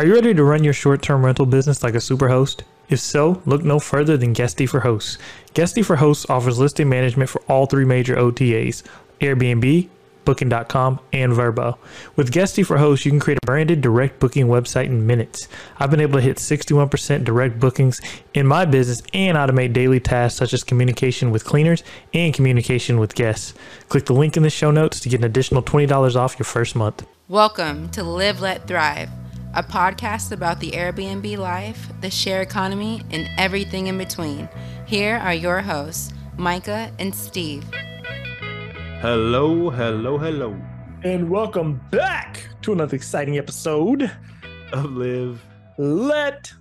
Are 0.00 0.06
you 0.06 0.14
ready 0.14 0.32
to 0.32 0.44
run 0.44 0.64
your 0.64 0.72
short 0.72 1.02
term 1.02 1.26
rental 1.26 1.44
business 1.44 1.82
like 1.82 1.92
a 1.92 1.98
superhost? 1.98 2.62
If 2.88 3.00
so, 3.00 3.42
look 3.44 3.62
no 3.62 3.78
further 3.78 4.16
than 4.16 4.32
Guesty 4.32 4.64
for 4.64 4.80
Hosts. 4.80 5.18
Guesty 5.52 5.82
for 5.82 5.96
Hosts 5.96 6.24
offers 6.30 6.58
listing 6.58 6.88
management 6.88 7.28
for 7.28 7.42
all 7.48 7.66
three 7.66 7.84
major 7.84 8.16
OTAs 8.16 8.82
Airbnb, 9.20 9.90
Booking.com, 10.24 11.00
and 11.12 11.34
VRBO. 11.34 11.76
With 12.16 12.32
Guesty 12.32 12.62
for 12.62 12.78
Hosts, 12.78 13.04
you 13.04 13.12
can 13.12 13.20
create 13.20 13.36
a 13.42 13.46
branded 13.46 13.82
direct 13.82 14.20
booking 14.20 14.46
website 14.46 14.86
in 14.86 15.06
minutes. 15.06 15.48
I've 15.78 15.90
been 15.90 16.00
able 16.00 16.18
to 16.18 16.24
hit 16.24 16.38
61% 16.38 17.22
direct 17.22 17.60
bookings 17.60 18.00
in 18.32 18.46
my 18.46 18.64
business 18.64 19.02
and 19.12 19.36
automate 19.36 19.74
daily 19.74 20.00
tasks 20.00 20.38
such 20.38 20.54
as 20.54 20.64
communication 20.64 21.30
with 21.30 21.44
cleaners 21.44 21.84
and 22.14 22.32
communication 22.32 22.98
with 23.00 23.14
guests. 23.14 23.52
Click 23.90 24.06
the 24.06 24.14
link 24.14 24.38
in 24.38 24.44
the 24.44 24.48
show 24.48 24.70
notes 24.70 24.98
to 25.00 25.10
get 25.10 25.20
an 25.20 25.24
additional 25.24 25.62
$20 25.62 26.16
off 26.16 26.38
your 26.38 26.46
first 26.46 26.74
month. 26.74 27.06
Welcome 27.28 27.90
to 27.90 28.02
Live, 28.02 28.40
Let, 28.40 28.66
Thrive 28.66 29.10
a 29.54 29.62
podcast 29.62 30.30
about 30.30 30.60
the 30.60 30.70
Airbnb 30.70 31.36
life, 31.36 31.88
the 32.00 32.10
share 32.10 32.40
economy, 32.40 33.02
and 33.10 33.28
everything 33.36 33.88
in 33.88 33.98
between. 33.98 34.48
Here 34.86 35.16
are 35.16 35.34
your 35.34 35.60
hosts, 35.60 36.12
Myka 36.36 36.92
and 37.00 37.12
Steve. 37.12 37.64
Hello, 39.00 39.70
hello, 39.70 40.18
hello. 40.18 40.56
And 41.02 41.28
welcome 41.28 41.80
back 41.90 42.46
to 42.62 42.72
another 42.72 42.94
exciting 42.94 43.38
episode 43.38 44.10
of 44.72 44.92
Live, 44.92 45.44
Let, 45.78 46.52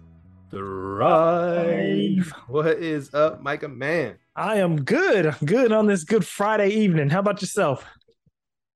Thrive. 0.50 2.34
What 2.48 2.78
is 2.80 3.14
up, 3.14 3.44
Myka? 3.44 3.72
Man, 3.72 4.18
I 4.36 4.56
am 4.56 4.84
good. 4.84 5.28
I'm 5.28 5.46
good 5.46 5.72
on 5.72 5.86
this 5.86 6.04
good 6.04 6.26
Friday 6.26 6.70
evening. 6.70 7.10
How 7.10 7.20
about 7.20 7.42
yourself? 7.42 7.86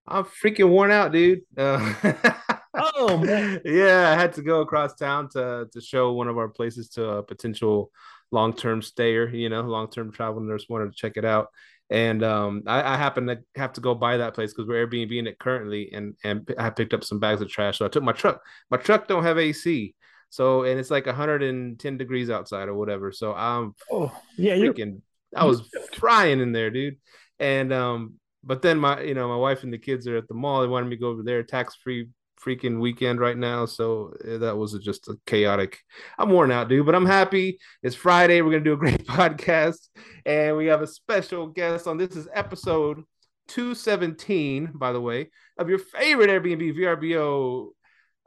I'm 0.08 0.26
freaking 0.26 0.70
worn 0.70 0.92
out, 0.92 1.14
dude. 1.14 1.42
Uh, 1.58 1.94
oh 2.74 3.18
man. 3.18 3.62
yeah, 3.66 4.12
I 4.12 4.20
had 4.20 4.34
to 4.34 4.42
go 4.42 4.62
across 4.62 4.96
town 4.96 5.30
to 5.30 5.68
to 5.72 5.82
show 5.82 6.14
one 6.14 6.28
of 6.28 6.38
our 6.38 6.50
places 6.50 6.90
to 6.90 7.08
a 7.08 7.24
potential 7.24 7.92
long 8.32 8.54
term 8.54 8.82
stayer. 8.82 9.28
You 9.28 9.50
know, 9.50 9.62
long 9.62 9.90
term 9.90 10.12
travel 10.12 10.42
nurse 10.42 10.66
wanted 10.70 10.92
to 10.92 10.98
check 10.98 11.18
it 11.18 11.26
out, 11.26 11.50
and 11.90 12.24
um, 12.24 12.64
I, 12.68 12.94
I 12.94 12.98
happen 12.98 13.28
to 13.28 13.40
have 13.56 13.74
to 13.74 13.82
go 13.82 13.96
buy 13.96 14.18
that 14.18 14.34
place 14.34 14.54
because 14.54 14.68
we're 14.68 14.86
Airbnb 14.88 15.18
in 15.18 15.28
it 15.28 15.40
currently, 15.40 15.92
and 15.94 16.16
and 16.24 16.50
I 16.58 16.70
picked 16.70 16.94
up 16.94 17.04
some 17.04 17.20
bags 17.20 17.42
of 17.42 17.50
trash. 17.50 17.78
So 17.78 17.86
I 17.86 17.90
took 17.90 18.04
my 18.04 18.14
truck. 18.14 18.42
My 18.70 18.78
truck 18.78 19.08
don't 19.08 19.24
have 19.24 19.38
AC. 19.38 19.96
So 20.30 20.64
and 20.64 20.80
it's 20.80 20.90
like 20.90 21.06
110 21.06 21.98
degrees 21.98 22.32
outside 22.32 22.68
or 22.68 22.74
whatever. 22.74 23.12
So 23.12 23.36
I'm 23.36 23.76
oh 23.92 24.12
yeah, 24.36 24.56
freaking 24.56 25.02
I 25.36 25.46
was 25.46 25.70
frying 25.94 26.40
in 26.40 26.52
there, 26.52 26.72
dude. 26.72 26.98
And 27.40 27.72
um, 27.72 28.16
but 28.44 28.64
then 28.64 28.80
my 28.80 29.02
you 29.02 29.14
know 29.14 29.28
my 29.28 29.36
wife 29.36 29.64
and 29.64 29.72
the 29.72 29.78
kids 29.78 30.08
are 30.08 30.18
at 30.18 30.28
the 30.28 30.34
mall. 30.34 30.62
They 30.62 30.68
wanted 30.68 30.90
me 30.90 30.96
to 30.96 31.00
go 31.00 31.10
over 31.10 31.22
there, 31.22 31.44
tax 31.44 31.76
free 31.76 32.08
freaking 32.44 32.80
weekend 32.80 33.20
right 33.20 33.38
now. 33.38 33.66
So 33.66 34.14
eh, 34.26 34.38
that 34.38 34.58
was 34.58 34.78
just 34.80 35.08
a 35.08 35.16
chaotic. 35.26 35.80
I'm 36.18 36.30
worn 36.30 36.52
out, 36.52 36.70
dude, 36.70 36.86
but 36.86 36.96
I'm 36.96 37.06
happy. 37.06 37.60
It's 37.82 37.96
Friday. 37.96 38.42
We're 38.42 38.52
gonna 38.52 38.64
do 38.64 38.74
a 38.74 38.78
great 38.78 39.06
podcast, 39.08 39.90
and 40.26 40.58
we 40.58 40.68
have 40.68 40.82
a 40.82 40.88
special 40.88 41.48
guest 41.48 41.88
on. 41.88 41.98
This 41.98 42.16
is 42.16 42.28
episode 42.34 43.04
217, 43.50 44.72
by 44.74 44.92
the 44.92 45.02
way, 45.02 45.30
of 45.58 45.70
your 45.70 45.80
favorite 45.80 46.30
Airbnb 46.30 46.78
VRBO 46.78 47.70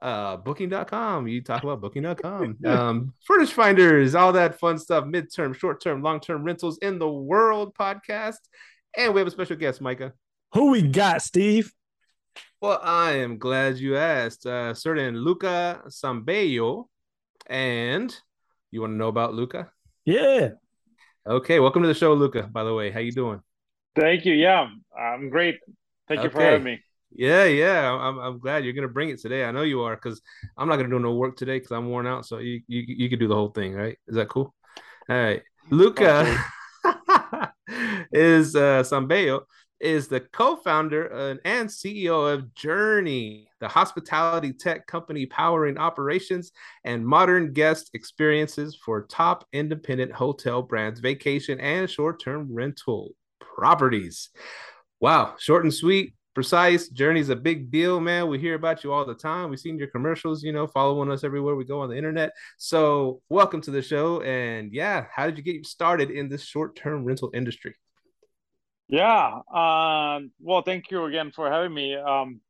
uh 0.03 0.36
booking.com 0.36 1.27
you 1.27 1.42
talk 1.42 1.62
about 1.62 1.80
booking.com 1.80 2.55
um 2.67 3.14
furnish 3.25 3.53
finders 3.53 4.14
all 4.14 4.30
that 4.30 4.61
fun 4.61 4.78
stuff 4.78 5.05
midterm 5.05 5.55
short-term 5.55 6.03
long-term 6.03 6.45
rentals 6.45 6.77
in 6.83 6.98
the 6.98 7.08
world 7.08 7.75
podcast 7.75 8.36
and 8.95 9.14
we 9.14 9.20
have 9.20 9.27
a 9.27 9.30
special 9.30 9.56
guest 9.56 9.80
Myka 9.80 10.12
who 10.53 10.70
we 10.70 10.83
got 10.83 11.23
steve 11.23 11.73
well, 12.61 12.81
I 12.83 13.12
am 13.12 13.39
glad 13.39 13.79
you 13.79 13.97
asked. 13.97 14.47
Uh, 14.47 14.75
certain 14.75 15.17
Luca 15.17 15.83
Zambello, 15.89 16.87
and 17.47 18.15
you 18.70 18.81
want 18.81 18.92
to 18.92 18.97
know 18.97 19.09
about 19.09 19.34
Luca? 19.34 19.70
Yeah. 20.05 20.51
Okay, 21.27 21.61
welcome 21.61 21.83
to 21.83 21.89
the 21.89 21.95
show, 21.95 22.14
Luca. 22.14 22.42
By 22.45 22.64
the 22.64 22.75
way, 22.75 22.91
how 22.91 23.01
you 23.01 23.12
doing? 23.12 23.41
Thank 23.95 24.24
you. 24.24 24.35
Yeah, 24.35 24.69
I'm 24.97 25.30
great. 25.30 25.57
Thank 26.08 26.23
you 26.23 26.30
for 26.30 26.41
having 26.41 26.64
me. 26.64 26.80
Yeah, 27.11 27.45
yeah, 27.45 27.91
I'm, 27.92 28.19
I'm 28.19 28.39
glad 28.39 28.64
you're 28.64 28.74
gonna 28.74 28.89
bring 28.89 29.08
it 29.08 29.20
today. 29.20 29.45
I 29.45 29.51
know 29.51 29.63
you 29.63 29.83
are 29.83 29.97
because 29.97 30.20
I'm 30.57 30.68
not 30.68 30.77
gonna 30.77 30.91
do 30.91 30.98
no 30.98 31.14
work 31.14 31.36
today 31.36 31.58
because 31.58 31.73
I'm 31.73 31.89
worn 31.89 32.07
out. 32.07 32.27
So 32.27 32.39
you 32.39 32.61
you 32.68 32.85
you 32.86 33.08
can 33.08 33.18
do 33.18 33.29
the 33.29 33.35
whole 33.35 33.48
thing, 33.48 33.74
right? 33.74 33.97
Is 34.07 34.17
that 34.17 34.29
cool? 34.29 34.55
All 35.08 35.17
right, 35.17 35.42
Luca 35.70 36.45
is 38.13 38.55
uh, 38.55 38.83
Zambello 38.83 39.42
is 39.81 40.09
the 40.09 40.20
co-founder 40.20 41.13
uh, 41.13 41.35
and 41.45 41.69
CEO 41.69 42.33
of 42.33 42.45
Jurny, 42.55 43.47
the 43.61 43.69
hospitality 43.69 44.53
tech 44.53 44.87
company 44.87 45.27
powering 45.27 45.79
operations 45.79 46.53
and 46.85 47.07
modern 47.07 47.53
guest 47.53 47.91
experiences 47.95 48.79
for 48.85 49.07
top 49.07 49.47
independent 49.53 50.13
hotel 50.13 50.63
brands, 50.63 51.01
vacation 51.01 51.61
and 51.61 51.91
short-term 51.91 52.48
rental 52.51 53.11
properties. 53.41 54.31
Wow, 55.01 55.35
short 55.39 55.65
and 55.65 55.75
sweet, 55.75 56.15
precise. 56.35 56.89
Jurny's 56.89 57.29
a 57.29 57.36
big 57.36 57.70
deal, 57.70 58.01
man. 58.01 58.29
We 58.29 58.39
hear 58.39 58.55
about 58.55 58.85
you 58.85 58.92
all 58.92 59.05
the 59.05 59.15
time. 59.15 59.51
We've 59.51 59.59
seen 59.61 59.79
your 59.79 59.89
commercials, 59.89 60.42
you 60.42 60.53
know, 60.53 60.67
following 60.67 61.11
us 61.11 61.25
everywhere 61.25 61.57
we 61.57 61.65
go 61.65 61.81
on 61.81 61.91
the 61.91 61.97
internet. 61.97 62.33
So, 62.59 63.20
welcome 63.29 63.61
to 63.63 63.70
the 63.70 63.83
show. 63.83 64.23
And 64.23 64.73
yeah, 64.73 65.07
how 65.15 65.27
did 65.27 65.36
you 65.36 65.45
get 65.45 65.67
started 65.67 66.11
in 66.11 66.29
this 66.29 66.45
short-term 66.45 67.05
rental 67.05 67.31
industry? 67.35 67.75
Yeah. 68.89 69.41
Um, 69.52 70.30
well, 70.41 70.63
thank 70.63 70.91
you 70.91 71.05
again 71.05 71.33
for 71.33 71.51
having 71.51 71.74
me. 71.74 71.97
Um, 71.97 72.41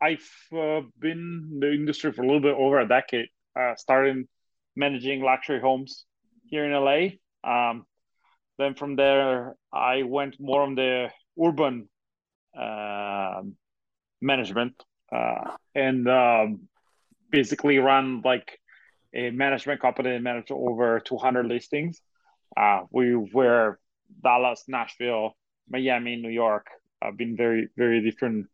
I've 0.00 0.28
uh, 0.52 0.82
been 0.98 1.50
in 1.52 1.60
the 1.60 1.72
industry 1.72 2.12
for 2.12 2.22
a 2.22 2.26
little 2.26 2.40
bit 2.40 2.54
over 2.54 2.80
a 2.80 2.88
decade. 2.88 3.28
Uh, 3.58 3.74
managing 4.76 5.22
luxury 5.22 5.60
homes 5.60 6.04
here 6.44 6.64
in 6.66 6.72
LA. 6.72 7.16
Um, 7.42 7.86
then 8.58 8.74
from 8.74 8.96
there, 8.96 9.54
I 9.72 10.02
went 10.02 10.36
more 10.38 10.62
on 10.62 10.74
the 10.74 11.08
urban 11.42 11.88
uh, 12.58 13.42
management 14.20 14.74
and 15.74 16.08
um, 16.08 16.68
basically 17.30 17.78
run 17.78 18.20
like 18.22 18.58
a 19.14 19.30
management 19.30 19.80
company 19.80 20.14
and 20.14 20.24
managed 20.24 20.50
over 20.50 21.00
200 21.00 21.46
listings. 21.46 22.00
Uh, 22.54 22.82
we 22.90 23.14
were 23.14 23.78
Dallas, 24.22 24.64
Nashville, 24.68 25.34
Miami, 25.68 26.16
New 26.16 26.30
York. 26.30 26.66
I've 27.02 27.16
been 27.16 27.36
very, 27.36 27.68
very 27.76 28.00
different, 28.02 28.46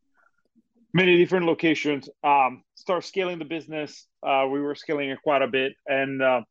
many 0.93 1.17
different 1.19 1.47
locations. 1.47 2.09
Um, 2.25 2.65
start 2.75 3.05
scaling 3.05 3.39
the 3.39 3.45
business. 3.45 4.07
Uh, 4.23 4.47
we 4.51 4.61
were 4.61 4.75
scaling 4.75 5.11
it 5.11 5.23
quite 5.23 5.43
a 5.43 5.49
bit, 5.49 5.75
and 5.87 6.23
uh, 6.23 6.43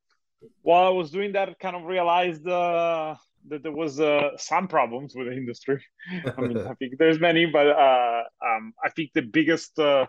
while 0.62 0.86
I 0.86 0.90
was 0.90 1.12
doing 1.12 1.34
that, 1.34 1.50
I 1.50 1.54
kind 1.54 1.76
of 1.76 1.84
realized 1.84 2.48
uh, 2.48 3.16
that 3.48 3.64
there 3.64 3.72
was 3.72 4.00
uh, 4.00 4.38
some 4.38 4.68
problems 4.68 5.16
with 5.16 5.28
the 5.28 5.34
industry. 5.34 5.84
I 6.38 6.42
mean, 6.42 6.58
I 6.58 6.74
think 6.76 6.98
there's 6.98 7.20
many, 7.20 7.46
but 7.46 7.68
uh, 7.68 8.24
um, 8.46 8.74
I 8.84 8.90
think 8.90 9.12
the 9.14 9.22
biggest 9.22 9.78
uh, 9.80 10.06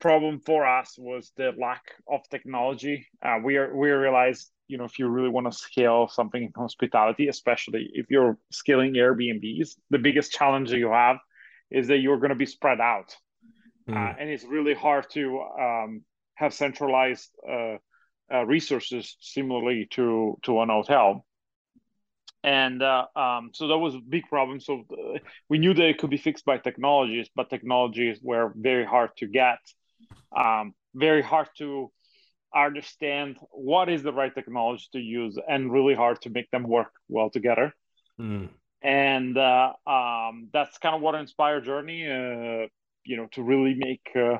problem 0.00 0.40
for 0.40 0.66
us 0.66 0.96
was 0.98 1.32
the 1.36 1.52
lack 1.58 1.82
of 2.08 2.20
technology. 2.30 3.06
Uh, 3.24 3.38
we 3.42 3.56
are 3.56 3.74
we 3.74 3.90
realized 3.90 4.50
you 4.72 4.78
know 4.78 4.84
if 4.84 4.98
you 4.98 5.06
really 5.16 5.28
want 5.36 5.46
to 5.50 5.52
scale 5.68 6.08
something 6.08 6.42
in 6.42 6.52
hospitality 6.56 7.28
especially 7.28 7.90
if 8.00 8.06
you're 8.12 8.36
scaling 8.50 8.94
airbnbs 8.94 9.68
the 9.90 9.98
biggest 10.06 10.32
challenge 10.32 10.72
you 10.72 10.90
have 10.90 11.18
is 11.72 11.88
that 11.88 11.98
you're 11.98 12.18
going 12.18 12.30
to 12.30 12.36
be 12.36 12.46
spread 12.46 12.80
out. 12.80 13.16
Mm. 13.88 13.96
uh, 13.96 14.14
and 14.18 14.30
it's 14.30 14.44
really 14.44 14.74
hard 14.74 15.10
to 15.10 15.40
um, 15.60 16.02
have 16.34 16.54
centralized 16.54 17.30
uh, 17.48 17.76
uh, 18.32 18.44
resources 18.46 19.16
similarly 19.20 19.88
to 19.90 20.38
to 20.42 20.60
an 20.60 20.68
hotel. 20.68 21.26
And 22.44 22.82
uh, 22.82 23.06
um, 23.16 23.50
so 23.54 23.68
that 23.68 23.78
was 23.78 23.94
a 23.94 24.00
big 24.00 24.24
problem. 24.28 24.60
So 24.60 24.84
uh, 24.92 25.18
we 25.48 25.58
knew 25.58 25.74
that 25.74 25.88
it 25.88 25.98
could 25.98 26.10
be 26.10 26.16
fixed 26.16 26.44
by 26.44 26.58
technologies 26.58 27.28
but 27.34 27.50
technologies 27.50 28.18
were 28.22 28.52
very 28.56 28.84
hard 28.84 29.10
to 29.18 29.26
get. 29.26 29.58
Um, 30.36 30.74
very 30.94 31.22
hard 31.22 31.48
to 31.58 31.90
understand 32.54 33.36
what 33.50 33.88
is 33.88 34.02
the 34.02 34.12
right 34.12 34.34
technology 34.34 34.86
to 34.92 34.98
use 34.98 35.38
and 35.48 35.72
really 35.72 35.94
hard 35.94 36.20
to 36.22 36.30
make 36.30 36.50
them 36.50 36.64
work 36.64 36.92
well 37.08 37.30
together. 37.30 37.72
Mm. 38.20 38.50
and 38.82 39.38
uh, 39.38 39.72
um, 39.86 40.48
that's 40.52 40.76
kind 40.78 40.94
of 40.94 41.00
what 41.00 41.14
inspired 41.14 41.64
Jurny 41.64 42.04
uh, 42.04 42.68
you 43.04 43.16
know 43.16 43.26
to 43.32 43.42
really 43.42 43.74
make 43.74 44.06
uh, 44.14 44.36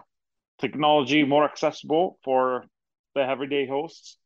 technology 0.61 1.25
more 1.25 1.44
accessible 1.44 2.19
for 2.23 2.67
the 3.14 3.23
everyday 3.23 3.67
hosts 3.67 4.19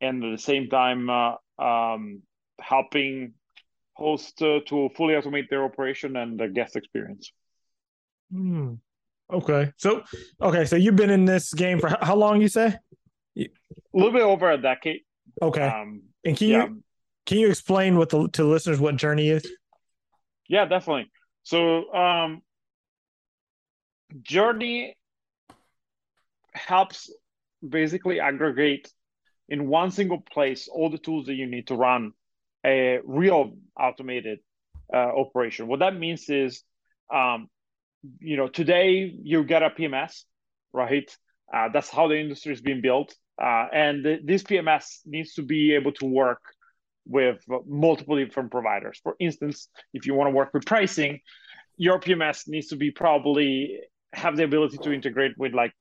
and 0.00 0.22
at 0.24 0.30
the 0.30 0.38
same 0.38 0.68
time 0.68 1.10
uh, 1.10 1.34
um, 1.58 2.22
helping 2.60 3.34
hosts 3.94 4.40
uh, 4.42 4.60
to 4.66 4.88
fully 4.96 5.14
automate 5.14 5.48
their 5.50 5.64
operation 5.64 6.16
and 6.16 6.38
the 6.38 6.48
guest 6.48 6.76
experience. 6.76 7.32
Mm. 8.32 8.78
okay. 9.32 9.72
So 9.76 10.02
okay. 10.40 10.64
So 10.64 10.76
you've 10.76 10.96
been 10.96 11.10
in 11.10 11.24
this 11.24 11.52
game 11.52 11.78
for 11.78 11.96
how 12.00 12.16
long 12.16 12.40
you 12.40 12.48
say 12.48 12.76
a 13.36 13.48
little 13.92 14.12
bit 14.12 14.22
over 14.22 14.50
a 14.50 14.58
decade. 14.58 15.00
Okay. 15.40 15.62
Um, 15.62 16.02
and 16.24 16.36
can 16.36 16.48
yeah. 16.48 16.64
you 16.64 16.82
can 17.26 17.38
you 17.38 17.48
explain 17.48 17.96
what 17.96 18.10
the 18.10 18.28
to 18.28 18.44
listeners 18.44 18.80
what 18.80 18.96
Jurny 18.96 19.30
is? 19.30 19.46
Yeah, 20.48 20.66
definitely. 20.66 21.10
So, 21.42 21.92
um, 21.92 22.42
Jurny 24.22 24.92
helps 26.52 27.10
basically 27.66 28.20
aggregate 28.20 28.90
in 29.48 29.68
one 29.68 29.90
single 29.90 30.20
place 30.20 30.68
all 30.68 30.90
the 30.90 30.98
tools 30.98 31.26
that 31.26 31.34
you 31.34 31.46
need 31.46 31.66
to 31.68 31.74
run 31.74 32.12
a 32.64 33.00
real 33.04 33.56
automated 33.78 34.38
uh, 34.92 34.96
operation. 34.96 35.66
What 35.66 35.80
that 35.80 35.96
means 35.96 36.28
is, 36.28 36.62
um, 37.12 37.48
you 38.20 38.36
know, 38.36 38.48
today 38.48 39.12
you 39.22 39.44
get 39.44 39.62
a 39.62 39.70
PMS, 39.70 40.24
right? 40.72 41.14
Uh, 41.52 41.68
that's 41.72 41.90
how 41.90 42.08
the 42.08 42.18
industry 42.18 42.52
is 42.52 42.60
being 42.60 42.80
built, 42.80 43.14
uh, 43.40 43.66
and 43.72 44.04
the, 44.04 44.20
this 44.24 44.42
PMS 44.42 45.00
needs 45.06 45.34
to 45.34 45.42
be 45.42 45.74
able 45.74 45.92
to 45.92 46.06
work 46.06 46.42
with 47.06 47.44
multiple 47.66 48.16
different 48.16 48.50
providers. 48.50 49.00
For 49.02 49.14
instance, 49.18 49.68
if 49.92 50.06
you 50.06 50.14
want 50.14 50.28
to 50.28 50.34
work 50.34 50.54
with 50.54 50.64
pricing, 50.64 51.20
your 51.76 52.00
PMS 52.00 52.48
needs 52.48 52.68
to 52.68 52.76
be 52.76 52.90
probably 52.90 53.80
have 54.12 54.36
the 54.36 54.44
ability 54.44 54.78
to 54.78 54.92
integrate 54.92 55.36
with 55.36 55.52
like 55.52 55.72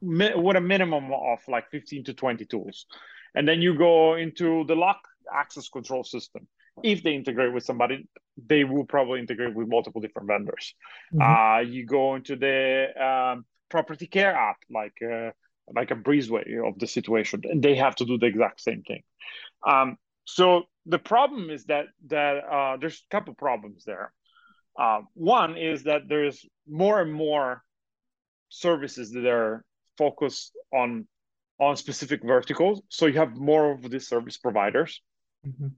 with 0.00 0.56
a 0.56 0.60
minimum 0.60 1.12
of 1.12 1.38
like 1.48 1.70
15 1.70 2.04
to 2.04 2.14
20 2.14 2.44
tools. 2.44 2.86
And 3.34 3.46
then 3.46 3.62
you 3.62 3.76
go 3.76 4.14
into 4.14 4.64
the 4.66 4.74
lock 4.74 5.00
access 5.32 5.68
control 5.68 6.04
system. 6.04 6.46
If 6.82 7.02
they 7.02 7.14
integrate 7.14 7.52
with 7.52 7.64
somebody, 7.64 8.08
they 8.46 8.64
will 8.64 8.84
probably 8.84 9.20
integrate 9.20 9.54
with 9.54 9.68
multiple 9.68 10.00
different 10.00 10.28
vendors. 10.28 10.74
Mm-hmm. 11.12 11.22
Uh, 11.22 11.60
you 11.60 11.86
go 11.86 12.14
into 12.14 12.36
the 12.36 12.86
um, 13.02 13.44
property 13.68 14.06
care 14.06 14.34
app, 14.34 14.58
like 14.70 14.94
uh, 15.02 15.30
like 15.74 15.90
a 15.90 15.96
breezeway 15.96 16.66
of 16.66 16.78
the 16.78 16.86
situation, 16.86 17.42
and 17.44 17.62
they 17.62 17.76
have 17.76 17.96
to 17.96 18.04
do 18.04 18.18
the 18.18 18.26
exact 18.26 18.60
same 18.60 18.82
thing. 18.82 19.02
Um, 19.66 19.96
so 20.24 20.64
the 20.86 20.98
problem 20.98 21.50
is 21.50 21.64
that 21.64 21.86
that 22.06 22.36
uh, 22.44 22.76
there's 22.76 23.02
a 23.10 23.10
couple 23.14 23.34
problems 23.34 23.84
there. 23.84 24.12
Uh, 24.78 25.00
one 25.14 25.56
is 25.56 25.84
that 25.84 26.02
there's 26.08 26.44
more 26.68 27.00
and 27.00 27.12
more 27.12 27.62
services 28.48 29.10
that 29.12 29.26
are 29.26 29.64
focused 29.96 30.56
on 30.72 31.06
on 31.60 31.76
specific 31.76 32.22
verticals. 32.22 32.82
So 32.88 33.06
you 33.06 33.18
have 33.18 33.36
more 33.36 33.72
of 33.72 33.90
these 33.90 34.08
service 34.08 34.36
providers. 34.36 35.02
Mm-hmm. 35.46 35.68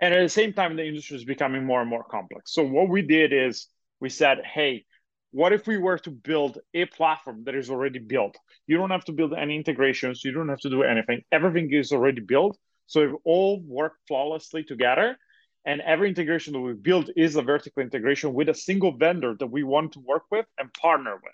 And 0.00 0.14
at 0.14 0.22
the 0.22 0.28
same 0.28 0.52
time, 0.52 0.76
the 0.76 0.86
industry 0.86 1.16
is 1.16 1.24
becoming 1.24 1.64
more 1.64 1.80
and 1.80 1.90
more 1.90 2.02
complex. 2.02 2.52
So 2.52 2.64
what 2.64 2.88
we 2.88 3.02
did 3.02 3.32
is 3.32 3.66
we 4.00 4.08
said, 4.08 4.38
hey, 4.44 4.84
what 5.32 5.52
if 5.52 5.66
we 5.66 5.78
were 5.78 5.98
to 5.98 6.10
build 6.10 6.58
a 6.74 6.86
platform 6.86 7.44
that 7.44 7.54
is 7.54 7.70
already 7.70 7.98
built? 8.00 8.36
You 8.66 8.76
don't 8.76 8.90
have 8.90 9.04
to 9.04 9.12
build 9.12 9.32
any 9.34 9.56
integrations. 9.56 10.24
You 10.24 10.32
don't 10.32 10.48
have 10.48 10.60
to 10.60 10.70
do 10.70 10.82
anything. 10.82 11.22
Everything 11.30 11.72
is 11.72 11.92
already 11.92 12.20
built. 12.20 12.58
So 12.86 13.00
it 13.02 13.10
all 13.24 13.60
work 13.60 13.94
flawlessly 14.08 14.64
together. 14.64 15.16
And 15.64 15.80
every 15.82 16.08
integration 16.08 16.54
that 16.54 16.60
we 16.60 16.72
build 16.72 17.10
is 17.16 17.36
a 17.36 17.42
vertical 17.42 17.82
integration 17.82 18.32
with 18.32 18.48
a 18.48 18.54
single 18.54 18.96
vendor 18.96 19.36
that 19.38 19.46
we 19.46 19.62
want 19.62 19.92
to 19.92 20.00
work 20.00 20.24
with 20.30 20.46
and 20.58 20.72
partner 20.74 21.14
with. 21.14 21.32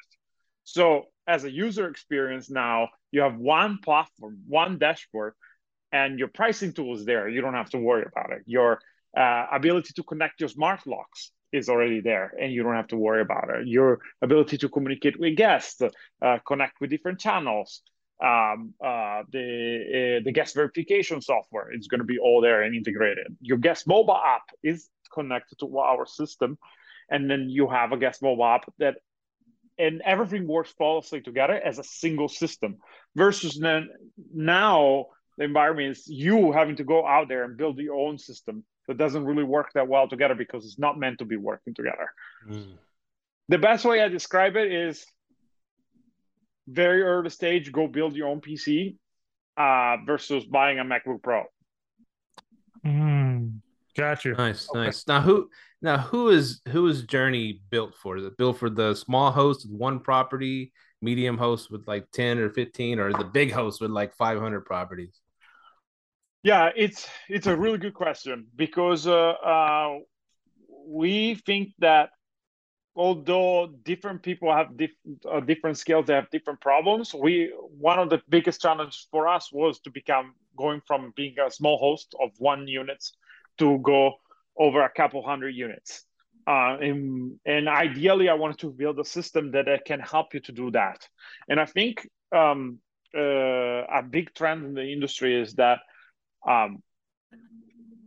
So 0.64 1.04
as 1.26 1.44
a 1.44 1.50
user 1.50 1.88
experience 1.88 2.50
now, 2.50 2.88
you 3.12 3.22
have 3.22 3.36
one 3.36 3.78
platform, 3.82 4.40
one 4.46 4.78
dashboard, 4.78 5.34
and 5.92 6.18
your 6.18 6.28
pricing 6.28 6.72
tool 6.72 6.94
is 6.96 7.04
there. 7.04 7.28
You 7.28 7.40
don't 7.40 7.54
have 7.54 7.70
to 7.70 7.78
worry 7.78 8.04
about 8.12 8.32
it. 8.32 8.42
Your 8.46 8.80
uh, 9.16 9.46
ability 9.52 9.92
to 9.94 10.02
connect 10.02 10.40
your 10.40 10.48
smart 10.48 10.86
locks 10.86 11.30
is 11.56 11.68
already 11.68 12.00
there, 12.00 12.32
and 12.40 12.52
you 12.52 12.62
don't 12.62 12.74
have 12.74 12.88
to 12.88 12.96
worry 12.96 13.22
about 13.22 13.50
it. 13.50 13.66
Your 13.66 14.00
ability 14.22 14.58
to 14.58 14.68
communicate 14.68 15.18
with 15.18 15.36
guests, 15.36 15.80
uh, 16.22 16.38
connect 16.46 16.80
with 16.80 16.90
different 16.90 17.18
channels, 17.18 17.82
um, 18.22 18.74
uh, 18.82 19.22
the 19.30 20.18
uh, 20.20 20.24
the 20.24 20.32
guest 20.32 20.54
verification 20.54 21.20
software 21.20 21.74
is 21.74 21.86
going 21.88 22.00
to 22.00 22.04
be 22.04 22.18
all 22.18 22.40
there 22.40 22.62
and 22.62 22.74
integrated. 22.74 23.26
Your 23.40 23.58
guest 23.58 23.86
mobile 23.86 24.16
app 24.16 24.44
is 24.62 24.88
connected 25.12 25.58
to 25.60 25.78
our 25.78 26.06
system, 26.06 26.58
and 27.10 27.30
then 27.30 27.50
you 27.50 27.68
have 27.68 27.92
a 27.92 27.98
guest 27.98 28.22
mobile 28.22 28.46
app 28.46 28.72
that 28.78 28.96
and 29.78 30.00
everything 30.04 30.46
works 30.46 30.72
flawlessly 30.72 31.20
together 31.20 31.54
as 31.54 31.78
a 31.78 31.84
single 31.84 32.28
system 32.28 32.78
versus 33.14 33.58
then 33.60 33.90
now 34.32 35.06
the 35.36 35.44
environment 35.44 35.90
is 35.90 36.06
you 36.06 36.52
having 36.52 36.76
to 36.76 36.84
go 36.84 37.06
out 37.06 37.28
there 37.28 37.44
and 37.44 37.58
build 37.58 37.78
your 37.78 37.94
own 37.94 38.16
system 38.16 38.64
that 38.88 38.96
doesn't 38.96 39.24
really 39.24 39.44
work 39.44 39.72
that 39.74 39.88
well 39.88 40.08
together 40.08 40.34
because 40.34 40.64
it's 40.64 40.78
not 40.78 40.98
meant 40.98 41.18
to 41.18 41.24
be 41.24 41.36
working 41.36 41.74
together 41.74 42.10
mm. 42.48 42.72
the 43.48 43.58
best 43.58 43.84
way 43.84 44.02
i 44.02 44.08
describe 44.08 44.56
it 44.56 44.72
is 44.72 45.04
very 46.68 47.02
early 47.02 47.30
stage 47.30 47.70
go 47.72 47.86
build 47.86 48.14
your 48.14 48.28
own 48.28 48.40
pc 48.40 48.96
uh, 49.56 49.96
versus 50.04 50.44
buying 50.44 50.78
a 50.78 50.84
macbook 50.84 51.22
pro 51.22 51.44
mm. 52.84 53.52
got 53.96 54.24
you 54.24 54.34
nice 54.34 54.68
okay. 54.70 54.84
nice 54.84 55.06
now 55.06 55.20
who 55.20 55.48
now, 55.82 55.98
who 55.98 56.30
is 56.30 56.62
who 56.68 56.86
is 56.88 57.04
Jurny 57.04 57.60
built 57.70 57.94
for? 57.94 58.16
Is 58.16 58.24
it 58.24 58.36
built 58.36 58.58
for 58.58 58.70
the 58.70 58.94
small 58.94 59.30
host 59.30 59.66
with 59.66 59.78
one 59.78 60.00
property, 60.00 60.72
medium 61.02 61.36
host 61.36 61.70
with 61.70 61.86
like 61.86 62.10
ten 62.12 62.38
or 62.38 62.50
fifteen, 62.50 62.98
or 62.98 63.12
the 63.12 63.24
big 63.24 63.52
host 63.52 63.80
with 63.80 63.90
like 63.90 64.14
five 64.16 64.40
hundred 64.40 64.62
properties? 64.62 65.20
Yeah, 66.46 66.70
it's 66.76 67.08
it's 67.28 67.48
a 67.48 67.56
really 67.56 67.78
good 67.78 67.94
question 67.94 68.46
because 68.54 69.08
uh, 69.08 69.30
uh, 69.30 69.98
we 70.86 71.34
think 71.44 71.70
that 71.80 72.10
although 72.94 73.66
different 73.82 74.22
people 74.22 74.54
have 74.54 74.76
diff- 74.76 75.02
uh, 75.28 75.40
different 75.40 75.76
skills, 75.76 76.06
they 76.06 76.14
have 76.14 76.30
different 76.30 76.60
problems. 76.60 77.12
We 77.12 77.52
one 77.88 77.98
of 77.98 78.10
the 78.10 78.22
biggest 78.28 78.60
challenges 78.62 79.08
for 79.10 79.26
us 79.26 79.52
was 79.52 79.80
to 79.80 79.90
become 79.90 80.34
going 80.56 80.82
from 80.86 81.12
being 81.16 81.34
a 81.44 81.50
small 81.50 81.78
host 81.78 82.14
of 82.22 82.30
one 82.38 82.68
units 82.68 83.14
to 83.58 83.78
go 83.78 84.12
over 84.56 84.82
a 84.82 84.90
couple 84.90 85.26
hundred 85.26 85.56
units. 85.56 86.04
Uh, 86.46 86.76
and, 86.80 87.40
and, 87.44 87.68
ideally, 87.68 88.28
I 88.28 88.34
wanted 88.34 88.60
to 88.60 88.70
build 88.70 89.00
a 89.00 89.04
system 89.04 89.50
that 89.50 89.66
can 89.84 89.98
help 89.98 90.32
you 90.32 90.38
to 90.42 90.52
do 90.52 90.70
that. 90.70 91.08
And 91.48 91.58
I 91.58 91.66
think 91.66 92.08
um, 92.30 92.78
uh, 93.12 93.82
a 94.00 94.02
big 94.08 94.32
trend 94.32 94.64
in 94.64 94.74
the 94.74 94.86
industry 94.92 95.34
is 95.42 95.54
that 95.54 95.80
um, 96.48 96.82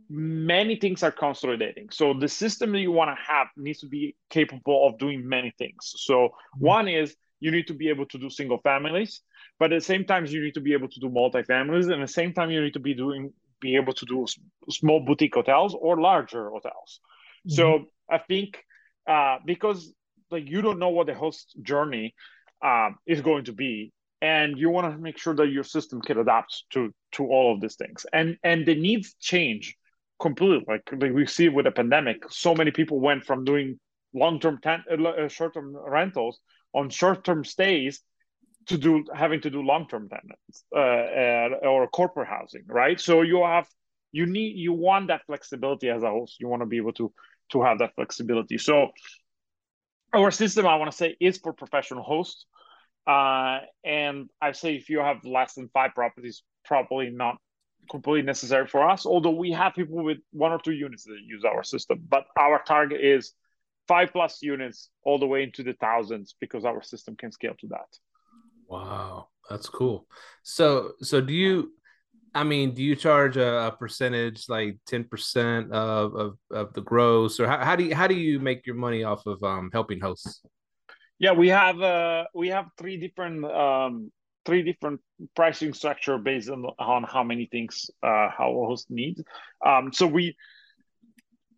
many 0.08 0.76
things 0.76 1.02
are 1.02 1.12
consolidating. 1.12 1.88
So 1.90 2.14
the 2.14 2.28
system 2.28 2.72
that 2.72 2.80
you 2.80 2.90
want 2.92 3.16
to 3.16 3.22
have 3.32 3.46
needs 3.56 3.78
to 3.80 3.86
be 3.86 4.16
capable 4.28 4.86
of 4.86 4.98
doing 4.98 5.26
many 5.28 5.52
things. 5.56 5.94
So 5.96 6.14
mm-hmm. 6.14 6.66
one 6.66 6.88
is 6.88 7.14
you 7.38 7.50
need 7.50 7.68
to 7.68 7.74
be 7.74 7.88
able 7.88 8.06
to 8.06 8.18
do 8.18 8.28
single 8.28 8.58
families, 8.58 9.20
but 9.58 9.72
at 9.72 9.78
the 9.80 9.84
same 9.84 10.04
time 10.04 10.26
you 10.26 10.42
need 10.42 10.54
to 10.54 10.60
be 10.60 10.72
able 10.72 10.88
to 10.88 11.00
do 11.00 11.08
multi-families, 11.08 11.86
and 11.86 12.02
at 12.02 12.06
the 12.06 12.12
same 12.12 12.32
time 12.32 12.50
you 12.50 12.60
need 12.62 12.74
to 12.74 12.80
be 12.80 12.94
doing 12.94 13.32
be 13.60 13.76
able 13.76 13.92
to 13.92 14.06
do 14.06 14.26
small 14.70 15.00
boutique 15.00 15.34
hotels 15.34 15.76
or 15.78 16.00
larger 16.00 16.48
hotels. 16.50 17.00
Mm-hmm. 17.46 17.54
So 17.54 17.84
I 18.10 18.18
think 18.18 18.58
uh, 19.06 19.38
because 19.44 19.92
like 20.30 20.48
you 20.48 20.62
don't 20.62 20.78
know 20.78 20.88
what 20.88 21.06
the 21.06 21.14
host 21.14 21.56
journey 21.62 22.14
um, 22.64 22.96
is 23.06 23.20
going 23.20 23.44
to 23.44 23.52
be, 23.52 23.92
and 24.22 24.58
you 24.58 24.70
want 24.70 24.92
to 24.92 24.98
make 24.98 25.18
sure 25.18 25.34
that 25.34 25.48
your 25.48 25.64
system 25.64 26.00
can 26.00 26.18
adapt 26.18 26.64
to 26.70 26.92
to 27.12 27.26
all 27.26 27.54
of 27.54 27.60
these 27.60 27.76
things, 27.76 28.06
and 28.12 28.36
and 28.42 28.66
the 28.66 28.74
needs 28.74 29.14
change 29.20 29.76
completely. 30.20 30.64
Like, 30.66 30.82
like 31.00 31.12
we 31.12 31.26
see 31.26 31.48
with 31.48 31.64
the 31.64 31.70
pandemic, 31.70 32.24
so 32.30 32.54
many 32.54 32.70
people 32.70 33.00
went 33.00 33.24
from 33.24 33.44
doing 33.44 33.78
long 34.12 34.40
term, 34.40 34.58
ten- 34.62 34.84
uh, 34.90 35.28
short 35.28 35.54
term 35.54 35.74
rentals 35.74 36.40
on 36.74 36.90
short 36.90 37.24
term 37.24 37.44
stays 37.44 38.00
to 38.66 38.78
do 38.78 39.04
having 39.14 39.40
to 39.40 39.50
do 39.50 39.62
long-term 39.62 40.08
tenants 40.08 40.64
uh, 40.76 41.66
or 41.66 41.88
corporate 41.88 42.28
housing 42.28 42.62
right? 42.68 43.00
So 43.00 43.22
you 43.22 43.42
have 43.42 43.66
you 44.12 44.26
need 44.26 44.56
you 44.56 44.72
want 44.72 45.08
that 45.08 45.22
flexibility 45.26 45.88
as 45.88 46.02
a 46.02 46.10
host. 46.10 46.36
You 46.40 46.48
want 46.48 46.62
to 46.62 46.66
be 46.66 46.76
able 46.76 46.92
to 46.94 47.12
to 47.52 47.62
have 47.62 47.78
that 47.78 47.94
flexibility. 47.94 48.58
So 48.58 48.90
our 50.12 50.30
system 50.30 50.66
i 50.66 50.74
want 50.74 50.90
to 50.90 50.96
say 50.96 51.16
is 51.20 51.38
for 51.38 51.52
professional 51.52 52.02
hosts 52.02 52.46
uh, 53.06 53.60
and 53.84 54.28
i 54.40 54.52
say 54.52 54.74
if 54.74 54.88
you 54.88 54.98
have 54.98 55.24
less 55.24 55.54
than 55.54 55.68
five 55.72 55.94
properties 55.94 56.42
probably 56.64 57.10
not 57.10 57.36
completely 57.90 58.22
necessary 58.22 58.66
for 58.66 58.88
us 58.88 59.06
although 59.06 59.30
we 59.30 59.50
have 59.50 59.74
people 59.74 60.04
with 60.04 60.18
one 60.32 60.52
or 60.52 60.58
two 60.58 60.72
units 60.72 61.04
that 61.04 61.18
use 61.24 61.44
our 61.44 61.64
system 61.64 62.00
but 62.08 62.24
our 62.38 62.62
target 62.62 63.00
is 63.00 63.32
five 63.88 64.12
plus 64.12 64.42
units 64.42 64.90
all 65.02 65.18
the 65.18 65.26
way 65.26 65.42
into 65.42 65.62
the 65.62 65.72
thousands 65.80 66.36
because 66.40 66.64
our 66.64 66.82
system 66.82 67.16
can 67.16 67.32
scale 67.32 67.54
to 67.58 67.66
that 67.66 67.88
Wow, 68.70 69.26
that's 69.50 69.68
cool. 69.68 70.06
So, 70.44 70.92
so 71.02 71.20
do 71.20 71.34
you? 71.34 71.72
I 72.32 72.44
mean, 72.44 72.72
do 72.72 72.84
you 72.84 72.94
charge 72.94 73.36
a, 73.36 73.74
percentage, 73.76 74.48
like 74.48 74.78
ten 74.86 75.02
percent 75.02 75.72
of, 75.72 76.14
of 76.14 76.38
of 76.52 76.72
the 76.74 76.80
gross, 76.80 77.40
or 77.40 77.48
how, 77.48 77.64
how 77.64 77.74
do 77.74 77.84
you 77.84 77.94
how 77.94 78.06
do 78.06 78.14
you 78.14 78.38
make 78.38 78.64
your 78.64 78.76
money 78.76 79.02
off 79.02 79.26
of 79.26 79.42
um, 79.42 79.70
helping 79.72 79.98
hosts? 79.98 80.40
Yeah, 81.20 81.32
we 81.32 81.48
have 81.48 81.80
uh, 81.80 82.24
we 82.34 82.48
have 82.48 82.66
three 82.78 82.96
different 82.96 83.44
um, 83.44 84.10
three 84.46 84.62
different 84.62 85.00
pricing 85.36 85.74
structure 85.74 86.16
based 86.18 86.48
on, 86.48 86.64
on 86.78 87.04
how 87.04 87.22
many 87.22 87.46
things 87.46 87.90
uh, 88.02 88.30
how 88.36 88.64
host 88.66 88.90
needs. 88.90 89.22
Um, 89.64 89.92
so 89.92 90.06
we 90.06 90.34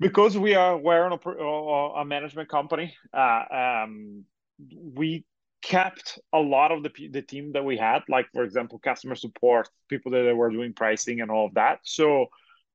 because 0.00 0.36
we 0.36 0.56
are 0.56 0.76
we're 0.76 1.06
a, 1.08 2.00
a 2.00 2.04
management 2.04 2.48
company, 2.48 2.96
uh, 3.16 3.44
um, 3.86 4.24
we 4.58 5.24
kept 5.62 6.18
a 6.32 6.40
lot 6.40 6.72
of 6.72 6.82
the 6.82 6.90
the 7.12 7.22
team 7.22 7.52
that 7.52 7.64
we 7.64 7.76
had, 7.76 8.02
like 8.08 8.26
for 8.34 8.42
example, 8.42 8.80
customer 8.80 9.14
support, 9.14 9.68
people 9.88 10.10
that 10.10 10.34
were 10.36 10.50
doing 10.50 10.72
pricing 10.72 11.20
and 11.20 11.30
all 11.30 11.46
of 11.46 11.54
that. 11.54 11.78
So, 11.84 12.26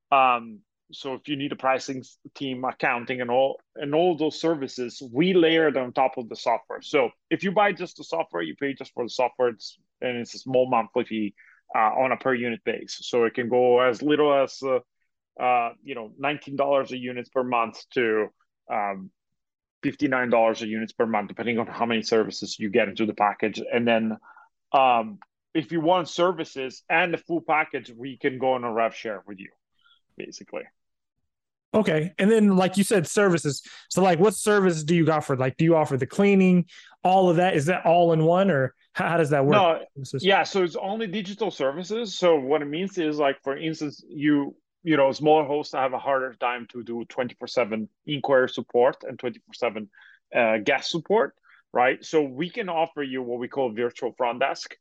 um, 0.09 0.61
so 0.91 1.13
if 1.15 1.27
you 1.27 1.35
need 1.35 1.51
a 1.51 1.55
pricing 1.57 2.03
team, 2.35 2.63
accounting, 2.63 3.21
and 3.21 3.29
all 3.29 3.59
and 3.75 3.93
all 3.93 4.15
those 4.15 4.39
services, 4.39 5.01
we 5.13 5.33
layer 5.33 5.41
layered 5.41 5.77
on 5.77 5.91
top 5.91 6.17
of 6.17 6.29
the 6.29 6.35
software. 6.35 6.81
So 6.81 7.09
if 7.29 7.43
you 7.43 7.51
buy 7.51 7.73
just 7.73 7.97
the 7.97 8.03
software, 8.03 8.41
you 8.41 8.55
pay 8.55 8.73
just 8.73 8.93
for 8.93 9.03
the 9.03 9.09
software. 9.09 9.49
It's 9.49 9.77
and 10.01 10.17
it's 10.17 10.35
a 10.35 10.39
small 10.39 10.69
monthly 10.69 11.03
fee 11.03 11.35
uh, 11.75 11.79
on 11.79 12.11
a 12.11 12.17
per 12.17 12.33
unit 12.33 12.63
base. 12.63 12.97
So 13.01 13.25
it 13.25 13.33
can 13.33 13.49
go 13.49 13.81
as 13.81 14.01
little 14.01 14.33
as 14.33 14.61
uh, 14.63 14.79
uh, 15.41 15.73
you 15.83 15.95
know 15.95 16.11
nineteen 16.17 16.55
dollars 16.55 16.91
a 16.91 16.97
unit 16.97 17.29
per 17.31 17.43
month 17.43 17.83
to 17.95 18.27
um, 18.71 19.11
fifty 19.83 20.07
nine 20.07 20.29
dollars 20.29 20.61
a 20.61 20.67
unit 20.67 20.93
per 20.97 21.05
month, 21.05 21.27
depending 21.27 21.59
on 21.59 21.67
how 21.67 21.85
many 21.85 22.01
services 22.01 22.57
you 22.59 22.69
get 22.69 22.87
into 22.87 23.05
the 23.05 23.13
package. 23.13 23.61
And 23.73 23.85
then 23.85 24.17
um, 24.71 25.19
if 25.53 25.71
you 25.71 25.81
want 25.81 26.07
services 26.07 26.83
and 26.89 27.13
the 27.13 27.17
full 27.17 27.41
package, 27.41 27.91
we 27.95 28.17
can 28.17 28.37
go 28.37 28.53
on 28.53 28.63
a 28.63 28.71
rev 28.71 28.95
share 28.95 29.23
with 29.27 29.39
you, 29.39 29.49
basically. 30.15 30.63
Okay. 31.73 32.13
And 32.17 32.31
then 32.31 32.55
like 32.55 32.77
you 32.77 32.83
said, 32.83 33.07
services. 33.07 33.61
So 33.89 34.01
like 34.01 34.19
what 34.19 34.33
service 34.33 34.83
do 34.83 34.95
you 34.95 35.09
offer? 35.11 35.35
Like 35.35 35.57
do 35.57 35.65
you 35.65 35.75
offer 35.75 35.97
the 35.97 36.07
cleaning, 36.07 36.65
all 37.03 37.29
of 37.29 37.37
that? 37.37 37.55
Is 37.55 37.65
that 37.65 37.85
all 37.85 38.13
in 38.13 38.23
one 38.23 38.49
or 38.49 38.73
how, 38.93 39.09
how 39.09 39.17
does 39.17 39.29
that 39.31 39.45
work? 39.45 39.53
No, 39.53 39.79
yeah. 40.19 40.43
So 40.43 40.63
it's 40.63 40.75
only 40.75 41.07
digital 41.07 41.51
services. 41.51 42.17
So 42.17 42.35
what 42.35 42.61
it 42.61 42.65
means 42.65 42.97
is 42.97 43.17
like, 43.17 43.41
for 43.43 43.57
instance, 43.57 44.03
you, 44.09 44.55
you 44.83 44.95
know, 44.95 45.11
smaller 45.11 45.43
hosts 45.43 45.73
have 45.73 45.93
a 45.93 45.99
harder 45.99 46.33
time 46.39 46.67
to 46.71 46.83
do 46.83 47.05
24 47.09 47.47
seven 47.47 47.89
inquiry 48.05 48.49
support 48.49 48.97
and 49.03 49.19
24 49.19 49.53
seven 49.53 49.89
uh, 50.35 50.57
guest 50.63 50.89
support, 50.89 51.35
right? 51.73 52.03
So 52.03 52.23
we 52.23 52.49
can 52.49 52.69
offer 52.69 53.03
you 53.03 53.21
what 53.21 53.39
we 53.39 53.49
call 53.49 53.73
virtual 53.73 54.13
front 54.17 54.39
desk. 54.39 54.75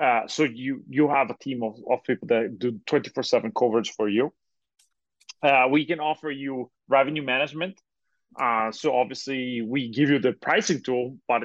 Uh, 0.00 0.28
so 0.28 0.44
you 0.44 0.82
you 0.90 1.08
have 1.08 1.30
a 1.30 1.36
team 1.38 1.62
of, 1.62 1.76
of 1.90 2.02
people 2.04 2.28
that 2.28 2.58
do 2.58 2.78
24 2.84 3.22
7 3.22 3.50
coverage 3.56 3.92
for 3.92 4.10
you 4.10 4.30
uh, 5.42 5.66
we 5.70 5.84
can 5.86 6.00
offer 6.00 6.30
you 6.30 6.70
revenue 6.88 7.22
management. 7.22 7.80
Uh, 8.40 8.70
so 8.72 8.94
obviously 8.94 9.62
we 9.62 9.90
give 9.90 10.10
you 10.10 10.18
the 10.18 10.32
pricing 10.32 10.82
tool, 10.82 11.16
but 11.28 11.42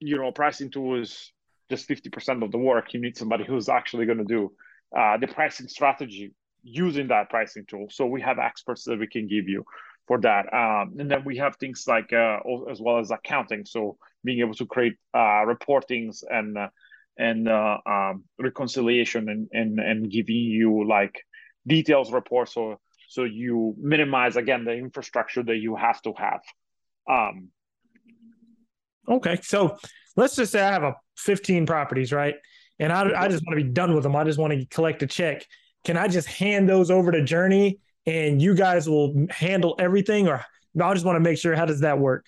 you 0.00 0.16
know, 0.16 0.30
pricing 0.30 0.70
tool 0.70 1.00
is 1.00 1.32
just 1.70 1.88
50% 1.88 2.44
of 2.44 2.52
the 2.52 2.58
work. 2.58 2.94
You 2.94 3.00
need 3.00 3.16
somebody 3.16 3.44
who's 3.44 3.68
actually 3.68 4.06
going 4.06 4.18
to 4.18 4.24
do 4.24 4.52
uh, 4.96 5.16
the 5.18 5.26
pricing 5.26 5.68
strategy 5.68 6.32
using 6.62 7.08
that 7.08 7.30
pricing 7.30 7.64
tool. 7.66 7.88
So 7.90 8.06
we 8.06 8.20
have 8.22 8.38
experts 8.38 8.84
that 8.84 8.98
we 8.98 9.06
can 9.06 9.26
give 9.26 9.48
you 9.48 9.64
for 10.06 10.20
that. 10.20 10.52
Um, 10.52 10.94
and 10.98 11.10
then 11.10 11.24
we 11.24 11.36
have 11.38 11.56
things 11.56 11.84
like 11.86 12.12
uh, 12.12 12.38
as 12.70 12.80
well 12.80 12.98
as 12.98 13.10
accounting. 13.10 13.64
So 13.64 13.98
being 14.24 14.40
able 14.40 14.54
to 14.54 14.66
create 14.66 14.94
uh, 15.14 15.44
reportings 15.46 16.22
and 16.28 16.56
uh, 16.56 16.68
and 17.18 17.48
uh, 17.48 17.78
um, 17.84 18.24
reconciliation 18.38 19.28
and, 19.28 19.48
and 19.52 19.78
and 19.80 20.10
giving 20.10 20.36
you 20.36 20.86
like 20.86 21.20
details 21.66 22.12
reports 22.12 22.54
so 22.54 22.78
so 23.08 23.24
you 23.24 23.74
minimize 23.78 24.36
again 24.36 24.64
the 24.64 24.72
infrastructure 24.72 25.42
that 25.42 25.56
you 25.56 25.74
have 25.74 26.00
to 26.02 26.12
have. 26.16 26.40
Um, 27.10 27.48
okay 29.08 29.38
so 29.42 29.78
let's 30.16 30.36
just 30.36 30.52
say 30.52 30.60
i 30.60 30.70
have 30.70 30.82
a 30.82 30.94
15 31.16 31.64
properties 31.64 32.12
right? 32.12 32.34
And 32.78 32.92
i, 32.92 33.24
I 33.24 33.28
just 33.28 33.44
want 33.44 33.58
to 33.58 33.64
be 33.64 33.70
done 33.70 33.94
with 33.94 34.04
them. 34.04 34.14
I 34.14 34.22
just 34.24 34.38
want 34.38 34.52
to 34.52 34.64
collect 34.66 35.02
a 35.02 35.06
check. 35.06 35.44
Can 35.84 35.96
i 35.96 36.06
just 36.06 36.28
hand 36.28 36.68
those 36.68 36.90
over 36.90 37.10
to 37.10 37.20
Jurny 37.20 37.78
and 38.06 38.40
you 38.40 38.54
guys 38.54 38.88
will 38.88 39.26
handle 39.30 39.74
everything 39.78 40.28
or 40.28 40.44
i 40.80 40.92
just 40.94 41.04
want 41.04 41.16
to 41.16 41.20
make 41.20 41.38
sure 41.38 41.56
how 41.56 41.64
does 41.64 41.80
that 41.80 41.98
work? 41.98 42.26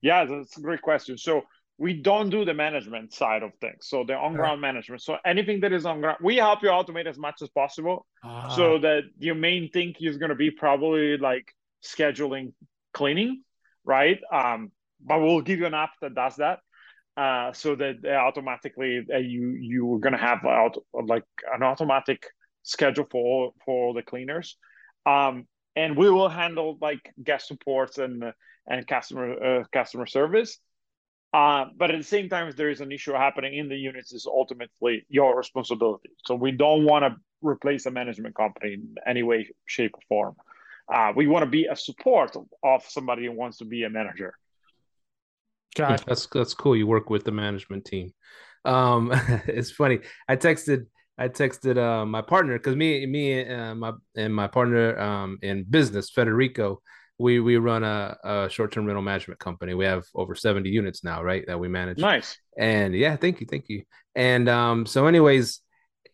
Yeah 0.00 0.24
that's 0.24 0.56
a 0.56 0.60
great 0.60 0.82
question. 0.82 1.18
So 1.18 1.42
we 1.78 1.94
don't 1.94 2.30
do 2.30 2.44
the 2.44 2.54
management 2.54 3.12
side 3.12 3.42
of 3.42 3.52
things. 3.60 3.88
So 3.88 4.04
the 4.04 4.14
on 4.14 4.34
ground 4.34 4.62
right. 4.62 4.72
management. 4.72 5.02
So 5.02 5.16
anything 5.24 5.60
that 5.60 5.72
is 5.72 5.86
on 5.86 6.00
ground, 6.00 6.18
we 6.22 6.36
help 6.36 6.62
you 6.62 6.68
automate 6.68 7.06
as 7.06 7.18
much 7.18 7.42
as 7.42 7.48
possible. 7.48 8.06
Uh, 8.22 8.54
so 8.54 8.78
that 8.78 9.02
your 9.18 9.34
main 9.34 9.70
thing 9.70 9.94
is 10.00 10.16
going 10.18 10.28
to 10.28 10.36
be 10.36 10.50
probably 10.50 11.16
like 11.16 11.52
scheduling 11.82 12.52
cleaning, 12.92 13.42
right? 13.84 14.20
Um, 14.32 14.70
but 15.04 15.20
we'll 15.20 15.40
give 15.40 15.58
you 15.58 15.66
an 15.66 15.74
app 15.74 15.90
that 16.00 16.14
does 16.14 16.36
that. 16.36 16.60
Uh, 17.16 17.52
so 17.52 17.74
that 17.74 18.06
automatically 18.06 19.04
uh, 19.12 19.18
you 19.18 19.50
you're 19.50 19.98
gonna 19.98 20.16
have 20.16 20.42
out 20.46 20.78
like 20.94 21.24
an 21.52 21.62
automatic 21.62 22.24
schedule 22.62 23.06
for 23.10 23.52
for 23.66 23.92
the 23.92 24.02
cleaners, 24.02 24.56
um, 25.04 25.46
and 25.76 25.94
we 25.94 26.08
will 26.08 26.30
handle 26.30 26.78
like 26.80 27.12
guest 27.22 27.48
supports 27.48 27.98
and 27.98 28.32
and 28.66 28.86
customer 28.86 29.58
uh, 29.60 29.64
customer 29.70 30.06
service 30.06 30.58
uh, 31.32 31.66
but 31.76 31.90
at 31.90 31.96
the 31.96 32.04
same 32.04 32.28
time, 32.28 32.48
if 32.48 32.56
there 32.56 32.68
is 32.68 32.80
an 32.80 32.92
issue 32.92 33.12
happening 33.12 33.56
in 33.56 33.68
the 33.68 33.76
units, 33.76 34.12
is 34.12 34.26
ultimately 34.26 35.06
your 35.08 35.36
responsibility. 35.36 36.10
So 36.26 36.34
we 36.34 36.52
don't 36.52 36.84
want 36.84 37.04
to 37.04 37.16
replace 37.40 37.86
a 37.86 37.90
management 37.90 38.34
company 38.34 38.74
in 38.74 38.94
any 39.06 39.22
way, 39.22 39.48
shape, 39.64 39.92
or 39.94 40.02
form. 40.08 40.36
Uh, 40.92 41.12
we 41.16 41.26
want 41.26 41.44
to 41.44 41.50
be 41.50 41.66
a 41.66 41.76
support 41.76 42.36
of 42.62 42.84
somebody 42.86 43.26
who 43.26 43.32
wants 43.32 43.58
to 43.58 43.64
be 43.64 43.84
a 43.84 43.90
manager. 43.90 44.34
God, 45.74 46.04
that's 46.06 46.26
that's 46.26 46.52
cool. 46.52 46.76
You 46.76 46.86
work 46.86 47.08
with 47.08 47.24
the 47.24 47.32
management 47.32 47.86
team. 47.86 48.12
Um, 48.66 49.10
it's 49.46 49.70
funny. 49.70 50.00
I 50.28 50.36
texted 50.36 50.86
I 51.16 51.28
texted 51.28 51.78
uh, 51.78 52.04
my 52.04 52.20
partner 52.20 52.58
because 52.58 52.76
me 52.76 53.06
me 53.06 53.48
uh, 53.48 53.74
my 53.74 53.92
and 54.16 54.34
my 54.34 54.48
partner 54.48 54.98
um, 54.98 55.38
in 55.40 55.64
business 55.64 56.10
Federico 56.10 56.82
we 57.18 57.40
we 57.40 57.56
run 57.56 57.84
a, 57.84 58.16
a 58.24 58.48
short-term 58.50 58.86
rental 58.86 59.02
management 59.02 59.40
company. 59.40 59.74
We 59.74 59.84
have 59.84 60.04
over 60.14 60.34
70 60.34 60.68
units 60.68 61.04
now, 61.04 61.22
right? 61.22 61.44
That 61.46 61.58
we 61.58 61.68
manage. 61.68 61.98
Nice. 61.98 62.36
And 62.58 62.94
yeah, 62.94 63.16
thank 63.16 63.40
you, 63.40 63.46
thank 63.46 63.68
you. 63.68 63.82
And 64.14 64.48
um, 64.48 64.86
so, 64.86 65.06
anyways, 65.06 65.60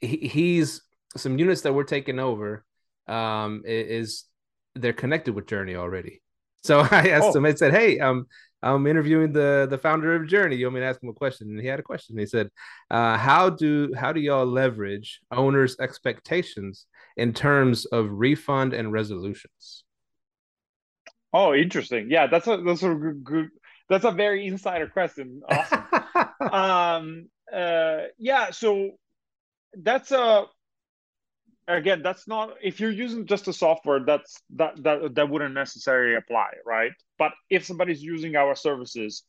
he, 0.01 0.17
he's 0.17 0.83
some 1.17 1.39
units 1.39 1.63
that 1.63 1.73
we're 1.73 1.85
taking 1.85 2.19
over. 2.19 2.65
Um, 3.07 3.63
is 3.65 4.25
they're 4.75 4.93
connected 4.93 5.35
with 5.35 5.47
Jurny 5.47 5.77
already. 5.77 6.21
So 6.63 6.81
I 6.91 7.09
asked 7.09 7.29
oh. 7.29 7.39
him. 7.39 7.47
I 7.47 7.55
said, 7.55 7.73
"Hey, 7.73 7.99
um, 8.01 8.27
I'm 8.63 8.87
interviewing 8.87 9.33
the 9.33 9.67
the 9.71 9.79
founder 9.79 10.15
of 10.15 10.29
Jurny. 10.29 10.59
You 10.59 10.67
want 10.67 10.75
me 10.75 10.81
to 10.81 10.87
ask 10.87 11.03
him 11.03 11.09
a 11.09 11.15
question?" 11.15 11.49
And 11.49 11.61
he 11.61 11.67
had 11.67 11.81
a 11.81 11.83
question. 11.83 12.19
He 12.19 12.27
said, 12.27 12.51
uh, 12.91 13.17
"How 13.17 13.51
do 13.51 13.93
how 13.97 14.13
do 14.13 14.21
y'all 14.21 14.47
leverage 14.47 15.21
owners' 15.31 15.77
expectations 15.81 16.87
in 17.17 17.33
terms 17.33 17.87
of 17.87 18.11
refund 18.11 18.75
and 18.75 18.93
resolutions?" 18.93 19.85
Oh, 21.33 21.55
interesting. 21.55 22.11
Yeah, 22.11 22.27
that's 22.27 22.47
a 22.47 22.57
that's 22.59 22.83
a 22.83 22.95
good, 22.95 23.25
good 23.25 23.49
that's 23.89 24.05
a 24.05 24.11
very 24.11 24.47
insider 24.47 24.87
question. 24.87 25.43
Awesome. 25.49 25.85
um, 26.53 27.29
uh, 27.53 28.05
yeah, 28.19 28.51
so 28.51 28.93
that's 29.75 30.11
a 30.13 30.47
again 31.69 32.01
that's 32.03 32.27
not 32.27 32.55
if 32.63 32.81
you're 32.81 32.91
using 32.91 33.27
just 33.27 33.45
the 33.45 33.53
software 33.53 34.01
that's 34.05 34.41
that 34.57 34.83
that 34.83 35.15
that 35.15 35.29
wouldn't 35.29 35.55
necessarily 35.55 36.17
apply 36.17 36.49
right 36.65 36.93
but 37.19 37.33
if 37.51 37.65
somebody's 37.65 38.03
using 38.03 38.35
our 38.37 38.57
services 38.57 39.23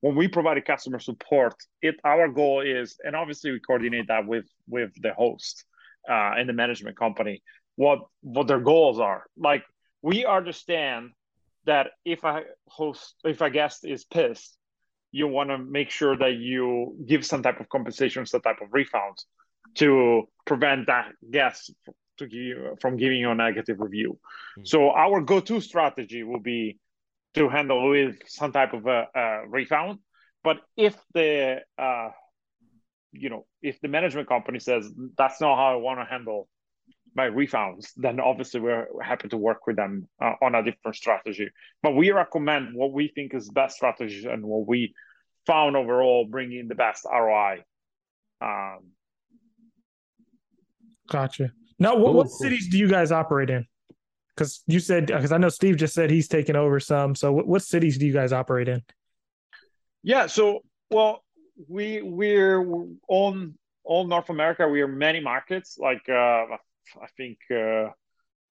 when 0.00 0.14
we 0.14 0.28
provide 0.28 0.62
customer 0.66 0.98
support 0.98 1.54
it 1.80 1.94
our 2.04 2.28
goal 2.28 2.60
is 2.60 2.98
and 3.02 3.16
obviously 3.16 3.50
we 3.50 3.60
coordinate 3.60 4.08
that 4.08 4.26
with 4.26 4.44
with 4.68 4.90
the 5.00 5.12
host 5.14 5.64
uh, 6.08 6.32
and 6.36 6.48
the 6.48 6.52
management 6.52 6.98
company 6.98 7.42
what 7.76 8.00
what 8.20 8.46
their 8.46 8.60
goals 8.60 9.00
are 9.00 9.24
like 9.38 9.64
we 10.02 10.26
understand 10.26 11.10
that 11.66 11.90
if 12.04 12.24
a 12.24 12.42
host, 12.68 13.14
if 13.24 13.40
a 13.40 13.50
guest 13.50 13.84
is 13.84 14.04
pissed, 14.04 14.56
you 15.12 15.28
want 15.28 15.50
to 15.50 15.58
make 15.58 15.90
sure 15.90 16.16
that 16.16 16.34
you 16.34 16.96
give 17.06 17.24
some 17.24 17.42
type 17.42 17.60
of 17.60 17.68
compensation, 17.68 18.26
some 18.26 18.40
type 18.40 18.60
of 18.60 18.68
refund 18.72 19.16
to 19.74 20.24
prevent 20.44 20.86
that 20.86 21.12
guest 21.30 21.72
to 22.18 22.26
give, 22.26 22.80
from 22.80 22.96
giving 22.96 23.18
you 23.18 23.30
a 23.30 23.34
negative 23.34 23.80
review. 23.80 24.12
Mm-hmm. 24.12 24.64
So 24.64 24.90
our 24.90 25.20
go-to 25.20 25.60
strategy 25.60 26.22
will 26.22 26.40
be 26.40 26.78
to 27.34 27.48
handle 27.48 27.90
with 27.90 28.16
some 28.26 28.52
type 28.52 28.72
of 28.72 28.86
a, 28.86 29.06
a 29.14 29.48
refund. 29.48 29.98
But 30.42 30.58
if 30.76 30.96
the 31.12 31.60
uh, 31.78 32.10
you 33.12 33.30
know 33.30 33.46
if 33.62 33.80
the 33.80 33.88
management 33.88 34.28
company 34.28 34.60
says 34.60 34.90
that's 35.18 35.40
not 35.40 35.56
how 35.56 35.72
I 35.72 35.76
want 35.76 36.00
to 36.00 36.04
handle 36.04 36.48
my 37.16 37.28
refunds, 37.28 37.88
then 37.96 38.20
obviously 38.20 38.60
we're 38.60 38.86
happy 39.02 39.28
to 39.28 39.38
work 39.38 39.66
with 39.66 39.76
them 39.76 40.06
uh, 40.22 40.34
on 40.42 40.54
a 40.54 40.62
different 40.62 40.96
strategy. 40.96 41.48
But 41.82 41.96
we 41.96 42.10
recommend 42.10 42.74
what 42.74 42.92
we 42.92 43.08
think 43.08 43.34
is 43.34 43.48
best 43.48 43.76
strategy 43.76 44.26
and 44.26 44.44
what 44.44 44.66
we 44.66 44.94
found 45.46 45.76
overall 45.76 46.26
bringing 46.30 46.68
the 46.68 46.74
best 46.74 47.06
ROI. 47.10 47.64
Um, 48.42 48.90
gotcha. 51.08 51.52
Now, 51.78 51.96
what, 51.96 52.14
what 52.14 52.28
cities 52.28 52.68
do 52.68 52.76
you 52.76 52.88
guys 52.88 53.10
operate 53.12 53.48
in? 53.48 53.66
Because 54.34 54.62
you 54.66 54.78
said, 54.78 55.06
because 55.06 55.32
I 55.32 55.38
know 55.38 55.48
Steve 55.48 55.76
just 55.76 55.94
said 55.94 56.10
he's 56.10 56.28
taking 56.28 56.54
over 56.56 56.78
some. 56.78 57.14
So, 57.14 57.32
what, 57.32 57.46
what 57.46 57.62
cities 57.62 57.96
do 57.96 58.06
you 58.06 58.12
guys 58.12 58.34
operate 58.34 58.68
in? 58.68 58.82
Yeah. 60.02 60.26
So, 60.26 60.60
well, 60.90 61.24
we 61.68 62.02
we're 62.02 62.60
on 63.08 63.54
all 63.84 64.06
North 64.06 64.28
America. 64.28 64.68
We 64.68 64.82
are 64.82 64.88
many 64.88 65.20
markets, 65.20 65.78
like 65.78 66.02
uh, 66.08 66.12
I 66.12 66.58
think 67.16 67.38
uh, 67.50 67.90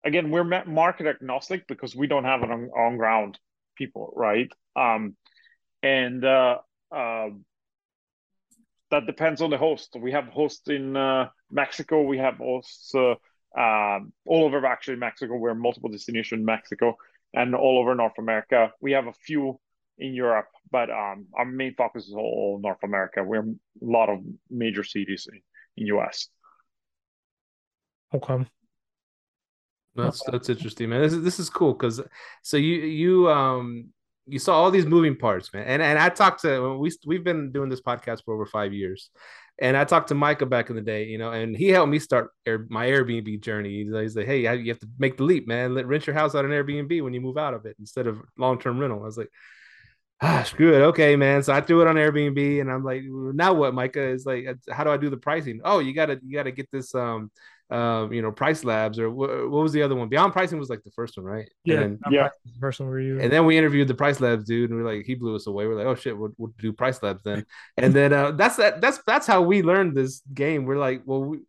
again 0.04 0.32
we're 0.32 0.44
market 0.66 1.08
agnostic 1.08 1.68
because 1.68 1.96
we 1.96 2.08
don't 2.08 2.26
have 2.26 2.42
an 2.44 2.52
on, 2.52 2.70
on 2.78 2.98
ground 2.98 3.40
people, 3.76 4.14
right? 4.16 4.52
Um, 4.76 5.16
and 5.82 6.24
uh, 6.24 6.58
uh, 6.92 7.30
that 8.92 9.06
depends 9.06 9.42
on 9.42 9.50
the 9.50 9.58
host. 9.58 9.96
We 10.00 10.12
have 10.12 10.26
hosts 10.26 10.68
in 10.68 10.96
uh, 10.96 11.30
Mexico. 11.52 12.04
We 12.04 12.18
have 12.18 12.36
hosts 12.36 12.94
uh, 12.96 13.16
um, 13.58 14.14
all 14.26 14.46
over 14.46 14.66
actually 14.66 14.98
Mexico. 14.98 15.36
We're 15.36 15.56
multiple 15.56 15.90
destination 15.90 16.40
in 16.40 16.46
Mexico 16.46 16.98
and 17.34 17.56
all 17.56 17.80
over 17.80 17.96
North 17.96 18.18
America. 18.18 18.72
We 18.82 18.92
have 18.94 19.08
a 19.08 19.14
few 19.14 19.60
in 19.98 20.14
Europe, 20.14 20.48
but 20.72 20.90
um, 20.90 21.28
our 21.34 21.46
main 21.46 21.76
focus 21.76 22.08
is 22.08 22.14
all 22.14 22.60
North 22.62 22.84
America. 22.84 23.24
We're 23.24 23.42
a 23.42 23.56
lot 23.82 24.10
of 24.10 24.20
major 24.50 24.84
cities 24.84 25.28
in, 25.32 25.42
in 25.78 25.96
US. 25.98 26.30
Okay. 28.14 28.46
That's 29.96 30.24
that's 30.24 30.50
interesting, 30.50 30.90
man. 30.90 31.02
This 31.02 31.14
is 31.14 31.24
this 31.24 31.40
is 31.40 31.50
cool 31.50 31.74
because 31.74 32.02
so 32.42 32.58
you 32.58 32.76
you 32.78 33.30
um 33.30 33.90
you 34.28 34.40
saw 34.40 34.56
all 34.56 34.72
these 34.72 34.86
moving 34.86 35.16
parts, 35.16 35.54
man. 35.54 35.66
And 35.66 35.82
and 35.82 35.98
I 36.00 36.10
talked 36.10 36.42
to 36.42 36.78
we 36.78 36.92
we've 37.06 37.24
been 37.24 37.52
doing 37.52 37.70
this 37.70 37.82
podcast 37.82 38.24
for 38.24 38.34
over 38.34 38.46
five 38.46 38.74
years, 38.74 39.10
and 39.60 39.76
I 39.76 39.84
talked 39.84 40.10
to 40.10 40.16
Myka 40.16 40.48
back 40.50 40.70
in 40.70 40.76
the 40.76 40.82
day, 40.82 41.06
you 41.06 41.18
know, 41.18 41.32
and 41.32 41.56
he 41.56 41.70
helped 41.70 41.92
me 41.92 42.00
start 42.00 42.32
Air, 42.46 42.66
my 42.70 42.88
Airbnb 42.88 43.42
journey. 43.42 43.84
He's 43.84 43.92
like, 43.92 44.04
he's 44.04 44.16
like, 44.16 44.26
hey, 44.28 44.42
you 44.58 44.70
have 44.70 44.80
to 44.80 44.90
make 45.00 45.18
the 45.18 45.24
leap, 45.24 45.48
man. 45.48 45.74
Let 45.74 45.88
rent 45.88 46.08
your 46.08 46.14
house 46.14 46.36
out 46.36 46.46
on 46.46 46.52
Airbnb 46.52 47.04
when 47.04 47.14
you 47.14 47.22
move 47.22 47.38
out 47.38 47.54
of 47.54 47.66
it 47.66 47.76
instead 47.80 48.08
of 48.08 48.22
long 48.38 48.60
term 48.60 48.80
rental. 48.80 49.02
I 49.02 49.06
was 49.06 49.18
like, 49.18 49.32
ah, 50.22 50.44
screw 50.44 50.76
it. 50.76 50.82
Okay, 50.88 51.16
man. 51.16 51.44
So 51.44 51.54
I 51.54 51.62
threw 51.62 51.82
it 51.82 51.88
on 51.88 51.96
Airbnb, 51.96 52.62
and 52.62 52.72
I'm 52.72 52.84
like, 52.84 53.02
now 53.04 53.54
what, 53.54 53.74
Myka? 53.74 54.14
Is 54.14 54.26
like, 54.26 54.46
how 54.70 54.84
do 54.84 54.92
I 54.92 54.98
do 54.98 55.10
the 55.10 55.18
pricing? 55.18 55.62
Oh, 55.66 55.80
you 55.80 55.94
gotta 55.94 56.20
you 56.24 56.38
gotta 56.38 56.52
get 56.52 56.70
this 56.72 56.94
um 56.94 57.32
um, 57.70 58.12
you 58.12 58.22
know, 58.22 58.32
PriceLabs 58.32 58.98
or 58.98 59.10
what, 59.12 59.30
what 59.30 59.62
was 59.62 59.72
the 59.72 59.84
other 59.84 59.96
one? 59.96 60.10
Beyond 60.10 60.34
Pricing 60.34 60.58
was 60.58 60.70
like 60.70 60.84
the 60.84 60.92
first 60.92 61.18
one, 61.18 61.26
right? 61.26 61.48
Yeah, 61.64 61.82
and 61.82 62.00
then, 62.04 62.14
yeah. 62.14 62.30
The 62.46 62.60
first 62.60 62.80
one 62.80 62.90
were 62.90 63.00
you? 63.00 63.20
And 63.20 63.32
then 63.32 63.46
we 63.46 63.58
interviewed 63.58 63.88
the 63.88 63.94
PriceLabs 63.94 64.46
dude, 64.46 64.72
and 64.72 64.80
we 64.80 64.86
are 64.86 64.96
like, 64.96 65.06
he 65.06 65.16
blew 65.16 65.36
us 65.36 65.48
away. 65.48 65.68
We're 65.68 65.76
like, 65.76 65.86
oh 65.86 65.96
shit, 65.96 66.18
we'll, 66.18 66.34
we'll 66.38 66.54
do 66.58 66.74
PriceLabs 66.74 67.22
then. 67.24 67.46
and 67.78 67.94
then 67.94 68.12
uh, 68.14 68.32
that's 68.32 68.56
that. 68.58 68.82
That's 68.82 69.00
that's 69.06 69.28
how 69.28 69.42
we 69.42 69.62
learned 69.62 69.96
this 69.96 70.22
game. 70.34 70.66
We're 70.66 70.80
like, 70.80 71.04
well, 71.06 71.24
we, 71.24 71.40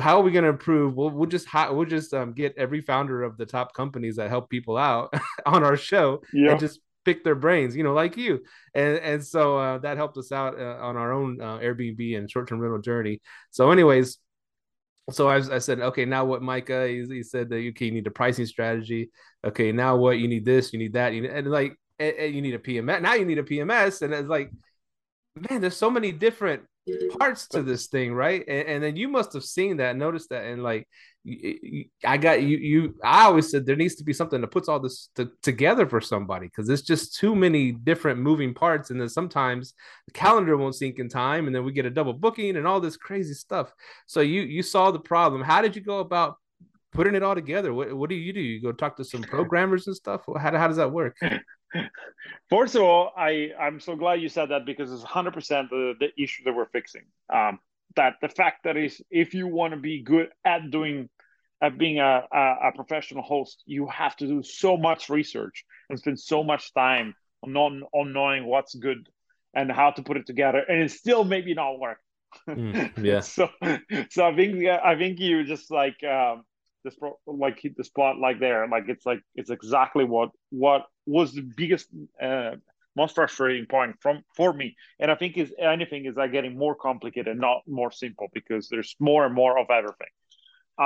how 0.00 0.18
are 0.18 0.22
we 0.22 0.30
going 0.30 0.44
to 0.44 0.50
improve? 0.50 0.94
We'll, 0.94 1.10
we'll 1.10 1.28
just 1.28 1.48
we'll 1.52 1.84
just 1.84 2.14
um, 2.14 2.32
get 2.32 2.54
every 2.56 2.80
founder 2.80 3.22
of 3.22 3.36
the 3.36 3.46
top 3.46 3.74
companies 3.74 4.16
that 4.16 4.30
help 4.30 4.48
people 4.48 4.76
out 4.76 5.12
on 5.46 5.64
our 5.64 5.76
show 5.76 6.22
yeah. 6.32 6.52
and 6.52 6.60
just 6.60 6.80
pick 7.04 7.24
their 7.24 7.34
brains, 7.34 7.74
you 7.74 7.82
know, 7.82 7.94
like 7.94 8.16
you. 8.16 8.42
And 8.74 8.98
and 8.98 9.26
so 9.26 9.58
uh, 9.58 9.78
that 9.78 9.96
helped 9.96 10.16
us 10.18 10.30
out 10.30 10.58
uh, 10.58 10.78
on 10.80 10.96
our 10.96 11.12
own 11.12 11.40
uh, 11.40 11.58
Airbnb 11.58 12.16
and 12.16 12.30
short 12.30 12.48
term 12.48 12.60
rental 12.60 12.80
journey. 12.80 13.20
So, 13.50 13.70
anyways, 13.70 14.18
so 15.10 15.28
I, 15.28 15.36
I 15.36 15.58
said, 15.58 15.80
okay, 15.80 16.04
now 16.04 16.24
what, 16.24 16.42
Myka? 16.42 16.88
He, 16.88 17.14
he 17.14 17.22
said 17.22 17.48
that 17.50 17.56
okay, 17.56 17.86
you 17.86 17.92
need 17.92 18.06
a 18.06 18.10
pricing 18.10 18.46
strategy. 18.46 19.10
Okay, 19.44 19.72
now 19.72 19.96
what? 19.96 20.18
You 20.18 20.28
need 20.28 20.44
this, 20.44 20.72
you 20.72 20.78
need 20.78 20.92
that, 20.94 21.14
you 21.14 21.22
need, 21.22 21.30
and 21.30 21.46
like, 21.46 21.76
and, 21.98 22.14
and 22.14 22.34
you 22.34 22.42
need 22.42 22.54
a 22.54 22.58
PMS. 22.58 23.02
Now 23.02 23.14
you 23.14 23.24
need 23.24 23.38
a 23.38 23.42
PMS, 23.42 24.02
and 24.02 24.12
it's 24.12 24.28
like, 24.28 24.50
man, 25.48 25.60
there's 25.60 25.76
so 25.76 25.90
many 25.90 26.12
different 26.12 26.62
parts 27.18 27.48
to 27.48 27.62
this 27.62 27.86
thing, 27.86 28.12
right? 28.14 28.44
And, 28.46 28.68
and 28.68 28.82
then 28.82 28.96
you 28.96 29.08
must 29.08 29.32
have 29.32 29.44
seen 29.44 29.78
that, 29.78 29.96
noticed 29.96 30.30
that, 30.30 30.44
and 30.44 30.62
like, 30.62 30.86
I 32.04 32.16
got 32.16 32.42
you. 32.42 32.56
You, 32.56 32.94
I 33.02 33.24
always 33.24 33.50
said 33.50 33.66
there 33.66 33.76
needs 33.76 33.96
to 33.96 34.04
be 34.04 34.12
something 34.12 34.40
that 34.40 34.48
puts 34.48 34.68
all 34.68 34.80
this 34.80 35.10
to, 35.16 35.30
together 35.42 35.86
for 35.86 36.00
somebody 36.00 36.46
because 36.46 36.68
it's 36.68 36.82
just 36.82 37.16
too 37.16 37.34
many 37.34 37.72
different 37.72 38.20
moving 38.20 38.54
parts, 38.54 38.90
and 38.90 39.00
then 39.00 39.08
sometimes 39.08 39.74
the 40.06 40.12
calendar 40.12 40.56
won't 40.56 40.76
sync 40.76 40.98
in 40.98 41.08
time, 41.08 41.46
and 41.46 41.54
then 41.54 41.64
we 41.64 41.72
get 41.72 41.86
a 41.86 41.90
double 41.90 42.12
booking 42.12 42.56
and 42.56 42.66
all 42.66 42.80
this 42.80 42.96
crazy 42.96 43.34
stuff. 43.34 43.72
So 44.06 44.20
you 44.20 44.42
you 44.42 44.62
saw 44.62 44.90
the 44.90 45.00
problem. 45.00 45.42
How 45.42 45.60
did 45.60 45.76
you 45.76 45.82
go 45.82 45.98
about 45.98 46.36
putting 46.92 47.14
it 47.14 47.22
all 47.22 47.34
together? 47.34 47.74
What 47.74 47.92
what 47.94 48.08
do 48.08 48.16
you 48.16 48.32
do? 48.32 48.40
You 48.40 48.62
go 48.62 48.72
talk 48.72 48.96
to 48.96 49.04
some 49.04 49.22
programmers 49.22 49.86
and 49.86 49.96
stuff. 49.96 50.22
How 50.26 50.56
how 50.56 50.68
does 50.68 50.76
that 50.76 50.92
work? 50.92 51.16
First 52.48 52.74
of 52.76 52.82
all, 52.82 53.12
I 53.16 53.50
I'm 53.60 53.80
so 53.80 53.96
glad 53.96 54.22
you 54.22 54.28
said 54.28 54.50
that 54.50 54.64
because 54.64 54.92
it's 54.92 55.02
100 55.02 55.34
percent 55.34 55.70
the 55.70 56.10
issue 56.16 56.44
that 56.44 56.54
we're 56.54 56.68
fixing. 56.68 57.04
Um, 57.32 57.58
that 57.96 58.14
the 58.20 58.28
fact 58.28 58.64
that 58.64 58.76
is 58.76 59.00
if 59.10 59.34
you 59.34 59.46
want 59.46 59.72
to 59.72 59.80
be 59.80 60.02
good 60.02 60.28
at 60.44 60.70
doing 60.70 61.08
at 61.60 61.76
being 61.76 61.98
a, 61.98 62.22
a, 62.32 62.54
a, 62.68 62.72
professional 62.74 63.22
host 63.22 63.62
you 63.66 63.86
have 63.88 64.14
to 64.16 64.26
do 64.26 64.42
so 64.42 64.76
much 64.76 65.08
research 65.08 65.64
and 65.90 65.98
spend 65.98 66.20
so 66.20 66.44
much 66.44 66.72
time 66.72 67.14
on, 67.42 67.56
on, 67.56 67.82
on 67.92 68.12
knowing 68.12 68.46
what's 68.46 68.74
good 68.74 69.08
and 69.54 69.72
how 69.72 69.90
to 69.90 70.02
put 70.02 70.16
it 70.16 70.26
together 70.26 70.62
and 70.68 70.80
it 70.80 70.90
still 70.90 71.24
maybe 71.24 71.54
not 71.54 71.78
work. 71.80 71.98
Mm, 72.48 72.92
yeah. 73.04 73.20
So 73.20 73.48
so 74.10 74.24
i 74.24 74.36
think 74.36 74.64
i 74.66 74.96
think 74.96 75.18
you 75.18 75.44
just 75.44 75.70
like 75.70 75.96
um 76.04 76.44
this 76.84 76.94
like 77.26 77.58
hit 77.58 77.76
the 77.76 77.84
spot 77.84 78.18
like 78.18 78.38
there 78.38 78.68
like 78.68 78.84
it's 78.88 79.06
like 79.06 79.20
it's 79.34 79.50
exactly 79.50 80.04
what 80.04 80.30
what 80.50 80.82
was 81.06 81.32
the 81.32 81.42
biggest 81.42 81.88
uh, 82.22 82.52
most 83.02 83.14
frustrating 83.14 83.66
point 83.66 83.96
from 84.02 84.16
for 84.38 84.50
me. 84.60 84.76
And 85.00 85.10
I 85.10 85.16
think 85.20 85.36
is 85.36 85.52
anything 85.58 86.02
is 86.04 86.16
like 86.16 86.32
getting 86.32 86.54
more 86.64 86.74
complicated, 86.74 87.34
not 87.48 87.58
more 87.66 87.92
simple, 87.92 88.26
because 88.38 88.68
there's 88.68 88.92
more 88.98 89.22
and 89.26 89.34
more 89.34 89.54
of 89.62 89.68
everything 89.70 90.12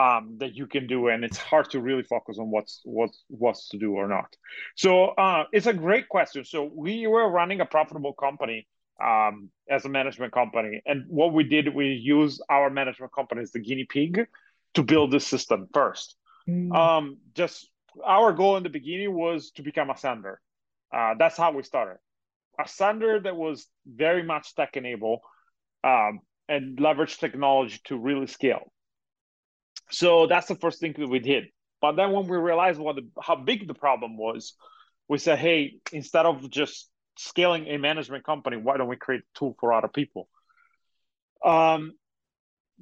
um, 0.01 0.37
that 0.40 0.53
you 0.55 0.66
can 0.66 0.87
do, 0.87 1.09
and 1.09 1.25
it's 1.25 1.38
hard 1.38 1.70
to 1.70 1.81
really 1.81 2.03
focus 2.14 2.38
on 2.38 2.51
what's 2.51 2.81
what's 2.85 3.18
what's 3.29 3.68
to 3.70 3.79
do 3.79 3.90
or 3.94 4.09
not. 4.16 4.31
So 4.77 4.90
uh, 5.25 5.44
it's 5.53 5.66
a 5.66 5.77
great 5.87 6.09
question. 6.09 6.44
So 6.44 6.70
we 6.85 7.07
were 7.07 7.29
running 7.31 7.61
a 7.61 7.66
profitable 7.66 8.14
company 8.14 8.66
um, 9.03 9.51
as 9.68 9.85
a 9.85 9.88
management 9.88 10.33
company, 10.33 10.83
and 10.87 11.05
what 11.09 11.33
we 11.33 11.44
did, 11.44 11.75
we 11.75 11.87
used 11.88 12.42
our 12.48 12.70
management 12.70 13.12
company 13.12 13.42
as 13.42 13.53
the 13.53 13.61
guinea 13.61 13.87
pig 13.96 14.27
to 14.75 14.83
build 14.83 15.11
this 15.11 15.27
system 15.27 15.68
first. 15.75 16.16
Mm. 16.48 16.75
Um, 16.75 17.18
just 17.35 17.68
our 18.05 18.33
goal 18.33 18.57
in 18.57 18.62
the 18.62 18.70
beginning 18.81 19.12
was 19.14 19.51
to 19.57 19.62
become 19.62 19.90
a 19.90 19.96
sender 19.96 20.40
uh, 20.92 21.14
that's 21.18 21.37
how 21.37 21.52
we 21.52 21.62
started. 21.62 21.98
A 22.61 22.68
sender 22.68 23.20
that 23.20 23.37
was 23.37 23.66
very 23.87 24.22
much 24.22 24.55
tech 24.55 24.76
enabled 24.76 25.20
um, 25.85 26.20
and 26.48 26.78
leverage 26.78 27.18
technology 27.18 27.81
to 27.85 27.96
really 27.96 28.26
scale. 28.26 28.72
So 29.90 30.26
that's 30.26 30.48
the 30.48 30.55
first 30.55 30.81
thing 30.81 30.94
that 30.98 31.09
we 31.09 31.18
did. 31.18 31.44
But 31.81 31.96
then 31.96 32.12
when 32.12 32.26
we 32.28 32.37
realized 32.37 32.78
what 32.78 32.96
the, 32.96 33.09
how 33.20 33.37
big 33.37 33.66
the 33.66 33.74
problem 33.74 34.16
was, 34.16 34.55
we 35.09 35.18
said, 35.18 35.38
hey, 35.38 35.74
instead 35.92 36.26
of 36.26 36.48
just 36.50 36.88
scaling 37.18 37.66
a 37.66 37.78
management 37.78 38.24
company, 38.24 38.57
why 38.57 38.76
don't 38.76 38.88
we 38.88 38.96
create 38.96 39.22
a 39.22 39.38
tool 39.38 39.57
for 39.59 39.72
other 39.72 39.88
people? 39.88 40.28
Um, 41.44 41.92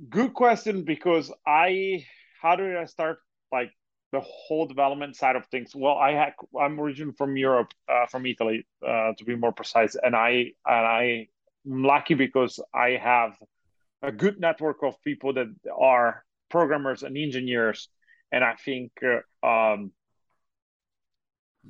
good 0.09 0.35
question 0.35 0.85
because 0.85 1.33
I, 1.47 2.05
how 2.43 2.57
did 2.57 2.77
I 2.77 2.85
start 2.85 3.19
like 3.51 3.71
the 4.13 4.21
whole 4.21 4.67
development 4.67 5.17
side 5.17 5.37
of 5.37 5.47
things. 5.47 5.75
Well 5.75 5.95
i 5.95 6.33
i'm 6.61 6.81
originally 6.81 7.15
from 7.17 7.37
europe 7.37 7.73
uh, 7.89 8.07
from 8.07 8.27
italy 8.27 8.67
uh, 8.87 9.13
to 9.17 9.25
be 9.25 9.37
more 9.37 9.53
precise 9.53 9.97
and 10.03 10.17
i 10.17 10.31
and 10.67 10.87
i 10.87 11.29
am 11.67 11.85
lucky 11.85 12.15
because 12.15 12.61
i 12.75 12.91
have 12.91 13.37
a 14.03 14.11
good 14.11 14.41
network 14.41 14.83
of 14.83 15.01
people 15.03 15.35
that 15.35 15.49
are 15.79 16.25
programmers 16.49 17.03
and 17.03 17.17
engineers 17.17 17.89
and 18.33 18.43
i 18.43 18.55
think 18.55 18.91
uh, 19.03 19.47
um, 19.47 19.93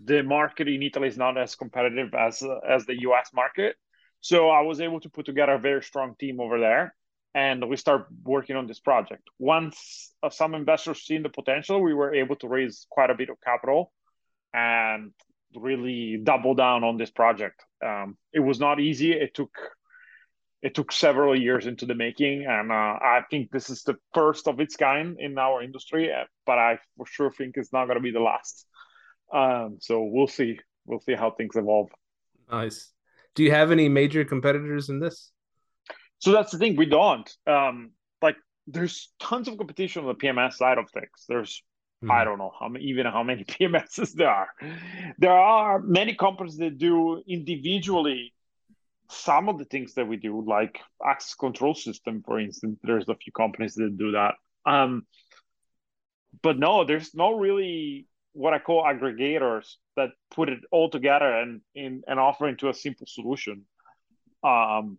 the 0.05 0.22
market 0.22 0.68
in 0.68 0.83
italy 0.83 1.09
is 1.09 1.18
not 1.18 1.37
as 1.37 1.55
competitive 1.55 2.14
as 2.14 2.42
as 2.68 2.87
the 2.87 2.94
us 2.94 3.31
market. 3.35 3.76
So 4.20 4.50
i 4.50 4.61
was 4.61 4.81
able 4.81 5.00
to 5.00 5.11
put 5.11 5.26
together 5.26 5.53
a 5.53 5.59
very 5.59 5.83
strong 5.83 6.14
team 6.18 6.40
over 6.40 6.61
there 6.61 6.94
and 7.35 7.69
we 7.69 7.77
start 7.77 8.07
working 8.25 8.57
on 8.57 8.66
this 8.66 8.81
project. 8.81 9.23
Once 9.38 10.12
uh, 10.23 10.31
some 10.31 10.55
investors 10.55 11.05
seen 11.05 11.23
the 11.23 11.29
potential, 11.29 11.81
we 11.81 11.95
were 11.95 12.14
able 12.14 12.37
to 12.37 12.49
raise 12.49 12.87
quite 12.90 13.11
a 13.11 13.14
bit 13.14 13.31
of 13.31 13.37
capital 13.45 13.93
and 14.53 15.12
really 15.55 16.21
double 16.23 16.55
down 16.55 16.85
on 16.85 16.97
this 16.97 17.11
project. 17.11 17.62
Um, 17.85 18.16
it 18.33 18.40
was 18.40 18.59
not 18.59 18.81
easy. 18.81 19.12
It 19.12 19.35
took 19.35 19.57
it 20.62 20.75
took 20.75 20.93
several 20.93 21.35
years 21.38 21.66
into 21.66 21.87
the 21.87 21.95
making, 21.95 22.45
and 22.47 22.71
uh, 22.71 22.75
I 22.75 23.23
think 23.31 23.51
this 23.51 23.71
is 23.71 23.83
the 23.83 23.97
first 24.12 24.47
of 24.47 24.61
its 24.61 24.77
kind 24.77 25.16
in 25.19 25.38
our 25.38 25.62
industry. 25.62 26.12
Uh, 26.12 26.25
but 26.45 26.59
I 26.59 26.79
for 26.97 27.07
sure 27.07 27.31
think 27.31 27.57
it's 27.57 27.73
not 27.73 27.87
going 27.87 27.97
to 27.97 28.03
be 28.03 28.11
the 28.11 28.21
last. 28.21 28.66
Um, 29.33 29.79
so 29.81 30.03
we'll 30.03 30.27
see. 30.27 30.59
We'll 30.85 31.01
see 31.01 31.14
how 31.14 31.31
things 31.31 31.57
evolve. 31.57 31.90
Nice. 32.51 32.93
Do 33.35 33.45
you 33.45 33.53
have 33.53 33.71
any 33.71 33.88
major 33.88 34.25
competitors 34.25 34.88
in 34.88 34.99
this? 34.99 35.31
So 36.20 36.33
that's 36.33 36.52
the 36.52 36.59
thing. 36.59 36.76
We 36.76 36.87
don't. 36.87 37.28
Um, 37.46 37.90
like, 38.22 38.37
there's 38.66 39.11
tons 39.20 39.48
of 39.48 39.59
competition 39.59 40.04
on 40.04 40.09
the 40.09 40.14
PMS 40.14 40.54
side 40.54 40.78
of 40.78 40.90
things. 40.90 41.24
There's 41.28 41.62
mm. 42.04 42.11
I 42.11 42.24
don't 42.24 42.38
know 42.38 42.52
how 42.59 42.68
many, 42.68 42.85
even 42.87 43.06
how 43.06 43.22
many 43.22 43.44
PMSs 43.52 44.12
there 44.12 44.30
are. 44.30 44.48
There 45.18 45.33
are 45.33 45.80
many 45.80 46.14
companies 46.14 46.56
that 46.59 46.78
do 46.78 47.22
individually 47.26 48.33
some 49.09 49.48
of 49.48 49.59
the 49.59 49.64
things 49.64 49.94
that 49.94 50.06
we 50.06 50.16
do, 50.16 50.44
like 50.46 50.80
access 51.04 51.35
control 51.35 51.74
system, 51.74 52.22
for 52.24 52.38
instance. 52.38 52.78
There's 52.83 53.09
a 53.09 53.16
few 53.16 53.33
companies 53.33 53.74
that 53.74 53.98
do 53.98 54.12
that. 54.12 54.35
Um, 54.64 55.06
but 56.42 56.59
no, 56.59 56.85
there's 56.85 57.14
no 57.14 57.37
really 57.37 58.06
what 58.33 58.54
I 58.54 58.59
call 58.61 58.85
aggregators 58.85 59.74
that 59.96 60.11
put 60.30 60.48
it 60.48 60.61
all 60.70 60.88
together 60.88 61.30
and 61.33 61.61
in 61.74 62.02
and 62.06 62.20
offer 62.20 62.48
into 62.48 62.68
a 62.68 62.74
simple 62.74 63.06
solution. 63.06 63.64
Um, 64.44 64.98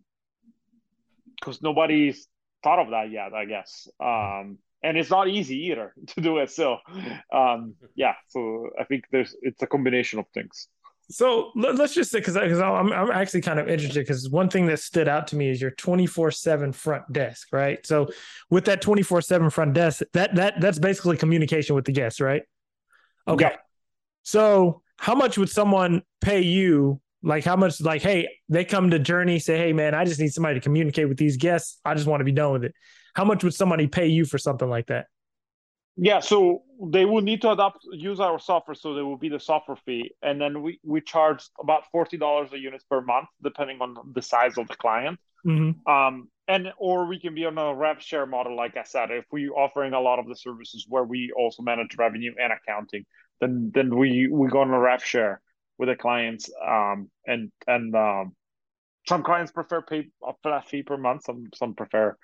because 1.42 1.62
nobody's 1.62 2.28
thought 2.64 2.80
of 2.80 2.92
that 2.92 3.12
yet, 3.12 3.34
I 3.34 3.46
guess. 3.46 3.88
Um, 4.00 4.60
and 4.84 4.98
it's 4.98 5.10
not 5.10 5.28
easy 5.28 5.68
either 5.68 5.94
to 6.08 6.22
do 6.22 6.38
it. 6.38 6.50
So, 6.52 6.78
um, 7.34 7.76
yeah. 7.96 8.14
So 8.30 8.70
I 8.80 8.84
think 8.86 9.06
there's 9.12 9.36
it's 9.42 9.62
a 9.62 9.68
combination 9.68 10.20
of 10.20 10.26
things. 10.34 10.68
So 11.10 11.52
let's 11.56 11.94
just 11.94 12.10
say 12.10 12.20
because 12.20 12.36
because 12.36 12.62
I'm 12.62 12.94
I'm 12.94 13.12
actually 13.12 13.42
kind 13.42 13.60
of 13.60 13.68
interested 13.68 14.00
because 14.00 14.30
one 14.30 14.50
thing 14.50 14.66
that 14.68 14.80
stood 14.80 15.10
out 15.10 15.28
to 15.28 15.36
me 15.36 15.50
is 15.50 15.62
your 15.62 15.72
24 15.72 16.32
seven 16.32 16.72
front 16.72 17.12
desk, 17.12 17.50
right? 17.52 17.86
So 17.86 18.08
with 18.50 18.64
that 18.66 18.82
24 18.82 19.22
seven 19.22 19.50
front 19.50 19.74
desk, 19.74 20.04
that 20.14 20.36
that 20.36 20.62
that's 20.62 20.80
basically 20.80 21.18
communication 21.18 21.76
with 21.76 21.84
the 21.84 21.92
guests, 21.92 22.22
right? 22.22 22.44
Okay. 23.28 23.50
Yeah. 23.52 23.58
So 24.24 24.84
how 24.98 25.16
much 25.16 25.38
would 25.38 25.50
someone 25.50 26.04
pay 26.22 26.42
you 26.42 27.02
Like 27.24 27.44
how 27.44 27.56
much? 27.56 27.80
Like 27.82 28.02
hey, 28.02 28.28
they 28.50 28.66
come 28.66 28.90
to 28.92 29.00
Jurny, 29.00 29.42
say 29.42 29.58
hey 29.58 29.74
man, 29.74 29.94
I 29.94 30.06
just 30.06 30.20
need 30.20 30.34
somebody 30.34 30.56
to 30.56 30.64
communicate 30.64 31.08
with 31.08 31.18
these 31.18 31.38
guests. 31.38 31.80
I 31.86 31.94
just 31.94 32.08
want 32.08 32.22
to 32.22 32.26
be 32.26 32.32
done 32.32 32.54
with 32.54 32.64
it. 32.64 32.74
How 33.14 33.26
much 33.26 33.44
would 33.44 33.54
somebody 33.54 33.88
pay 33.88 34.08
you 34.08 34.26
for 34.26 34.38
something 34.38 34.70
like 34.70 34.88
that? 34.88 35.08
Yeah, 35.98 36.20
so 36.20 36.64
they 36.92 37.06
will 37.06 37.22
need 37.22 37.42
to 37.42 37.52
adopt 37.52 37.80
use 37.92 38.20
our 38.20 38.40
software, 38.40 38.76
so 38.76 38.94
there 38.94 39.06
will 39.06 39.18
be 39.18 39.30
the 39.30 39.40
software 39.40 39.78
fee, 39.86 40.12
and 40.22 40.40
then 40.40 40.62
we 40.64 40.80
we 40.84 41.02
charge 41.02 41.48
about 41.60 41.84
forty 41.92 42.18
dollars 42.18 42.50
a 42.54 42.58
unit 42.58 42.84
per 42.90 43.02
month, 43.02 43.28
depending 43.44 43.82
on 43.82 43.96
the 44.14 44.22
size 44.22 44.58
of 44.58 44.68
the 44.68 44.76
client. 44.76 45.20
Mm-hmm. 45.46 45.92
Um, 45.92 46.30
and 46.48 46.72
or 46.78 47.06
we 47.06 47.20
can 47.20 47.36
be 47.36 47.46
on 47.46 47.58
a 47.58 47.74
rev 47.76 48.02
share 48.02 48.26
model, 48.26 48.56
like 48.56 48.78
I 48.78 48.84
said, 48.84 49.12
if 49.12 49.26
we're 49.32 49.54
offering 49.54 49.94
a 49.94 50.00
lot 50.00 50.20
of 50.20 50.28
the 50.28 50.36
services 50.36 50.86
where 50.88 51.04
we 51.04 51.32
also 51.38 51.62
manage 51.62 51.96
revenue 51.98 52.34
and 52.42 52.54
accounting, 52.54 53.06
then 53.40 53.72
then 53.74 53.96
we 53.96 54.28
we 54.32 54.50
go 54.50 54.62
on 54.62 54.72
a 54.72 54.80
rev 54.80 55.04
share 55.04 55.42
with 55.78 55.90
the 55.90 55.96
clients. 55.96 56.50
Um, 56.66 57.10
and 57.26 57.52
and 57.68 57.96
um, 57.96 58.36
some 59.08 59.24
clients 59.24 59.52
prefer 59.52 59.82
pay 59.82 60.10
a 60.26 60.34
flat 60.44 60.68
fee 60.68 60.84
per 60.84 60.98
month. 60.98 61.24
Some 61.26 61.48
some 61.56 61.76
prefer 61.76 62.16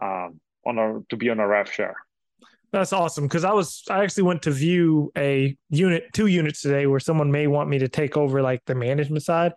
um 0.00 0.40
on 0.66 0.78
a 0.78 1.00
to 1.10 1.16
be 1.16 1.30
on 1.30 1.40
a 1.40 1.46
rev 1.46 1.70
share. 1.70 1.96
That's 2.72 2.92
awesome 2.92 3.24
because 3.24 3.44
I 3.44 3.52
was 3.52 3.84
I 3.88 4.02
actually 4.02 4.24
went 4.24 4.42
to 4.42 4.50
view 4.50 5.12
a 5.16 5.56
unit, 5.70 6.06
two 6.12 6.26
units 6.26 6.60
today, 6.60 6.86
where 6.86 6.98
someone 6.98 7.30
may 7.30 7.46
want 7.46 7.68
me 7.68 7.78
to 7.78 7.88
take 7.88 8.16
over 8.16 8.42
like 8.42 8.64
the 8.66 8.74
management 8.74 9.22
side, 9.22 9.52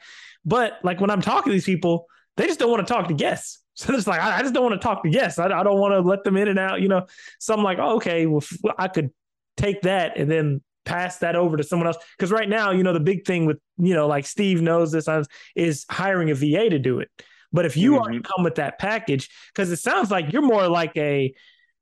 but 0.45 0.73
like 0.83 1.01
when 1.01 1.09
I'm 1.09 1.21
talking 1.21 1.49
to 1.49 1.53
these 1.53 1.65
people, 1.65 2.05
they 2.35 2.45
just 2.45 2.59
don't 2.59 2.69
want 2.69 2.87
to 2.87 2.93
talk 2.93 3.07
to 3.07 3.13
guests. 3.13 3.63
So 3.77 3.93
it's 3.93 4.07
like 4.07 4.19
I, 4.19 4.39
I 4.39 4.41
just 4.41 4.55
don't 4.55 4.63
want 4.63 4.81
to 4.81 4.83
talk 4.83 5.03
to 5.03 5.09
guests. 5.11 5.37
I, 5.37 5.45
I 5.45 5.61
don't 5.61 5.79
want 5.79 5.93
to 5.93 5.99
let 5.99 6.23
them 6.23 6.35
in 6.35 6.47
and 6.47 6.57
out. 6.57 6.81
You 6.81 6.87
know, 6.87 7.05
so 7.39 7.53
I'm 7.53 7.61
like, 7.61 7.77
oh, 7.77 7.97
okay, 7.97 8.25
well, 8.25 8.41
I 8.75 8.87
could 8.87 9.11
take 9.55 9.83
that 9.83 10.17
and 10.17 10.31
then 10.31 10.61
pass 10.87 11.17
that 11.19 11.35
over 11.35 11.57
to 11.57 11.63
someone 11.63 11.87
else. 11.87 11.97
Because 12.17 12.31
right 12.31 12.49
now, 12.49 12.71
you 12.71 12.83
know, 12.83 12.93
the 12.93 12.99
big 12.99 13.25
thing 13.25 13.45
with 13.45 13.57
you 13.77 13.93
know, 13.93 14.07
like 14.07 14.25
Steve 14.25 14.61
knows 14.61 14.91
this 14.91 15.07
is 15.55 15.85
hiring 15.89 16.31
a 16.31 16.35
VA 16.35 16.69
to 16.69 16.79
do 16.79 16.99
it. 16.99 17.09
But 17.51 17.65
if 17.65 17.77
you 17.77 17.91
mm-hmm. 17.91 18.01
already 18.01 18.19
come 18.21 18.43
with 18.43 18.55
that 18.55 18.79
package, 18.79 19.29
because 19.53 19.71
it 19.71 19.77
sounds 19.77 20.11
like 20.11 20.31
you're 20.33 20.41
more 20.41 20.67
like 20.67 20.95
a 20.97 21.33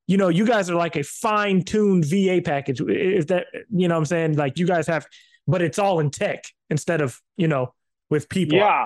you 0.07 0.17
know, 0.17 0.29
you 0.29 0.45
guys 0.45 0.69
are 0.69 0.75
like 0.75 0.95
a 0.95 1.03
fine 1.03 1.63
tuned 1.63 2.05
VA 2.05 2.41
package. 2.43 2.81
Is 2.81 3.25
that, 3.27 3.47
you 3.71 3.87
know 3.87 3.95
what 3.95 3.99
I'm 3.99 4.05
saying? 4.05 4.35
Like 4.35 4.59
you 4.59 4.67
guys 4.67 4.87
have, 4.87 5.07
but 5.47 5.61
it's 5.61 5.79
all 5.79 5.99
in 5.99 6.11
tech 6.11 6.43
instead 6.69 7.01
of, 7.01 7.19
you 7.37 7.47
know, 7.47 7.73
with 8.09 8.29
people. 8.29 8.57
Yeah. 8.57 8.85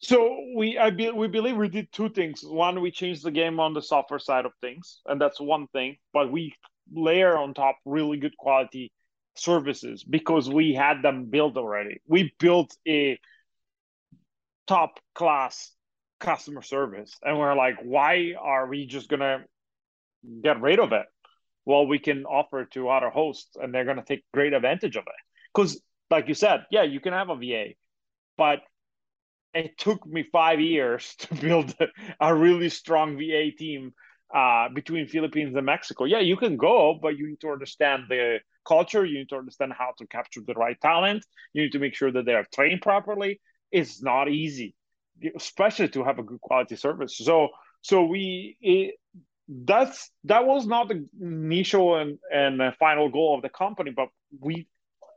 So 0.00 0.36
we 0.56 0.78
I 0.78 0.90
be, 0.90 1.10
we 1.10 1.28
believe 1.28 1.56
we 1.56 1.68
did 1.68 1.92
two 1.92 2.08
things. 2.08 2.42
One, 2.42 2.80
we 2.80 2.90
changed 2.90 3.22
the 3.22 3.30
game 3.30 3.60
on 3.60 3.74
the 3.74 3.82
software 3.82 4.18
side 4.18 4.46
of 4.46 4.52
things, 4.60 5.02
and 5.06 5.20
that's 5.20 5.38
one 5.38 5.66
thing. 5.68 5.98
But 6.12 6.32
we 6.32 6.54
layer 6.92 7.36
on 7.36 7.52
top 7.52 7.76
really 7.84 8.16
good 8.16 8.36
quality 8.38 8.90
services 9.40 10.04
because 10.04 10.48
we 10.48 10.74
had 10.74 11.02
them 11.02 11.26
built 11.26 11.56
already. 11.56 12.00
We 12.06 12.32
built 12.38 12.76
a 12.86 13.18
top 14.66 15.00
class 15.14 15.72
customer 16.20 16.62
service, 16.62 17.16
and 17.22 17.38
we're 17.38 17.56
like, 17.56 17.76
why 17.82 18.34
are 18.38 18.68
we 18.68 18.86
just 18.86 19.08
gonna 19.08 19.44
get 20.42 20.60
rid 20.60 20.78
of 20.78 20.92
it? 20.92 21.06
Well 21.64 21.86
we 21.86 21.98
can 21.98 22.24
offer 22.24 22.64
to 22.72 22.88
other 22.88 23.10
hosts 23.10 23.56
and 23.60 23.72
they're 23.72 23.84
going 23.84 23.96
to 23.96 24.02
take 24.02 24.24
great 24.32 24.52
advantage 24.52 24.96
of 24.96 25.04
it. 25.06 25.20
Because 25.54 25.80
like 26.10 26.28
you 26.28 26.34
said 26.34 26.66
yeah 26.70 26.82
you 26.82 27.00
can 27.00 27.12
have 27.12 27.30
a 27.30 27.36
va 27.36 27.66
but 28.36 28.60
it 29.54 29.78
took 29.78 30.04
me 30.06 30.24
five 30.32 30.60
years 30.60 31.14
to 31.18 31.34
build 31.34 31.74
a 32.20 32.34
really 32.34 32.68
strong 32.68 33.16
va 33.16 33.50
team 33.56 33.92
uh, 34.34 34.68
between 34.74 35.06
philippines 35.08 35.54
and 35.56 35.66
mexico. 35.66 36.04
Yeah 36.04 36.20
you 36.20 36.36
can 36.36 36.56
go 36.56 36.98
but 37.00 37.16
you 37.16 37.28
need 37.28 37.40
to 37.40 37.50
understand 37.50 38.04
the 38.08 38.40
culture 38.66 39.04
you 39.04 39.18
need 39.18 39.28
to 39.28 39.36
understand 39.36 39.72
how 39.76 39.92
to 39.98 40.06
capture 40.06 40.40
the 40.46 40.54
right 40.54 40.80
talent 40.80 41.24
you 41.52 41.62
need 41.62 41.72
to 41.72 41.78
make 41.78 41.94
sure 41.94 42.12
that 42.12 42.24
they 42.26 42.34
are 42.34 42.46
trained 42.54 42.80
properly 42.82 43.40
it's 43.70 44.02
not 44.02 44.28
easy 44.28 44.74
especially 45.36 45.88
to 45.88 46.02
have 46.02 46.18
a 46.18 46.22
good 46.22 46.40
quality 46.40 46.76
service 46.76 47.16
so 47.16 47.48
so 47.82 48.04
we 48.04 48.56
it, 48.60 48.94
that's 49.48 50.10
that 50.24 50.46
was 50.46 50.66
not 50.66 50.88
the 50.88 51.06
initial 51.20 51.96
and 51.96 52.18
and 52.32 52.60
final 52.78 53.08
goal 53.08 53.34
of 53.34 53.42
the 53.42 53.48
company, 53.48 53.90
but 53.90 54.08
we 54.38 54.68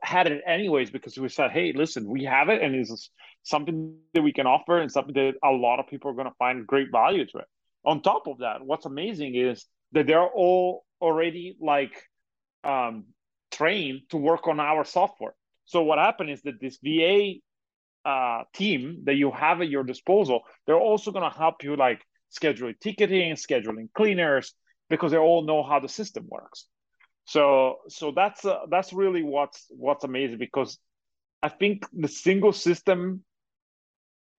had 0.02 0.26
it 0.26 0.42
anyways 0.46 0.90
because 0.90 1.16
we 1.16 1.28
said, 1.28 1.50
hey, 1.50 1.72
listen, 1.74 2.06
we 2.08 2.24
have 2.24 2.48
it, 2.48 2.60
and 2.60 2.74
it's 2.74 3.10
something 3.42 3.96
that 4.12 4.22
we 4.22 4.32
can 4.32 4.46
offer, 4.46 4.78
and 4.78 4.90
something 4.90 5.14
that 5.14 5.34
a 5.42 5.50
lot 5.50 5.78
of 5.78 5.86
people 5.86 6.10
are 6.10 6.14
going 6.14 6.26
to 6.26 6.34
find 6.38 6.66
great 6.66 6.90
value 6.90 7.24
to 7.26 7.38
it. 7.38 7.46
On 7.84 8.02
top 8.02 8.26
of 8.26 8.38
that, 8.38 8.64
what's 8.64 8.86
amazing 8.86 9.34
is 9.34 9.64
that 9.92 10.06
they're 10.06 10.26
all 10.26 10.84
already 11.00 11.56
like 11.60 12.02
um, 12.64 13.04
trained 13.54 14.00
to 14.10 14.16
work 14.16 14.48
on 14.48 14.60
our 14.60 14.84
software. 14.84 15.34
So 15.64 15.82
what 15.82 15.98
happened 15.98 16.30
is 16.30 16.42
that 16.42 16.60
this 16.60 16.78
VA 16.82 17.34
uh, 18.04 18.42
team 18.52 19.02
that 19.04 19.14
you 19.14 19.30
have 19.30 19.60
at 19.60 19.68
your 19.68 19.84
disposal, 19.84 20.42
they're 20.66 20.86
also 20.90 21.10
going 21.10 21.30
to 21.30 21.36
help 21.36 21.62
you 21.62 21.76
like 21.76 22.00
scheduling 22.38 22.78
ticketing, 22.80 23.34
scheduling 23.34 23.88
cleaners, 23.94 24.54
because 24.90 25.12
they 25.12 25.18
all 25.18 25.44
know 25.44 25.62
how 25.62 25.80
the 25.80 25.88
system 25.88 26.26
works. 26.28 26.66
So 27.26 27.76
so 27.88 28.12
that's 28.14 28.44
uh, 28.44 28.66
that's 28.70 28.92
really 28.92 29.22
what's 29.22 29.66
what's 29.70 30.04
amazing 30.04 30.38
because 30.38 30.78
I 31.42 31.48
think 31.48 31.86
the 31.92 32.08
single 32.08 32.52
system, 32.52 33.24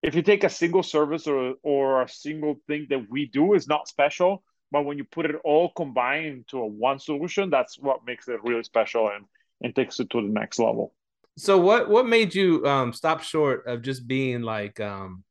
if 0.03 0.13
you 0.13 0.21
take 0.21 0.43
a 0.43 0.49
single 0.49 0.83
service 0.83 1.25
or 1.25 1.55
or 1.63 2.03
a 2.03 2.09
single 2.09 2.55
thing 2.67 2.87
that 2.91 3.09
we 3.09 3.27
do 3.27 3.55
is 3.55 3.67
not 3.67 3.87
special, 3.87 4.43
but 4.75 4.83
when 4.83 4.97
you 4.97 5.05
put 5.05 5.25
it 5.25 5.37
all 5.45 5.71
combined 5.77 6.25
into 6.25 6.57
a 6.57 6.67
one 6.67 6.99
solution, 6.99 7.49
that's 7.49 7.79
what 7.79 8.01
makes 8.05 8.27
it 8.27 8.43
really 8.43 8.61
special 8.61 9.09
and 9.09 9.23
and 9.61 9.73
takes 9.73 10.01
it 10.01 10.09
to 10.09 10.21
the 10.21 10.27
next 10.27 10.59
level. 10.59 10.93
So 11.37 11.57
what 11.57 11.89
what 11.89 12.07
made 12.07 12.35
you 12.35 12.65
um, 12.65 12.91
stop 12.91 13.23
short 13.23 13.65
of 13.67 13.81
just 13.81 14.05
being 14.05 14.41
like 14.41 14.81
um, 14.81 15.23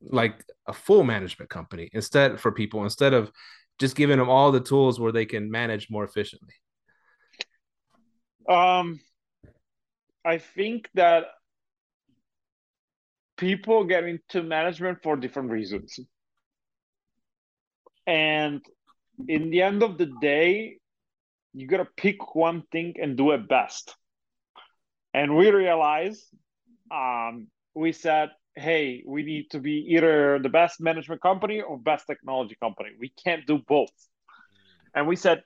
like 0.00 0.42
a 0.66 0.72
full 0.72 1.04
management 1.04 1.50
company 1.50 1.90
instead 1.92 2.40
for 2.40 2.52
people 2.52 2.84
instead 2.84 3.12
of 3.12 3.30
just 3.78 3.96
giving 3.96 4.16
them 4.16 4.30
all 4.30 4.50
the 4.50 4.60
tools 4.60 4.98
where 4.98 5.12
they 5.12 5.26
can 5.26 5.50
manage 5.50 5.90
more 5.90 6.04
efficiently 6.04 6.54
um 8.48 9.00
i 10.24 10.38
think 10.38 10.88
that 10.94 11.24
people 13.36 13.84
get 13.84 14.04
into 14.04 14.42
management 14.42 14.98
for 15.02 15.16
different 15.16 15.50
reasons 15.50 15.98
and 18.06 18.62
in 19.28 19.50
the 19.50 19.62
end 19.62 19.82
of 19.82 19.98
the 19.98 20.10
day 20.20 20.78
you 21.54 21.66
got 21.66 21.78
to 21.78 21.88
pick 21.96 22.34
one 22.34 22.62
thing 22.70 22.94
and 23.00 23.16
do 23.16 23.32
it 23.32 23.48
best 23.48 23.94
and 25.14 25.36
we 25.36 25.50
realize 25.50 26.26
um, 26.90 27.48
we 27.74 27.92
said 27.92 28.30
hey, 28.56 29.04
we 29.06 29.22
need 29.22 29.50
to 29.50 29.60
be 29.60 29.86
either 29.90 30.38
the 30.38 30.48
best 30.48 30.80
management 30.80 31.20
company 31.20 31.60
or 31.60 31.78
best 31.78 32.06
technology 32.06 32.56
company. 32.60 32.90
We 32.98 33.12
can't 33.22 33.46
do 33.46 33.58
both. 33.68 33.92
And 34.94 35.06
we 35.06 35.14
said, 35.14 35.42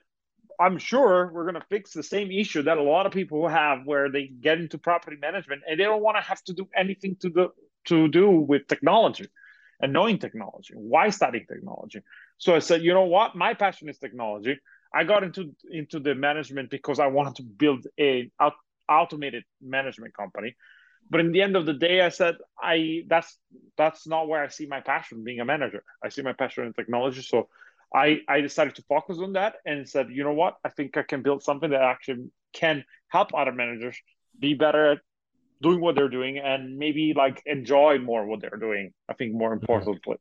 I'm 0.59 0.77
sure 0.77 1.29
we're 1.33 1.43
going 1.43 1.55
to 1.55 1.67
fix 1.69 1.91
the 1.91 2.03
same 2.03 2.31
issue 2.31 2.63
that 2.63 2.77
a 2.77 2.83
lot 2.83 3.05
of 3.05 3.11
people 3.11 3.47
have 3.47 3.79
where 3.85 4.09
they 4.09 4.27
get 4.27 4.59
into 4.59 4.77
property 4.77 5.17
management 5.19 5.63
and 5.67 5.79
they 5.79 5.83
don't 5.83 6.01
want 6.01 6.17
to 6.17 6.23
have 6.23 6.41
to 6.43 6.53
do 6.53 6.67
anything 6.75 7.17
to 7.21 7.29
the 7.29 7.49
to 7.85 8.07
do 8.07 8.29
with 8.29 8.67
technology 8.67 9.27
and 9.81 9.93
knowing 9.93 10.19
technology. 10.19 10.73
Why 10.75 11.09
studying 11.09 11.45
technology? 11.47 12.01
So 12.37 12.55
I 12.55 12.59
said, 12.59 12.81
you 12.81 12.93
know 12.93 13.05
what? 13.05 13.35
My 13.35 13.53
passion 13.53 13.89
is 13.89 13.97
technology. 13.97 14.59
I 14.93 15.03
got 15.03 15.23
into 15.23 15.55
into 15.69 15.99
the 15.99 16.15
management 16.15 16.69
because 16.69 16.99
I 16.99 17.07
wanted 17.07 17.35
to 17.35 17.43
build 17.43 17.87
a 17.99 18.29
automated 18.89 19.43
management 19.61 20.13
company 20.13 20.55
but 21.09 21.19
in 21.19 21.31
the 21.31 21.41
end 21.41 21.55
of 21.55 21.65
the 21.65 21.73
day 21.73 22.01
i 22.01 22.09
said 22.09 22.35
i 22.61 23.03
that's 23.07 23.37
that's 23.77 24.07
not 24.07 24.27
where 24.27 24.43
i 24.43 24.47
see 24.47 24.65
my 24.65 24.81
passion 24.81 25.23
being 25.23 25.39
a 25.39 25.45
manager 25.45 25.83
i 26.03 26.09
see 26.09 26.21
my 26.21 26.33
passion 26.33 26.65
in 26.65 26.73
technology 26.73 27.21
so 27.21 27.47
i 27.93 28.19
i 28.27 28.41
decided 28.41 28.75
to 28.75 28.83
focus 28.83 29.17
on 29.19 29.33
that 29.33 29.55
and 29.65 29.87
said 29.87 30.09
you 30.09 30.23
know 30.23 30.33
what 30.33 30.57
i 30.63 30.69
think 30.69 30.97
i 30.97 31.03
can 31.03 31.21
build 31.21 31.43
something 31.43 31.69
that 31.69 31.81
actually 31.81 32.29
can 32.53 32.83
help 33.07 33.33
other 33.33 33.51
managers 33.51 33.97
be 34.39 34.53
better 34.53 34.93
at 34.93 34.99
doing 35.61 35.79
what 35.79 35.95
they're 35.95 36.09
doing 36.09 36.37
and 36.39 36.77
maybe 36.77 37.13
like 37.15 37.41
enjoy 37.45 37.97
more 37.99 38.25
what 38.25 38.41
they're 38.41 38.59
doing 38.59 38.91
i 39.09 39.13
think 39.13 39.33
more 39.33 39.53
importantly 39.53 40.17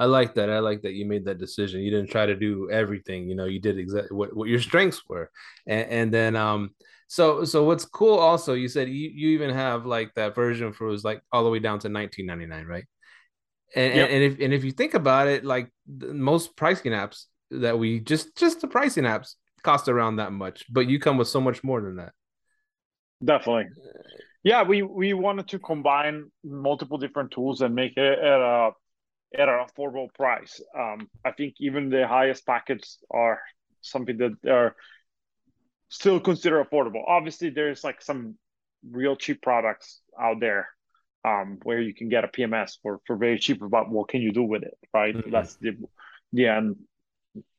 I 0.00 0.04
like 0.04 0.34
that. 0.36 0.48
I 0.48 0.60
like 0.60 0.82
that 0.82 0.92
you 0.92 1.06
made 1.06 1.24
that 1.24 1.38
decision. 1.38 1.80
You 1.80 1.90
didn't 1.90 2.10
try 2.10 2.24
to 2.24 2.36
do 2.36 2.70
everything. 2.70 3.28
You 3.28 3.34
know, 3.34 3.46
you 3.46 3.60
did 3.60 3.78
exactly 3.78 4.16
what, 4.16 4.34
what 4.34 4.48
your 4.48 4.60
strengths 4.60 5.02
were, 5.08 5.28
and, 5.66 5.90
and 5.90 6.14
then 6.14 6.36
um, 6.36 6.70
so 7.08 7.44
so 7.44 7.64
what's 7.64 7.84
cool 7.84 8.18
also, 8.18 8.52
you 8.52 8.68
said 8.68 8.88
you, 8.88 9.10
you 9.12 9.30
even 9.30 9.50
have 9.50 9.86
like 9.86 10.14
that 10.14 10.34
version 10.34 10.72
for 10.72 10.86
was 10.86 11.04
like 11.04 11.22
all 11.32 11.42
the 11.42 11.50
way 11.50 11.58
down 11.58 11.78
to 11.80 11.88
1999, 11.88 12.66
right? 12.66 12.84
And, 13.74 13.94
yep. 13.94 14.08
and, 14.08 14.14
and 14.14 14.32
if 14.32 14.40
and 14.40 14.54
if 14.54 14.62
you 14.62 14.72
think 14.72 14.94
about 14.94 15.26
it, 15.26 15.44
like 15.44 15.70
most 15.86 16.54
pricing 16.54 16.92
apps 16.92 17.24
that 17.50 17.78
we 17.78 18.00
just 18.00 18.36
just 18.36 18.60
the 18.60 18.68
pricing 18.68 19.04
apps 19.04 19.34
cost 19.62 19.88
around 19.88 20.16
that 20.16 20.32
much, 20.32 20.64
but 20.70 20.88
you 20.88 21.00
come 21.00 21.16
with 21.16 21.28
so 21.28 21.40
much 21.40 21.64
more 21.64 21.80
than 21.80 21.96
that. 21.96 22.12
Definitely. 23.24 23.66
Yeah, 24.42 24.62
we 24.62 24.82
we 24.82 25.12
wanted 25.12 25.48
to 25.48 25.58
combine 25.58 26.30
multiple 26.44 26.98
different 26.98 27.32
tools 27.32 27.60
and 27.60 27.74
make 27.74 27.96
it 27.96 28.18
at 28.18 28.40
a 28.40 28.70
at 29.36 29.48
an 29.48 29.66
affordable 29.66 30.12
price. 30.14 30.60
Um, 30.76 31.08
I 31.24 31.32
think 31.32 31.54
even 31.58 31.90
the 31.90 32.06
highest 32.06 32.46
packets 32.46 32.98
are 33.10 33.40
something 33.80 34.16
that 34.18 34.50
are 34.50 34.76
still 35.88 36.20
consider 36.20 36.64
affordable. 36.64 37.02
Obviously, 37.06 37.50
there's 37.50 37.84
like 37.84 38.00
some 38.00 38.36
real 38.88 39.16
cheap 39.16 39.42
products 39.42 40.00
out 40.20 40.38
there, 40.40 40.68
um, 41.24 41.58
where 41.64 41.80
you 41.80 41.94
can 41.94 42.08
get 42.08 42.24
a 42.24 42.28
PMS 42.28 42.78
for 42.82 43.00
for 43.06 43.16
very 43.16 43.38
cheap. 43.38 43.62
About 43.62 43.90
what 43.90 44.08
can 44.08 44.22
you 44.22 44.32
do 44.32 44.44
with 44.44 44.62
it, 44.62 44.78
right? 44.94 45.14
Mhm. 45.14 45.30
That's 45.30 45.56
the 45.56 45.76
yeah. 46.32 46.58
And 46.58 46.76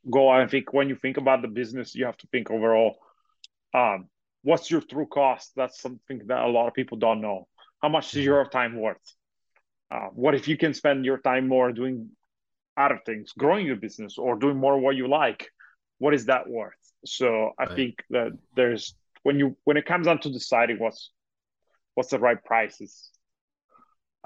go. 0.09 0.29
I 0.29 0.47
think 0.47 0.73
when 0.73 0.89
you 0.89 0.95
think 0.95 1.17
about 1.17 1.41
the 1.41 1.49
business, 1.49 1.93
you 1.93 2.05
have 2.05 2.17
to 2.17 2.27
think 2.27 2.49
overall. 2.49 2.97
Um, 3.73 4.07
what's 4.49 4.71
your 4.71 4.81
true 4.81 5.05
cost? 5.05 5.51
That's 5.55 5.79
something 5.79 6.21
that 6.25 6.39
a 6.43 6.47
lot 6.57 6.67
of 6.67 6.73
people 6.73 6.97
don't 6.97 7.21
know. 7.21 7.47
How 7.81 7.89
much 7.89 8.15
is 8.15 8.25
your 8.25 8.45
time 8.49 8.73
worth? 8.85 9.07
Uh, 9.91 10.09
what 10.23 10.33
if 10.33 10.47
you 10.47 10.57
can 10.57 10.73
spend 10.73 11.05
your 11.05 11.19
time 11.19 11.47
more 11.47 11.71
doing 11.71 12.09
other 12.75 12.99
things, 13.05 13.31
growing 13.37 13.65
your 13.67 13.75
business, 13.75 14.17
or 14.17 14.35
doing 14.37 14.57
more 14.57 14.79
what 14.79 14.95
you 14.95 15.07
like? 15.07 15.41
What 15.99 16.13
is 16.15 16.25
that 16.25 16.49
worth? 16.49 16.83
So 17.05 17.51
I 17.59 17.65
Right. 17.65 17.75
think 17.77 17.93
that 18.09 18.31
there's 18.55 18.95
when 19.23 19.37
you 19.39 19.55
when 19.65 19.77
it 19.77 19.85
comes 19.85 20.07
down 20.07 20.19
to 20.21 20.29
deciding 20.31 20.79
what's 20.79 21.11
what's 21.95 22.09
the 22.09 22.19
right 22.19 22.43
prices. 22.43 23.11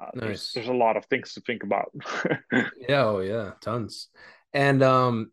Uh, 0.01 0.09
there's, 0.15 0.51
there's 0.55 0.67
a 0.67 0.73
lot 0.85 0.97
of 0.97 1.05
things 1.05 1.33
to 1.33 1.41
think 1.41 1.63
about. 1.63 1.91
Yeah, 2.89 3.03
oh 3.05 3.19
yeah, 3.19 3.51
tons. 3.61 4.09
And 4.53 4.83
um, 4.83 5.31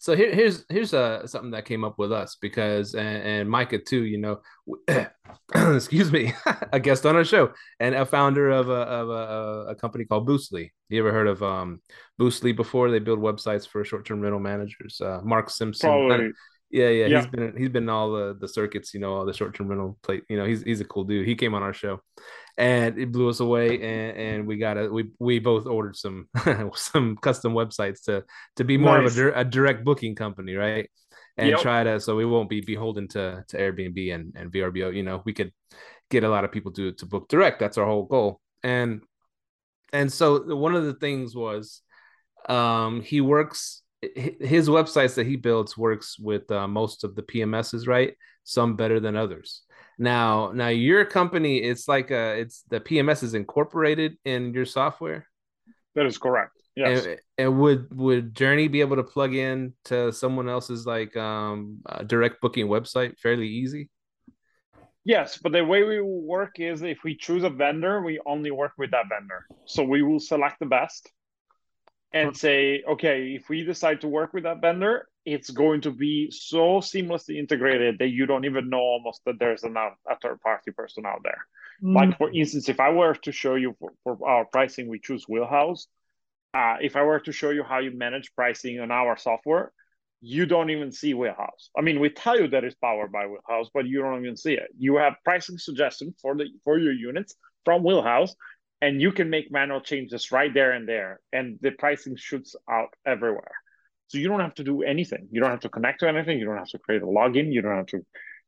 so 0.00 0.16
here, 0.16 0.34
here's 0.34 0.64
here's 0.70 0.94
uh 0.94 1.26
something 1.26 1.50
that 1.50 1.66
came 1.66 1.84
up 1.84 1.98
with 1.98 2.10
us 2.10 2.38
because 2.40 2.94
and, 2.94 3.22
and 3.22 3.48
Myka 3.50 3.84
too, 3.84 4.04
you 4.04 4.16
know, 4.16 4.40
excuse 5.76 6.10
me, 6.10 6.32
a 6.72 6.80
guest 6.80 7.04
on 7.04 7.16
our 7.16 7.24
show 7.24 7.52
and 7.80 7.94
a 7.94 8.06
founder 8.06 8.48
of 8.48 8.70
a 8.70 8.72
of 8.72 9.10
a, 9.10 9.70
a 9.72 9.74
company 9.74 10.06
called 10.06 10.26
Boostly. 10.26 10.70
You 10.88 11.00
ever 11.00 11.12
heard 11.12 11.28
of 11.28 11.42
um 11.42 11.82
Boostly 12.18 12.56
before? 12.56 12.90
They 12.90 12.98
build 12.98 13.18
websites 13.18 13.68
for 13.68 13.84
short-term 13.84 14.22
rental 14.22 14.40
managers. 14.40 15.02
Uh, 15.02 15.20
Mark 15.22 15.50
Simpson. 15.50 15.90
Probably. 15.90 16.30
Yeah, 16.70 16.88
yeah, 16.90 17.08
Yeah. 17.08 17.08
he's 17.08 17.26
been 17.26 17.56
he's 17.56 17.68
been 17.68 17.84
in 17.84 17.88
all 17.88 18.12
the 18.12 18.36
the 18.40 18.46
circuits, 18.48 18.94
you 18.94 19.00
know, 19.00 19.14
all 19.14 19.24
the 19.26 19.32
short 19.34 19.54
term 19.56 19.68
rental 19.68 19.98
plate. 20.02 20.22
You 20.28 20.36
know, 20.36 20.44
he's 20.44 20.62
he's 20.62 20.80
a 20.80 20.84
cool 20.84 21.04
dude. 21.04 21.26
He 21.26 21.34
came 21.34 21.54
on 21.54 21.62
our 21.64 21.72
show, 21.74 22.00
and 22.58 22.98
it 22.98 23.10
blew 23.12 23.28
us 23.28 23.40
away. 23.40 23.80
And 23.82 24.16
and 24.18 24.46
we 24.46 24.56
got 24.58 24.78
a 24.78 24.88
we 24.88 25.10
we 25.18 25.40
both 25.40 25.66
ordered 25.66 25.96
some 25.96 26.28
some 26.74 27.16
custom 27.16 27.54
websites 27.54 28.04
to 28.04 28.24
to 28.56 28.64
be 28.64 28.78
more 28.78 28.98
Nice. 29.02 29.16
of 29.16 29.18
a, 29.18 29.40
a 29.40 29.44
direct 29.44 29.84
booking 29.84 30.14
company, 30.14 30.54
right? 30.54 30.88
And 31.36 31.48
Yep. 31.48 31.58
try 31.58 31.82
to 31.84 31.98
so 32.00 32.16
we 32.16 32.26
won't 32.26 32.50
be 32.50 32.60
beholden 32.60 33.08
to 33.08 33.44
to 33.48 33.56
Airbnb 33.58 34.14
and 34.14 34.32
and 34.36 34.52
VRBO. 34.52 34.94
You 34.94 35.02
know, 35.02 35.22
we 35.24 35.32
could 35.32 35.52
get 36.10 36.24
a 36.24 36.28
lot 36.28 36.44
of 36.44 36.52
people 36.52 36.72
to 36.72 36.92
to 36.92 37.06
book 37.06 37.28
direct. 37.28 37.58
That's 37.60 37.78
our 37.78 37.86
whole 37.86 38.04
goal. 38.06 38.40
And 38.62 39.02
and 39.92 40.12
so 40.12 40.54
one 40.56 40.74
of 40.74 40.84
the 40.84 40.94
things 40.94 41.34
was 41.34 41.82
um 42.48 43.02
he 43.02 43.20
works 43.20 43.82
his 44.02 44.68
websites 44.68 45.14
that 45.14 45.26
he 45.26 45.36
builds 45.36 45.76
works 45.76 46.18
with 46.18 46.50
uh, 46.50 46.66
most 46.66 47.04
of 47.04 47.14
the 47.14 47.22
pms's 47.22 47.86
right 47.86 48.14
some 48.44 48.74
better 48.74 48.98
than 48.98 49.14
others 49.14 49.62
now 49.98 50.50
now 50.54 50.68
your 50.68 51.04
company 51.04 51.58
it's 51.58 51.86
like 51.86 52.10
uh 52.10 52.34
it's 52.36 52.64
the 52.70 52.80
pms 52.80 53.22
is 53.22 53.34
incorporated 53.34 54.16
in 54.24 54.54
your 54.54 54.64
software 54.64 55.26
That 55.94 56.06
is 56.06 56.16
correct. 56.16 56.56
Yes. 56.76 57.04
and, 57.04 57.18
and 57.36 57.60
would 57.60 57.94
would 57.94 58.32
Jurny 58.34 58.70
be 58.70 58.80
able 58.80 58.96
to 58.96 59.04
plug 59.04 59.34
in 59.34 59.74
to 59.86 60.12
someone 60.12 60.48
else's 60.48 60.86
like 60.86 61.14
um 61.16 61.80
uh, 61.84 62.02
direct 62.02 62.40
booking 62.40 62.68
website 62.68 63.18
fairly 63.18 63.48
easy 63.48 63.90
Yes, 65.02 65.38
but 65.42 65.52
the 65.52 65.64
way 65.64 65.82
we 65.82 66.00
work 66.02 66.60
is 66.60 66.82
if 66.82 66.98
we 67.04 67.16
choose 67.16 67.42
a 67.42 67.48
vendor, 67.48 68.02
we 68.02 68.20
only 68.26 68.50
work 68.50 68.72
with 68.76 68.90
that 68.90 69.06
vendor. 69.08 69.46
So 69.64 69.82
we 69.82 70.02
will 70.02 70.20
select 70.20 70.60
the 70.60 70.66
best 70.66 71.10
and 72.12 72.36
say, 72.36 72.82
okay, 72.88 73.34
if 73.34 73.48
we 73.48 73.64
decide 73.64 74.00
to 74.00 74.08
work 74.08 74.32
with 74.32 74.44
that 74.44 74.60
vendor, 74.60 75.08
it's 75.24 75.50
going 75.50 75.80
to 75.82 75.90
be 75.90 76.30
so 76.30 76.80
seamlessly 76.80 77.36
integrated 77.36 77.98
that 77.98 78.08
you 78.08 78.26
don't 78.26 78.44
even 78.44 78.68
know 78.68 78.80
almost 78.80 79.20
that 79.26 79.38
there's 79.38 79.62
an, 79.62 79.76
a 79.76 80.16
third 80.20 80.40
party 80.40 80.70
person 80.72 81.06
out 81.06 81.20
there. 81.22 81.46
Like 81.82 82.18
for 82.18 82.30
instance, 82.30 82.68
if 82.68 82.80
I 82.80 82.90
were 82.90 83.14
to 83.14 83.32
show 83.32 83.54
you 83.54 83.74
for, 83.78 83.92
for 84.04 84.28
our 84.28 84.44
pricing, 84.44 84.88
we 84.88 84.98
choose 84.98 85.24
Wheelhouse. 85.28 85.86
Uh, 86.52 86.76
if 86.80 86.96
I 86.96 87.02
were 87.02 87.20
to 87.20 87.32
show 87.32 87.50
you 87.50 87.62
how 87.62 87.78
you 87.78 87.96
manage 87.96 88.34
pricing 88.34 88.80
on 88.80 88.90
our 88.90 89.16
software, 89.16 89.72
you 90.20 90.44
don't 90.46 90.70
even 90.70 90.92
see 90.92 91.14
Wheelhouse. 91.14 91.70
I 91.78 91.80
mean, 91.80 92.00
we 92.00 92.10
tell 92.10 92.38
you 92.38 92.48
that 92.48 92.64
it's 92.64 92.74
powered 92.74 93.12
by 93.12 93.26
Wheelhouse, 93.26 93.70
but 93.72 93.86
you 93.86 94.02
don't 94.02 94.22
even 94.22 94.36
see 94.36 94.54
it. 94.54 94.68
You 94.76 94.96
have 94.96 95.14
pricing 95.24 95.58
suggestions 95.58 96.16
for 96.20 96.34
the 96.34 96.48
for 96.64 96.78
your 96.78 96.92
units 96.92 97.34
from 97.64 97.82
Wheelhouse, 97.82 98.34
and 98.82 99.00
you 99.00 99.12
can 99.12 99.30
make 99.30 99.50
manual 99.50 99.80
changes 99.80 100.32
right 100.32 100.52
there 100.52 100.72
and 100.72 100.88
there, 100.88 101.20
and 101.32 101.58
the 101.60 101.70
pricing 101.70 102.16
shoots 102.16 102.56
out 102.70 102.94
everywhere. 103.06 103.52
So 104.08 104.18
you 104.18 104.28
don't 104.28 104.40
have 104.40 104.54
to 104.54 104.64
do 104.64 104.82
anything. 104.82 105.28
You 105.30 105.40
don't 105.40 105.50
have 105.50 105.60
to 105.60 105.68
connect 105.68 106.00
to 106.00 106.08
anything. 106.08 106.38
You 106.38 106.46
don't 106.46 106.58
have 106.58 106.68
to 106.68 106.78
create 106.78 107.02
a 107.02 107.06
login. 107.06 107.52
You 107.52 107.62
don't 107.62 107.76
have 107.76 107.86
to 107.86 108.04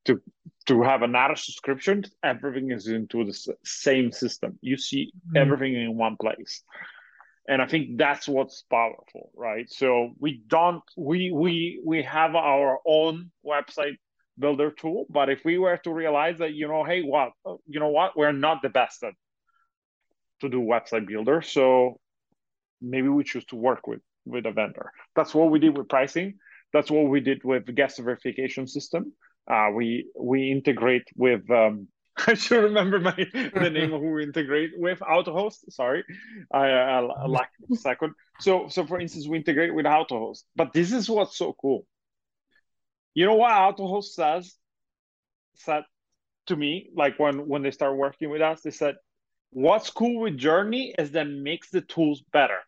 to 0.06 0.20
to 0.66 0.82
have 0.82 1.02
another 1.02 1.36
subscription. 1.36 2.04
Everything 2.24 2.70
is 2.72 2.88
into 2.88 3.24
the 3.24 3.54
same 3.64 4.10
system. 4.12 4.58
You 4.60 4.76
see 4.76 5.12
Mm. 5.28 5.36
everything 5.40 5.74
in 5.74 5.96
one 5.96 6.16
place 6.20 6.62
and 7.48 7.60
i 7.62 7.66
think 7.66 7.98
that's 7.98 8.28
what's 8.28 8.62
powerful 8.70 9.30
right 9.36 9.68
so 9.70 10.10
we 10.18 10.42
don't 10.46 10.82
we 10.96 11.32
we 11.32 11.80
we 11.84 12.02
have 12.02 12.34
our 12.34 12.78
own 12.86 13.30
website 13.44 13.96
builder 14.38 14.70
tool 14.70 15.06
but 15.10 15.28
if 15.28 15.44
we 15.44 15.58
were 15.58 15.76
to 15.76 15.92
realize 15.92 16.38
that 16.38 16.54
you 16.54 16.68
know 16.68 16.84
hey 16.84 17.02
what 17.02 17.30
you 17.66 17.80
know 17.80 17.88
what 17.88 18.16
we're 18.16 18.32
not 18.32 18.62
the 18.62 18.68
best 18.68 19.02
at 19.02 19.14
to 20.42 20.48
do 20.48 20.60
website 20.60 21.06
builder 21.06 21.40
so 21.40 21.98
maybe 22.80 23.08
we 23.08 23.24
choose 23.24 23.44
to 23.46 23.56
work 23.56 23.86
with 23.86 24.00
with 24.26 24.44
a 24.46 24.52
vendor 24.52 24.92
that's 25.16 25.34
what 25.34 25.50
we 25.50 25.58
did 25.58 25.76
with 25.76 25.88
pricing 25.88 26.34
that's 26.72 26.90
what 26.90 27.08
we 27.08 27.20
did 27.20 27.42
with 27.44 27.74
guest 27.74 27.98
verification 27.98 28.66
system 28.66 29.12
uh, 29.50 29.68
we 29.74 30.06
we 30.18 30.52
integrate 30.52 31.08
with 31.16 31.50
um, 31.50 31.88
I 32.26 32.34
should 32.34 32.62
remember 32.62 33.00
my 33.00 33.14
the 33.32 33.70
name 33.70 33.92
of 33.92 34.00
who 34.00 34.12
we 34.12 34.22
integrate 34.22 34.72
with 34.76 35.00
AutoHost. 35.00 35.70
Sorry, 35.70 36.04
I, 36.52 36.66
I, 36.66 36.98
I 37.00 37.26
lack 37.26 37.50
a 37.72 37.76
second. 37.76 38.12
So 38.40 38.68
so 38.68 38.86
for 38.86 39.00
instance, 39.00 39.26
we 39.26 39.38
integrate 39.38 39.74
with 39.74 39.86
AutoHost. 39.86 40.42
But 40.54 40.72
this 40.72 40.92
is 40.92 41.08
what's 41.08 41.36
so 41.36 41.54
cool. 41.60 41.86
You 43.14 43.26
know 43.26 43.34
what 43.34 43.52
AutoHost 43.52 44.12
says 44.12 44.54
said 45.54 45.84
to 46.46 46.56
me, 46.56 46.90
like 46.94 47.18
when 47.18 47.48
when 47.48 47.62
they 47.62 47.70
start 47.70 47.96
working 47.96 48.30
with 48.30 48.42
us, 48.42 48.60
they 48.62 48.70
said, 48.70 48.96
"What's 49.52 49.90
cool 49.90 50.20
with 50.20 50.38
Jurny 50.38 50.92
is 50.98 51.12
that 51.12 51.28
makes 51.28 51.70
the 51.70 51.80
tools 51.80 52.22
better." 52.32 52.58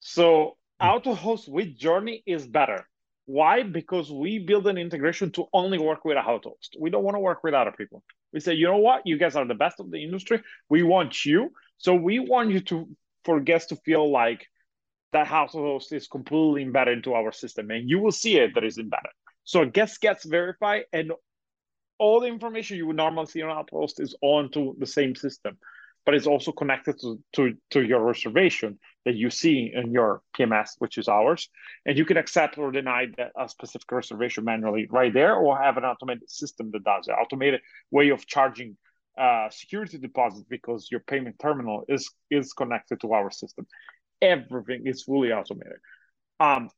So 0.00 0.56
hmm. 0.80 0.86
AutoHost 0.86 1.48
with 1.48 1.78
Jurny 1.78 2.22
is 2.26 2.46
better. 2.46 2.86
Why? 3.26 3.62
Because 3.62 4.12
we 4.12 4.38
build 4.38 4.66
an 4.66 4.76
integration 4.76 5.30
to 5.32 5.46
only 5.52 5.78
work 5.78 6.04
with 6.04 6.18
AutoHost. 6.18 6.78
We 6.78 6.90
don't 6.90 7.04
want 7.04 7.14
to 7.14 7.20
work 7.20 7.42
with 7.42 7.54
other 7.54 7.72
people. 7.72 8.02
We 8.34 8.40
say, 8.40 8.52
you 8.52 8.66
know 8.66 8.76
what? 8.76 9.06
You 9.06 9.16
guys 9.16 9.34
are 9.36 9.46
the 9.46 9.54
best 9.54 9.80
of 9.80 9.90
the 9.90 10.02
industry. 10.02 10.42
We 10.68 10.82
want 10.82 11.24
you. 11.24 11.52
So 11.78 11.94
we 11.94 12.18
want 12.18 12.50
you 12.50 12.60
to 12.60 12.88
for 13.24 13.40
guests 13.40 13.68
to 13.68 13.76
feel 13.76 14.10
like 14.10 14.46
AutoHost 15.14 15.92
is 15.92 16.08
completely 16.08 16.62
embedded 16.62 16.98
into 16.98 17.14
our 17.14 17.32
system, 17.32 17.70
and 17.70 17.88
you 17.88 18.00
will 18.00 18.12
see 18.12 18.36
it 18.38 18.54
that 18.54 18.64
is 18.64 18.78
embedded. 18.78 19.12
So 19.44 19.64
guest 19.64 20.00
gets 20.00 20.24
verified, 20.24 20.84
and 20.92 21.12
all 21.98 22.20
the 22.20 22.26
information 22.26 22.76
you 22.76 22.86
would 22.86 22.96
normally 22.96 23.26
see 23.26 23.42
on 23.42 23.64
AutoHost 23.64 24.00
is 24.00 24.14
onto 24.20 24.74
the 24.78 24.86
same 24.86 25.14
system, 25.14 25.58
but 26.04 26.14
it's 26.14 26.26
also 26.26 26.52
connected 26.52 27.00
to, 27.00 27.18
to, 27.34 27.54
to 27.70 27.82
your 27.82 28.02
reservation 28.04 28.78
that 29.04 29.14
you 29.14 29.30
see 29.30 29.70
in 29.72 29.92
your 29.92 30.22
PMS, 30.36 30.70
which 30.78 30.98
is 30.98 31.08
ours. 31.08 31.48
And 31.86 31.96
you 31.96 32.04
can 32.04 32.16
accept 32.16 32.58
or 32.58 32.70
deny 32.72 33.06
that 33.16 33.32
a 33.38 33.48
specific 33.48 33.90
reservation 33.90 34.44
manually 34.44 34.86
right 34.90 35.12
there, 35.12 35.34
or 35.34 35.58
have 35.58 35.76
an 35.76 35.84
automated 35.84 36.30
system 36.30 36.70
that 36.72 36.84
does 36.84 37.08
it, 37.08 37.12
automated 37.12 37.60
way 37.90 38.10
of 38.10 38.26
charging 38.26 38.76
uh, 39.18 39.48
security 39.50 39.98
deposit 39.98 40.44
because 40.48 40.88
your 40.90 41.00
payment 41.00 41.36
terminal 41.40 41.84
is 41.88 42.10
is 42.30 42.52
connected 42.52 43.00
to 43.00 43.12
our 43.12 43.30
system. 43.30 43.66
Everything 44.20 44.86
is 44.86 45.04
fully 45.04 45.32
automated. 45.32 45.78
Um, 46.40 46.68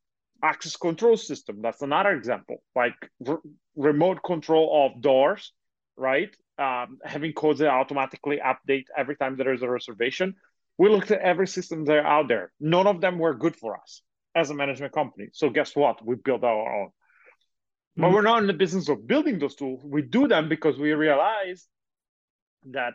access 0.42 0.76
control 0.76 1.16
system, 1.16 1.60
that's 1.62 1.82
another 1.82 2.12
example, 2.12 2.62
like 2.74 2.94
re- 3.20 3.36
remote 3.74 4.22
control 4.24 4.86
of 4.86 5.02
doors, 5.02 5.52
right? 5.96 6.34
Um, 6.58 6.98
having 7.04 7.32
codes 7.32 7.60
that 7.60 7.68
automatically 7.68 8.40
update 8.44 8.84
every 8.96 9.16
time 9.16 9.36
there 9.36 9.52
is 9.52 9.62
a 9.62 9.68
reservation. 9.68 10.34
We 10.78 10.88
looked 10.88 11.10
at 11.10 11.20
every 11.20 11.46
system 11.46 11.84
that 11.84 11.96
are 11.96 12.06
out 12.06 12.28
there. 12.28 12.52
None 12.60 12.86
of 12.86 13.00
them 13.00 13.18
were 13.18 13.34
good 13.34 13.56
for 13.56 13.78
us 13.78 14.02
as 14.34 14.50
a 14.50 14.54
management 14.54 14.92
company. 14.92 15.28
So 15.32 15.50
guess 15.50 15.74
what? 15.74 16.04
We 16.04 16.16
built 16.16 16.44
our 16.44 16.82
own. 16.82 16.90
But 17.98 18.12
we're 18.12 18.22
not 18.22 18.42
in 18.42 18.46
the 18.46 18.52
business 18.52 18.90
of 18.90 19.06
building 19.06 19.38
those 19.38 19.54
tools. 19.54 19.80
We 19.82 20.02
do 20.02 20.28
them 20.28 20.50
because 20.50 20.78
we 20.78 20.92
realize 20.92 21.66
that 22.72 22.92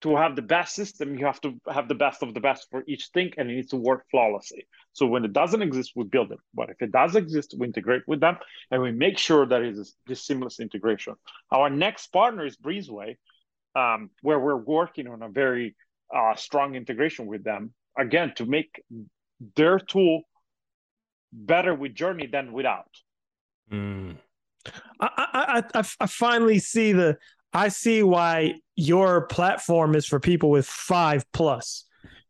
to 0.00 0.16
have 0.16 0.36
the 0.36 0.42
best 0.42 0.74
system, 0.74 1.18
you 1.18 1.26
have 1.26 1.40
to 1.40 1.54
have 1.68 1.88
the 1.88 1.94
best 1.94 2.22
of 2.22 2.32
the 2.32 2.40
best 2.40 2.68
for 2.70 2.84
each 2.86 3.08
thing, 3.12 3.32
and 3.36 3.50
it 3.50 3.54
needs 3.54 3.70
to 3.70 3.76
work 3.76 4.04
flawlessly. 4.10 4.66
So 4.92 5.06
when 5.06 5.24
it 5.24 5.32
doesn't 5.32 5.62
exist, 5.62 5.92
we 5.96 6.04
build 6.04 6.30
it. 6.30 6.38
But 6.54 6.70
if 6.70 6.80
it 6.80 6.92
does 6.92 7.16
exist, 7.16 7.54
we 7.58 7.66
integrate 7.66 8.02
with 8.06 8.20
them, 8.20 8.38
and 8.70 8.80
we 8.80 8.92
make 8.92 9.18
sure 9.18 9.44
that 9.46 9.62
it 9.62 9.76
is 9.76 9.94
this 10.06 10.24
seamless 10.24 10.60
integration. 10.60 11.14
Our 11.50 11.68
next 11.68 12.08
partner 12.08 12.46
is 12.46 12.56
Breezeway, 12.56 13.16
um, 13.74 14.10
where 14.22 14.38
we're 14.38 14.56
working 14.56 15.08
on 15.08 15.22
a 15.22 15.28
very 15.28 15.74
uh, 16.14 16.36
strong 16.36 16.74
integration 16.76 17.26
with 17.26 17.42
them 17.42 17.74
again 17.96 18.32
to 18.36 18.46
make 18.46 18.82
their 19.56 19.78
tool 19.78 20.22
better 21.32 21.74
with 21.74 21.94
Jurny 21.94 22.30
than 22.30 22.52
without. 22.52 22.90
Mm. 23.72 24.16
I, 25.00 25.08
I, 25.16 25.62
I, 25.74 25.82
I 26.00 26.06
finally 26.06 26.58
see 26.58 26.92
the 26.92 27.16
I 27.52 27.68
see 27.68 28.02
why 28.02 28.54
your 28.76 29.26
platform 29.26 29.94
is 29.94 30.06
for 30.06 30.20
people 30.20 30.50
with 30.50 30.66
five 30.66 31.24
plus. 31.32 31.84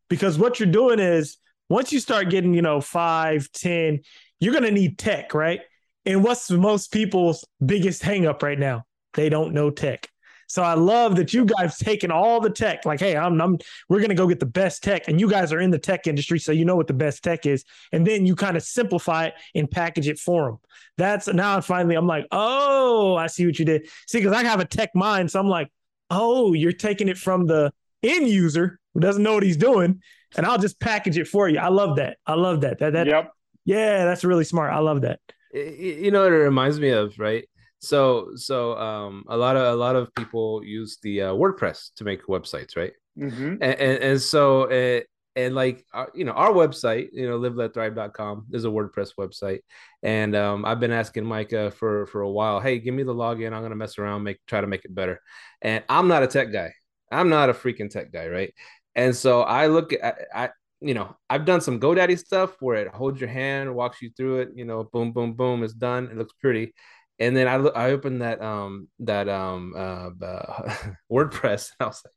Because 0.09 0.37
what 0.37 0.59
you're 0.59 0.69
doing 0.69 0.99
is 0.99 1.37
once 1.69 1.91
you 1.91 1.99
start 1.99 2.29
getting, 2.29 2.53
you 2.53 2.61
know, 2.61 2.81
five, 2.81 3.51
10, 3.51 3.99
you're 4.39 4.53
going 4.53 4.63
to 4.65 4.71
need 4.71 4.97
tech, 4.97 5.33
right? 5.33 5.61
And 6.05 6.23
what's 6.23 6.49
most 6.49 6.91
people's 6.91 7.45
biggest 7.63 8.01
hangup 8.01 8.41
right 8.41 8.57
now? 8.57 8.85
They 9.13 9.29
don't 9.29 9.53
know 9.53 9.69
tech. 9.69 10.09
So 10.49 10.63
I 10.63 10.73
love 10.73 11.15
that 11.17 11.31
you 11.31 11.45
guys 11.45 11.77
taken 11.77 12.09
all 12.09 12.41
the 12.41 12.49
tech. 12.49 12.83
Like, 12.83 12.99
hey, 12.99 13.15
I'm, 13.15 13.39
I'm 13.39 13.59
we're 13.87 14.01
gonna 14.01 14.15
go 14.15 14.27
get 14.27 14.39
the 14.39 14.47
best 14.47 14.83
tech, 14.83 15.07
and 15.07 15.19
you 15.19 15.29
guys 15.29 15.53
are 15.53 15.59
in 15.59 15.69
the 15.69 15.77
tech 15.77 16.07
industry, 16.07 16.39
so 16.39 16.51
you 16.51 16.65
know 16.65 16.75
what 16.75 16.87
the 16.87 16.93
best 16.93 17.23
tech 17.23 17.45
is, 17.45 17.63
and 17.91 18.05
then 18.05 18.25
you 18.25 18.35
kind 18.35 18.57
of 18.57 18.63
simplify 18.63 19.25
it 19.25 19.35
and 19.53 19.69
package 19.69 20.07
it 20.07 20.17
for 20.17 20.45
them. 20.45 20.59
That's 20.97 21.27
now 21.27 21.61
finally 21.61 21.95
I'm 21.95 22.07
like, 22.07 22.25
oh, 22.31 23.15
I 23.15 23.27
see 23.27 23.45
what 23.45 23.59
you 23.59 23.65
did. 23.65 23.87
See, 24.07 24.17
because 24.17 24.33
I 24.33 24.43
have 24.43 24.59
a 24.59 24.65
tech 24.65 24.95
mind, 24.95 25.29
so 25.29 25.39
I'm 25.39 25.47
like, 25.47 25.71
oh, 26.09 26.53
you're 26.53 26.71
taking 26.71 27.09
it 27.09 27.17
from 27.17 27.45
the 27.45 27.71
end 28.01 28.27
user 28.27 28.79
who 28.95 28.99
doesn't 28.99 29.21
know 29.21 29.35
what 29.35 29.43
he's 29.43 29.57
doing, 29.57 30.01
and 30.35 30.47
I'll 30.47 30.57
just 30.57 30.79
package 30.79 31.19
it 31.19 31.27
for 31.27 31.47
you. 31.47 31.59
I 31.59 31.67
love 31.67 31.97
that. 31.97 32.17
I 32.25 32.33
love 32.33 32.61
that. 32.61 32.79
That 32.79 32.93
that. 32.93 33.05
Yep. 33.05 33.31
Yeah, 33.65 34.05
that's 34.05 34.23
really 34.23 34.45
smart. 34.45 34.73
I 34.73 34.79
love 34.79 35.01
that. 35.01 35.19
You 35.53 36.09
know 36.09 36.23
what 36.23 36.31
it 36.31 36.37
reminds 36.37 36.79
me 36.79 36.89
of, 36.89 37.19
right? 37.19 37.47
So 37.79 38.31
so 38.35 38.77
um 38.77 39.23
a 39.27 39.37
lot 39.37 39.55
of 39.55 39.73
a 39.73 39.75
lot 39.75 39.95
of 39.95 40.13
people 40.15 40.63
use 40.63 40.97
the 41.01 41.21
uh, 41.21 41.33
WordPress 41.33 41.93
to 41.95 42.03
make 42.03 42.27
websites, 42.27 42.75
right? 42.75 42.93
Mm-hmm. 43.17 43.53
And, 43.61 43.63
and, 43.63 44.03
and 44.03 44.21
so 44.21 44.63
uh, 44.63 45.01
and 45.35 45.55
like 45.55 45.85
uh, 45.93 46.07
you 46.13 46.25
know 46.25 46.33
our 46.33 46.51
website 46.51 47.09
you 47.13 47.27
know 47.27 47.39
liveletthrive.com 47.39 48.47
is 48.51 48.65
a 48.65 48.67
wordpress 48.67 49.11
website. 49.17 49.59
And 50.03 50.35
um, 50.35 50.65
i've 50.65 50.79
been 50.79 50.91
asking 50.91 51.23
Myka 51.23 51.73
for 51.73 52.05
for 52.07 52.21
a 52.21 52.29
while 52.29 52.59
hey 52.59 52.79
give 52.79 52.93
me 52.93 53.03
the 53.03 53.15
login. 53.15 53.53
I'm 53.53 53.61
gonna 53.61 53.75
mess 53.75 53.97
around 53.97 54.23
make 54.23 54.39
try 54.47 54.61
to 54.61 54.67
make 54.67 54.85
it 54.85 54.93
better. 54.93 55.21
And 55.61 55.83
i'm 55.89 56.07
not 56.07 56.23
a 56.23 56.27
tech 56.27 56.51
guy. 56.51 56.73
I'm 57.11 57.29
not 57.29 57.49
a 57.49 57.53
freaking 57.53 57.89
tech 57.89 58.11
guy 58.11 58.27
right? 58.27 58.53
And 58.95 59.15
so 59.15 59.41
i 59.41 59.67
look 59.67 59.93
at 59.93 60.17
i 60.33 60.49
you 60.81 60.93
know 60.93 61.15
i've 61.29 61.45
done 61.45 61.61
some 61.61 61.79
godaddy 61.79 62.17
stuff 62.17 62.55
where 62.61 62.77
it 62.77 62.87
holds 62.87 63.19
your 63.19 63.29
hand 63.29 63.73
walks 63.73 64.01
you 64.01 64.09
through 64.15 64.39
it 64.39 64.49
you 64.55 64.65
know 64.65 64.83
boom 64.93 65.11
boom 65.11 65.33
boom 65.33 65.63
it's 65.63 65.73
done 65.73 66.05
it 66.05 66.17
looks 66.17 66.33
pretty 66.39 66.73
and 67.19 67.35
then 67.35 67.47
I 67.47 67.55
I 67.55 67.91
opened 67.91 68.21
that 68.21 68.41
um 68.41 68.87
that 68.99 69.29
um 69.29 69.73
uh, 69.75 70.09
uh 70.23 70.75
WordPress 71.11 71.71
and 71.79 71.85
I 71.85 71.85
was 71.85 72.01
like, 72.05 72.13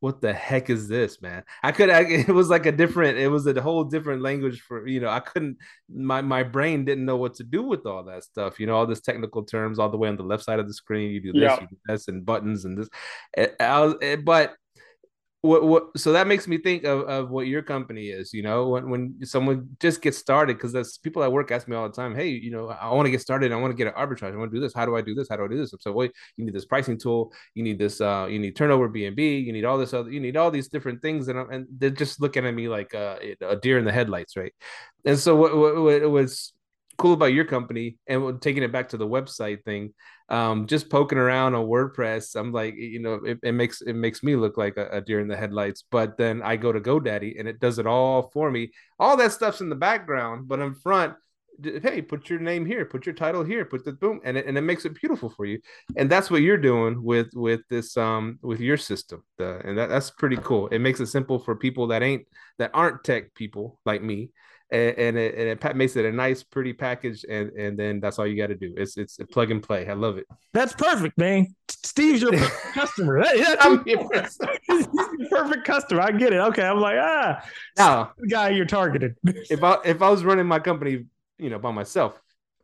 what 0.00 0.20
the 0.20 0.34
heck 0.34 0.68
is 0.68 0.86
this, 0.86 1.22
man? 1.22 1.44
I 1.62 1.72
could 1.72 1.88
I, 1.88 2.02
it 2.02 2.28
was 2.28 2.50
like 2.50 2.66
a 2.66 2.72
different 2.72 3.18
it 3.18 3.28
was 3.28 3.46
a 3.46 3.60
whole 3.60 3.84
different 3.84 4.22
language 4.22 4.60
for 4.60 4.86
you 4.86 5.00
know 5.00 5.08
I 5.08 5.20
couldn't 5.20 5.56
my 5.88 6.20
my 6.20 6.42
brain 6.42 6.84
didn't 6.84 7.06
know 7.06 7.16
what 7.16 7.34
to 7.36 7.44
do 7.44 7.62
with 7.62 7.86
all 7.86 8.04
that 8.04 8.24
stuff 8.24 8.60
you 8.60 8.66
know 8.66 8.76
all 8.76 8.86
this 8.86 9.00
technical 9.00 9.44
terms 9.44 9.78
all 9.78 9.88
the 9.88 9.96
way 9.96 10.08
on 10.08 10.16
the 10.16 10.22
left 10.22 10.44
side 10.44 10.58
of 10.60 10.66
the 10.68 10.74
screen 10.74 11.10
you 11.10 11.20
do 11.20 11.32
this 11.32 11.42
Yeah. 11.42 11.60
you 11.60 11.68
do 11.68 11.76
this 11.86 12.08
and 12.08 12.24
buttons 12.24 12.64
and 12.66 12.76
this 12.76 12.88
I 13.60 13.80
was, 13.80 13.94
but 14.24 14.54
what 15.44 15.62
what 15.62 15.98
so 15.98 16.10
that 16.10 16.26
makes 16.26 16.48
me 16.48 16.56
think 16.56 16.84
of, 16.84 17.02
of 17.02 17.30
what 17.30 17.46
your 17.46 17.60
company 17.60 18.06
is 18.06 18.32
you 18.32 18.42
know 18.42 18.68
when, 18.68 18.88
when 18.88 19.14
someone 19.24 19.68
just 19.78 20.00
gets 20.00 20.16
started 20.16 20.56
because 20.56 20.72
that's 20.72 20.96
people 20.96 21.22
at 21.22 21.30
work 21.30 21.50
ask 21.50 21.68
me 21.68 21.76
all 21.76 21.86
the 21.86 21.94
time 21.94 22.14
hey 22.14 22.28
you 22.28 22.50
know 22.50 22.68
i 22.70 22.90
want 22.90 23.04
to 23.04 23.10
get 23.10 23.20
started 23.20 23.52
i 23.52 23.56
want 23.56 23.70
to 23.70 23.76
get 23.76 23.86
an 23.86 23.92
arbitrage 23.92 24.32
i 24.32 24.36
want 24.36 24.50
to 24.50 24.56
do 24.56 24.60
this 24.60 24.72
how 24.72 24.86
do 24.86 24.96
i 24.96 25.02
do 25.02 25.14
this 25.14 25.28
how 25.28 25.36
do 25.36 25.44
i 25.44 25.48
do 25.48 25.58
this? 25.58 25.70
I'm 25.74 25.80
so 25.80 25.92
wait 25.92 26.12
you 26.38 26.46
need 26.46 26.54
this 26.54 26.64
pricing 26.64 26.98
tool 26.98 27.30
you 27.54 27.62
need 27.62 27.78
this 27.78 28.00
uh 28.00 28.26
you 28.30 28.38
need 28.38 28.56
turnover 28.56 28.88
bnb 28.88 29.44
you 29.44 29.52
need 29.52 29.66
all 29.66 29.76
this 29.76 29.92
other 29.92 30.10
you 30.10 30.20
need 30.20 30.38
all 30.38 30.50
these 30.50 30.68
different 30.68 31.02
things 31.02 31.28
and, 31.28 31.38
and 31.38 31.66
they're 31.78 31.90
just 31.90 32.22
looking 32.22 32.46
at 32.46 32.54
me 32.54 32.68
like 32.68 32.94
uh, 32.94 33.16
a 33.42 33.56
deer 33.56 33.76
in 33.76 33.84
the 33.84 33.92
headlights 33.92 34.38
right? 34.38 34.54
And 35.04 35.18
so 35.18 35.36
what, 35.36 35.54
what, 35.54 35.76
what 35.76 36.10
was 36.10 36.53
cool 36.96 37.14
about 37.14 37.26
your 37.26 37.44
company 37.44 37.98
and 38.06 38.40
taking 38.40 38.62
it 38.62 38.72
back 38.72 38.90
to 38.90 38.96
the 38.96 39.06
website 39.06 39.64
thing 39.64 39.92
um, 40.28 40.66
just 40.66 40.88
poking 40.88 41.18
around 41.18 41.54
on 41.54 41.66
WordPress, 41.66 42.34
I'm 42.34 42.52
like, 42.52 42.76
you 42.76 43.00
know, 43.00 43.14
it, 43.24 43.38
it 43.42 43.52
makes 43.52 43.82
it 43.82 43.94
makes 43.94 44.22
me 44.22 44.36
look 44.36 44.56
like 44.56 44.76
a, 44.76 44.88
a 44.90 45.00
deer 45.00 45.20
in 45.20 45.28
the 45.28 45.36
headlights. 45.36 45.84
But 45.90 46.16
then 46.16 46.42
I 46.42 46.56
go 46.56 46.72
to 46.72 46.80
GoDaddy 46.80 47.38
and 47.38 47.46
it 47.46 47.60
does 47.60 47.78
it 47.78 47.86
all 47.86 48.30
for 48.32 48.50
me. 48.50 48.70
All 48.98 49.16
that 49.18 49.32
stuff's 49.32 49.60
in 49.60 49.68
the 49.68 49.74
background, 49.74 50.48
but 50.48 50.60
in 50.60 50.74
front, 50.74 51.14
hey, 51.62 52.00
put 52.00 52.30
your 52.30 52.40
name 52.40 52.64
here, 52.64 52.84
put 52.86 53.06
your 53.06 53.14
title 53.14 53.44
here, 53.44 53.64
put 53.64 53.84
the 53.84 53.92
boom, 53.92 54.20
and 54.24 54.36
it, 54.36 54.46
and 54.46 54.56
it 54.56 54.62
makes 54.62 54.86
it 54.86 54.98
beautiful 54.98 55.28
for 55.28 55.44
you. 55.44 55.60
And 55.94 56.10
that's 56.10 56.30
what 56.30 56.40
you're 56.40 56.56
doing 56.56 57.02
with 57.02 57.28
with 57.34 57.60
this 57.68 57.96
um 57.98 58.38
with 58.42 58.60
your 58.60 58.78
system. 58.78 59.22
The, 59.36 59.60
and 59.64 59.76
that, 59.76 59.90
that's 59.90 60.10
pretty 60.10 60.38
cool. 60.38 60.68
It 60.68 60.78
makes 60.78 61.00
it 61.00 61.06
simple 61.06 61.38
for 61.38 61.54
people 61.54 61.88
that 61.88 62.02
ain't 62.02 62.26
that 62.58 62.70
aren't 62.72 63.04
tech 63.04 63.34
people 63.34 63.78
like 63.84 64.02
me 64.02 64.30
and, 64.74 64.98
and 64.98 65.16
it, 65.18 65.34
and 65.36 65.48
it 65.48 65.76
makes 65.76 65.94
it 65.96 66.04
a 66.04 66.12
nice, 66.12 66.42
pretty 66.42 66.72
package, 66.72 67.24
and 67.28 67.50
and 67.52 67.78
then 67.78 68.00
that's 68.00 68.18
all 68.18 68.26
you 68.26 68.36
got 68.36 68.48
to 68.48 68.54
do. 68.56 68.74
It's 68.76 68.96
it's 68.96 69.18
a 69.20 69.26
plug 69.26 69.50
and 69.50 69.62
play. 69.62 69.88
I 69.88 69.92
love 69.92 70.18
it. 70.18 70.26
That's 70.52 70.72
perfect, 70.74 71.16
man. 71.16 71.54
Steve's 71.68 72.22
your 72.22 72.32
perfect 72.32 72.74
customer. 72.74 73.22
That- 73.22 73.36
that's- 73.36 73.56
I'm 73.60 73.82
your 75.18 75.28
perfect 75.30 75.64
customer. 75.64 76.00
I 76.02 76.10
get 76.10 76.32
it. 76.32 76.38
Okay, 76.38 76.62
I'm 76.62 76.80
like, 76.80 76.96
ah, 76.98 77.44
now, 77.78 78.12
the 78.18 78.26
guy 78.26 78.50
you're 78.50 78.66
targeted. 78.66 79.14
if 79.24 79.62
I 79.62 79.78
if 79.84 80.02
I 80.02 80.10
was 80.10 80.24
running 80.24 80.46
my 80.46 80.58
company, 80.58 81.06
you 81.38 81.50
know, 81.50 81.58
by 81.58 81.70
myself, 81.70 82.20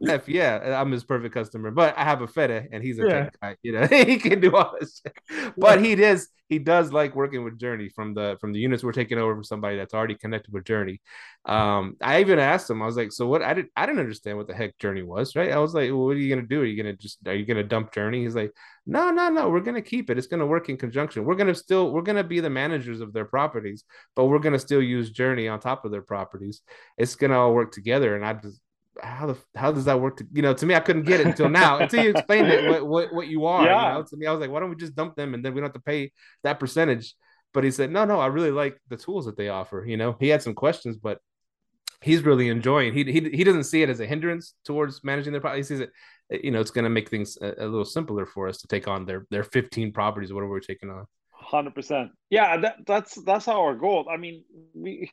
F 0.09 0.29
yeah, 0.29 0.81
I'm 0.81 0.91
his 0.93 1.05
perfect 1.05 1.35
customer. 1.35 1.71
But 1.71 1.97
I 1.99 2.05
have 2.05 2.23
a 2.23 2.27
feta, 2.27 2.67
and 2.73 2.83
he's 2.83 2.99
a 2.99 3.05
Yeah. 3.07 3.29
guy. 3.43 3.57
You 3.63 3.73
know, 3.73 3.87
he 3.87 4.17
can 4.19 4.41
do 4.41 4.55
all 4.57 4.75
this. 4.81 5.03
Shit. 5.05 5.55
But 5.57 5.85
he 5.85 5.95
does 5.95 6.29
he 6.49 6.59
does 6.59 6.93
like 6.93 7.15
working 7.15 7.45
with 7.45 7.59
Jurny 7.59 7.93
from 7.93 8.15
the 8.15 8.37
from 8.41 8.53
the 8.53 8.59
units 8.59 8.83
we're 8.83 8.93
taking 8.93 9.19
over 9.19 9.35
from 9.35 9.45
somebody 9.45 9.77
that's 9.77 9.95
already 9.95 10.15
connected 10.15 10.53
with 10.53 10.65
Jurny. 10.65 11.01
Um, 11.45 11.97
I 12.03 12.21
even 12.21 12.39
asked 12.39 12.69
him. 12.71 12.83
I 12.83 12.87
was 12.87 12.97
like, 12.97 13.13
so 13.13 13.27
what? 13.27 13.43
I 13.43 13.55
didn't 13.55 13.71
I 13.77 13.87
didn't 13.87 14.01
understand 14.01 14.39
what 14.39 14.49
the 14.49 14.55
heck 14.55 14.77
Jurny 14.79 15.05
was. 15.05 15.37
Right? 15.37 15.53
I 15.53 15.59
was 15.59 15.75
like, 15.75 15.91
well, 15.91 16.07
what 16.07 16.17
are 16.17 16.21
you 16.21 16.35
gonna 16.35 16.47
do? 16.47 16.63
Are 16.63 16.65
you 16.65 16.83
gonna 16.83 16.97
just 16.97 17.19
are 17.27 17.35
you 17.35 17.45
gonna 17.45 17.63
dump 17.65 17.93
Jurny? 17.93 18.23
He's 18.23 18.35
like, 18.35 18.53
no, 18.87 19.11
no, 19.11 19.29
no. 19.29 19.49
We're 19.51 19.61
gonna 19.61 19.83
keep 19.83 20.11
it. 20.11 20.19
It's 20.19 20.27
gonna 20.27 20.47
work 20.47 20.69
in 20.71 20.77
conjunction. 20.79 21.25
We're 21.25 21.35
gonna 21.37 21.55
still 21.55 21.93
we're 21.93 22.03
gonna 22.03 22.25
be 22.25 22.41
the 22.41 22.51
managers 22.51 23.01
of 23.01 23.13
their 23.13 23.27
properties, 23.27 23.85
but 24.17 24.27
we're 24.27 24.39
gonna 24.39 24.59
still 24.59 24.83
use 24.83 25.13
Jurny 25.13 25.53
on 25.53 25.61
top 25.61 25.85
of 25.85 25.91
their 25.93 26.03
properties. 26.03 26.63
It's 26.99 27.15
gonna 27.17 27.39
all 27.39 27.55
work 27.55 27.73
together. 27.73 28.17
And 28.17 28.25
I 28.25 28.33
just 28.35 28.61
how 29.03 29.27
the 29.27 29.37
how 29.55 29.73
does 29.73 29.85
that 29.87 30.01
work? 30.01 30.17
To, 30.19 30.27
you 30.33 30.43
know, 30.43 30.55
to 30.55 30.67
me, 30.67 30.75
I 30.75 30.81
couldn't 30.81 31.05
get 31.05 31.21
it 31.21 31.27
until 31.27 31.49
now. 31.49 31.79
until 31.79 32.05
you 32.05 32.11
explained 32.11 32.49
it, 32.49 32.69
what, 32.69 32.87
what 32.87 33.15
what 33.15 33.29
you 33.29 33.47
are. 33.47 33.65
Yeah. 33.65 33.89
You 33.89 33.99
know, 33.99 34.05
to 34.05 34.17
me, 34.17 34.27
I 34.27 34.33
was 34.33 34.41
like, 34.41 34.51
why 34.51 34.61
don't 34.61 34.71
we 34.71 34.77
just 34.77 34.95
dump 34.95 35.17
them 35.17 35.35
and 35.35 35.45
then 35.45 35.55
we 35.55 35.61
don't 35.61 35.69
have 35.69 35.75
to 35.75 35.81
pay 35.81 36.13
that 36.43 36.61
percentage? 36.61 37.15
But 37.53 37.65
he 37.65 37.71
said, 37.71 37.91
no, 37.91 38.05
no, 38.05 38.21
I 38.21 38.27
really 38.27 38.53
like 38.53 38.79
the 38.89 38.97
tools 38.97 39.27
that 39.27 39.37
they 39.37 39.49
offer. 39.49 39.85
You 39.87 39.97
know, 39.97 40.17
he 40.21 40.29
had 40.29 40.43
some 40.43 40.55
questions, 40.55 40.97
but 40.97 41.19
he's 42.01 42.23
really 42.23 42.49
enjoying. 42.49 42.95
He 42.95 43.05
he 43.05 43.31
he 43.31 43.45
doesn't 43.45 43.65
see 43.65 43.83
it 43.83 43.91
as 43.91 44.01
a 44.01 44.07
hindrance 44.07 44.55
towards 44.65 45.03
managing 45.05 45.33
their 45.33 45.41
property. 45.41 45.61
He 45.61 45.65
sees 45.65 45.81
it, 45.81 45.91
eh, 46.33 46.39
you 46.43 46.51
know, 46.51 46.61
it's 46.61 46.71
going 46.71 46.85
to 46.85 46.91
make 46.91 47.09
things 47.09 47.37
a, 47.41 47.55
a 47.59 47.67
little 47.67 47.85
simpler 47.85 48.27
for 48.27 48.49
us 48.49 48.59
to 48.59 48.69
take 48.69 48.89
on 48.89 49.07
their 49.07 49.27
their 49.31 49.45
15 49.45 49.93
properties, 49.93 50.33
whatever 50.33 50.51
we're 50.51 50.61
taking 50.61 50.91
on. 50.91 51.07
Hundred 51.33 51.75
percent. 51.75 52.11
Yeah, 52.29 52.57
that 52.59 52.77
that's 52.87 53.15
that's 53.25 53.49
our 53.49 53.75
goal. 53.75 54.07
I 54.11 54.17
mean, 54.17 54.45
we. 54.75 55.11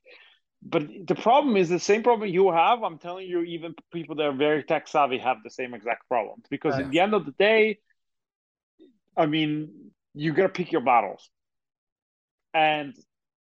But 0.69 0.87
the 1.07 1.15
problem 1.15 1.55
is 1.55 1.69
the 1.69 1.79
same 1.79 2.03
problem 2.03 2.29
you 2.29 2.51
have. 2.51 2.83
I'm 2.83 2.97
telling 2.97 3.27
you, 3.27 3.41
even 3.41 3.73
people 3.93 4.15
that 4.15 4.23
are 4.23 4.33
very 4.33 4.63
tech 4.63 4.87
savvy 4.87 5.17
have 5.19 5.37
the 5.43 5.49
same 5.49 5.73
exact 5.73 6.07
problems 6.09 6.43
because 6.49 6.77
at 6.77 6.91
the 6.91 6.99
end 6.99 7.13
of 7.13 7.25
the 7.25 7.31
day, 7.31 7.79
I 9.15 9.27
mean, 9.27 9.91
you 10.13 10.33
gotta 10.33 10.49
pick 10.49 10.71
your 10.71 10.81
battles. 10.81 11.29
And 12.53 12.93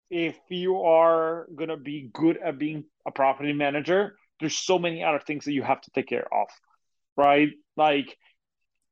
if 0.09 0.37
you 0.49 0.81
are 0.81 1.47
gonna 1.55 1.77
be 1.77 2.09
good 2.11 2.37
at 2.37 2.59
being 2.59 2.83
a 3.07 3.11
property 3.11 3.53
manager, 3.53 4.17
there's 4.39 4.57
so 4.57 4.77
many 4.77 5.03
other 5.03 5.19
things 5.19 5.45
that 5.45 5.53
you 5.53 5.63
have 5.63 5.81
to 5.81 5.91
take 5.91 6.07
care 6.07 6.27
of, 6.33 6.47
right? 7.15 7.49
Like, 7.77 8.17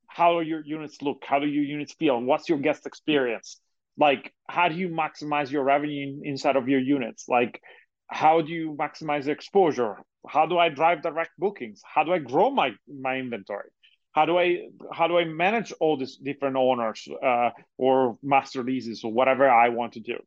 how 0.08 0.40
do 0.40 0.46
your 0.48 0.64
units 0.64 1.02
look? 1.02 1.24
How 1.26 1.40
do 1.40 1.48
your 1.48 1.64
units 1.64 1.94
feel? 1.94 2.22
What's 2.22 2.48
your 2.48 2.60
guest 2.60 2.86
experience? 2.86 3.60
Like, 3.98 4.34
how 4.48 4.70
do 4.70 4.76
you 4.76 4.90
maximize 4.90 5.52
your 5.52 5.64
revenue 5.64 6.22
inside 6.24 6.56
of 6.56 6.70
your 6.70 6.80
units? 6.80 7.26
Like, 7.28 7.62
how 8.08 8.42
do 8.42 8.52
you 8.52 8.76
maximize 8.80 9.26
the 9.26 9.32
exposure? 9.32 9.98
How 10.28 10.46
do 10.46 10.58
I 10.58 10.70
drive 10.70 11.02
direct 11.02 11.32
bookings? 11.38 11.82
How 11.84 12.04
do 12.04 12.14
I 12.14 12.20
grow 12.20 12.50
my 12.52 12.72
my 12.88 13.18
inventory? 13.18 13.70
How 14.12 14.26
do 14.26 14.38
I 14.38 14.68
how 14.92 15.08
do 15.08 15.18
I 15.18 15.26
manage 15.26 15.72
all 15.80 15.98
these 15.98 16.18
different 16.18 16.56
owners 16.56 17.08
uh, 17.24 17.50
or 17.78 18.18
master 18.22 18.64
leases 18.64 19.04
or 19.04 19.12
whatever 19.12 19.50
I 19.50 19.70
want 19.70 19.94
to 19.94 20.00
do? 20.00 20.18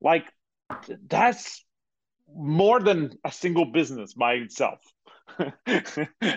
Like, 0.00 0.24
that's 1.08 1.64
more 2.34 2.80
than 2.80 3.10
a 3.24 3.32
single 3.32 3.64
business 3.64 4.14
by 4.14 4.34
itself. 4.34 4.80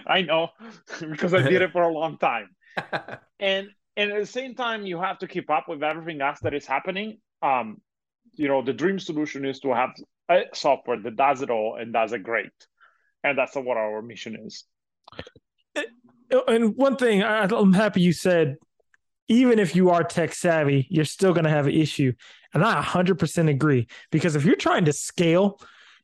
I 0.07 0.21
know 0.21 0.49
because 0.99 1.33
I 1.33 1.41
did 1.41 1.61
it 1.61 1.71
for 1.71 1.81
a 1.81 1.93
long 1.93 2.17
time 2.17 2.49
and 3.39 3.67
and 3.95 4.11
at 4.11 4.19
the 4.19 4.25
same 4.25 4.55
time 4.55 4.85
you 4.85 4.99
have 4.99 5.19
to 5.19 5.27
keep 5.27 5.49
up 5.49 5.67
with 5.67 5.83
everything 5.83 6.21
else 6.21 6.39
that 6.41 6.53
is 6.53 6.65
happening 6.65 7.17
um 7.41 7.81
you 8.33 8.47
know 8.47 8.61
the 8.63 8.73
dream 8.73 8.99
solution 8.99 9.45
is 9.45 9.59
to 9.59 9.73
have 9.73 9.91
a 10.33 10.55
software 10.55 10.99
that 10.99 11.15
does 11.15 11.41
it 11.41 11.49
all 11.49 11.77
and 11.79 11.93
does 11.93 12.13
it 12.13 12.23
great 12.23 12.51
and 13.23 13.37
that's 13.37 13.55
what 13.55 13.77
our 13.77 14.01
mission 14.01 14.37
is 14.45 14.65
uh, 15.75 15.81
uh, 16.33 16.41
And 16.47 16.75
one 16.75 16.95
thing 16.95 17.23
I'm 17.23 17.73
happy 17.73 18.01
you 18.01 18.13
said, 18.13 18.57
even 19.27 19.59
if 19.59 19.75
you 19.75 19.89
are 19.89 20.03
tech 20.03 20.33
savvy, 20.33 20.87
you're 20.89 21.05
still 21.05 21.33
going 21.33 21.45
to 21.45 21.49
have 21.49 21.67
an 21.67 21.73
issue. 21.73 22.13
And 22.53 22.63
I 22.63 22.81
100% 22.81 23.49
agree 23.49 23.87
because 24.11 24.35
if 24.35 24.45
you're 24.45 24.55
trying 24.55 24.85
to 24.85 24.93
scale, 24.93 25.59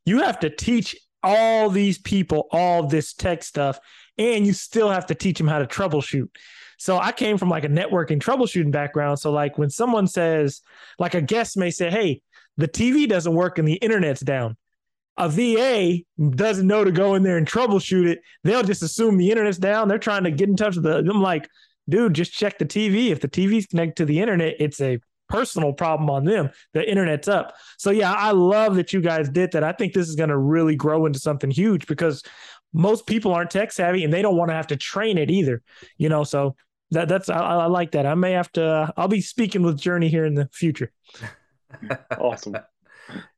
you 0.05 0.21
have 0.21 0.39
to 0.39 0.49
teach 0.49 0.95
all 1.21 1.69
these 1.69 1.97
people 1.97 2.47
all 2.51 2.87
this 2.87 3.13
tech 3.13 3.43
stuff, 3.43 3.77
and 4.17 4.47
you 4.47 4.53
still 4.53 4.89
have 4.89 5.05
to 5.07 5.15
teach 5.15 5.37
them 5.37 5.47
how 5.47 5.59
to 5.59 5.65
troubleshoot. 5.65 6.29
So 6.77 6.97
I 6.97 7.11
came 7.11 7.37
from 7.37 7.49
like 7.49 7.65
a 7.65 7.69
networking 7.69 8.19
troubleshooting 8.19 8.71
background. 8.71 9.19
So 9.19 9.31
like 9.31 9.57
when 9.57 9.69
someone 9.69 10.07
says, 10.07 10.61
like 10.97 11.13
a 11.13 11.21
guest 11.21 11.57
may 11.57 11.71
say, 11.71 11.89
"Hey, 11.89 12.21
the 12.59 12.67
TV 12.67 13.07
doesn't 13.07 13.33
work 13.33 13.57
and 13.57 13.67
the 13.67 13.75
internet's 13.75 14.21
down," 14.21 14.55
a 15.17 15.27
VA 15.29 16.03
doesn't 16.35 16.67
know 16.67 16.83
to 16.83 16.91
go 16.91 17.15
in 17.15 17.23
there 17.23 17.37
and 17.37 17.47
troubleshoot 17.47 18.07
it. 18.07 18.19
They'll 18.43 18.63
just 18.63 18.83
assume 18.83 19.17
the 19.17 19.31
internet's 19.31 19.57
down. 19.57 19.87
They're 19.87 19.97
trying 19.97 20.23
to 20.25 20.31
get 20.31 20.49
in 20.49 20.55
touch 20.55 20.75
with 20.75 20.83
the. 20.83 20.97
I'm 20.97 21.21
like, 21.21 21.49
dude, 21.89 22.13
just 22.13 22.31
check 22.31 22.57
the 22.57 22.65
TV. 22.65 23.09
If 23.09 23.19
the 23.19 23.27
TV's 23.27 23.65
connected 23.65 23.97
to 23.97 24.05
the 24.05 24.19
internet, 24.19 24.55
it's 24.59 24.79
a 24.79 24.99
personal 25.27 25.73
problem 25.73 26.09
on 26.09 26.25
them. 26.25 26.49
The 26.73 26.89
internet's 26.89 27.27
up. 27.27 27.55
So 27.77 27.91
yeah, 27.91 28.11
I 28.11 28.31
love 28.31 28.75
that 28.75 28.93
you 28.93 29.01
guys 29.01 29.29
did 29.29 29.51
that. 29.51 29.63
I 29.63 29.71
think 29.71 29.93
this 29.93 30.09
is 30.09 30.15
going 30.15 30.29
to 30.29 30.37
really 30.37 30.75
grow 30.75 31.05
into 31.05 31.19
something 31.19 31.51
huge 31.51 31.87
because 31.87 32.23
most 32.73 33.07
people 33.07 33.33
aren't 33.33 33.51
tech 33.51 33.71
savvy 33.71 34.03
and 34.03 34.13
they 34.13 34.21
don't 34.21 34.37
want 34.37 34.49
to 34.49 34.55
have 34.55 34.67
to 34.67 34.77
train 34.77 35.17
it 35.17 35.29
either. 35.29 35.61
You 35.97 36.09
know, 36.09 36.23
so 36.23 36.55
that 36.91 37.07
that's 37.07 37.29
I, 37.29 37.39
I 37.39 37.65
like 37.65 37.91
that. 37.91 38.05
I 38.05 38.15
may 38.15 38.31
have 38.31 38.51
to. 38.53 38.91
I'll 38.97 39.07
be 39.07 39.21
speaking 39.21 39.61
with 39.61 39.79
Jurny 39.79 40.09
here 40.09 40.25
in 40.25 40.33
the 40.33 40.49
future. 40.51 40.91
awesome. 42.19 42.55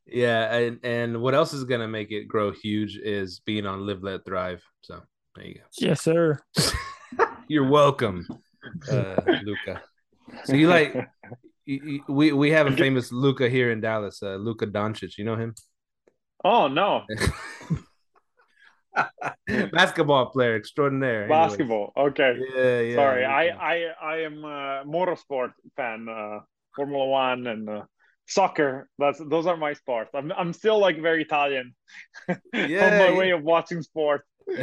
Yeah, 0.05 0.53
and 0.53 0.79
and 0.83 1.21
what 1.21 1.33
else 1.33 1.53
is 1.53 1.63
gonna 1.63 1.87
make 1.87 2.11
it 2.11 2.27
grow 2.27 2.51
huge 2.51 2.97
is 2.97 3.39
being 3.39 3.65
on 3.65 3.85
Live 3.85 4.03
Let 4.03 4.25
Thrive. 4.25 4.61
So 4.81 4.99
there 5.35 5.45
you 5.45 5.53
go. 5.55 5.61
Yes, 5.77 6.01
sir. 6.01 6.37
You're 7.47 7.69
welcome, 7.69 8.27
uh, 8.91 9.15
Luca. 9.45 9.81
So 10.43 10.55
you 10.55 10.67
like 10.67 10.93
you, 11.65 12.03
we 12.09 12.33
we 12.33 12.51
have 12.51 12.67
a 12.67 12.75
famous 12.75 13.13
Luka 13.13 13.47
here 13.47 13.71
in 13.71 13.79
Dallas, 13.79 14.21
uh, 14.21 14.35
Luka 14.35 14.67
Doncic. 14.67 15.17
You 15.17 15.23
know 15.23 15.37
him? 15.37 15.55
Oh 16.43 16.67
no. 16.67 17.05
Basketball 19.71 20.25
player 20.27 20.57
extraordinaire. 20.57 21.29
Basketball. 21.29 21.93
Anyways. 21.95 22.11
Okay. 22.11 22.39
Yeah, 22.55 22.79
yeah. 22.81 22.95
Sorry, 22.95 23.21
yeah. 23.21 23.29
I 23.29 23.73
I 23.73 23.93
I 24.01 24.15
am 24.23 24.43
a 24.43 24.83
motorsport 24.85 25.53
fan, 25.77 26.09
uh, 26.09 26.39
Formula 26.75 27.05
One 27.05 27.47
and 27.47 27.69
uh, 27.69 27.83
soccer. 28.27 28.89
That's 28.97 29.19
those 29.19 29.45
are 29.47 29.57
my 29.57 29.73
sports. 29.73 30.11
I'm 30.13 30.31
I'm 30.31 30.53
still 30.53 30.79
like 30.79 31.01
very 31.01 31.21
Italian. 31.23 31.75
Yeah, 32.27 32.35
on 32.53 32.97
my 32.97 33.09
yeah. 33.09 33.17
way 33.17 33.31
of 33.31 33.43
watching 33.43 33.81
sport. 33.81 34.25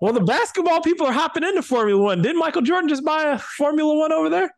Well, 0.00 0.12
the 0.12 0.20
basketball 0.20 0.80
people 0.80 1.06
are 1.06 1.12
hopping 1.12 1.44
into 1.44 1.62
Formula 1.62 2.02
One. 2.02 2.22
Didn't 2.22 2.40
Michael 2.40 2.62
Jordan 2.62 2.88
just 2.88 3.04
buy 3.04 3.22
a 3.34 3.38
Formula 3.38 3.96
One 3.96 4.10
over 4.10 4.28
there? 4.30 4.52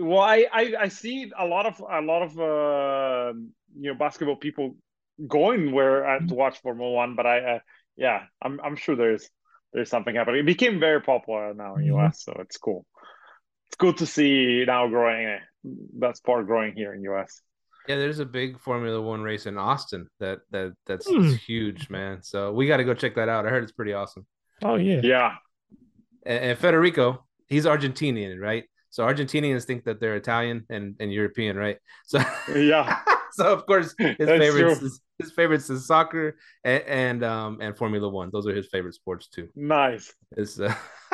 Well, 0.00 0.18
I, 0.18 0.46
I 0.52 0.74
I 0.80 0.88
see 0.88 1.30
a 1.38 1.46
lot 1.46 1.66
of 1.66 1.80
a 1.80 2.00
lot 2.00 2.22
of 2.22 2.36
uh, 2.36 3.32
you 3.78 3.92
know 3.92 3.94
basketball 3.94 4.34
people 4.36 4.76
going 5.28 5.70
where 5.70 6.04
uh, 6.04 6.18
to 6.18 6.34
watch 6.34 6.60
Formula 6.62 6.90
One, 6.90 7.14
but 7.14 7.26
I 7.26 7.38
uh, 7.38 7.58
yeah, 7.96 8.24
I'm 8.42 8.60
I'm 8.60 8.74
sure 8.74 8.96
there's 8.96 9.30
there's 9.72 9.88
something 9.88 10.16
happening. 10.16 10.40
It 10.40 10.46
became 10.46 10.80
very 10.80 11.00
popular 11.00 11.54
now 11.54 11.76
in 11.76 11.84
Mhm. 11.84 11.96
US, 12.06 12.24
so 12.24 12.32
it's 12.40 12.58
cool. 12.58 12.84
It's 13.68 13.76
good 13.76 13.98
to 13.98 14.06
see 14.06 14.64
now 14.66 14.88
growing 14.88 15.38
uh, 15.66 15.70
that 15.98 16.16
sport 16.16 16.46
growing 16.46 16.74
here 16.74 16.94
in 16.94 17.02
US. 17.02 17.42
Yeah, 17.88 17.96
there's 17.96 18.18
a 18.18 18.24
big 18.26 18.58
Formula 18.58 19.00
One 19.00 19.22
race 19.22 19.46
in 19.46 19.56
Austin 19.58 20.08
that 20.18 20.38
that 20.50 20.74
that's 20.86 21.08
Hmm. 21.08 21.34
huge, 21.34 21.88
man. 21.90 22.22
So 22.22 22.52
we 22.52 22.66
got 22.66 22.78
to 22.78 22.84
go 22.84 22.94
check 22.94 23.14
that 23.14 23.28
out. 23.28 23.46
I 23.46 23.50
heard 23.50 23.62
it's 23.62 23.72
pretty 23.72 23.92
awesome. 23.92 24.26
Oh 24.64 24.76
yeah. 24.76 25.00
Yeah, 25.02 25.34
And, 26.24 26.44
and 26.44 26.58
Federico, 26.58 27.24
he's 27.46 27.64
Argentinian, 27.66 28.40
right? 28.40 28.64
So 28.90 29.04
Argentinians 29.06 29.64
think 29.64 29.84
that 29.84 30.00
they're 30.00 30.16
Italian 30.16 30.64
and, 30.70 30.96
and 31.00 31.12
European, 31.12 31.56
right? 31.56 31.76
So 32.06 32.18
yeah, 32.54 33.00
so 33.32 33.52
of 33.52 33.66
course 33.66 33.94
his 33.98 34.16
That's 34.18 34.30
favorites 34.44 34.78
true. 34.78 34.86
is, 34.88 35.00
his 35.18 35.30
favorites 35.32 35.68
is 35.70 35.86
soccer 35.86 36.36
and, 36.64 36.82
and 36.84 37.24
um 37.24 37.58
and 37.60 37.76
Formula 37.76 38.08
One. 38.08 38.30
Those 38.32 38.46
are 38.48 38.54
his 38.54 38.66
favorite 38.68 38.94
sports 38.94 39.28
too. 39.28 39.48
nice. 39.54 40.12
Is 40.36 40.58
uh, 40.60 40.74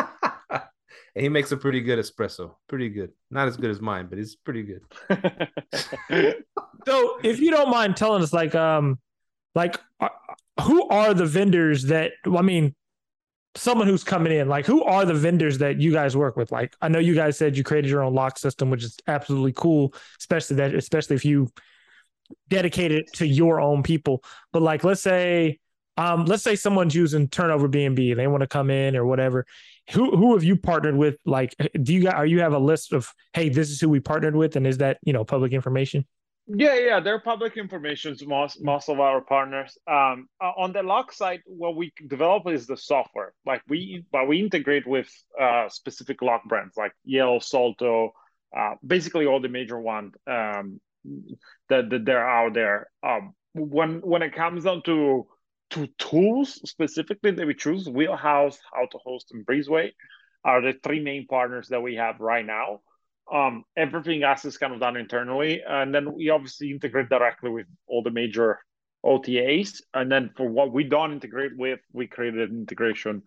and 1.15 1.23
he 1.23 1.29
makes 1.29 1.53
a 1.53 1.57
pretty 1.57 1.81
good 1.81 1.99
espresso. 1.99 2.55
Pretty 2.69 2.89
good. 2.89 3.13
Not 3.31 3.49
as 3.49 3.57
good 3.57 3.71
as 3.71 3.81
mine, 3.81 4.07
but 4.09 4.19
it's 4.19 4.35
pretty 4.35 4.63
good. 4.63 6.43
So, 6.87 7.19
if 7.23 7.41
you 7.41 7.51
don't 7.51 7.71
mind 7.71 7.97
telling 7.97 8.23
us, 8.23 8.33
like, 8.33 8.55
um, 8.55 8.99
like, 9.55 9.79
uh, 10.01 10.09
who 10.63 10.89
are 10.89 11.15
the 11.15 11.27
vendors 11.27 11.85
that? 11.85 12.13
I 12.27 12.43
mean, 12.43 12.75
someone 13.55 13.87
who's 13.87 14.05
coming 14.05 14.33
in, 14.33 14.49
like, 14.49 14.67
who 14.67 14.83
are 14.83 15.05
the 15.05 15.15
vendors 15.15 15.59
that 15.59 15.81
you 15.81 15.93
guys 15.93 16.17
work 16.17 16.37
with? 16.37 16.51
Like, 16.51 16.75
I 16.81 16.89
know 16.89 16.99
you 16.99 17.15
guys 17.15 17.37
said 17.39 17.57
you 17.57 17.65
created 17.65 17.91
your 17.91 18.03
own 18.03 18.15
lock 18.15 18.39
system, 18.39 18.71
which 18.71 18.85
is 18.85 18.97
absolutely 19.07 19.53
cool, 19.53 19.95
especially 20.19 20.57
that, 20.57 20.75
especially 20.75 21.17
if 21.17 21.25
you 21.25 21.49
dedicate 22.49 22.93
it 22.93 23.13
to 23.15 23.27
your 23.27 23.61
own 23.61 23.83
people. 23.83 24.25
But 24.53 24.63
like, 24.63 24.85
let's 24.85 25.03
say, 25.03 25.59
um, 25.97 26.25
let's 26.25 26.43
say 26.43 26.57
someone's 26.57 26.95
using 26.95 27.29
Turnover 27.29 27.69
BNB, 27.69 28.13
and 28.13 28.21
they 28.21 28.27
want 28.27 28.43
to 28.43 28.47
come 28.47 28.71
in 28.71 28.97
or 28.97 29.05
whatever. 29.05 29.47
Who 29.93 30.17
who 30.17 30.35
have 30.35 30.45
you 30.45 30.57
partnered 30.57 30.97
with? 30.97 31.17
Like, 31.25 31.55
do 31.83 31.93
you 31.93 32.03
got? 32.03 32.15
Are 32.15 32.27
you 32.27 32.41
have 32.41 32.55
a 32.55 32.59
list 32.59 32.93
of, 32.93 33.09
hey, 33.33 33.49
this 33.49 33.71
is 33.71 33.81
who 33.81 33.89
we 33.89 34.01
partnered 34.01 34.37
with, 34.37 34.57
and 34.57 34.67
is 34.67 34.79
that 34.79 34.99
you 35.03 35.13
know 35.13 35.25
public 35.25 35.53
information? 35.53 36.07
Yeah, 36.47 36.75
yeah, 36.75 37.01
they're 37.01 37.21
public 37.21 37.57
information. 37.57 38.17
Most 38.27 38.63
most 38.63 38.89
of 38.89 39.01
our 39.01 39.21
partners. 39.21 39.77
Um, 39.87 40.29
uh, 40.41 40.53
on 40.57 40.73
the 40.73 40.83
lock 40.83 41.13
side, 41.13 41.41
what 41.47 41.77
we 41.77 41.93
develop 42.09 42.49
is 42.49 42.67
the 42.67 42.77
software. 42.77 43.33
Like 43.47 43.63
we, 43.69 44.05
but 44.11 44.27
we 44.27 44.41
integrate 44.41 44.87
with 44.87 45.09
uh, 45.41 45.69
specific 45.69 46.21
lock 46.21 46.43
brands 46.49 46.77
like 46.77 46.93
Yale, 47.05 47.41
Salto, 47.41 48.13
uh, 48.57 48.75
basically 48.85 49.27
all 49.27 49.41
the 49.41 49.49
major 49.49 49.79
ones 49.79 50.15
um, 50.27 50.81
that 51.69 51.91
that 51.91 52.05
they're 52.05 52.29
out 52.29 52.55
there. 52.55 52.89
Um, 53.03 53.35
when 53.55 54.01
when 54.01 54.23
it 54.23 54.35
comes 54.35 54.65
down 54.65 54.83
to 54.85 55.27
to 55.73 55.87
tools 55.99 56.61
specifically 56.69 57.33
that 57.33 57.47
we 57.47 57.55
choose, 57.55 57.89
Wheelhouse, 57.89 58.59
AutoHost, 58.75 59.33
and 59.33 59.45
Breezeway 59.45 59.93
are 60.45 60.61
the 60.61 60.75
three 60.83 61.01
main 61.01 61.27
partners 61.27 61.69
that 61.69 61.83
we 61.83 61.97
have 61.97 62.21
right 62.21 62.45
now 62.45 62.81
um, 63.31 63.65
everything 63.77 64.23
else 64.23 64.45
is 64.45 64.59
kind 64.59 64.75
of 64.75 64.81
done 64.81 64.97
internally, 64.97 65.63
and 65.67 65.95
then 65.95 66.13
we 66.13 66.31
obviously 66.31 66.71
integrate 66.71 67.09
directly 67.09 67.51
with 67.51 67.67
all 67.87 68.03
the 68.03 68.11
major 68.11 68.59
OTAs. 69.05 69.81
And 69.95 70.11
then 70.11 70.31
for 70.37 70.49
what 70.49 70.73
we 70.73 70.85
don't 70.85 71.13
integrate 71.13 71.57
with, 71.57 71.81
we 71.93 72.07
created 72.07 72.51
an 72.51 72.59
integration 72.59 73.23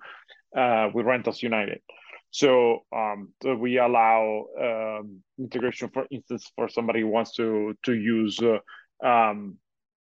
uh, 0.55 0.89
with 0.93 1.05
Rentals 1.05 1.41
United. 1.41 1.79
So, 2.31 2.79
um, 2.93 3.33
we 3.59 3.77
allow 3.77 4.45
um, 4.61 5.21
integration, 5.39 5.89
for 5.93 6.05
instance, 6.11 6.51
for 6.55 6.67
somebody 6.67 6.99
who 7.01 7.07
wants 7.07 7.33
to 7.35 7.73
to 7.83 7.93
use 7.93 8.37
uh, 8.41 9.05
um, 9.05 9.57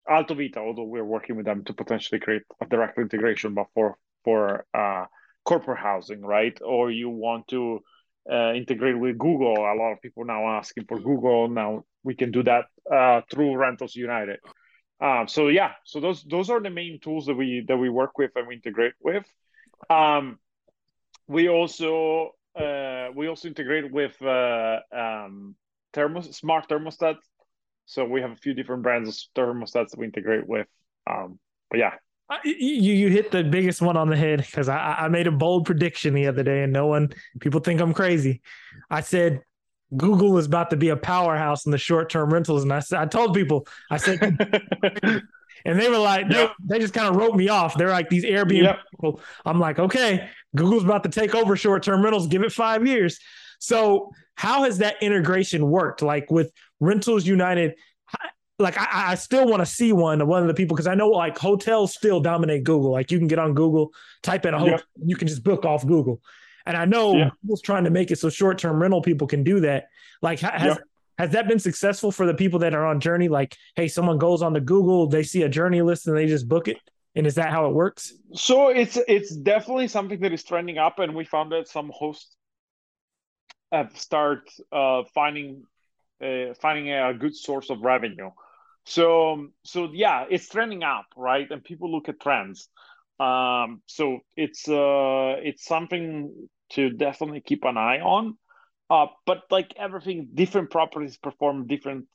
AltoVita, 0.09 0.57
although 0.57 0.83
we're 0.83 1.05
working 1.05 1.35
with 1.35 1.45
them 1.45 1.63
to 1.65 1.73
potentially 1.73 2.19
create 2.19 2.43
a 2.61 2.65
direct 2.65 2.97
integration, 2.97 3.53
but 3.53 3.67
for 3.73 3.97
for 4.23 4.65
uh, 4.73 5.05
corporate 5.43 5.79
housing, 5.79 6.21
right? 6.21 6.57
Or 6.63 6.91
you 6.91 7.09
want 7.09 7.47
to 7.49 7.79
uh, 8.31 8.53
integrate 8.53 8.99
with 8.99 9.17
Google. 9.17 9.55
A 9.57 9.75
lot 9.75 9.93
of 9.93 10.01
people 10.01 10.25
now 10.25 10.47
asking 10.47 10.85
for 10.85 10.99
Google. 10.99 11.47
Now 11.47 11.85
we 12.03 12.15
can 12.15 12.31
do 12.31 12.43
that 12.43 12.65
uh, 12.91 13.21
through 13.31 13.55
Rentals 13.55 13.95
United. 13.95 14.39
Um, 15.01 15.27
so 15.27 15.49
yeah, 15.49 15.71
so 15.83 15.99
those 15.99 16.23
those 16.23 16.49
are 16.49 16.61
the 16.61 16.69
main 16.69 16.99
tools 17.01 17.25
that 17.25 17.35
we 17.35 17.65
that 17.67 17.77
we 17.77 17.89
work 17.89 18.17
with 18.17 18.31
and 18.35 18.47
we 18.47 18.55
integrate 18.55 18.93
with. 19.01 19.25
Um, 19.89 20.39
we 21.27 21.49
also 21.49 22.31
uh, 22.55 23.09
we 23.13 23.27
also 23.27 23.47
integrate 23.47 23.91
with 23.91 24.19
uh, 24.21 24.79
um, 24.91 25.55
thermos 25.93 26.35
smart 26.35 26.69
thermostats. 26.69 27.23
So 27.85 28.05
we 28.05 28.21
have 28.21 28.31
a 28.31 28.35
few 28.35 28.53
different 28.53 28.83
brands 28.83 29.09
of 29.09 29.15
thermostats 29.35 29.89
that 29.91 29.97
we 29.99 30.05
integrate 30.05 30.47
with. 30.47 30.67
Um, 31.09 31.39
but 31.69 31.79
yeah, 31.79 31.93
You 32.43 32.53
you 32.93 33.09
hit 33.09 33.31
the 33.31 33.43
biggest 33.43 33.81
one 33.81 33.95
on 33.97 34.09
the 34.09 34.17
head 34.17 34.39
because 34.41 34.67
I 34.69 34.95
I 34.99 35.07
made 35.07 35.27
a 35.27 35.31
bold 35.31 35.65
prediction 35.65 36.13
the 36.13 36.27
other 36.27 36.43
day 36.43 36.63
and 36.63 36.73
no 36.73 36.87
one 36.87 37.13
people 37.39 37.59
think 37.59 37.79
I'm 37.81 37.93
crazy. 37.93 38.41
I 38.89 39.01
said 39.01 39.41
Google 39.95 40.37
is 40.39 40.47
about 40.47 40.71
to 40.71 40.77
be 40.77 40.89
a 40.89 40.97
powerhouse 40.97 41.65
in 41.67 41.71
the 41.71 41.77
short 41.77 42.09
term 42.09 42.33
rentals, 42.33 42.63
and 42.63 42.73
I 42.73 42.79
said 42.79 42.99
I 42.99 43.05
told 43.05 43.35
people 43.35 43.67
I 43.91 43.97
said, 43.97 44.19
and 45.03 45.79
they 45.79 45.89
were 45.89 45.97
like 45.99 46.29
they, 46.29 46.39
Yep. 46.39 46.51
they 46.65 46.79
just 46.79 46.93
kind 46.93 47.07
of 47.07 47.15
wrote 47.15 47.35
me 47.35 47.49
off. 47.49 47.77
They're 47.77 47.89
like 47.89 48.09
these 48.09 48.25
Airbnb 48.25 48.63
Yep. 48.63 48.79
people. 48.91 49.21
I'm 49.45 49.59
like 49.59 49.77
okay, 49.79 50.29
Google's 50.55 50.83
about 50.83 51.03
to 51.03 51.09
take 51.09 51.35
over 51.35 51.55
short 51.55 51.83
term 51.83 52.01
rentals. 52.03 52.27
Give 52.27 52.43
it 52.43 52.51
five 52.51 52.85
years. 52.87 53.19
So 53.65 54.11
how 54.35 54.63
has 54.63 54.77
that 54.79 55.01
integration 55.01 55.69
worked? 55.69 56.01
Like 56.01 56.29
with 56.29 56.51
Rentals 56.79 57.25
United, 57.25 57.75
like 58.59 58.77
I, 58.77 59.11
I 59.11 59.15
still 59.15 59.47
want 59.47 59.61
to 59.61 59.65
see 59.65 59.91
one 59.91 60.21
of 60.21 60.27
one 60.27 60.41
of 60.41 60.47
the 60.47 60.53
people 60.53 60.75
because 60.75 60.87
I 60.87 60.95
know 60.95 61.09
like 61.09 61.37
hotels 61.37 61.93
still 61.93 62.19
dominate 62.19 62.63
Google. 62.63 62.91
Like 62.91 63.11
you 63.11 63.17
can 63.17 63.27
get 63.27 63.39
on 63.39 63.53
Google, 63.53 63.91
type 64.23 64.45
in 64.45 64.53
a 64.53 64.59
hotel, 64.59 64.77
Yep. 64.77 65.07
you 65.07 65.15
can 65.15 65.27
just 65.27 65.43
book 65.43 65.65
off 65.65 65.85
Google. 65.85 66.21
And 66.65 66.77
I 66.77 66.85
know 66.85 67.15
Yeah. 67.17 67.29
Google's 67.41 67.61
trying 67.61 67.83
to 67.85 67.89
make 67.89 68.11
it 68.11 68.19
so 68.19 68.29
short 68.29 68.57
term 68.57 68.81
rental 68.81 69.01
people 69.01 69.27
can 69.27 69.43
do 69.43 69.59
that. 69.61 69.87
Like 70.21 70.39
has 70.39 70.75
Yep. 70.75 70.83
has 71.17 71.29
that 71.31 71.47
been 71.47 71.59
successful 71.59 72.11
for 72.11 72.25
the 72.25 72.33
people 72.33 72.59
that 72.59 72.73
are 72.73 72.85
on 72.85 73.01
Jurny? 73.01 73.29
Like, 73.29 73.55
hey, 73.75 73.87
someone 73.87 74.17
goes 74.17 74.41
on 74.41 74.53
the 74.53 74.61
Google, 74.61 75.07
they 75.07 75.23
see 75.23 75.41
a 75.43 75.49
Jurny 75.49 75.83
list 75.83 76.07
and 76.07 76.15
they 76.15 76.27
just 76.27 76.47
book 76.47 76.67
it. 76.67 76.77
And 77.15 77.25
is 77.25 77.35
that 77.35 77.49
how 77.51 77.67
it 77.67 77.73
works? 77.73 78.13
So 78.33 78.69
it's 78.69 78.97
it's 79.07 79.35
definitely 79.35 79.87
something 79.87 80.19
that 80.19 80.33
is 80.33 80.43
trending 80.43 80.77
up, 80.77 80.99
and 80.99 81.15
we 81.15 81.23
found 81.23 81.51
that 81.53 81.67
some 81.67 81.89
hosts 81.93 82.35
start 83.95 84.49
finding 85.13 85.63
uh, 86.23 86.53
finding 86.61 86.91
a 86.91 87.13
good 87.13 87.35
source 87.35 87.69
of 87.69 87.81
revenue. 87.81 88.31
So 88.85 89.47
so 89.63 89.89
yeah, 89.93 90.25
it's 90.29 90.49
trending 90.49 90.83
up, 90.83 91.05
right? 91.15 91.49
And 91.49 91.63
people 91.63 91.91
look 91.91 92.09
at 92.09 92.19
trends. 92.21 92.69
Um, 93.19 93.81
so 93.87 94.19
it's 94.35 94.67
uh 94.69 95.35
it's 95.43 95.65
something 95.65 96.49
to 96.71 96.89
definitely 96.91 97.41
keep 97.41 97.63
an 97.65 97.77
eye 97.77 97.99
on. 98.01 98.37
Uh, 98.89 99.07
but 99.25 99.43
like 99.51 99.73
everything, 99.77 100.29
different 100.33 100.71
properties 100.71 101.17
perform 101.17 101.67
different 101.67 102.05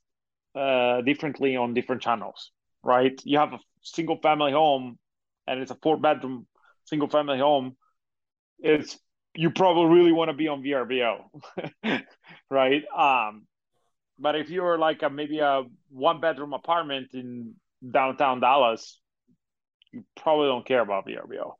uh 0.54 1.02
differently 1.02 1.56
on 1.56 1.74
different 1.74 2.02
channels, 2.02 2.52
right? 2.82 3.20
You 3.24 3.38
have 3.38 3.52
a 3.54 3.60
single 3.82 4.18
family 4.20 4.52
home 4.52 4.98
and 5.46 5.60
it's 5.60 5.70
a 5.70 5.76
four 5.82 5.96
bedroom 5.98 6.46
single 6.86 7.08
family 7.08 7.38
home. 7.38 7.76
It's 8.60 8.98
you 9.34 9.50
probably 9.50 9.96
really 9.96 10.12
want 10.12 10.30
to 10.30 10.36
be 10.36 10.48
on 10.48 10.62
VRBO, 10.62 11.22
right? 12.50 12.82
Um, 12.96 13.46
but 14.18 14.34
if 14.36 14.50
you're 14.50 14.78
like 14.78 15.02
a 15.02 15.10
maybe 15.10 15.38
a 15.38 15.62
one 15.90 16.20
bedroom 16.20 16.52
apartment 16.52 17.10
in 17.14 17.54
downtown 17.88 18.40
Dallas, 18.40 18.98
you 19.92 20.04
probably 20.16 20.48
don't 20.48 20.66
care 20.66 20.80
about 20.80 21.06
VRBO. 21.06 21.54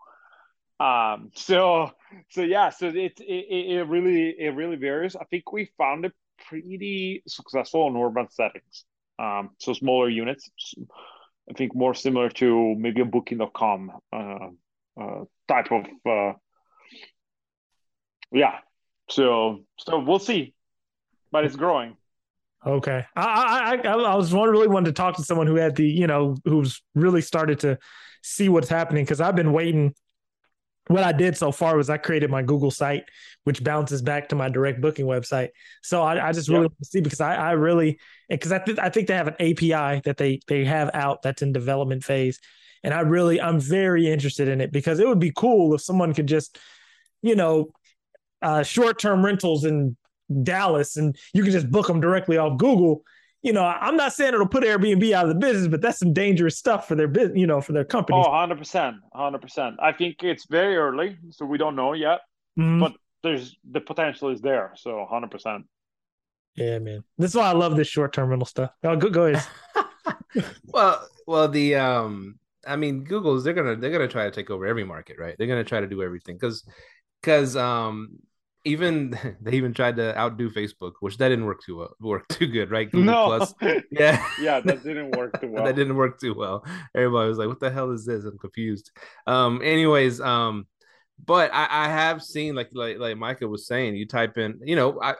Um, 0.81 1.31
so 1.35 1.91
so 2.31 2.43
yeah, 2.43 2.71
so 2.71 2.89
it, 2.89 3.21
it 3.21 3.23
it 3.23 3.87
really 3.89 4.35
it 4.39 4.55
really 4.55 4.77
varies. 4.77 5.15
I 5.15 5.25
think 5.25 5.53
we 5.53 5.71
found 5.77 6.05
it 6.05 6.13
pretty 6.49 7.23
successful 7.27 7.87
in 7.89 7.97
urban 7.97 8.29
settings. 8.31 8.85
Um, 9.19 9.51
so 9.59 9.75
smaller 9.75 10.09
units. 10.09 10.51
I 11.51 11.53
think 11.55 11.75
more 11.75 11.95
similar 11.95 12.31
to 12.31 12.75
maybe 12.77 13.03
a 13.03 13.05
Booking.com 13.05 13.93
uh, 14.13 14.49
uh, 15.01 15.25
type 15.49 15.71
of 15.71 15.85
uh, 16.07 16.33
yeah. 18.33 18.59
So 19.09 19.65
so 19.79 19.99
we'll 19.99 20.19
see, 20.19 20.55
but 21.33 21.45
it's 21.45 21.57
growing. 21.57 21.97
Okay, 22.65 23.05
I 23.17 23.81
I 23.83 23.89
I, 23.89 23.93
I 23.93 24.15
was 24.15 24.33
one 24.33 24.51
really 24.51 24.69
wanted 24.69 24.87
to 24.87 24.93
talk 24.93 25.17
to 25.17 25.25
someone 25.25 25.47
who 25.47 25.57
had 25.57 25.77
the 25.77 25.87
you 25.87 26.07
know 26.07 26.37
who's 26.45 26.83
really 26.95 27.23
started 27.23 27.61
to 27.61 27.79
see 28.23 28.49
what's 28.49 28.69
happening 28.69 29.05
because 29.05 29.21
I've 29.21 29.37
been 29.37 29.53
waiting. 29.53 29.95
What 30.87 31.05
I 31.05 31.13
did 31.13 31.37
so 31.37 31.53
far 31.53 31.77
was 31.77 31.89
I 31.89 31.99
created 31.99 32.31
my 32.31 32.43
Google 32.43 32.71
site, 32.71 33.05
which 33.45 33.63
bounces 33.63 34.03
back 34.03 34.29
to 34.31 34.35
my 34.35 34.49
direct 34.49 34.81
booking 34.81 35.07
website. 35.07 35.51
So 35.83 36.03
I, 36.03 36.29
I 36.29 36.33
just 36.33 36.49
really 36.49 36.63
yep. 36.63 36.71
want 36.73 36.79
to 36.79 36.85
see 36.85 37.01
because 37.01 37.21
I, 37.21 37.37
I 37.37 37.51
really 37.53 38.01
because 38.29 38.51
I 38.51 38.59
think 38.59 38.79
I 38.79 38.89
think 38.89 39.07
they 39.07 39.15
have 39.15 39.29
an 39.29 39.35
API 39.35 40.01
that 40.05 40.17
they 40.17 40.41
they 40.49 40.65
have 40.65 40.91
out 40.93 41.23
that's 41.23 41.43
in 41.43 41.53
development 41.53 42.05
phase, 42.05 42.41
and 42.83 42.93
I 42.93 43.01
really 43.01 43.41
I'm 43.41 43.61
very 43.61 44.11
interested 44.11 44.49
in 44.49 44.61
it 44.61 44.73
because 44.73 44.99
it 44.99 45.09
would 45.09 45.21
be 45.21 45.33
cool 45.35 45.75
if 45.75 45.81
someone 45.81 46.13
could 46.13 46.27
just, 46.27 46.59
you 47.23 47.37
know, 47.37 47.71
uh, 48.43 48.63
short 48.63 48.99
term 48.99 49.25
rentals 49.25 49.65
in 49.65 49.97
Dallas 50.43 50.97
and 50.97 51.17
you 51.35 51.43
can 51.43 51.53
just 51.53 51.71
book 51.71 51.87
them 51.87 52.01
directly 52.01 52.37
off 52.37 52.59
Google. 52.59 53.03
You 53.43 53.55
know, 53.55 53.65
I'm 53.65 53.97
not 53.97 54.13
saying 54.13 54.35
it'll 54.35 54.47
put 54.47 54.65
Airbnb 54.65 55.13
out 55.13 55.25
of 55.25 55.31
the 55.31 55.35
business, 55.35 55.67
but 55.67 55.81
that's 55.81 55.99
some 55.99 56.13
dangerous 56.13 56.59
stuff 56.59 56.87
for 56.87 56.95
their 56.95 57.09
business, 57.09 57.39
you 57.39 57.47
know, 57.47 57.63
for 57.63 57.73
their 57.73 57.85
company. 57.85 58.23
Oh, 58.23 58.29
100%. 58.29 58.99
100%. 59.15 59.77
I 59.81 59.93
think 59.93 60.23
it's 60.23 60.47
very 60.47 60.77
early, 60.77 61.17
so 61.31 61.47
we 61.47 61.57
don't 61.57 61.75
know 61.75 61.95
yet, 61.95 62.21
mm-hmm. 62.59 62.81
but 62.81 62.93
there's 63.23 63.57
the 63.71 63.81
potential 63.81 64.29
is 64.29 64.43
there. 64.43 64.73
So 64.77 65.07
100%. 65.11 65.65
Yeah, 66.57 66.79
man. 66.81 67.03
This 67.17 67.31
is 67.31 67.37
why 67.37 67.49
I 67.49 67.53
love 67.53 67.77
this 67.77 67.89
short 67.89 68.13
term 68.13 68.29
rental 68.29 68.45
stuff. 68.45 68.73
Oh, 68.85 68.97
go, 68.97 69.09
go 69.09 69.27
ahead. 69.27 69.47
well, 70.65 71.09
well, 71.27 71.49
the, 71.49 71.77
um, 71.77 72.39
I 72.67 72.77
mean, 72.77 73.05
Google's 73.05 73.45
they're 73.45 73.55
gonna 73.55 73.77
they're 73.77 73.91
gonna 73.91 74.09
try 74.09 74.25
to 74.25 74.31
take 74.31 74.51
over 74.51 74.67
every 74.67 74.85
market, 74.85 75.19
right? 75.19 75.35
They're 75.39 75.47
gonna 75.47 75.65
try 75.65 75.81
to 75.81 75.87
do 75.87 76.03
everything 76.03 76.37
because 76.37 76.69
because 77.23 77.57
um 77.57 78.19
even 78.65 79.19
they 79.41 79.53
even 79.53 79.73
tried 79.73 79.97
to 79.97 80.17
outdo 80.19 80.51
Facebook, 80.51 80.93
which 81.01 81.17
that 81.19 81.29
didn't 81.29 81.47
work 81.47 81.63
too 81.65 81.77
well, 81.77 81.97
work 82.01 82.29
too 82.29 82.47
good, 82.47 82.71
right? 82.71 82.91
Google 82.91 83.05
no, 83.05 83.27
Plus. 83.27 83.55
yeah, 83.91 84.25
yeah, 84.41 84.61
that 84.61 84.83
didn't 84.83 85.17
work 85.17 85.41
too 85.41 85.49
well. 85.53 85.65
that 85.65 85.77
didn't 85.77 85.97
work 85.97 86.21
too 86.21 86.35
well. 86.35 86.65
Everybody 86.95 87.29
was 87.29 87.39
like, 87.39 87.49
"What 87.49 87.61
the 87.61 87.71
hell 87.71 87.91
is 87.91 88.05
this?" 88.05 88.25
I'm 88.25 88.39
confused. 88.39 88.91
Um, 89.27 89.61
anyways, 89.63 90.21
um, 90.21 90.67
but 91.25 91.53
I, 91.53 91.67
I 91.71 91.89
have 91.89 92.23
seen 92.23 92.55
like 92.55 92.71
like 92.73 92.99
like 92.99 93.17
Myka 93.17 93.49
was 93.49 93.67
saying, 93.67 93.97
you 93.97 94.07
type 94.07 94.39
in, 94.39 94.61
you 94.65 94.77
know, 94.77 95.01
I 95.01 95.15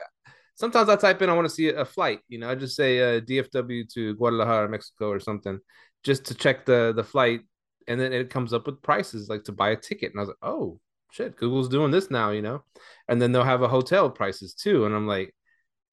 sometimes 0.55 0.89
I 0.89 0.95
type 0.95 1.21
in, 1.21 1.29
I 1.29 1.33
want 1.33 1.47
to 1.47 1.53
see 1.53 1.69
a 1.69 1.85
flight, 1.85 2.19
you 2.27 2.39
know, 2.39 2.49
I 2.49 2.55
just 2.55 2.75
say 2.75 3.17
uh, 3.17 3.21
DFW 3.21 3.91
to 3.93 4.15
Guadalajara, 4.15 4.69
Mexico, 4.69 5.09
or 5.09 5.19
something, 5.19 5.59
just 6.03 6.25
to 6.25 6.35
check 6.35 6.65
the 6.65 6.93
the 6.95 7.03
flight, 7.03 7.41
and 7.87 7.99
then 7.99 8.13
it 8.13 8.29
comes 8.29 8.53
up 8.53 8.65
with 8.65 8.81
prices 8.81 9.29
like 9.29 9.43
to 9.45 9.51
buy 9.51 9.71
a 9.71 9.75
ticket, 9.75 10.11
and 10.11 10.19
I 10.19 10.21
was 10.21 10.29
like, 10.29 10.37
oh 10.43 10.79
shit, 11.11 11.37
Google's 11.37 11.69
doing 11.69 11.91
this 11.91 12.09
now, 12.09 12.31
you 12.31 12.41
know, 12.41 12.63
and 13.07 13.21
then 13.21 13.31
they'll 13.31 13.43
have 13.43 13.61
a 13.61 13.67
hotel 13.67 14.09
prices 14.09 14.53
too, 14.53 14.85
and 14.85 14.95
I'm 14.95 15.07
like, 15.07 15.35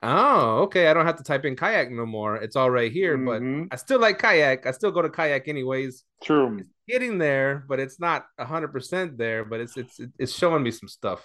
oh, 0.02 0.62
okay, 0.62 0.88
I 0.88 0.94
don't 0.94 1.06
have 1.06 1.16
to 1.16 1.24
type 1.24 1.44
in 1.44 1.56
kayak 1.56 1.90
no 1.90 2.06
more. 2.06 2.36
It's 2.36 2.56
all 2.56 2.70
right 2.70 2.90
here, 2.90 3.18
mm-hmm. 3.18 3.64
but 3.68 3.74
I 3.74 3.76
still 3.76 4.00
like 4.00 4.18
kayak. 4.18 4.66
I 4.66 4.70
still 4.70 4.90
go 4.90 5.02
to 5.02 5.10
kayak 5.10 5.48
anyways. 5.48 6.04
True, 6.22 6.58
it's 6.58 6.68
getting 6.88 7.18
there, 7.18 7.64
but 7.68 7.80
it's 7.80 8.00
not 8.00 8.26
hundred 8.38 8.72
percent 8.72 9.18
there. 9.18 9.44
But 9.44 9.60
it's 9.60 9.76
it's 9.76 10.00
it's 10.18 10.32
showing 10.32 10.62
me 10.62 10.70
some 10.70 10.88
stuff. 10.88 11.24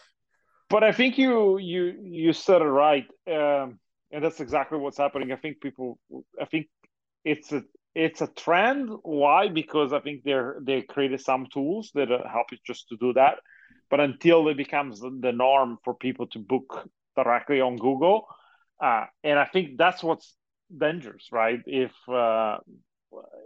But 0.70 0.84
I 0.84 0.92
think 0.92 1.18
you 1.18 1.58
you 1.60 1.96
you 2.02 2.34
said 2.34 2.62
it 2.62 2.66
right, 2.66 3.06
um, 3.28 3.80
and 4.12 4.24
that's 4.24 4.40
exactly 4.40 4.80
what's 4.80 4.98
happening. 4.98 5.32
I 5.32 5.36
think 5.36 5.62
people, 5.62 6.00
I 6.42 6.46
think 6.46 6.68
it's 7.24 7.52
a 7.52 7.64
it's 7.94 8.22
a 8.22 8.28
trend. 8.28 8.90
Why? 9.04 9.50
Because 9.50 9.94
I 9.94 10.00
think 10.00 10.24
they're 10.24 10.58
they 10.62 10.82
created 10.82 11.22
some 11.22 11.48
tools 11.54 11.92
that 11.94 12.10
help 12.10 12.48
you 12.52 12.58
just 12.66 12.90
to 12.90 12.98
do 12.98 13.14
that 13.14 13.38
but 13.94 14.00
until 14.00 14.48
it 14.48 14.58
becomes 14.58 15.02
the 15.02 15.32
norm 15.32 15.78
for 15.84 15.94
people 15.94 16.26
to 16.26 16.40
book 16.40 16.90
directly 17.16 17.62
on 17.62 17.76
Google, 17.78 18.26
uh, 18.82 19.06
and 19.24 19.38
I 19.38 19.46
think 19.46 19.78
that's 19.78 20.02
what's 20.02 20.36
dangerous, 20.76 21.28
right? 21.32 21.60
If 21.68 21.92
uh, 22.10 22.58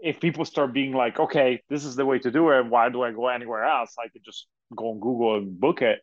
if 0.01 0.21
people 0.21 0.45
start 0.45 0.71
being 0.71 0.93
like, 0.93 1.19
okay, 1.19 1.61
this 1.69 1.83
is 1.83 1.97
the 1.97 2.05
way 2.05 2.19
to 2.19 2.31
do 2.31 2.49
it, 2.51 2.65
why 2.65 2.87
do 2.87 3.01
I 3.01 3.11
go 3.11 3.27
anywhere 3.27 3.65
else? 3.65 3.95
I 3.99 4.07
could 4.07 4.23
just 4.23 4.47
go 4.73 4.91
on 4.91 5.01
Google 5.01 5.35
and 5.35 5.59
book 5.59 5.81
it. 5.81 5.99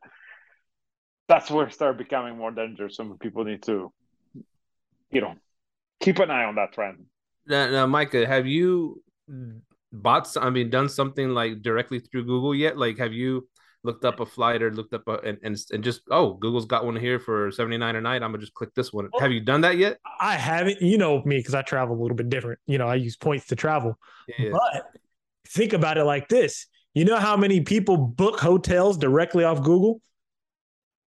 That's 1.26 1.50
where 1.50 1.66
it 1.66 1.72
start 1.72 1.96
becoming 1.96 2.36
more 2.36 2.50
dangerous. 2.50 2.96
Some 2.96 3.16
people 3.16 3.44
need 3.44 3.62
to, 3.62 3.90
you 5.10 5.22
know, 5.22 5.36
keep 6.00 6.18
an 6.18 6.30
eye 6.30 6.44
on 6.44 6.56
that 6.56 6.74
trend. 6.74 7.06
Now, 7.46 7.70
now 7.70 7.86
Myka, 7.86 8.26
have 8.26 8.46
you 8.46 9.02
bought? 9.90 10.36
I 10.36 10.50
mean, 10.50 10.68
done 10.68 10.90
something 10.90 11.30
like 11.30 11.62
directly 11.62 12.00
through 12.00 12.26
Google 12.26 12.54
yet? 12.54 12.76
Like, 12.76 12.98
have 12.98 13.14
you? 13.14 13.48
Looked 13.84 14.04
up 14.04 14.20
a 14.20 14.26
flight 14.26 14.62
or 14.62 14.72
looked 14.72 14.94
up 14.94 15.06
a, 15.06 15.18
and, 15.18 15.38
and, 15.42 15.56
and 15.72 15.84
just 15.84 16.02
oh 16.10 16.34
google's 16.34 16.64
got 16.64 16.84
one 16.84 16.96
here 16.96 17.20
for 17.20 17.50
79 17.50 17.96
a 17.96 18.00
night. 18.00 18.22
I'm 18.22 18.30
gonna 18.30 18.38
just 18.38 18.54
click 18.54 18.74
this 18.74 18.92
one. 18.92 19.08
Have 19.20 19.30
you 19.30 19.40
done 19.40 19.60
that 19.60 19.76
yet? 19.76 19.98
I 20.20 20.34
haven't. 20.34 20.80
You 20.80 20.98
know 20.98 21.22
me 21.24 21.36
because 21.36 21.54
i 21.54 21.62
travel 21.62 21.96
a 21.96 22.00
little 22.00 22.16
bit 22.16 22.28
different. 22.28 22.58
You 22.66 22.78
know 22.78 22.88
i 22.88 22.94
use 22.96 23.16
points 23.16 23.46
to 23.48 23.56
travel. 23.56 23.98
Yeah. 24.38 24.50
but 24.52 24.86
think 25.48 25.72
about 25.72 25.98
it 25.98 26.04
like 26.04 26.28
this. 26.28 26.66
You 26.94 27.04
know 27.04 27.18
how 27.18 27.36
many 27.36 27.60
people 27.60 27.96
book 27.96 28.40
hotels 28.40 28.98
directly 28.98 29.44
off 29.44 29.62
google? 29.62 30.00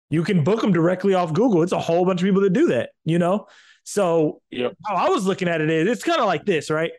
You 0.09 0.23
can 0.23 0.43
book 0.43 0.61
them 0.61 0.73
directly 0.73 1.13
off 1.13 1.33
google. 1.33 1.63
It's 1.63 1.71
a 1.71 1.79
whole 1.79 2.05
bunch 2.05 2.21
of 2.21 2.25
people 2.25 2.41
that 2.41 2.53
do 2.53 2.67
that 2.67 2.89
you 3.05 3.19
know? 3.19 3.47
So 3.85 4.41
yep. 4.49 4.77
how 4.85 4.95
i 4.95 5.09
was 5.09 5.25
looking 5.25 5.49
at 5.49 5.59
it 5.59 5.69
is 5.69 5.89
it's 5.89 6.03
kind 6.03 6.21
of 6.21 6.25
like 6.25 6.45
this 6.45 6.69
right 6.69 6.91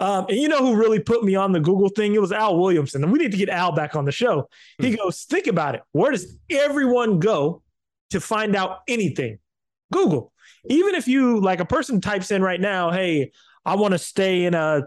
um, 0.00 0.26
and 0.28 0.38
you 0.38 0.48
know 0.48 0.58
who 0.58 0.76
really 0.76 1.00
put 1.00 1.24
me 1.24 1.34
on 1.34 1.52
the 1.52 1.60
Google 1.60 1.88
thing? 1.88 2.14
It 2.14 2.20
was 2.20 2.32
Al 2.32 2.58
Williamson. 2.58 3.02
And 3.02 3.12
we 3.12 3.18
need 3.18 3.32
to 3.32 3.36
get 3.36 3.48
Al 3.48 3.72
back 3.72 3.96
on 3.96 4.04
the 4.04 4.12
show. 4.12 4.48
He 4.78 4.90
hmm. 4.90 4.96
goes, 4.96 5.24
Think 5.24 5.46
about 5.46 5.74
it. 5.74 5.82
Where 5.92 6.12
does 6.12 6.36
everyone 6.50 7.18
go 7.18 7.62
to 8.10 8.20
find 8.20 8.54
out 8.54 8.80
anything? 8.86 9.38
Google. 9.92 10.32
Even 10.66 10.94
if 10.94 11.08
you, 11.08 11.40
like 11.40 11.60
a 11.60 11.64
person 11.64 12.00
types 12.00 12.30
in 12.30 12.42
right 12.42 12.60
now, 12.60 12.90
Hey, 12.90 13.32
I 13.64 13.76
want 13.76 13.92
to 13.92 13.98
stay 13.98 14.44
in 14.44 14.54
a, 14.54 14.82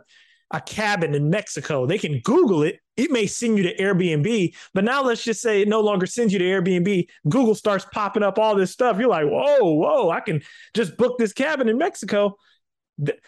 a 0.51 0.61
cabin 0.61 1.15
in 1.15 1.29
Mexico, 1.29 1.85
they 1.85 1.97
can 1.97 2.19
Google 2.19 2.63
it. 2.63 2.79
It 2.97 3.09
may 3.09 3.25
send 3.25 3.57
you 3.57 3.63
to 3.63 3.75
Airbnb, 3.77 4.53
but 4.73 4.83
now 4.83 5.01
let's 5.01 5.23
just 5.23 5.41
say 5.41 5.61
it 5.61 5.67
no 5.67 5.79
longer 5.79 6.05
sends 6.05 6.33
you 6.33 6.39
to 6.39 6.45
Airbnb. 6.45 7.07
Google 7.29 7.55
starts 7.55 7.85
popping 7.91 8.21
up 8.21 8.37
all 8.37 8.55
this 8.55 8.71
stuff. 8.71 8.99
You're 8.99 9.09
like, 9.09 9.25
whoa, 9.25 9.73
whoa, 9.73 10.09
I 10.09 10.19
can 10.19 10.41
just 10.73 10.97
book 10.97 11.17
this 11.17 11.33
cabin 11.33 11.69
in 11.69 11.77
Mexico 11.77 12.37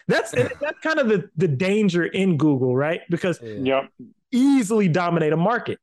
that's 0.08 0.32
that's 0.32 0.80
kind 0.82 1.00
of 1.00 1.08
the 1.08 1.30
the 1.36 1.48
danger 1.48 2.06
in 2.06 2.38
Google, 2.38 2.76
right? 2.76 3.02
Because 3.10 3.40
yeah, 3.42 3.88
easily 4.32 4.88
dominate 4.88 5.34
a 5.34 5.38
market. 5.38 5.80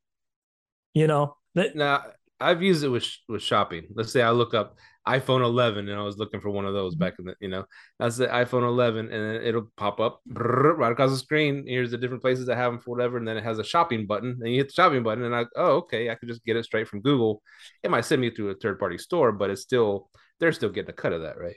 You 0.95 1.07
know. 1.07 1.37
That, 1.57 1.75
now 1.75 2.05
I've 2.39 2.63
used 2.63 2.85
it 2.85 2.89
with 2.89 3.07
with 3.29 3.43
shopping. 3.43 3.87
Let's 3.95 4.13
say 4.13 4.23
I 4.23 4.31
look 4.31 4.55
up 4.55 4.77
iPhone 5.07 5.43
11 5.43 5.89
and 5.89 5.99
I 5.99 6.03
was 6.03 6.19
looking 6.19 6.41
for 6.41 6.51
one 6.51 6.67
of 6.67 6.75
those 6.75 6.95
mm-hmm. 6.95 7.05
back 7.05 7.15
in 7.19 7.25
the, 7.27 7.35
you 7.41 7.49
know, 7.49 7.65
that's 7.99 8.17
the 8.17 8.27
iPhone 8.27 8.63
11 8.63 9.11
and 9.11 9.45
it'll 9.45 9.69
pop 9.77 9.99
up 9.99 10.21
right 10.29 10.93
across 10.93 11.11
the 11.11 11.17
screen. 11.17 11.65
Here's 11.67 11.91
the 11.91 11.99
different 11.99 12.23
places 12.23 12.47
that 12.47 12.57
have 12.57 12.73
them 12.73 12.81
for 12.81 12.91
whatever. 12.91 13.17
And 13.17 13.27
then 13.27 13.37
it 13.37 13.45
has 13.45 13.59
a 13.59 13.65
shopping 13.65 14.07
button 14.07 14.39
and 14.41 14.53
you 14.53 14.59
hit 14.59 14.69
the 14.69 14.75
shopping 14.75 15.03
button 15.03 15.25
and 15.25 15.35
I, 15.35 15.47
oh, 15.57 15.77
okay, 15.79 16.11
I 16.11 16.15
could 16.15 16.29
just 16.29 16.45
get 16.45 16.57
it 16.57 16.65
straight 16.65 16.87
from 16.87 17.01
Google. 17.01 17.43
It 17.83 17.91
might 17.91 18.05
send 18.05 18.21
me 18.21 18.31
through 18.31 18.51
a 18.51 18.55
third 18.55 18.79
party 18.79 18.99
store, 18.99 19.33
but 19.33 19.51
it's 19.51 19.63
still, 19.63 20.11
they're 20.39 20.53
still 20.53 20.71
getting 20.71 20.91
a 20.91 20.95
cut 20.95 21.13
of 21.13 21.23
that, 21.23 21.39
right? 21.39 21.57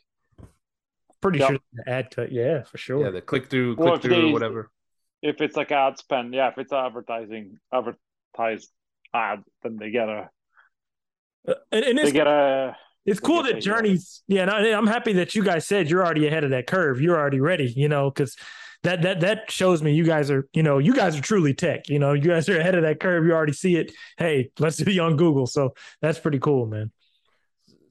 Pretty 1.24 1.40
yep. 1.40 1.50
sure 1.52 1.60
the 1.72 1.90
ad 1.90 2.12
cut, 2.14 2.34
yeah, 2.34 2.64
for 2.64 2.78
sure. 2.78 3.06
Yeah, 3.06 3.12
the 3.12 3.22
click 3.22 3.50
through, 3.50 3.78
click 3.78 3.88
well, 3.88 3.98
through, 3.98 4.16
they, 4.16 4.30
or 4.30 4.34
whatever. 4.34 4.70
If 5.22 5.40
it's 5.40 5.56
like 5.56 5.72
ad 5.72 5.98
spend, 5.98 6.34
yeah, 6.34 6.50
if 6.50 6.58
it's 6.58 6.74
advertising, 6.74 7.60
advertised 7.74 8.70
ad, 9.14 9.42
then 9.64 9.78
they 9.78 9.90
get 9.90 10.10
a. 10.10 10.30
Uh, 11.48 11.54
and, 11.72 11.86
and 11.86 11.98
they 11.98 12.12
get 12.12 12.28
a. 12.28 12.76
It's 13.06 13.22
cool 13.22 13.42
that 13.44 13.62
Jurny's, 13.62 14.22
yeah, 14.28 14.42
and 14.42 14.52
I, 14.52 14.78
I'm 14.78 14.86
happy 14.86 15.14
that 15.14 15.34
you 15.34 15.46
guys 15.46 15.66
said 15.66 15.90
you're 15.90 16.04
already 16.04 16.28
ahead 16.28 16.44
of 16.44 16.50
that 16.50 16.68
curve. 16.68 17.00
You're 17.00 17.18
already 17.18 17.40
ready, 17.40 17.72
you 17.74 17.88
know, 17.88 18.12
because 18.12 18.36
that 18.84 19.02
that 19.04 19.22
that 19.22 19.50
shows 19.50 19.82
me 19.82 19.94
you 19.94 20.04
guys 20.04 20.30
are, 20.30 20.46
you 20.52 20.62
know, 20.62 20.78
you 20.78 20.94
guys 20.94 21.18
are 21.18 21.22
truly 21.22 21.54
tech. 21.54 21.88
You 21.88 22.00
know, 22.00 22.12
you 22.12 22.28
guys 22.28 22.50
are 22.50 22.60
ahead 22.60 22.76
of 22.76 22.84
that 22.84 23.00
curve. 23.00 23.26
You 23.26 23.32
already 23.32 23.54
see 23.54 23.78
it. 23.78 23.94
Hey, 24.18 24.52
let's 24.60 24.82
be 24.82 25.00
on 25.00 25.16
Google. 25.16 25.48
So 25.48 25.74
that's 26.02 26.20
pretty 26.20 26.40
cool, 26.40 26.66
man. 26.66 26.92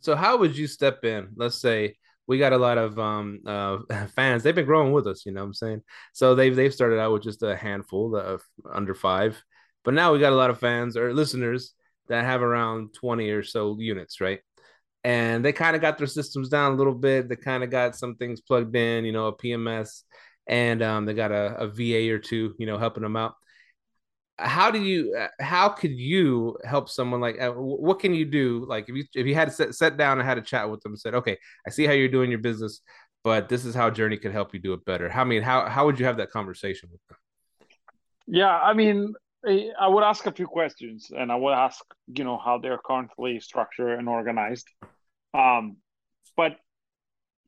So 0.01 0.17
how 0.17 0.37
would 0.37 0.55
you 0.55 0.67
step 0.67 1.03
in? 1.05 1.29
Let's 1.35 1.59
say 1.59 1.97
we 2.33 2.39
got 2.39 2.55
a 2.55 2.59
lot 2.59 2.79
of 2.79 2.99
um 2.99 3.41
uh 3.47 3.79
fans. 4.17 4.43
They've 4.43 4.55
been 4.55 4.65
growing 4.65 4.93
with 4.93 5.07
us, 5.07 5.27
you 5.27 5.33
know 5.33 5.43
what 5.43 5.49
I'm 5.49 5.55
saying? 5.55 5.83
So 6.15 6.35
they've 6.35 6.57
they've 6.57 6.73
started 6.73 6.99
out 6.99 7.13
with 7.13 7.23
just 7.23 7.43
a 7.43 7.55
handful 7.55 8.17
of 8.17 8.43
under 8.73 8.95
five, 8.95 9.43
but 9.85 9.93
now 9.93 10.13
we 10.13 10.19
got 10.19 10.33
a 10.33 10.37
lot 10.37 10.49
of 10.49 10.59
fans 10.59 10.97
or 10.97 11.13
listeners 11.13 11.75
that 12.09 12.25
have 12.25 12.41
around 12.41 12.95
20 12.95 13.29
or 13.31 13.43
so 13.43 13.77
units, 13.79 14.21
right? 14.21 14.41
And 15.05 15.45
they 15.45 15.53
kind 15.53 15.77
of 15.77 15.83
got 15.83 15.99
their 15.99 16.07
systems 16.07 16.49
down 16.49 16.73
a 16.73 16.77
little 16.77 16.95
bit. 16.95 17.29
They 17.29 17.37
kind 17.37 17.63
of 17.63 17.71
got 17.71 17.97
some 17.97 18.15
things 18.17 18.41
plugged 18.41 18.75
in, 18.75 19.05
you 19.05 19.13
know, 19.13 19.27
a 19.27 19.37
PMS, 19.37 20.05
and 20.47 20.83
um, 20.83 21.05
they 21.05 21.15
got 21.15 21.33
a, 21.33 21.57
a 21.59 21.69
VA 21.69 22.11
or 22.15 22.19
two, 22.19 22.55
you 22.59 22.67
know, 22.67 22.79
helping 22.79 23.03
them 23.03 23.17
out. 23.17 23.35
How 24.43 24.71
do 24.71 24.81
you? 24.81 25.17
How 25.41 25.69
could 25.69 25.93
you 25.93 26.57
help 26.65 26.89
someone 26.89 27.21
like? 27.21 27.41
Uh, 27.41 27.53
what 27.53 28.01
can 28.01 28.15
you 28.15 28.25
do? 28.25 28.65
Like, 28.69 28.89
if 28.89 28.97
you 28.97 29.05
if 29.15 29.27
you 29.27 29.35
had 29.35 29.51
to 29.51 29.73
set, 29.73 29.97
down 29.97 30.19
and 30.19 30.29
had 30.29 30.39
a 30.39 30.43
chat 30.43 30.71
with 30.71 30.81
them 30.83 30.93
and 30.93 31.01
said, 31.01 31.15
okay, 31.15 31.37
I 31.67 31.71
see 31.71 31.87
how 31.87 31.93
you're 31.93 32.09
doing 32.09 32.31
your 32.31 32.41
business, 32.41 32.81
but 33.25 33.49
this 33.49 33.65
is 33.65 33.75
how 33.75 33.91
Jurny 33.91 34.21
could 34.21 34.33
help 34.33 34.53
you 34.55 34.61
do 34.61 34.73
it 34.73 34.85
better. 34.85 35.09
How 35.09 35.23
I 35.23 35.25
mean, 35.25 35.43
how 35.43 35.69
how 35.69 35.87
would 35.87 35.99
you 35.99 36.07
have 36.07 36.17
that 36.19 36.31
conversation 36.31 36.89
with 36.93 37.01
them? 37.09 37.19
Yeah, 38.27 38.57
I 38.57 38.73
mean, 38.73 39.15
I 39.47 39.89
would 39.89 40.05
ask 40.05 40.27
a 40.27 40.33
few 40.33 40.47
questions, 40.47 41.11
and 41.17 41.33
I 41.33 41.37
would 41.37 41.53
ask, 41.53 41.83
you 42.07 42.25
know, 42.25 42.39
how 42.39 42.59
they're 42.59 42.81
currently 42.85 43.41
structured 43.41 43.99
and 43.99 44.09
organized. 44.09 44.69
Um, 45.35 45.77
but 46.37 46.57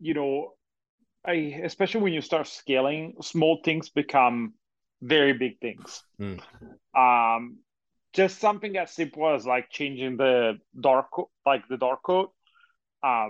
you 0.01 0.15
know, 0.15 0.55
I 1.25 1.61
especially 1.65 2.03
when 2.03 2.13
you 2.13 2.21
start 2.21 2.47
scaling, 2.47 3.15
small 3.23 3.61
things 3.65 3.89
become 3.89 4.55
very 5.05 5.35
big 5.35 5.61
things. 5.61 6.03
Mm. 6.21 6.41
Um, 6.97 7.59
just 8.15 8.39
something 8.39 8.77
as 8.77 8.91
simple 8.93 9.35
as 9.35 9.47
like 9.47 9.71
changing 9.71 10.17
the 10.17 10.59
dark, 10.79 11.09
like 11.45 11.69
the 11.69 11.77
dark 11.77 12.03
code, 12.03 12.29
uh, 13.03 13.29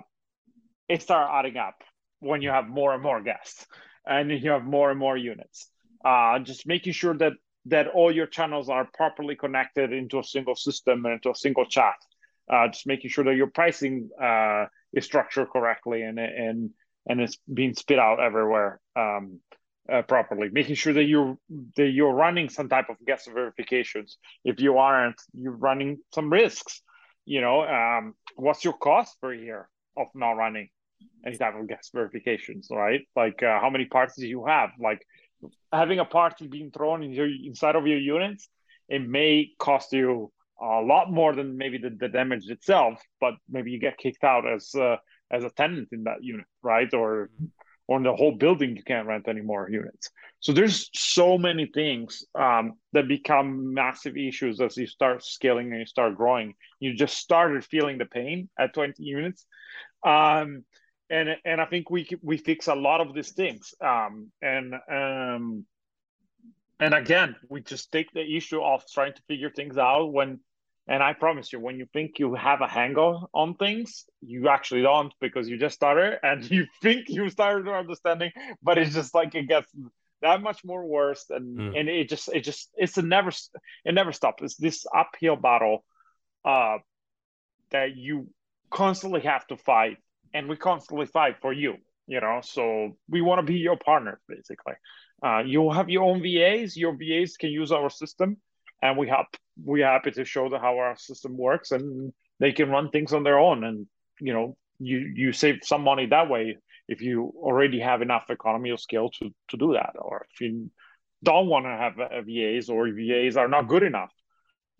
it 0.88 1.02
start 1.02 1.30
adding 1.32 1.56
up 1.56 1.82
when 2.20 2.42
you 2.42 2.50
have 2.50 2.68
more 2.68 2.94
and 2.94 3.02
more 3.02 3.20
guests 3.22 3.66
and 4.06 4.30
you 4.30 4.50
have 4.50 4.64
more 4.64 4.90
and 4.90 4.98
more 4.98 5.16
units. 5.16 5.68
Uh, 6.04 6.38
just 6.38 6.66
making 6.66 6.92
sure 6.92 7.16
that 7.16 7.32
that 7.66 7.88
all 7.88 8.14
your 8.14 8.26
channels 8.26 8.68
are 8.68 8.86
properly 8.92 9.34
connected 9.34 9.90
into 9.90 10.18
a 10.18 10.24
single 10.24 10.54
system 10.54 11.04
and 11.06 11.14
into 11.14 11.30
a 11.30 11.34
single 11.34 11.64
chat. 11.64 11.94
Uh, 12.52 12.68
just 12.68 12.86
making 12.86 13.08
sure 13.08 13.24
that 13.24 13.36
your 13.36 13.46
pricing 13.46 14.10
uh, 14.22 14.66
is 14.92 15.06
structured 15.06 15.48
correctly 15.50 16.02
and 16.02 16.18
and 16.18 16.70
and 17.08 17.20
it's 17.20 17.38
being 17.52 17.74
spit 17.74 17.98
out 17.98 18.20
everywhere 18.20 18.80
um, 18.96 19.40
uh, 19.92 20.02
properly. 20.02 20.48
Making 20.50 20.74
sure 20.74 20.92
that 20.92 21.04
you're 21.04 21.36
that 21.76 21.90
you're 21.90 22.12
running 22.12 22.48
some 22.48 22.68
type 22.68 22.88
of 22.88 22.96
guest 23.06 23.28
verifications. 23.32 24.18
If 24.44 24.60
you 24.60 24.78
aren't, 24.78 25.20
you're 25.32 25.56
running 25.56 25.98
some 26.14 26.32
risks. 26.32 26.82
You 27.24 27.40
know, 27.40 27.62
um, 27.62 28.14
what's 28.36 28.64
your 28.64 28.74
cost 28.74 29.20
per 29.20 29.32
year 29.32 29.68
of 29.96 30.08
not 30.14 30.32
running 30.32 30.68
any 31.26 31.36
type 31.36 31.54
of 31.58 31.68
guest 31.68 31.90
verifications? 31.94 32.68
Right? 32.70 33.02
Like 33.16 33.42
uh, 33.42 33.60
how 33.60 33.70
many 33.70 33.86
parties 33.86 34.16
do 34.16 34.26
you 34.26 34.46
have? 34.46 34.70
Like 34.78 35.06
having 35.72 35.98
a 35.98 36.04
party 36.04 36.46
being 36.46 36.70
thrown 36.70 37.02
in 37.02 37.12
your, 37.12 37.26
inside 37.26 37.76
of 37.76 37.86
your 37.86 37.98
units, 37.98 38.48
it 38.88 39.06
may 39.06 39.50
cost 39.58 39.92
you 39.92 40.32
a 40.60 40.80
lot 40.80 41.10
more 41.10 41.34
than 41.34 41.56
maybe 41.56 41.78
the, 41.78 41.90
the 41.90 42.08
damage 42.08 42.48
itself, 42.48 43.00
but 43.20 43.34
maybe 43.50 43.70
you 43.70 43.80
get 43.80 43.98
kicked 43.98 44.24
out 44.24 44.46
as 44.46 44.74
uh, 44.74 44.96
as 45.30 45.44
a 45.44 45.50
tenant 45.50 45.88
in 45.92 46.04
that 46.04 46.22
unit, 46.22 46.46
right? 46.62 46.92
Or 46.94 47.30
or 47.86 47.98
in 47.98 48.02
the 48.02 48.14
whole 48.14 48.32
building 48.32 48.76
you 48.76 48.82
can't 48.82 49.06
rent 49.06 49.28
any 49.28 49.42
more 49.42 49.68
units. 49.68 50.10
So 50.40 50.52
there's 50.52 50.90
so 50.94 51.38
many 51.38 51.66
things 51.66 52.24
um, 52.34 52.74
that 52.92 53.08
become 53.08 53.72
massive 53.72 54.16
issues 54.16 54.60
as 54.60 54.76
you 54.76 54.86
start 54.86 55.24
scaling 55.24 55.70
and 55.70 55.80
you 55.80 55.86
start 55.86 56.16
growing. 56.16 56.54
You 56.80 56.94
just 56.94 57.16
started 57.16 57.64
feeling 57.64 57.98
the 57.98 58.04
pain 58.04 58.48
at 58.58 58.74
20 58.74 59.02
units. 59.02 59.46
Um, 60.04 60.64
and 61.10 61.36
and 61.44 61.60
I 61.60 61.66
think 61.66 61.90
we 61.90 62.08
we 62.22 62.36
fix 62.36 62.66
a 62.66 62.74
lot 62.74 63.00
of 63.00 63.14
these 63.14 63.32
things. 63.32 63.74
Um, 63.80 64.30
and 64.42 64.74
um, 64.90 65.66
and 66.80 66.94
again, 66.94 67.36
we 67.48 67.62
just 67.62 67.92
take 67.92 68.10
the 68.12 68.36
issue 68.36 68.60
of 68.60 68.84
trying 68.92 69.14
to 69.14 69.22
figure 69.28 69.50
things 69.50 69.78
out 69.78 70.12
when. 70.12 70.40
And 70.86 71.02
I 71.02 71.14
promise 71.14 71.52
you, 71.52 71.60
when 71.60 71.78
you 71.78 71.86
think 71.92 72.18
you 72.18 72.34
have 72.34 72.60
a 72.60 72.68
handle 72.68 73.30
on 73.32 73.54
things, 73.54 74.04
you 74.20 74.48
actually 74.48 74.82
don't 74.82 75.12
because 75.20 75.48
you 75.48 75.58
just 75.58 75.74
started 75.74 76.18
and 76.22 76.48
you 76.50 76.66
think 76.82 77.08
you 77.08 77.28
started 77.30 77.68
understanding, 77.68 78.32
but 78.62 78.78
it's 78.78 78.94
just 78.94 79.14
like 79.14 79.34
it 79.34 79.48
gets 79.48 79.68
that 80.20 80.42
much 80.42 80.64
more 80.64 80.86
worse 80.86 81.26
and 81.30 81.58
mm. 81.58 81.78
and 81.78 81.88
it 81.88 82.08
just 82.08 82.28
it 82.32 82.40
just 82.40 82.70
it's 82.76 82.96
a 82.96 83.02
never 83.02 83.30
it 83.84 83.94
never 83.94 84.12
stops. 84.12 84.42
It's 84.42 84.56
this 84.56 84.86
uphill 84.94 85.36
battle 85.36 85.84
uh 86.44 86.78
that 87.70 87.96
you 87.96 88.28
constantly 88.70 89.22
have 89.22 89.46
to 89.46 89.56
fight 89.56 89.98
and 90.32 90.48
we 90.48 90.56
constantly 90.56 91.06
fight 91.06 91.36
for 91.40 91.52
you 91.52 91.76
you 92.06 92.20
know? 92.20 92.40
So 92.42 92.96
we 93.08 93.20
want 93.20 93.40
to 93.40 93.52
be 93.52 93.58
your 93.58 93.76
partner 93.76 94.20
basically. 94.28 94.74
Uh, 95.22 95.42
you 95.44 95.70
have 95.70 95.88
your 95.88 96.02
own 96.02 96.22
vas 96.22 96.76
your 96.76 96.96
vas 96.96 97.36
can 97.36 97.50
use 97.50 97.72
our 97.72 97.90
system 97.90 98.36
and 98.84 98.96
we 98.96 99.08
have 99.08 99.26
we're 99.64 99.86
happy 99.86 100.10
to 100.12 100.24
show 100.24 100.48
them 100.48 100.60
how 100.60 100.78
our 100.78 100.96
system 100.96 101.36
works 101.36 101.72
and 101.72 102.12
they 102.38 102.52
can 102.52 102.70
run 102.70 102.90
things 102.90 103.12
on 103.12 103.24
their 103.24 103.38
own. 103.38 103.64
And 103.64 103.86
you 104.20 104.32
know 104.32 104.56
you 104.78 104.98
you 105.14 105.32
save 105.32 105.60
some 105.62 105.82
money 105.82 106.06
that 106.06 106.28
way 106.28 106.58
if 106.86 107.00
you 107.00 107.32
already 107.36 107.80
have 107.80 108.02
enough 108.02 108.30
economy 108.30 108.70
of 108.70 108.80
scale 108.80 109.10
to 109.18 109.30
to 109.48 109.56
do 109.56 109.72
that. 109.72 109.94
Or 109.98 110.26
if 110.30 110.40
you 110.40 110.70
don't 111.22 111.48
want 111.48 111.64
to 111.64 111.70
have 111.70 111.94
vas 112.26 112.68
or 112.68 112.88
vas 112.92 113.36
are 113.36 113.48
not 113.48 113.68
good 113.68 113.82
enough 113.82 114.12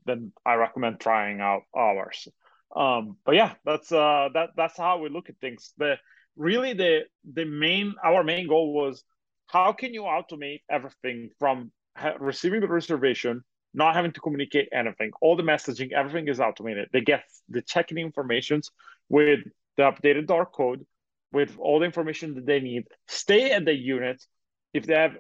then 0.07 0.33
i 0.45 0.55
recommend 0.55 1.01
trying 1.01 1.41
out 1.41 1.63
ours. 1.75 2.29
Um, 2.77 3.17
but 3.25 3.37
yeah, 3.37 3.55
that's 3.65 3.93
uh, 3.93 4.29
that 4.35 4.51
that's 4.57 4.77
how 4.77 4.99
we 4.99 5.09
look 5.09 5.29
at 5.29 5.39
things. 5.41 5.73
The 5.79 5.97
really 6.37 6.73
the 6.73 7.03
the 7.33 7.45
main 7.45 7.95
our 8.05 8.25
main 8.25 8.49
goal 8.49 8.75
was 8.75 9.05
how 9.47 9.73
can 9.73 9.95
you 9.95 10.03
automate 10.03 10.63
everything 10.69 11.31
from 11.39 11.71
receiving 12.19 12.61
the 12.61 12.69
reservation, 12.69 13.45
not 13.75 13.95
having 13.95 14.13
to 14.13 14.21
communicate 14.21 14.69
anything, 14.73 15.11
all 15.21 15.37
the 15.37 15.43
messaging, 15.43 15.93
everything 15.93 16.29
is 16.29 16.41
automated. 16.41 16.89
They 16.93 17.01
get 17.01 17.25
the 17.49 17.61
checking 17.61 17.99
informations 17.99 18.71
with 19.09 19.41
the 19.77 19.83
updated 19.83 20.27
dark 20.27 20.53
code, 20.53 20.87
with 21.33 21.57
all 21.59 21.81
the 21.81 21.85
information 21.85 22.35
that 22.35 22.47
they 22.47 22.61
need. 22.61 22.85
Stay 23.09 23.51
at 23.51 23.65
the 23.65 23.75
unit. 23.75 24.25
If 24.73 24.87
they 24.87 24.95
have 24.95 25.17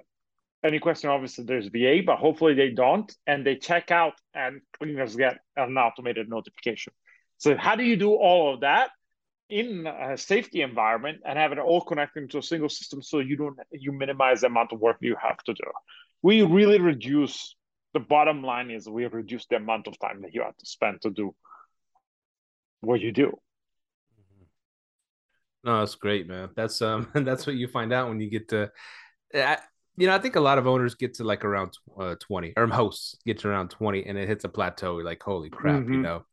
any 0.64 0.78
question, 0.78 1.10
obviously 1.10 1.44
there's 1.44 1.66
VA, 1.66 2.00
but 2.06 2.18
hopefully 2.18 2.54
they 2.54 2.70
don't, 2.70 3.12
and 3.26 3.44
they 3.44 3.56
check 3.56 3.90
out 3.90 4.14
and 4.34 4.60
cleaners 4.78 5.16
get 5.16 5.38
an 5.56 5.76
automated 5.76 6.28
notification. 6.28 6.92
So 7.38 7.56
how 7.56 7.76
do 7.76 7.84
you 7.84 7.96
do 7.96 8.14
all 8.14 8.54
of 8.54 8.60
that 8.60 8.90
in 9.50 9.86
a 9.86 10.16
safety 10.16 10.62
environment 10.62 11.20
and 11.26 11.38
have 11.38 11.52
it 11.52 11.58
all 11.58 11.82
connected 11.82 12.30
to 12.30 12.38
a 12.38 12.42
single 12.42 12.68
system 12.68 13.02
so 13.02 13.18
you 13.18 13.36
don't 13.36 13.58
you 13.72 13.92
minimize 13.92 14.40
the 14.40 14.46
amount 14.46 14.72
of 14.72 14.80
work 14.80 14.96
you 15.00 15.16
have 15.20 15.38
to 15.44 15.52
do? 15.52 15.70
We 16.22 16.42
really 16.42 16.80
reduce 16.80 17.54
the 17.94 18.00
bottom 18.00 18.42
line 18.42 18.70
is 18.70 18.88
we 18.88 19.06
reduce 19.06 19.46
the 19.46 19.56
amount 19.56 19.86
of 19.86 19.98
time 19.98 20.22
that 20.22 20.34
you 20.34 20.42
have 20.42 20.56
to 20.56 20.66
spend 20.66 21.00
to 21.02 21.10
do 21.10 21.34
what 22.80 23.00
you 23.00 23.12
do. 23.12 23.38
No, 25.62 25.78
that's 25.78 25.94
great, 25.94 26.28
man. 26.28 26.50
That's 26.54 26.82
um, 26.82 27.08
that's 27.14 27.46
what 27.46 27.56
you 27.56 27.68
find 27.68 27.92
out 27.92 28.08
when 28.08 28.20
you 28.20 28.28
get 28.28 28.48
to. 28.48 28.70
I, 29.34 29.58
you 29.96 30.08
know, 30.08 30.14
I 30.14 30.18
think 30.18 30.36
a 30.36 30.40
lot 30.40 30.58
of 30.58 30.66
owners 30.66 30.94
get 30.94 31.14
to 31.14 31.24
like 31.24 31.44
around 31.44 31.78
uh, 31.98 32.16
twenty, 32.20 32.52
or 32.56 32.66
hosts 32.66 33.16
get 33.24 33.38
to 33.38 33.48
around 33.48 33.70
twenty, 33.70 34.04
and 34.04 34.18
it 34.18 34.28
hits 34.28 34.44
a 34.44 34.48
plateau. 34.48 34.96
Like, 34.96 35.22
holy 35.22 35.48
crap, 35.48 35.82
mm-hmm. 35.82 35.94
you 35.94 36.00
know 36.00 36.24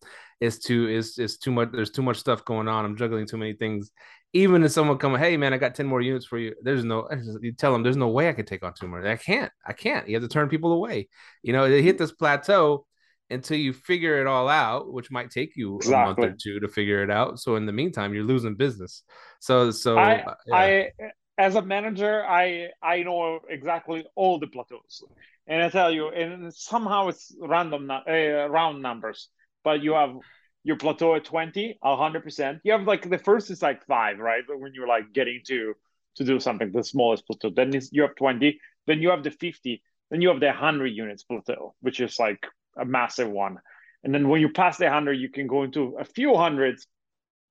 it's 0.42 0.58
too 0.58 0.88
it's 0.88 1.20
it's 1.20 1.38
too 1.38 1.52
much 1.52 1.70
there's 1.72 1.92
too 1.92 2.02
much 2.02 2.18
stuff 2.18 2.44
going 2.44 2.68
on 2.68 2.84
i'm 2.84 2.98
juggling 2.98 3.28
too 3.28 3.38
many 3.38 3.54
things 3.54 3.92
even 4.34 4.64
if 4.64 4.72
someone 4.72 4.98
come 4.98 5.16
hey 5.16 5.36
man 5.38 5.54
i 5.54 5.58
got 5.58 5.76
10 5.76 5.86
more 5.86 6.02
units 6.02 6.26
for 6.26 6.38
you 6.38 6.54
there's 6.62 6.84
no 6.84 7.08
you 7.42 7.52
tell 7.52 7.74
them 7.74 7.84
there's 7.84 7.98
no 7.98 8.08
way 8.08 8.30
i 8.30 8.34
can 8.34 8.46
take 8.46 8.64
on 8.64 8.74
two 8.74 8.88
more. 8.88 9.06
I 9.06 9.18
can't 9.18 9.52
i 9.66 9.74
can't. 9.74 10.08
You 10.08 10.16
have 10.16 10.24
to 10.24 10.30
turn 10.30 10.50
people 10.50 10.72
away. 10.74 11.10
You 11.44 11.54
know 11.54 11.70
they 11.70 11.82
hit 11.82 11.98
this 11.98 12.12
plateau 12.12 12.86
until 13.30 13.58
you 13.58 13.72
figure 13.72 14.20
it 14.20 14.28
all 14.28 14.50
out 14.50 14.92
which 14.92 15.10
might 15.10 15.32
take 15.32 15.56
you 15.56 15.78
exactly. 15.78 16.02
a 16.02 16.06
month 16.06 16.20
or 16.20 16.38
two 16.42 16.60
to 16.60 16.68
figure 16.68 17.04
it 17.04 17.10
out. 17.10 17.40
So 17.40 17.56
in 17.56 17.66
the 17.66 17.72
meantime 17.72 18.14
you're 18.14 18.24
losing 18.24 18.56
business. 18.56 19.04
So 19.40 19.72
so 19.72 19.98
i, 19.98 20.22
uh, 20.22 20.34
yeah. 20.48 20.56
I 20.56 20.92
as 21.38 21.56
a 21.56 21.62
manager 21.62 22.24
i 22.26 22.68
i 22.82 23.04
know 23.04 23.40
exactly 23.50 24.06
all 24.16 24.40
the 24.40 24.48
plateaus. 24.48 25.04
And 25.48 25.62
i 25.62 25.70
tell 25.70 25.92
you 25.92 26.10
and 26.10 26.54
somehow 26.54 27.10
it's 27.10 27.36
random 27.42 27.90
uh, 27.92 28.48
round 28.50 28.82
numbers 28.82 29.30
but 29.64 29.82
you 29.82 29.94
have 29.94 30.16
your 30.64 30.78
plateau 30.78 31.16
at 31.16 31.26
20 31.26 31.80
100% 31.84 32.60
you 32.64 32.72
have 32.72 32.84
like 32.84 33.10
the 33.10 33.18
first 33.18 33.50
is 33.50 33.62
like 33.62 33.86
five 33.86 34.20
right? 34.20 34.44
When 34.48 34.74
you're 34.74 34.88
like 34.88 35.14
getting 35.14 35.42
to 35.48 35.74
to 36.16 36.24
do 36.24 36.40
something 36.40 36.72
the 36.72 36.84
smallest 36.84 37.26
plateau 37.26 37.50
then 37.50 37.72
you 37.92 38.02
have 38.04 38.16
20 38.16 38.60
then 38.88 39.02
you 39.02 39.10
have 39.10 39.24
the 39.24 39.32
50 39.32 39.82
then 40.10 40.22
you 40.22 40.30
have 40.30 40.40
the 40.40 40.48
100 40.48 40.88
units 40.88 41.24
plateau 41.24 41.76
which 41.82 42.00
is 42.00 42.20
like 42.20 42.46
a 42.78 42.86
massive 42.86 43.30
one. 43.30 43.58
And 44.04 44.14
then 44.14 44.30
when 44.30 44.42
you 44.42 44.50
pass 44.50 44.78
the 44.78 44.86
100 44.86 45.14
you 45.14 45.30
can 45.30 45.48
go 45.48 45.64
into 45.64 45.98
a 46.00 46.06
few 46.06 46.36
hundreds 46.36 46.88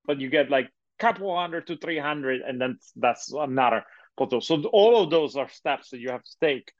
but 0.05 0.19
you 0.19 0.29
get 0.29 0.49
like 0.49 0.69
couple 1.01 1.35
hundred 1.35 1.65
to 1.67 1.75
300 1.77 2.41
and 2.41 2.61
then 2.61 2.77
that's 2.95 3.33
another 3.33 3.83
plateau. 4.17 4.39
So 4.39 4.61
all 4.65 5.03
of 5.03 5.09
those 5.09 5.35
are 5.35 5.49
steps 5.49 5.89
that 5.89 5.99
you 5.99 6.11
have 6.11 6.23
to 6.23 6.35
take. 6.39 6.71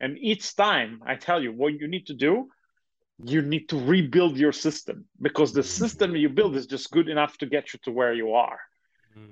And 0.00 0.18
each 0.18 0.56
time 0.56 1.02
I 1.06 1.16
tell 1.16 1.42
you 1.42 1.52
what 1.52 1.74
you 1.78 1.86
need 1.86 2.06
to 2.06 2.14
do, 2.14 2.48
you 3.24 3.42
need 3.42 3.68
to 3.70 3.80
rebuild 3.80 4.36
your 4.36 4.52
system 4.52 5.06
because 5.20 5.52
the 5.52 5.62
system 5.62 6.14
you 6.14 6.28
build 6.28 6.54
is 6.56 6.66
just 6.66 6.90
good 6.90 7.08
enough 7.08 7.38
to 7.38 7.46
get 7.46 7.72
you 7.72 7.78
to 7.84 7.90
where 7.90 8.12
you 8.12 8.32
are. 8.32 8.58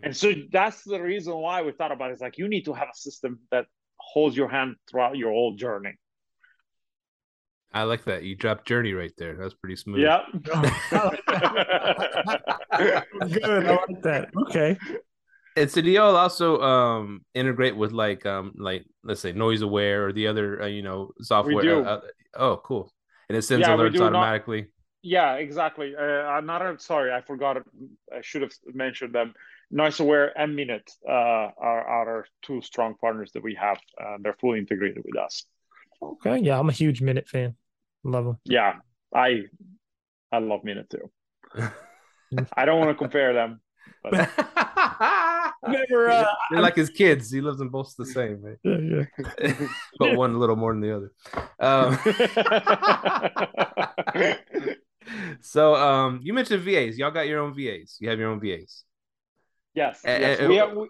And 0.03 0.17
so 0.17 0.33
that's 0.51 0.83
the 0.83 1.01
reason 1.01 1.35
why 1.35 1.63
we 1.63 1.73
thought 1.73 1.93
about 1.93 2.11
it. 2.11 2.15
It's 2.15 2.23
like 2.23 2.39
you 2.39 2.49
need 2.49 2.65
to 2.65 2.73
have 2.73 2.89
a 2.93 2.97
system 2.97 3.41
that 3.51 3.67
holds 3.97 4.37
your 4.37 4.49
hand 4.49 4.77
throughout 4.91 5.17
your 5.17 5.31
whole 5.31 5.57
journey. 5.57 5.93
I 7.73 7.83
like 7.83 8.05
that. 8.05 8.23
You 8.23 8.37
dropped 8.37 8.67
journey 8.67 8.93
right 8.93 9.13
there. 9.19 9.37
That's 9.37 9.55
pretty 9.55 9.77
smooth. 9.77 10.01
Yeah. 10.01 10.23
Good. 10.43 10.55
I 13.45 13.77
like 13.89 14.03
that. 14.03 14.31
Okay. 14.47 14.79
And 15.57 15.71
so 15.71 15.81
do 15.81 15.91
y'all 15.91 16.17
also 16.17 16.61
um 16.63 17.25
integrate 17.35 17.77
with 17.77 17.93
like 17.93 18.25
um 18.27 18.53
like 18.57 18.85
let's 19.03 19.21
say 19.21 19.33
NoiseAware 19.33 20.07
or 20.07 20.13
the 20.13 20.29
other 20.29 20.63
uh, 20.63 20.67
you 20.67 20.83
know 20.83 21.13
software? 21.21 21.63
do. 21.63 21.85
Uh, 21.85 21.89
uh, 21.89 22.01
oh, 22.37 22.61
cool. 22.65 22.94
And 23.29 23.37
it 23.39 23.43
sends 23.43 23.67
Yeah, 23.67 23.75
alerts 23.77 23.93
do 23.93 23.99
not- 24.01 24.15
automatically. 24.15 24.67
Yeah, 25.07 25.35
exactly. 25.35 25.95
Uh, 25.95 26.39
another, 26.39 26.77
sorry, 26.79 27.13
I 27.13 27.21
forgot. 27.21 27.59
I 28.11 28.23
should 28.23 28.41
have 28.41 28.53
mentioned 28.73 29.15
them. 29.15 29.35
NoiseAware 29.73 30.31
and 30.35 30.57
Minut 30.57 30.91
uh, 31.07 31.13
are, 31.13 31.53
are 31.61 32.09
our 32.09 32.27
two 32.43 32.63
strong 32.63 32.95
partners 32.99 33.31
that 33.35 33.43
we 33.43 33.55
have. 33.55 33.79
Uh, 34.01 34.17
they're 34.21 34.37
fully 34.41 34.59
integrated 34.59 35.03
with 35.05 35.17
us. 35.19 35.45
Okay. 36.01 36.39
Yeah, 36.39 36.59
I'm 36.59 36.71
a 36.71 36.73
huge 36.73 37.03
Minut 37.03 37.29
fan. 37.29 37.55
Love 38.03 38.25
them. 38.25 38.39
Yeah, 38.45 38.77
I 39.15 39.43
I 40.33 40.39
love 40.39 40.65
Minut 40.65 40.89
too. 40.89 41.11
I 42.57 42.65
don't 42.65 42.79
want 42.79 42.91
to 42.91 42.95
compare 42.95 43.33
them, 43.35 43.61
but 44.03 44.13
Never. 45.69 46.11
Uh, 46.11 46.25
They're 46.51 46.61
like 46.61 46.77
his 46.77 46.91
kids. 46.91 47.31
He 47.31 47.41
loves 47.41 47.59
them 47.59 47.69
both 47.71 47.95
the 47.97 48.07
same, 48.07 48.43
right? 48.43 48.57
yeah, 48.63 49.05
yeah. 49.43 49.55
but 49.99 50.17
one 50.17 50.35
a 50.35 50.39
little 50.39 50.57
more 50.57 50.73
than 50.73 50.81
the 50.81 50.97
other. 50.97 51.13
Um, 51.61 51.99
so 55.41 55.75
um, 55.75 56.21
you 56.23 56.33
mentioned 56.33 56.63
VAs. 56.63 56.99
Y'all 56.99 57.11
got 57.11 57.27
your 57.29 57.41
own 57.41 57.55
VAs. 57.55 57.97
You 58.01 58.09
have 58.11 58.19
your 58.19 58.31
own 58.31 58.41
VAs. 58.41 58.85
yes, 59.75 60.01
Uh, 60.07 60.11
yes. 60.21 60.41
uh, 60.41 60.47
we 60.49 60.57
have 60.57 60.73
we, 60.77 60.89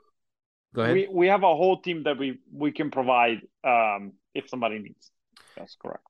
Go 0.74 0.82
ahead. 0.82 0.94
we, 0.94 1.08
we 1.10 1.26
have 1.28 1.42
a 1.42 1.54
whole 1.54 1.80
team 1.80 2.02
that 2.04 2.18
we 2.18 2.40
we 2.52 2.72
can 2.72 2.90
provide 2.90 3.42
um, 3.64 4.12
if 4.34 4.48
somebody 4.48 4.78
needs. 4.78 5.10
That's 5.56 5.76
correct. 5.80 6.04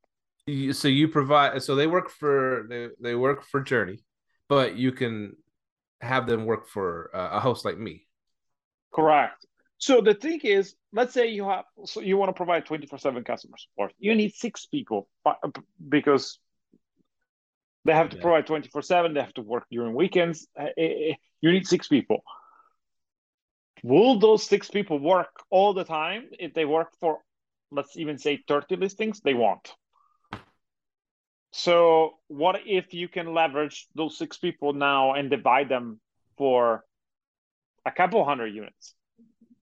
You- 0.46 0.72
so 0.72 0.88
you 0.88 1.08
provide. 1.08 1.62
So 1.62 1.74
they 1.74 1.86
work 1.86 2.10
for 2.10 2.66
they, 2.68 2.88
they 3.00 3.14
work 3.14 3.44
for 3.44 3.62
Jurny, 3.62 4.00
but 4.48 4.76
you 4.76 4.92
can 4.92 5.36
have 6.00 6.26
them 6.26 6.44
work 6.44 6.68
for 6.68 7.10
uh, 7.14 7.36
a 7.36 7.40
host 7.40 7.64
like 7.64 7.78
me. 7.78 8.06
Correct. 8.94 9.46
So 9.78 10.00
the 10.00 10.14
thing 10.14 10.40
is, 10.44 10.76
let's 10.92 11.12
say 11.12 11.28
you 11.28 11.44
have 11.48 11.64
so 11.84 12.00
you 12.00 12.16
want 12.16 12.28
to 12.30 12.32
provide 12.34 12.64
24/7 12.66 13.24
customer 13.24 13.56
support. 13.58 13.92
You 13.98 14.14
need 14.14 14.34
six 14.34 14.66
people 14.66 15.08
because 15.88 16.38
they 17.84 17.92
have 17.92 18.10
to 18.10 18.16
Yeah. 18.16 18.22
provide 18.22 18.46
24/7, 18.46 19.14
they 19.14 19.20
have 19.20 19.34
to 19.34 19.42
work 19.42 19.66
during 19.70 19.94
weekends. 19.94 20.48
Uh, 20.58 20.68
eh, 20.76 21.14
You 21.40 21.52
need 21.52 21.66
six 21.66 21.88
people. 21.88 22.24
Will 23.82 24.18
those 24.18 24.46
six 24.46 24.70
people 24.70 24.98
work 24.98 25.44
all 25.50 25.74
the 25.74 25.84
time? 25.84 26.30
If 26.38 26.54
they 26.54 26.64
work 26.64 26.94
for 27.00 27.22
let's 27.70 27.96
even 27.96 28.18
say 28.18 28.42
30 28.48 28.76
listings, 28.76 29.20
they 29.20 29.34
won't. 29.34 29.74
So 31.52 32.18
what 32.28 32.66
if 32.66 32.94
you 32.94 33.08
can 33.08 33.34
leverage 33.34 33.86
those 33.94 34.16
six 34.16 34.38
people 34.38 34.72
now 34.72 35.12
and 35.14 35.30
divide 35.30 35.68
them 35.68 36.00
for 36.38 36.84
a 37.86 37.92
couple 37.92 38.24
hundred 38.24 38.48
units? 38.54 38.94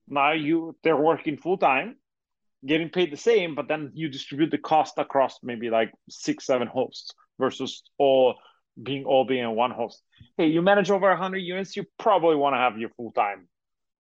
Now 0.08 0.32
you 0.32 0.76
they're 0.82 0.96
working 0.96 1.36
full 1.36 1.58
time, 1.58 1.96
getting 2.66 2.90
paid 2.90 3.12
the 3.12 3.16
same, 3.16 3.54
but 3.54 3.68
then 3.68 3.92
you 3.94 4.08
distribute 4.08 4.50
the 4.50 4.58
cost 4.58 4.94
across 4.98 5.38
maybe 5.42 5.70
like 5.70 5.92
six, 6.08 6.46
seven 6.46 6.68
hosts 6.68 7.12
versus 7.38 7.82
all 7.98 8.34
being 8.82 9.04
all 9.04 9.24
being 9.24 9.44
in 9.44 9.54
one 9.54 9.70
host. 9.70 10.02
Hey, 10.36 10.46
you 10.46 10.62
manage 10.62 10.90
over 10.90 11.14
hundred 11.16 11.38
units, 11.38 11.76
you 11.76 11.84
probably 11.98 12.36
want 12.36 12.54
to 12.54 12.58
have 12.58 12.78
your 12.78 12.90
full 12.90 13.12
time 13.12 13.48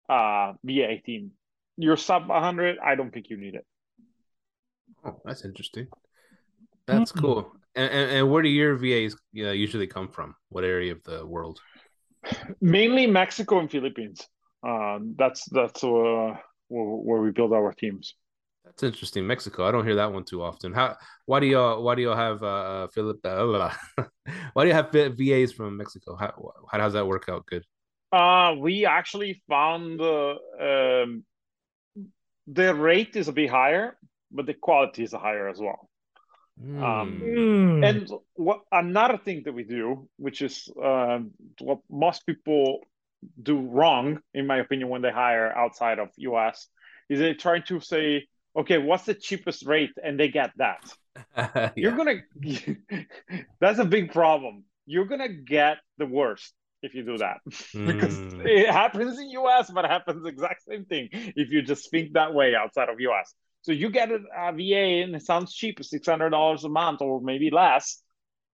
uh 0.09 0.53
VA 0.63 0.99
team. 1.05 1.31
You're 1.77 1.97
sub 1.97 2.27
100, 2.27 2.77
I 2.83 2.95
don't 2.95 3.13
think 3.13 3.29
you 3.29 3.37
need 3.37 3.53
it. 3.53 3.65
Oh, 5.05 5.21
that's 5.23 5.45
interesting. 5.45 5.87
That's 6.87 7.11
Hmm. 7.11 7.19
cool. 7.19 7.51
And, 7.75 7.91
and, 7.91 8.11
and 8.11 8.31
where 8.31 8.41
do 8.41 8.49
your 8.49 8.75
VAs 8.75 9.15
you 9.31 9.45
know, 9.45 9.51
usually 9.51 9.85
come 9.85 10.07
from? 10.07 10.33
What 10.49 10.63
area 10.63 10.91
of 10.93 11.03
the 11.03 11.25
world? 11.25 11.59
Mainly 12.61 13.07
Mexico 13.07 13.59
and 13.59 13.69
Philippines. 13.69 14.27
Um, 14.63 15.15
that's 15.17 15.45
that's 15.49 15.83
uh, 15.83 16.35
where, 16.67 16.85
where 16.85 17.21
we 17.21 17.31
build 17.31 17.53
our 17.53 17.73
teams. 17.73 18.15
That's 18.65 18.83
interesting. 18.83 19.25
Mexico. 19.25 19.65
I 19.65 19.71
don't 19.71 19.85
hear 19.85 19.95
that 19.95 20.11
one 20.11 20.25
too 20.25 20.43
often. 20.43 20.73
How? 20.73 20.97
Why 21.25 21.39
do 21.39 21.45
y'all? 21.45 21.81
Why 21.83 21.95
do 21.95 22.01
y'all 22.01 22.15
have 22.15 22.43
uh 22.43 22.87
Philip? 22.87 23.19
Uh, 23.23 23.73
why 24.53 24.63
do 24.63 24.67
you 24.67 24.73
have 24.73 24.91
VAs 24.91 25.53
from 25.53 25.77
Mexico? 25.77 26.15
How, 26.15 26.33
how 26.69 26.77
does 26.77 26.93
that 26.93 27.07
work 27.07 27.29
out? 27.29 27.45
Good. 27.45 27.63
Uh, 28.11 28.55
we 28.57 28.85
actually 28.85 29.41
found 29.49 29.99
uh, 30.01 30.35
um, 30.59 31.23
the 32.47 32.73
rate 32.73 33.15
is 33.15 33.27
a 33.27 33.33
bit 33.33 33.49
higher, 33.49 33.97
but 34.31 34.45
the 34.45 34.53
quality 34.53 35.03
is 35.03 35.13
higher 35.13 35.47
as 35.49 35.59
well. 35.59 35.89
Um, 36.81 37.37
Hmm. 37.81 37.81
And 37.81 38.07
what 38.35 38.61
another 38.71 39.17
thing 39.17 39.43
that 39.45 39.53
we 39.53 39.63
do, 39.63 40.09
which 40.17 40.41
is 40.41 40.69
um, 40.83 41.31
what 41.59 41.79
most 41.89 42.25
people 42.25 42.81
do 43.41 43.59
wrong, 43.59 44.21
in 44.33 44.47
my 44.47 44.57
opinion, 44.57 44.89
when 44.89 45.01
they 45.01 45.11
hire 45.11 45.51
outside 45.53 45.99
of 45.99 46.09
US, 46.17 46.67
is 47.09 47.19
they 47.19 47.33
try 47.33 47.59
to 47.61 47.79
say, 47.81 48.27
okay, 48.55 48.77
what's 48.79 49.05
the 49.05 49.13
cheapest 49.13 49.65
rate, 49.65 49.91
and 50.03 50.19
they 50.19 50.29
get 50.29 50.51
that. 50.57 50.79
Yeah. 51.75 51.75
You're 51.75 51.95
gonna. 51.95 52.21
that's 53.59 53.79
a 53.79 53.85
big 53.85 54.11
problem. 54.11 54.63
You're 54.85 55.05
gonna 55.05 55.29
get 55.29 55.77
the 55.97 56.05
worst 56.05 56.53
if 56.81 56.93
you 56.93 57.03
do 57.03 57.17
that 57.19 57.37
because 57.85 58.23
Mm. 58.35 58.43
it 58.43 58.69
happens 58.71 59.19
in 59.19 59.29
US, 59.31 59.69
but 59.69 59.85
it 59.85 59.91
happens 59.91 60.23
the 60.23 60.29
exact 60.29 60.63
same 60.69 60.85
thing 60.85 61.09
if 61.11 61.51
you 61.51 61.61
just 61.61 61.89
think 61.91 62.13
that 62.13 62.33
way 62.33 62.55
outside 62.55 62.89
of 62.89 62.99
US. 62.99 63.33
So 63.61 63.71
you 63.71 63.89
get 63.89 64.09
a, 64.11 64.19
VA 64.53 65.03
and 65.03 65.15
it 65.15 65.23
sounds 65.23 65.53
cheap, 65.53 65.83
six 65.83 66.07
hundred 66.07 66.29
dollars 66.29 66.63
a 66.63 66.69
month 66.69 67.01
or 67.01 67.21
maybe 67.21 67.49
less, 67.49 68.01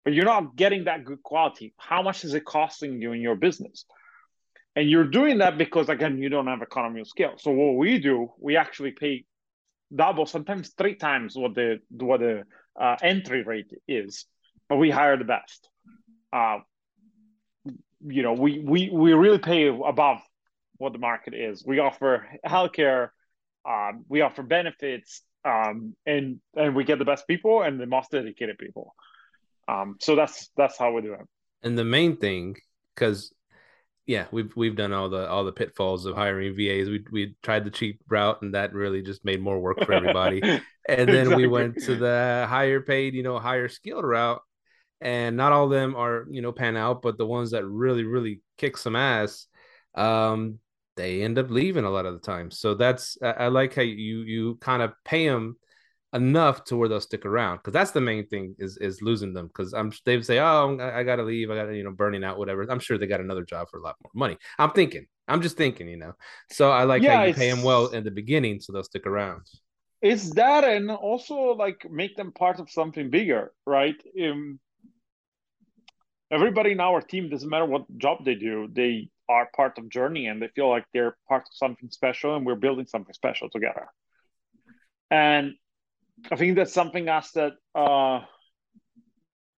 but 0.04 0.14
you're 0.14 0.24
not 0.24 0.56
getting 0.56 0.84
that 0.84 1.04
good 1.04 1.22
quality. 1.22 1.74
How 1.76 2.02
much 2.02 2.24
is 2.24 2.34
it 2.34 2.44
costing 2.44 3.00
you 3.00 3.12
in 3.12 3.20
your 3.20 3.36
business? 3.36 3.84
And 4.74 4.88
you're 4.88 5.08
doing 5.08 5.38
that 5.38 5.58
because 5.58 5.88
again, 5.88 6.18
you 6.18 6.28
don't 6.30 6.46
have 6.46 6.62
economy 6.62 7.02
of 7.02 7.08
scale. 7.08 7.34
So 7.36 7.50
what 7.50 7.76
we 7.76 7.98
do, 7.98 8.32
we 8.40 8.56
actually 8.56 8.92
pay 8.92 9.24
double, 9.94 10.26
sometimes 10.26 10.72
three 10.78 10.94
times 10.94 11.36
what 11.36 11.54
the 11.54 11.80
what 11.90 12.20
the 12.20 12.44
uh, 12.80 12.96
entry 13.02 13.42
rate 13.42 13.70
is, 13.86 14.24
but 14.68 14.76
we 14.76 14.90
hire 14.90 15.16
the 15.18 15.24
best. 15.24 15.68
Uh, 16.32 16.58
you 18.04 18.22
know, 18.22 18.32
we 18.32 18.60
we 18.60 18.90
we 18.90 19.12
really 19.12 19.38
pay 19.38 19.68
above 19.68 20.18
what 20.78 20.92
the 20.92 20.98
market 20.98 21.34
is. 21.34 21.64
We 21.64 21.78
offer 21.78 22.26
healthcare, 22.46 23.10
um, 23.68 24.04
we 24.08 24.20
offer 24.20 24.42
benefits, 24.42 25.22
um, 25.44 25.94
and 26.06 26.40
and 26.54 26.74
we 26.74 26.84
get 26.84 26.98
the 26.98 27.04
best 27.04 27.26
people 27.26 27.62
and 27.62 27.80
the 27.80 27.86
most 27.86 28.10
dedicated 28.10 28.58
people. 28.58 28.94
Um, 29.68 29.96
so 30.00 30.16
that's 30.16 30.50
that's 30.56 30.78
how 30.78 30.92
we 30.92 31.02
do 31.02 31.14
it. 31.14 31.20
And 31.62 31.78
the 31.78 31.84
main 31.84 32.16
thing, 32.16 32.56
because 32.94 33.32
yeah, 34.06 34.26
we've 34.32 34.52
we've 34.56 34.76
done 34.76 34.92
all 34.92 35.08
the 35.08 35.28
all 35.28 35.44
the 35.44 35.52
pitfalls 35.52 36.06
of 36.06 36.16
hiring 36.16 36.56
VAs. 36.56 36.88
We 36.88 37.04
we 37.10 37.36
tried 37.42 37.64
the 37.64 37.70
cheap 37.70 38.00
route, 38.08 38.42
and 38.42 38.54
that 38.54 38.72
really 38.72 39.02
just 39.02 39.24
made 39.24 39.40
more 39.40 39.58
work 39.58 39.84
for 39.84 39.92
everybody. 39.92 40.42
and 40.88 41.08
then 41.08 41.08
Exactly. 41.08 41.36
we 41.36 41.46
went 41.46 41.82
to 41.84 41.94
the 41.94 42.46
higher 42.48 42.80
paid, 42.80 43.14
you 43.14 43.22
know, 43.22 43.38
higher 43.38 43.68
skilled 43.68 44.04
route. 44.04 44.42
And 45.00 45.36
not 45.36 45.52
all 45.52 45.64
of 45.64 45.70
them 45.70 45.96
are, 45.96 46.26
you 46.30 46.42
know, 46.42 46.52
pan 46.52 46.76
out, 46.76 47.02
but 47.02 47.18
the 47.18 47.26
ones 47.26 47.50
that 47.50 47.66
really, 47.66 48.04
really 48.04 48.40
kick 48.56 48.76
some 48.76 48.94
ass, 48.94 49.48
um, 49.96 50.60
they 50.96 51.22
end 51.22 51.38
up 51.38 51.50
leaving 51.50 51.84
a 51.84 51.90
lot 51.90 52.06
of 52.06 52.14
the 52.14 52.20
time. 52.20 52.50
So 52.50 52.74
that's 52.74 53.16
I, 53.22 53.30
I 53.32 53.48
like 53.48 53.74
how 53.74 53.82
you 53.82 54.20
you 54.20 54.56
kind 54.56 54.82
of 54.82 54.92
pay 55.04 55.28
them 55.28 55.56
enough 56.14 56.64
to 56.64 56.76
where 56.76 56.88
they'll 56.88 57.00
stick 57.00 57.24
around 57.24 57.56
because 57.56 57.72
that's 57.72 57.92
the 57.92 58.00
main 58.00 58.26
thing 58.28 58.54
is 58.58 58.76
is 58.78 59.00
losing 59.00 59.32
them 59.32 59.46
because 59.46 59.72
I'm 59.72 59.92
they 60.04 60.20
say 60.22 60.38
oh 60.38 60.76
I, 60.78 61.00
I 61.00 61.02
gotta 61.04 61.22
leave. 61.22 61.50
I 61.50 61.54
gotta 61.54 61.76
you 61.76 61.84
know 61.84 61.92
burning 61.92 62.24
out 62.24 62.38
whatever. 62.38 62.62
I'm 62.70 62.80
sure 62.80 62.98
they 62.98 63.06
got 63.06 63.20
another 63.20 63.44
job 63.44 63.68
for 63.70 63.78
a 63.78 63.82
lot 63.82 63.96
more 64.02 64.10
money. 64.14 64.36
I'm 64.58 64.70
thinking 64.72 65.06
I'm 65.28 65.42
just 65.42 65.56
thinking 65.56 65.88
you 65.88 65.96
know? 65.96 66.12
So 66.48 66.70
I 66.70 66.84
like 66.84 67.04
Yeah, 67.04 67.06
how 67.06 67.14
you 67.14 67.30
pay 67.30 67.50
them 67.50 67.62
well 67.62 67.88
in 67.88 68.04
the 68.04 68.10
beginning 68.10 68.60
so 68.60 68.72
they'll 68.72 68.84
stick 68.84 69.06
around. 69.06 69.42
It's 70.02 70.34
that 70.34 70.64
and 70.64 70.90
also 70.90 71.54
like 71.54 71.90
make 71.90 72.16
them 72.16 72.32
part 72.32 72.60
of 72.60 72.70
something 72.70 73.08
bigger 73.10 73.52
right? 73.66 73.96
Um, 74.22 74.60
everybody 76.30 76.72
in 76.72 76.80
our 76.80 77.00
team 77.00 77.28
doesn't 77.28 77.48
matter 77.48 77.66
what 77.66 77.86
job 77.98 78.24
they 78.24 78.34
do 78.34 78.68
they 78.72 79.08
are 79.28 79.48
part 79.54 79.78
of 79.78 79.84
Jurny 79.84 80.30
and 80.30 80.40
they 80.40 80.48
feel 80.48 80.68
like 80.68 80.84
they're 80.92 81.16
part 81.28 81.42
of 81.42 81.54
something 81.54 81.90
special 81.90 82.36
and 82.36 82.44
we're 82.44 82.54
building 82.54 82.86
something 82.86 83.14
special 83.14 83.48
together. 83.50 83.86
And 85.10 85.54
i 86.30 86.36
think 86.36 86.54
that's 86.54 86.72
something 86.72 87.08
else 87.08 87.32
that 87.32 87.52
uh 87.74 88.20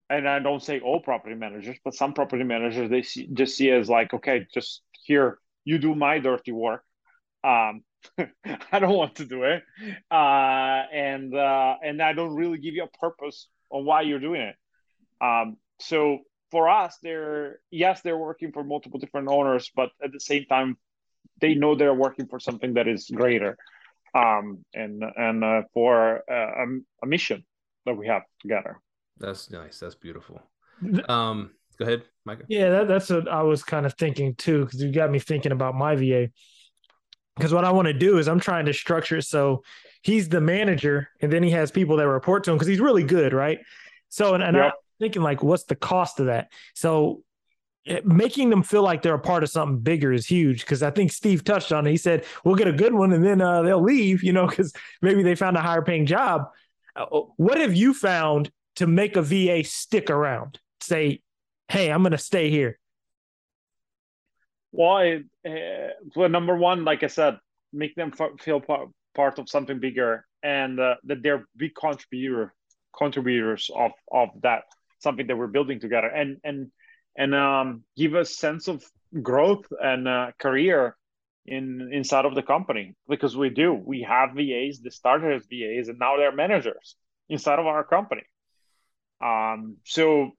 and 0.09 0.30
i 0.30 0.39
don't 0.39 0.64
say 0.64 0.80
all 0.80 0.99
property 1.01 1.36
managers 1.36 1.78
but 1.84 1.93
some 1.93 2.14
property 2.14 2.43
managers 2.43 2.89
they 2.89 3.01
see, 3.01 3.28
just 3.34 3.57
see 3.57 3.70
as 3.70 3.89
like 3.89 4.14
okay 4.14 4.47
just 4.53 4.82
here 5.03 5.39
you 5.66 5.78
do 5.78 5.95
my 5.95 6.20
dirty 6.20 6.51
work. 6.51 6.84
Um 7.43 7.84
I 8.72 8.80
don't 8.80 8.97
want 8.97 9.16
to 9.16 9.26
do 9.26 9.43
it, 9.43 9.64
uh, 10.11 10.84
and 10.93 11.34
uh, 11.34 11.76
and 11.82 12.01
I 12.01 12.11
don't 12.11 12.36
really 12.36 12.57
give 12.57 12.74
you 12.74 12.84
a 12.84 12.97
purpose 12.97 13.47
on 13.70 13.86
why 13.86 14.01
you're 14.01 14.20
doing 14.20 14.41
it. 14.41 14.55
Um, 15.22 15.55
so 15.80 16.20
for 16.54 16.70
us, 16.70 16.99
they're 17.01 17.60
yes, 17.72 18.01
they're 18.01 18.24
working 18.30 18.51
for 18.51 18.64
multiple 18.64 18.99
different 18.99 19.28
owners, 19.28 19.72
but 19.76 19.89
at 20.06 20.12
the 20.12 20.20
same 20.20 20.45
time, 20.45 20.78
they 21.41 21.56
know 21.56 21.74
they're 21.74 21.95
working 22.08 22.28
for 22.28 22.39
something 22.39 22.76
that 22.76 22.88
is 22.88 23.10
greater, 23.10 23.58
um, 24.14 24.64
and 24.76 25.04
and 25.18 25.43
uh, 25.43 25.64
for 25.74 26.24
uh, 26.32 26.64
a, 26.64 26.66
a 27.01 27.08
mission 27.08 27.43
that 27.88 27.95
we 27.95 28.06
have 28.06 28.22
together. 28.39 28.80
That's 29.18 29.49
nice. 29.49 29.80
That's 29.80 29.95
beautiful. 29.95 30.41
Um, 31.10 31.51
go 31.80 31.86
ahead, 31.86 32.04
Michael. 32.24 32.45
Yeah, 32.49 32.70
that, 32.70 32.88
that's 32.88 33.10
what 33.10 33.28
I 33.28 33.41
was 33.41 33.64
kind 33.64 33.88
of 33.88 33.95
thinking 33.95 34.36
too, 34.36 34.66
because 34.66 34.80
you 34.84 34.91
got 34.91 35.10
me 35.10 35.18
thinking 35.18 35.51
about 35.51 35.74
my 35.74 35.95
VA. 35.95 36.30
Because 37.36 37.51
what 37.51 37.66
I 37.66 37.72
want 37.72 37.88
to 37.88 37.93
do 37.93 38.20
is 38.20 38.28
I'm 38.28 38.39
trying 38.39 38.68
to 38.68 38.74
structure 38.74 39.18
it 39.18 39.24
so 39.24 39.64
he's 40.04 40.30
the 40.30 40.41
manager, 40.41 41.10
and 41.20 41.34
then 41.34 41.41
he 41.41 41.49
has 41.49 41.72
people 41.72 41.97
that 41.97 42.08
report 42.08 42.43
to 42.43 42.51
him 42.51 42.58
because 42.58 42.68
he's 42.68 42.80
really 42.80 43.04
good, 43.04 43.34
right? 43.34 43.58
So, 44.10 44.36
and, 44.36 44.43
and 44.43 44.56
yep. 44.56 44.74
Thinking 45.00 45.22
like, 45.22 45.44
what's 45.44 45.64
the 45.64 45.76
cost 45.76 46.20
of 46.20 46.28
that? 46.28 46.52
So, 46.74 47.24
it, 47.86 47.98
eh, 47.98 48.02
making 48.06 48.50
them 48.50 48.64
feel 48.64 48.84
like 48.84 49.02
they're 49.02 49.16
a 49.16 49.20
part 49.20 49.44
of 49.44 49.50
something 49.50 49.80
bigger 49.80 50.14
is 50.14 50.26
huge 50.26 50.62
because 50.62 50.82
I 50.84 50.91
think 50.91 51.12
Steve 51.12 51.44
touched 51.44 51.72
on 51.72 51.86
it. 51.86 51.91
He 51.91 51.98
said 51.98 52.26
we'll 52.44 52.56
get 52.56 52.68
a 52.68 52.74
good 52.74 52.94
one 52.94 53.12
and 53.12 53.24
then 53.24 53.41
uh, 53.41 53.62
they'll 53.62 53.84
leave, 53.84 54.24
you 54.24 54.32
know, 54.32 54.48
because 54.48 54.74
maybe 55.02 55.24
they 55.24 55.36
found 55.36 55.58
a 55.58 55.62
higher 55.62 55.82
paying 55.82 56.06
job. 56.06 56.46
Uh, 56.96 57.06
what 57.38 57.58
have 57.58 57.76
you 57.76 57.94
found 57.94 58.52
to 58.76 58.88
make 58.88 59.18
a 59.18 59.22
VA 59.22 59.64
stick 59.64 60.10
around? 60.10 60.60
Say, 60.82 61.22
hey, 61.70 61.91
I'm 61.91 62.04
going 62.04 62.12
to 62.12 62.18
stay 62.18 62.50
here? 62.50 62.80
Well, 64.72 64.98
it, 64.98 65.26
uh, 65.46 65.94
well, 66.16 66.30
number 66.30 66.56
one, 66.56 66.84
like 66.84 67.04
I 67.04 67.08
said, 67.08 67.38
make 67.72 67.96
them 67.96 68.12
feel 68.39 68.60
part, 68.60 68.89
part 69.14 69.39
of 69.39 69.50
something 69.50 69.80
bigger, 69.80 70.26
and 70.41 70.80
uh, 70.80 70.96
that 71.06 71.22
they're 71.22 71.46
big 71.56 71.76
contributor 71.76 72.54
contributors 72.96 73.72
of 73.76 73.91
of 74.12 74.30
that 74.44 74.64
something 75.04 75.28
that 75.28 75.38
we're 75.38 75.47
building 75.47 75.80
together, 75.80 76.08
and 76.08 76.38
and 76.43 76.72
and 77.18 77.36
um, 77.36 77.84
give 77.95 78.16
a 78.16 78.26
sense 78.26 78.68
of 78.68 78.84
growth 79.22 79.66
and 79.80 80.08
uh, 80.08 80.32
career 80.39 80.95
in 81.45 81.89
inside 81.91 82.26
of 82.26 82.36
the 82.36 82.41
company 82.41 82.95
because 83.08 83.38
we 83.38 83.49
do. 83.49 83.74
We 83.74 84.01
have 84.01 84.32
VAs 84.36 84.80
that 84.82 84.93
started 84.93 85.36
as 85.36 85.45
VAs 85.45 85.89
and 85.89 85.99
now 85.99 86.18
they're 86.18 86.32
managers 86.32 86.95
inside 87.30 87.60
of 87.60 87.68
our 87.68 87.84
company. 87.84 88.24
Um, 89.22 89.78
so 89.84 90.32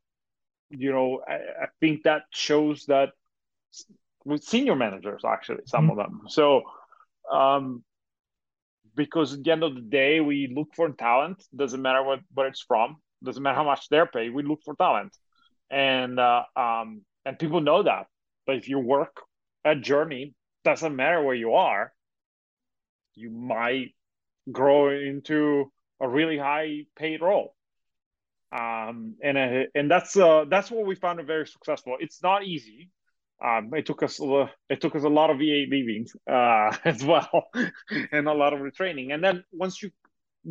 you 0.71 0.93
know, 0.93 1.21
I, 1.27 1.35
I 1.35 1.67
think 1.81 2.05
that 2.05 2.23
shows 2.31 2.87
that 2.87 3.11
with 4.25 4.43
senior 4.43 4.75
managers, 4.75 5.23
actually, 5.27 5.63
some 5.67 5.89
mm-hmm. 5.89 5.99
of 5.99 6.07
them. 6.07 6.21
So, 6.29 6.63
um, 7.33 7.85
because 8.97 9.35
at 9.35 9.43
the 9.43 9.51
end 9.51 9.63
of 9.63 9.75
the 9.75 9.81
day, 9.81 10.21
we 10.21 10.53
look 10.55 10.69
for 10.75 10.89
talent. 10.91 11.43
Doesn't 11.55 11.83
matter 11.83 12.03
what 12.03 12.21
where 12.33 12.47
it's 12.47 12.63
from. 12.63 12.97
Doesn't 13.25 13.43
matter 13.43 13.57
how 13.57 13.65
much 13.65 13.89
they're 13.89 14.07
paid. 14.07 14.35
We 14.35 14.43
look 14.43 14.61
for 14.65 14.75
talent, 14.75 15.17
and 15.71 16.19
uh, 16.19 16.43
um, 16.57 17.03
and 17.25 17.39
people 17.39 17.61
know 17.61 17.83
that. 17.83 18.07
But 18.47 18.57
if 18.57 18.69
you 18.69 18.79
work 18.79 19.23
a 19.65 19.75
Jurny, 19.75 20.35
doesn't 20.65 20.95
matter 20.95 21.23
where 21.23 21.35
you 21.35 21.55
are, 21.55 21.93
you 23.15 23.31
might 23.31 23.95
grow 24.51 24.91
into 24.91 25.73
a 26.01 26.09
really 26.09 26.39
high 26.39 26.83
paid 26.97 27.23
role 27.23 27.55
um, 28.55 29.17
and 29.23 29.37
uh, 29.37 29.65
and 29.75 29.91
that's 29.91 30.17
uh, 30.17 30.45
that's 30.49 30.71
what 30.71 30.87
we 30.87 30.95
found 30.95 31.21
very 31.27 31.47
successful. 31.47 31.97
It's 31.99 32.23
not 32.23 32.45
easy. 32.45 32.91
Um, 33.45 33.71
it 33.75 33.85
took 33.85 34.03
us 34.03 34.21
a, 34.21 34.51
it 34.71 34.81
took 34.81 34.95
us 34.95 35.03
a 35.03 35.09
lot 35.09 35.31
of 35.31 35.39
VA 35.39 35.65
leaving 35.69 36.07
uh, 36.31 36.77
as 36.85 37.05
well, 37.05 37.49
and 38.13 38.29
a 38.29 38.33
lot 38.33 38.53
of 38.53 38.61
retraining. 38.61 39.13
And 39.13 39.25
then 39.25 39.45
once 39.53 39.83
you 39.83 39.91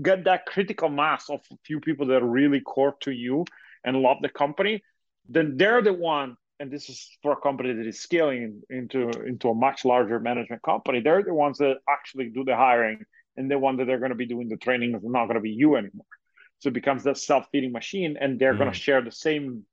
get 0.01 0.23
that 0.25 0.45
critical 0.45 0.89
mass 0.89 1.29
of 1.29 1.41
a 1.51 1.55
few 1.65 1.79
people 1.79 2.07
that 2.07 2.21
are 2.21 2.27
really 2.27 2.61
core 2.61 2.95
to 3.01 3.11
you 3.11 3.45
and 3.83 3.97
love 3.97 4.17
the 4.21 4.29
company, 4.29 4.83
then 5.29 5.57
they're 5.57 5.81
the 5.81 5.93
one. 5.93 6.35
And 6.59 6.71
this 6.71 6.89
is 6.89 7.09
for 7.21 7.33
a 7.33 7.41
company 7.41 7.73
that 7.73 7.85
is 7.85 7.99
scaling 7.99 8.61
into 8.69 9.09
into 9.09 9.49
a 9.49 9.55
much 9.55 9.83
larger 9.85 10.19
management 10.19 10.61
company. 10.61 11.01
They're 11.01 11.23
the 11.23 11.33
ones 11.33 11.57
that 11.57 11.77
actually 11.89 12.29
do 12.29 12.45
the 12.45 12.55
hiring, 12.55 13.03
and 13.35 13.49
the 13.49 13.59
one 13.59 13.77
that 13.77 13.85
they're 13.85 13.99
going 13.99 14.11
to 14.11 14.15
be 14.15 14.27
doing 14.27 14.47
the 14.47 14.57
training 14.57 14.95
is 14.95 15.01
not 15.03 15.25
going 15.25 15.35
to 15.35 15.41
be 15.41 15.49
you 15.49 15.75
anymore. 15.75 16.05
So 16.59 16.69
it 16.69 16.73
becomes 16.73 17.03
that 17.03 17.17
self-feeding 17.17 17.73
machine, 17.73 18.15
and 18.19 18.39
they're 18.39 18.53
mm. 18.53 18.59
going 18.59 18.71
to 18.71 18.77
share 18.77 19.01
the 19.01 19.11
same 19.11 19.65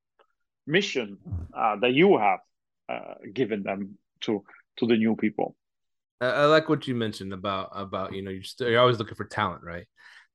mission 0.66 1.18
uh, 1.56 1.76
that 1.76 1.92
you 1.92 2.18
have 2.18 2.40
uh, 2.88 3.14
given 3.32 3.62
them 3.62 3.98
to 4.22 4.42
to 4.78 4.86
the 4.86 4.96
new 4.96 5.14
people. 5.14 5.54
I 6.20 6.44
like 6.46 6.68
what 6.68 6.86
you 6.86 6.94
mentioned 6.94 7.32
about 7.32 7.70
about 7.72 8.12
you 8.14 8.22
know 8.22 8.30
you're, 8.30 8.42
still, 8.42 8.68
you're 8.68 8.80
always 8.80 8.98
looking 8.98 9.14
for 9.14 9.24
talent, 9.24 9.62
right? 9.62 9.86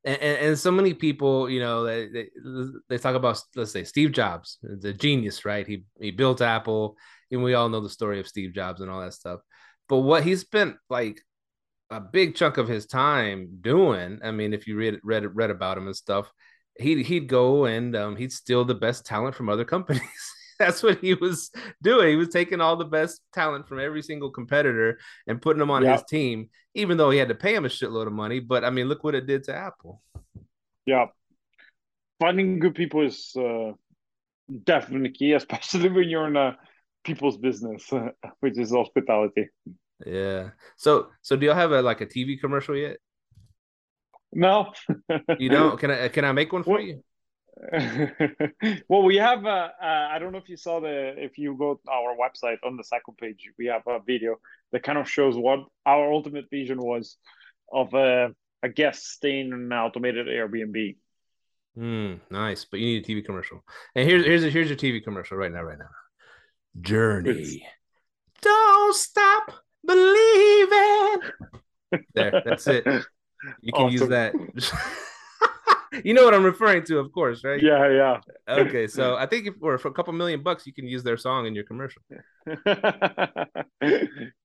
And, 0.04 0.22
and, 0.22 0.38
and 0.48 0.60
so 0.60 0.72
many 0.72 0.94
people, 0.94 1.50
you 1.50 1.60
know, 1.60 1.84
they, 1.84 2.08
they, 2.08 2.30
they 2.90 2.98
talk 2.98 3.16
about 3.16 3.42
let's 3.56 3.72
say 3.72 3.84
Steve 3.84 4.12
Jobs, 4.12 4.60
the 4.62 4.94
genius, 4.94 5.46
right? 5.46 5.66
He 5.68 5.86
he 6.00 6.12
built 6.12 6.42
Apple, 6.42 6.98
and 7.32 7.44
we 7.44 7.54
all 7.54 7.70
know 7.70 7.82
the 7.82 7.90
story 7.90 8.20
of 8.20 8.28
Steve 8.28 8.54
Jobs 8.54 8.82
and 8.82 8.90
all 8.90 9.02
that 9.02 9.14
stuff. 9.14 9.42
But 9.90 10.00
what 10.00 10.24
he 10.24 10.36
spent 10.36 10.78
like 10.90 11.22
a 11.90 12.00
big 12.00 12.36
chunk 12.36 12.58
of 12.58 12.68
his 12.68 12.86
time 12.86 13.60
doing. 13.62 14.20
I 14.24 14.32
mean, 14.32 14.54
if 14.54 14.68
you 14.68 14.76
read 14.76 15.00
read 15.04 15.26
read 15.36 15.52
about 15.52 15.78
him 15.78 15.88
and 15.88 15.96
stuff, 15.96 16.32
he'd 16.78 17.06
he'd 17.06 17.28
go 17.28 17.66
and 17.66 17.96
um, 17.96 18.16
he'd 18.16 18.32
steal 18.34 18.66
the 18.66 18.76
best 18.76 19.06
talent 19.06 19.36
from 19.36 19.50
other 19.50 19.66
companies. 19.66 20.02
That's 20.60 20.82
what 20.82 21.00
he 21.00 21.14
was 21.14 21.52
doing. 21.82 22.10
He 22.10 22.16
was 22.16 22.30
taking 22.30 22.62
all 22.62 22.78
the 22.78 22.86
best 22.86 23.22
talent 23.34 23.68
from 23.68 23.80
every 23.80 24.02
single 24.02 24.30
competitor 24.30 25.00
and 25.28 25.42
putting 25.42 25.60
them 25.60 25.72
on 25.72 25.84
yep. 25.84 26.00
his 26.00 26.04
team, 26.10 26.50
even 26.74 26.98
though 26.98 27.10
he 27.10 27.18
had 27.18 27.30
to 27.30 27.36
pay 27.36 27.54
him 27.54 27.66
a 27.66 27.70
shitload 27.70 28.08
of 28.08 28.14
money. 28.14 28.40
But 28.40 28.64
I 28.64 28.70
mean, 28.70 28.88
look 28.88 29.04
what 29.04 29.16
it 29.16 29.28
did 29.28 29.44
to 29.46 29.56
Apple. 29.56 30.02
Yeah, 30.86 31.08
finding 32.20 32.60
good 32.60 32.76
people 32.76 33.02
is 33.02 33.36
uh, 33.36 33.72
definitely 34.64 35.12
key, 35.12 35.34
especially 35.34 35.90
when 35.90 36.10
you're 36.10 36.28
in 36.28 36.36
a 36.36 36.58
people's 37.04 37.38
business, 37.38 37.92
which 38.40 38.58
is 38.58 38.72
hospitality. 38.72 39.50
Yeah. 40.06 40.52
So 40.78 41.10
so 41.22 41.36
do 41.36 41.46
y'all 41.46 41.56
have 41.56 41.72
a 41.72 41.82
like 41.82 42.02
a 42.02 42.06
TV 42.06 42.40
commercial 42.40 42.76
yet? 42.76 42.98
No. 44.32 44.74
you 45.40 45.50
don't? 45.50 45.80
Can 45.80 45.92
I 45.92 46.08
can 46.10 46.26
I 46.26 46.32
make 46.34 46.52
one 46.52 46.64
for 46.64 46.80
you? 46.80 47.02
well, 48.90 49.04
we 49.04 49.16
have. 49.16 49.46
Uh, 49.46 49.70
uh, 49.82 50.08
I 50.12 50.20
don't 50.20 50.32
know 50.32 50.38
if 50.38 50.50
you 50.50 50.58
saw 50.58 50.80
the. 50.80 51.14
If 51.18 51.38
you 51.38 51.56
go 51.58 51.76
to 51.76 51.92
our 51.92 52.16
website 52.16 52.58
on 52.66 52.76
the 52.76 52.84
second 52.84 53.18
page, 53.18 53.50
we 53.58 53.68
have 53.68 53.84
a 53.88 54.00
video 54.06 54.38
that 54.72 54.84
kind 54.84 54.98
of 54.98 55.10
shows 55.10 55.38
what 55.38 55.60
our 55.86 56.12
ultimate 56.12 56.50
vision 56.50 56.82
was 56.82 57.18
of 57.72 57.94
a, 57.94 58.34
a 58.62 58.70
guest 58.70 59.10
staying 59.10 59.48
in 59.48 59.54
an 59.54 59.74
automated 59.74 60.28
Airbnb. 60.28 60.98
Mm, 61.78 62.20
nice, 62.30 62.66
but 62.66 62.80
you 62.80 62.86
need 62.86 63.06
a 63.06 63.08
TV 63.08 63.26
commercial. 63.26 63.64
And 63.96 64.08
here's 64.08 64.26
here's 64.26 64.44
a, 64.44 64.50
here's 64.50 64.70
your 64.70 64.78
TV 64.78 65.04
commercial 65.04 65.38
right 65.38 65.52
now, 65.52 65.64
right 65.64 65.80
now. 65.80 65.90
Journey. 66.82 67.32
It's... 67.32 67.56
Don't 68.42 68.96
stop 68.96 69.52
believing. 69.86 71.22
there, 72.14 72.44
that's 72.46 72.68
it. 72.68 72.86
You 73.62 73.72
can 73.72 73.86
awesome. 73.86 73.92
use 73.92 74.10
that. 74.10 74.34
you 76.04 76.14
know 76.14 76.24
what 76.24 76.34
I'm 76.34 76.44
referring 76.44 76.84
to, 76.86 77.00
of 77.00 77.12
course, 77.12 77.44
right? 77.44 77.62
Yeah, 77.62 77.90
yeah. 77.90 78.20
okay, 78.48 78.88
so 78.88 79.16
I 79.16 79.26
think 79.26 79.48
if 79.48 79.56
for, 79.56 79.78
for 79.78 79.88
a 79.90 79.94
couple 79.94 80.14
million 80.14 80.44
bucks, 80.44 80.66
you 80.66 80.74
can 80.74 80.88
use 80.88 81.04
their 81.04 81.18
song 81.18 81.46
in 81.46 81.56
your 81.56 81.64
commercial. 81.64 82.02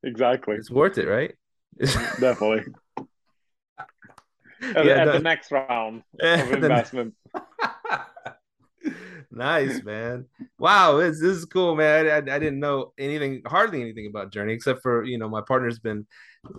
exactly. 0.03 0.57
It's 0.57 0.71
worth 0.71 0.99
it, 0.99 1.07
right? 1.07 1.35
Definitely. 2.21 2.65
At, 4.63 4.85
yeah, 4.85 4.93
at 4.93 5.05
no. 5.07 5.13
the 5.13 5.21
next 5.21 5.51
round 5.51 6.03
of 6.21 6.53
investment 6.53 7.15
nice, 9.31 9.83
man. 9.83 10.27
Wow, 10.59 10.99
this, 10.99 11.21
this 11.21 11.37
is 11.37 11.45
cool, 11.45 11.75
man. 11.75 12.07
I, 12.07 12.17
I, 12.35 12.39
didn't 12.39 12.61
know 12.61 12.93
anything, 12.99 13.43
hardly 13.47 13.81
anything 13.81 14.07
about 14.07 14.33
Jurny, 14.33 14.53
except 14.53 14.83
for 14.83 15.05
you 15.05 15.19
know 15.19 15.29
my 15.29 15.41
partner's 15.41 15.79
been 15.79 16.07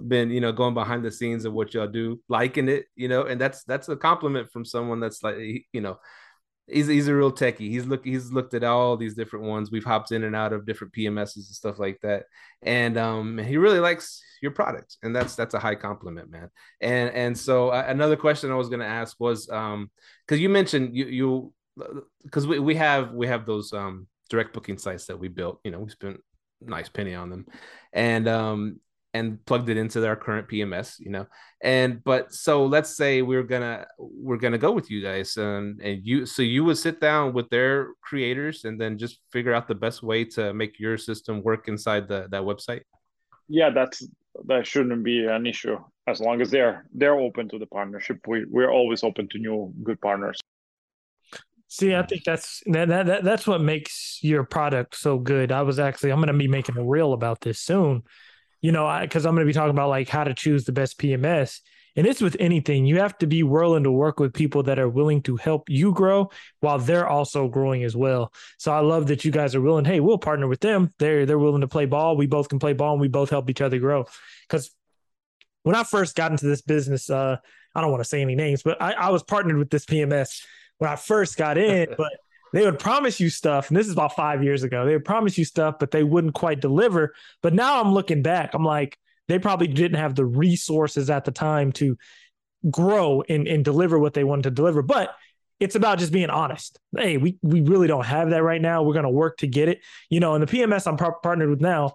been 0.07 0.29
you 0.29 0.41
know 0.41 0.51
going 0.51 0.73
behind 0.73 1.03
the 1.03 1.11
scenes 1.11 1.45
of 1.45 1.53
what 1.53 1.73
y'all 1.73 1.87
do, 1.87 2.19
liking 2.29 2.69
it, 2.69 2.85
you 2.95 3.07
know, 3.07 3.23
and 3.23 3.39
that's 3.39 3.63
that's 3.63 3.89
a 3.89 3.95
compliment 3.95 4.51
from 4.51 4.65
someone 4.65 4.99
that's 4.99 5.23
like 5.23 5.37
you 5.71 5.81
know. 5.81 5.99
He's, 6.67 6.87
he's 6.87 7.09
a 7.09 7.15
real 7.15 7.33
techie. 7.33 7.69
He's 7.69 7.85
look 7.85 8.05
he's 8.05 8.31
looked 8.31 8.53
at 8.53 8.63
all 8.63 8.95
these 8.95 9.15
different 9.15 9.45
ones. 9.45 9.71
We've 9.71 9.83
hopped 9.83 10.13
in 10.13 10.23
and 10.23 10.35
out 10.35 10.53
of 10.53 10.65
different 10.65 10.93
PMSs 10.93 11.35
and 11.35 11.45
stuff 11.45 11.79
like 11.79 11.99
that, 12.01 12.25
and 12.61 12.97
um, 12.97 13.37
he 13.39 13.57
really 13.57 13.79
likes 13.79 14.23
your 14.41 14.51
product, 14.51 14.97
and 15.03 15.15
that's 15.15 15.35
that's 15.35 15.53
a 15.53 15.59
high 15.59 15.75
compliment, 15.75 16.29
man. 16.29 16.49
And 16.81 17.09
and 17.11 17.37
so 17.37 17.69
uh, 17.69 17.83
another 17.87 18.15
question 18.15 18.51
I 18.51 18.55
was 18.55 18.69
going 18.69 18.79
to 18.79 18.85
ask 18.85 19.19
was 19.19 19.49
um, 19.49 19.91
because 20.25 20.39
you 20.39 20.49
mentioned 20.49 20.95
you 20.95 21.05
you 21.05 21.53
because 22.23 22.47
we, 22.47 22.59
we 22.59 22.75
have 22.75 23.13
we 23.13 23.27
have 23.27 23.45
those 23.45 23.73
um 23.73 24.07
direct 24.29 24.53
booking 24.53 24.77
sites 24.77 25.05
that 25.05 25.17
we 25.17 25.27
built 25.27 25.59
you 25.63 25.71
know 25.71 25.79
we 25.79 25.89
spent 25.89 26.19
nice 26.61 26.89
penny 26.89 27.15
on 27.15 27.29
them 27.29 27.45
and 27.93 28.27
um 28.27 28.79
and 29.13 29.43
plugged 29.45 29.67
it 29.67 29.75
into 29.75 30.05
our 30.07 30.15
current 30.15 30.47
pms 30.47 30.95
you 30.99 31.09
know 31.09 31.25
and 31.61 32.01
but 32.03 32.31
so 32.33 32.65
let's 32.65 32.95
say 32.95 33.21
we're 33.21 33.43
gonna 33.43 33.85
we're 33.97 34.37
gonna 34.37 34.57
go 34.57 34.71
with 34.71 34.89
you 34.89 35.01
guys 35.01 35.35
and 35.37 35.81
and 35.81 36.05
you 36.05 36.25
so 36.25 36.41
you 36.41 36.63
would 36.63 36.77
sit 36.77 37.01
down 37.01 37.33
with 37.33 37.49
their 37.49 37.89
creators 38.01 38.63
and 38.63 38.79
then 38.79 38.97
just 38.97 39.19
figure 39.31 39.53
out 39.53 39.67
the 39.67 39.75
best 39.75 40.01
way 40.01 40.23
to 40.23 40.53
make 40.53 40.79
your 40.79 40.97
system 40.97 41.43
work 41.43 41.67
inside 41.67 42.07
the 42.07 42.27
that 42.31 42.41
website 42.41 42.81
yeah 43.49 43.69
that's 43.69 44.07
that 44.45 44.65
shouldn't 44.65 45.03
be 45.03 45.25
an 45.25 45.45
issue 45.45 45.77
as 46.07 46.19
long 46.19 46.41
as 46.41 46.51
they're 46.51 46.85
they're 46.93 47.19
open 47.19 47.47
to 47.49 47.59
the 47.59 47.65
partnership, 47.65 48.19
we 48.27 48.45
we're 48.45 48.71
always 48.71 49.03
open 49.03 49.27
to 49.29 49.37
new 49.37 49.73
good 49.83 49.99
partners. 50.01 50.39
See, 51.73 51.95
I 51.95 52.01
think 52.01 52.25
that's 52.25 52.61
that, 52.65 52.89
that 52.89 53.23
that's 53.23 53.47
what 53.47 53.61
makes 53.61 54.19
your 54.21 54.43
product 54.43 54.93
so 54.97 55.17
good. 55.17 55.53
I 55.53 55.61
was 55.61 55.79
actually 55.79 56.11
I'm 56.11 56.17
going 56.17 56.27
to 56.27 56.33
be 56.33 56.49
making 56.49 56.77
a 56.77 56.83
reel 56.83 57.13
about 57.13 57.39
this 57.39 57.61
soon. 57.61 58.03
You 58.59 58.73
know, 58.73 58.99
because 59.01 59.25
I'm 59.25 59.35
going 59.35 59.47
to 59.47 59.49
be 59.49 59.53
talking 59.53 59.71
about 59.71 59.87
like 59.87 60.09
how 60.09 60.25
to 60.25 60.33
choose 60.33 60.65
the 60.65 60.73
best 60.73 60.99
PMS. 60.99 61.61
And 61.95 62.05
it's 62.05 62.19
with 62.19 62.35
anything. 62.41 62.85
You 62.85 62.99
have 62.99 63.17
to 63.19 63.25
be 63.25 63.41
willing 63.43 63.83
to 63.83 63.91
work 63.91 64.19
with 64.19 64.33
people 64.33 64.63
that 64.63 64.79
are 64.79 64.89
willing 64.89 65.21
to 65.23 65.37
help 65.37 65.69
you 65.69 65.93
grow 65.93 66.29
while 66.59 66.77
they're 66.77 67.07
also 67.07 67.47
growing 67.47 67.85
as 67.85 67.95
well. 67.95 68.33
So 68.57 68.73
I 68.73 68.81
love 68.81 69.07
that 69.07 69.23
you 69.23 69.31
guys 69.31 69.55
are 69.55 69.61
willing. 69.61 69.85
Hey, 69.85 70.01
we'll 70.01 70.17
partner 70.17 70.49
with 70.49 70.59
them. 70.59 70.93
They're 70.99 71.25
they're 71.25 71.39
willing 71.39 71.61
to 71.61 71.69
play 71.69 71.85
ball. 71.85 72.17
We 72.17 72.27
both 72.27 72.49
can 72.49 72.59
play 72.59 72.73
ball, 72.73 72.91
and 72.91 73.01
we 73.01 73.07
both 73.07 73.29
help 73.29 73.49
each 73.49 73.61
other 73.61 73.79
grow. 73.79 74.07
Because 74.45 74.71
when 75.63 75.75
I 75.75 75.85
first 75.85 76.17
got 76.17 76.31
into 76.31 76.47
this 76.47 76.61
business, 76.61 77.09
uh, 77.09 77.37
I 77.73 77.79
don't 77.79 77.91
want 77.91 78.03
to 78.03 78.09
say 78.09 78.21
any 78.21 78.35
names, 78.35 78.61
but 78.61 78.81
I, 78.81 78.91
I 78.91 79.09
was 79.11 79.23
partnered 79.23 79.57
with 79.57 79.69
this 79.69 79.85
PMS 79.85 80.43
when 80.81 80.89
I 80.89 80.95
first 80.95 81.37
got 81.37 81.59
in. 81.59 81.89
but 81.97 82.11
they 82.53 82.65
would 82.65 82.79
promise 82.79 83.19
you 83.19 83.29
stuff, 83.29 83.69
and 83.69 83.77
this 83.77 83.87
is 83.87 83.93
about 83.93 84.15
five 84.15 84.43
years 84.43 84.63
ago. 84.63 84.85
They 84.85 84.93
would 84.93 85.05
promise 85.05 85.37
you 85.37 85.45
stuff, 85.45 85.75
but 85.79 85.91
they 85.91 86.03
wouldn't 86.03 86.33
quite 86.33 86.59
deliver. 86.59 87.13
But 87.41 87.53
now 87.53 87.79
I'm 87.79 87.93
looking 87.93 88.21
back, 88.21 88.53
I'm 88.53 88.65
like 88.65 88.97
they 89.27 89.39
probably 89.39 89.67
didn't 89.67 89.99
have 89.99 90.15
the 90.15 90.25
resources 90.25 91.09
at 91.09 91.23
the 91.23 91.31
time 91.31 91.71
to 91.73 91.97
grow 92.69 93.23
and, 93.29 93.47
and 93.47 93.63
deliver 93.63 93.97
what 93.97 94.13
they 94.13 94.25
wanted 94.25 94.43
to 94.43 94.51
deliver. 94.51 94.81
But 94.81 95.15
it's 95.61 95.75
about 95.75 95.99
just 95.99 96.11
being 96.11 96.29
honest. 96.29 96.79
Hey, 96.97 97.17
we 97.17 97.37
we 97.43 97.61
really 97.61 97.87
don't 97.87 98.05
have 98.05 98.31
that 98.31 98.43
right 98.43 98.61
now. 98.61 98.81
We're 98.83 98.93
going 98.93 99.03
to 99.03 99.09
work 99.09 99.37
to 99.37 99.47
get 99.47 99.69
it. 99.69 99.79
You 100.09 100.19
know, 100.19 100.33
and 100.33 100.45
the 100.45 100.51
PMS 100.51 100.87
I'm 100.87 100.97
par- 100.97 101.19
partnered 101.21 101.51
with 101.51 101.61
now, 101.61 101.93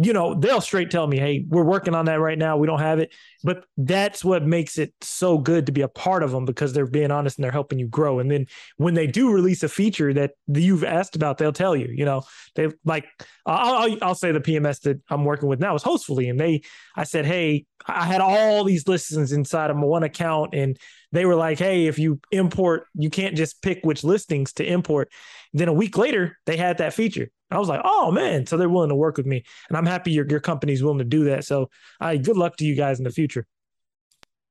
you 0.00 0.12
know, 0.12 0.32
they'll 0.32 0.60
straight 0.60 0.92
tell 0.92 1.08
me, 1.08 1.18
hey, 1.18 1.44
we're 1.48 1.64
working 1.64 1.92
on 1.92 2.04
that 2.04 2.20
right 2.20 2.38
now. 2.38 2.56
We 2.56 2.68
don't 2.68 2.78
have 2.78 3.00
it. 3.00 3.12
But 3.42 3.64
that's 3.76 4.24
what 4.24 4.46
makes 4.46 4.78
it 4.78 4.94
so 5.00 5.38
good 5.38 5.66
to 5.66 5.72
be 5.72 5.80
a 5.80 5.88
part 5.88 6.22
of 6.22 6.30
them 6.30 6.44
because 6.44 6.72
they're 6.72 6.86
being 6.86 7.10
honest 7.10 7.36
and 7.36 7.44
they're 7.44 7.50
helping 7.50 7.80
you 7.80 7.88
grow. 7.88 8.20
And 8.20 8.30
then 8.30 8.46
when 8.76 8.94
they 8.94 9.08
do 9.08 9.32
release 9.32 9.64
a 9.64 9.68
feature 9.68 10.14
that 10.14 10.32
you've 10.46 10.84
asked 10.84 11.16
about, 11.16 11.38
they'll 11.38 11.52
tell 11.52 11.74
you, 11.74 11.88
you 11.92 12.04
know, 12.04 12.22
they 12.54 12.68
like, 12.84 13.06
I'll, 13.44 13.74
I'll, 13.74 13.98
I'll 14.02 14.14
say 14.14 14.30
the 14.30 14.40
PMS 14.40 14.82
that 14.82 15.00
I'm 15.10 15.24
working 15.24 15.48
with 15.48 15.58
now 15.58 15.74
is 15.74 15.82
Hostfully. 15.82 16.30
And 16.30 16.38
they, 16.38 16.62
I 16.94 17.02
said, 17.02 17.26
hey, 17.26 17.66
I 17.86 18.04
had 18.04 18.20
all 18.20 18.64
these 18.64 18.86
listings 18.86 19.32
inside 19.32 19.70
of 19.70 19.76
my 19.76 19.84
one 19.84 20.02
account 20.02 20.54
and 20.54 20.76
they 21.12 21.24
were 21.24 21.36
like, 21.36 21.58
hey, 21.58 21.86
if 21.86 21.98
you 21.98 22.20
import, 22.30 22.86
you 22.94 23.08
can't 23.08 23.36
just 23.36 23.62
pick 23.62 23.80
which 23.82 24.04
listings 24.04 24.52
to 24.54 24.64
import. 24.64 25.10
And 25.52 25.60
then 25.60 25.68
a 25.68 25.72
week 25.72 25.96
later, 25.96 26.36
they 26.44 26.56
had 26.56 26.78
that 26.78 26.92
feature. 26.92 27.30
I 27.50 27.58
was 27.58 27.68
like, 27.68 27.80
oh 27.84 28.10
man, 28.10 28.46
so 28.46 28.56
they're 28.56 28.68
willing 28.68 28.90
to 28.90 28.94
work 28.94 29.16
with 29.16 29.26
me, 29.26 29.42
and 29.68 29.78
I'm 29.78 29.86
happy 29.86 30.12
your 30.12 30.26
your 30.28 30.40
company's 30.40 30.82
willing 30.82 30.98
to 30.98 31.04
do 31.04 31.24
that. 31.24 31.44
So, 31.44 31.70
I 31.98 32.16
uh, 32.16 32.18
good 32.18 32.36
luck 32.36 32.56
to 32.58 32.64
you 32.64 32.74
guys 32.74 32.98
in 32.98 33.04
the 33.04 33.10
future. 33.10 33.46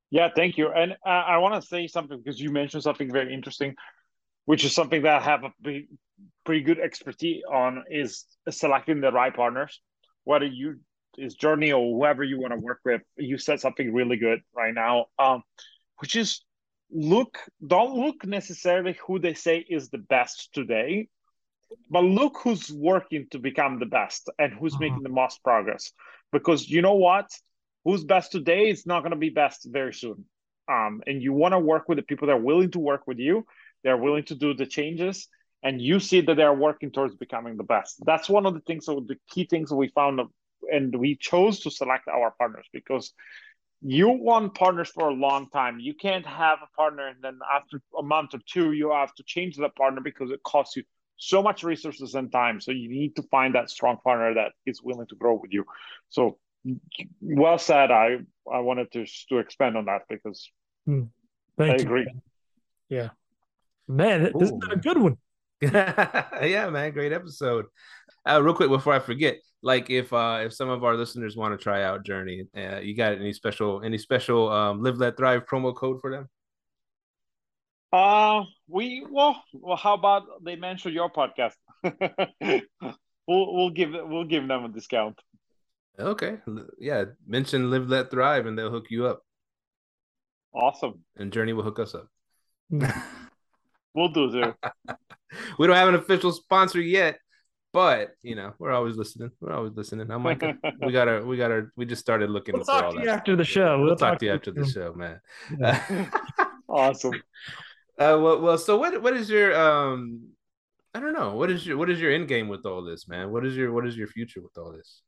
Yeah, 0.10 0.30
thank 0.36 0.58
you. 0.58 0.70
And 0.70 0.94
uh, 1.06 1.10
I 1.10 1.38
want 1.38 1.62
to 1.62 1.68
say 1.68 1.88
something 1.88 2.18
because 2.18 2.40
you 2.40 2.50
mentioned 2.50 2.82
something 2.82 3.12
very 3.12 3.34
interesting, 3.34 3.76
which 4.46 4.64
is 4.64 4.74
something 4.74 5.04
that 5.04 5.22
I 5.22 5.24
have 5.24 5.44
a 5.44 5.52
pretty, 6.46 6.64
good 6.64 6.80
expertise 6.80 7.44
on 7.52 7.84
is 7.92 8.26
selecting 8.50 9.02
the 9.02 9.12
right 9.12 9.36
partners. 9.36 9.82
Whether 10.24 10.46
you 10.46 10.80
is 11.18 11.36
Jurny 11.36 11.70
or 11.70 11.98
whoever 11.98 12.24
you 12.24 12.40
want 12.40 12.54
to 12.54 12.60
work 12.60 12.80
with, 12.86 13.02
you 13.18 13.38
said 13.38 13.60
something 13.60 13.94
really 13.94 14.18
good 14.18 14.42
right 14.56 14.74
now, 14.74 15.08
um, 15.20 15.44
which 16.00 16.16
is 16.16 16.42
look 16.90 17.40
don't 17.66 17.96
look 17.96 18.26
necessarily 18.26 18.98
who 19.06 19.20
they 19.20 19.34
say 19.34 19.58
is 19.58 19.90
the 19.90 19.98
best 19.98 20.54
today 20.54 21.06
but 21.90 22.02
look 22.02 22.38
who's 22.42 22.72
working 22.72 23.28
to 23.30 23.40
become 23.40 23.78
the 23.78 23.86
best 23.86 24.30
and 24.40 24.54
who's 24.54 24.74
uh-huh. 24.74 24.80
making 24.80 25.04
the 25.04 25.10
most 25.10 25.44
progress. 25.44 25.92
Because 26.32 26.70
you 26.70 26.82
know 26.82 26.94
what? 26.94 27.30
Who's 27.84 28.06
best 28.06 28.32
today 28.32 28.70
is 28.70 28.86
not 28.86 29.02
going 29.02 29.12
to 29.12 29.18
be 29.18 29.32
best 29.32 29.68
very 29.70 29.94
soon. 29.94 30.24
Um, 30.72 31.02
and 31.06 31.22
you 31.22 31.34
want 31.34 31.54
to 31.54 31.60
work 31.60 31.90
with 31.90 31.98
the 31.98 32.04
people 32.04 32.28
that 32.28 32.34
are 32.34 32.40
willing 32.40 32.72
to 32.72 32.80
work 32.80 33.06
with 33.06 33.20
you 33.20 33.46
they're 33.84 33.98
willing 33.98 34.24
to 34.26 34.36
do 34.36 34.54
the 34.54 34.66
changes 34.66 35.28
and 35.64 35.82
you 35.82 36.00
see 36.00 36.22
that 36.22 36.36
they're 36.36 36.54
working 36.54 36.92
towards 36.92 37.16
becoming 37.16 37.58
the 37.58 37.64
best. 37.64 38.04
That's 38.06 38.30
one 38.30 38.46
of 38.46 38.54
the 38.54 38.60
things 38.62 38.86
so 38.86 39.04
the 39.06 39.18
key 39.30 39.46
things 39.46 39.72
we 39.72 39.88
found 39.90 40.20
and 40.72 40.96
we 40.96 41.16
chose 41.16 41.62
to 41.62 41.72
select 41.72 42.08
our 42.08 42.32
partners 42.32 42.68
because 42.74 43.14
you 43.82 44.10
want 44.10 44.56
partners 44.56 44.90
for 44.90 45.10
a 45.10 45.14
long 45.14 45.50
time. 45.52 45.80
You 45.80 45.94
can't 45.94 46.26
have 46.26 46.60
a 46.64 46.76
partner 46.76 47.08
and 47.08 47.18
then 47.22 47.40
after 47.54 47.82
a 47.98 48.04
month 48.04 48.34
or 48.34 48.40
two, 48.46 48.72
you 48.72 48.92
have 48.92 49.14
to 49.16 49.24
change 49.24 49.58
that 49.58 49.76
partner 49.76 50.02
because 50.02 50.32
it 50.32 50.42
costs 50.44 50.76
you 50.76 50.84
so 51.18 51.42
much 51.42 51.64
resources 51.64 52.16
and 52.16 52.32
time. 52.32 52.60
So 52.62 52.72
you 52.72 52.90
need 52.90 53.16
to 53.16 53.24
find 53.24 53.56
that 53.56 53.70
strong 53.70 53.98
partner 54.04 54.34
that 54.36 54.54
is 54.66 54.82
willing 54.82 55.08
to 55.08 55.16
grow 55.16 55.36
with 55.36 55.52
you. 55.54 55.66
So 56.10 56.38
well 57.22 57.58
said. 57.58 57.92
I 57.92 58.18
I 58.52 58.60
wanted 58.60 58.92
to 58.94 59.06
to 59.30 59.38
expand 59.38 59.78
on 59.78 59.86
that 59.86 60.02
because 60.10 60.50
hmm. 60.86 61.04
I 61.60 61.68
agree. 61.68 62.08
Yeah, 62.90 63.10
man, 63.88 64.28
Ooh. 64.28 64.40
this 64.40 64.50
has 64.50 64.60
been 64.60 64.72
a 64.72 64.82
good 64.82 64.98
one. 64.98 65.18
yeah, 65.62 66.70
man, 66.70 66.92
great 66.92 67.14
episode. 67.14 67.66
Uh, 68.28 68.42
real 68.42 68.54
quick 68.54 68.70
before 68.70 68.94
I 68.94 69.00
forget, 69.00 69.38
like 69.68 69.90
if 69.90 70.14
uh 70.14 70.40
if 70.46 70.54
some 70.54 70.70
of 70.70 70.86
our 70.86 70.96
listeners 70.96 71.36
want 71.36 71.52
to 71.54 71.62
try 71.62 71.84
out 71.84 72.06
Jurny, 72.06 72.48
uh, 72.56 72.80
you 72.80 72.96
got 72.96 73.12
any 73.12 73.34
special 73.34 73.84
any 73.84 73.98
special 73.98 74.50
um 74.50 74.82
live 74.82 74.98
let 74.98 75.18
thrive 75.18 75.42
promo 75.46 75.76
code 75.76 76.00
for 76.00 76.10
them? 76.10 76.30
Uh 77.92 78.44
we 78.68 79.06
well 79.12 79.44
well 79.54 79.76
how 79.76 79.94
about 79.94 80.24
they 80.42 80.56
mention 80.56 80.94
your 80.94 81.12
podcast? 81.12 81.56
we'll 83.28 83.48
we'll 83.56 83.70
give 83.70 83.92
we'll 83.92 84.24
give 84.24 84.48
them 84.48 84.64
a 84.64 84.70
discount. 84.70 85.20
Okay. 86.00 86.38
Yeah. 86.80 87.06
Mention 87.28 87.70
live 87.70 87.90
let 87.90 88.10
thrive 88.10 88.46
and 88.46 88.58
they'll 88.58 88.72
hook 88.72 88.86
you 88.90 89.06
up. 89.06 89.22
Awesome. 90.54 91.04
And 91.18 91.32
Jurny 91.32 91.54
will 91.54 91.64
hook 91.64 91.80
us 91.80 91.94
up. 91.94 92.08
we'll 93.94 94.10
do 94.10 94.32
too. 94.32 94.54
we 95.60 95.68
don't 95.68 95.76
have 95.76 95.90
an 95.90 95.96
official 95.96 96.32
sponsor 96.32 96.80
yet, 96.80 97.20
but 97.78 98.16
you 98.24 98.34
know, 98.34 98.56
we're 98.58 98.72
always 98.72 98.96
listening. 98.96 99.30
We're 99.40 99.54
always 99.54 99.74
listening. 99.76 100.10
I'm 100.10 100.24
like, 100.24 100.42
we 100.82 100.92
got 100.92 101.08
our, 101.08 101.24
we 101.24 101.38
got 101.38 101.52
our, 101.52 101.72
we 101.76 101.86
just 101.86 102.02
started 102.02 102.32
looking. 102.32 102.56
We'll 102.56 102.66
talk 102.66 102.96
to 102.96 103.04
you 103.04 103.08
after 103.08 103.36
the 103.36 103.44
show. 103.44 103.78
We'll, 103.78 103.90
we'll 103.90 103.96
talk, 103.96 104.14
talk, 104.14 104.20
to 104.22 104.26
you 104.26 104.34
after 104.34 104.50
the 104.50 104.66
show, 104.66 104.96
man. 104.96 105.22
awesome. 106.68 107.14
Uh, 108.00 108.18
well, 108.20 108.42
well, 108.42 108.58
so 108.58 108.78
what, 108.78 109.00
what 109.04 109.16
is 109.16 109.30
your, 109.30 109.56
um, 109.56 110.30
I 110.96 111.00
don't 111.00 111.14
know, 111.14 111.36
what 111.36 111.52
is 111.52 111.68
your, 111.68 111.78
what 111.78 111.92
is 111.92 112.02
your 112.02 112.12
end 112.12 112.28
game 112.28 112.48
with 112.48 112.66
all 112.66 112.84
this, 112.84 113.08
man? 113.08 113.32
What 113.32 113.46
is 113.46 113.56
your, 113.56 113.72
what 113.72 113.86
is 113.86 113.96
your 113.96 114.08
future 114.08 114.42
with 114.42 114.58
all 114.58 114.72
this? 114.72 115.04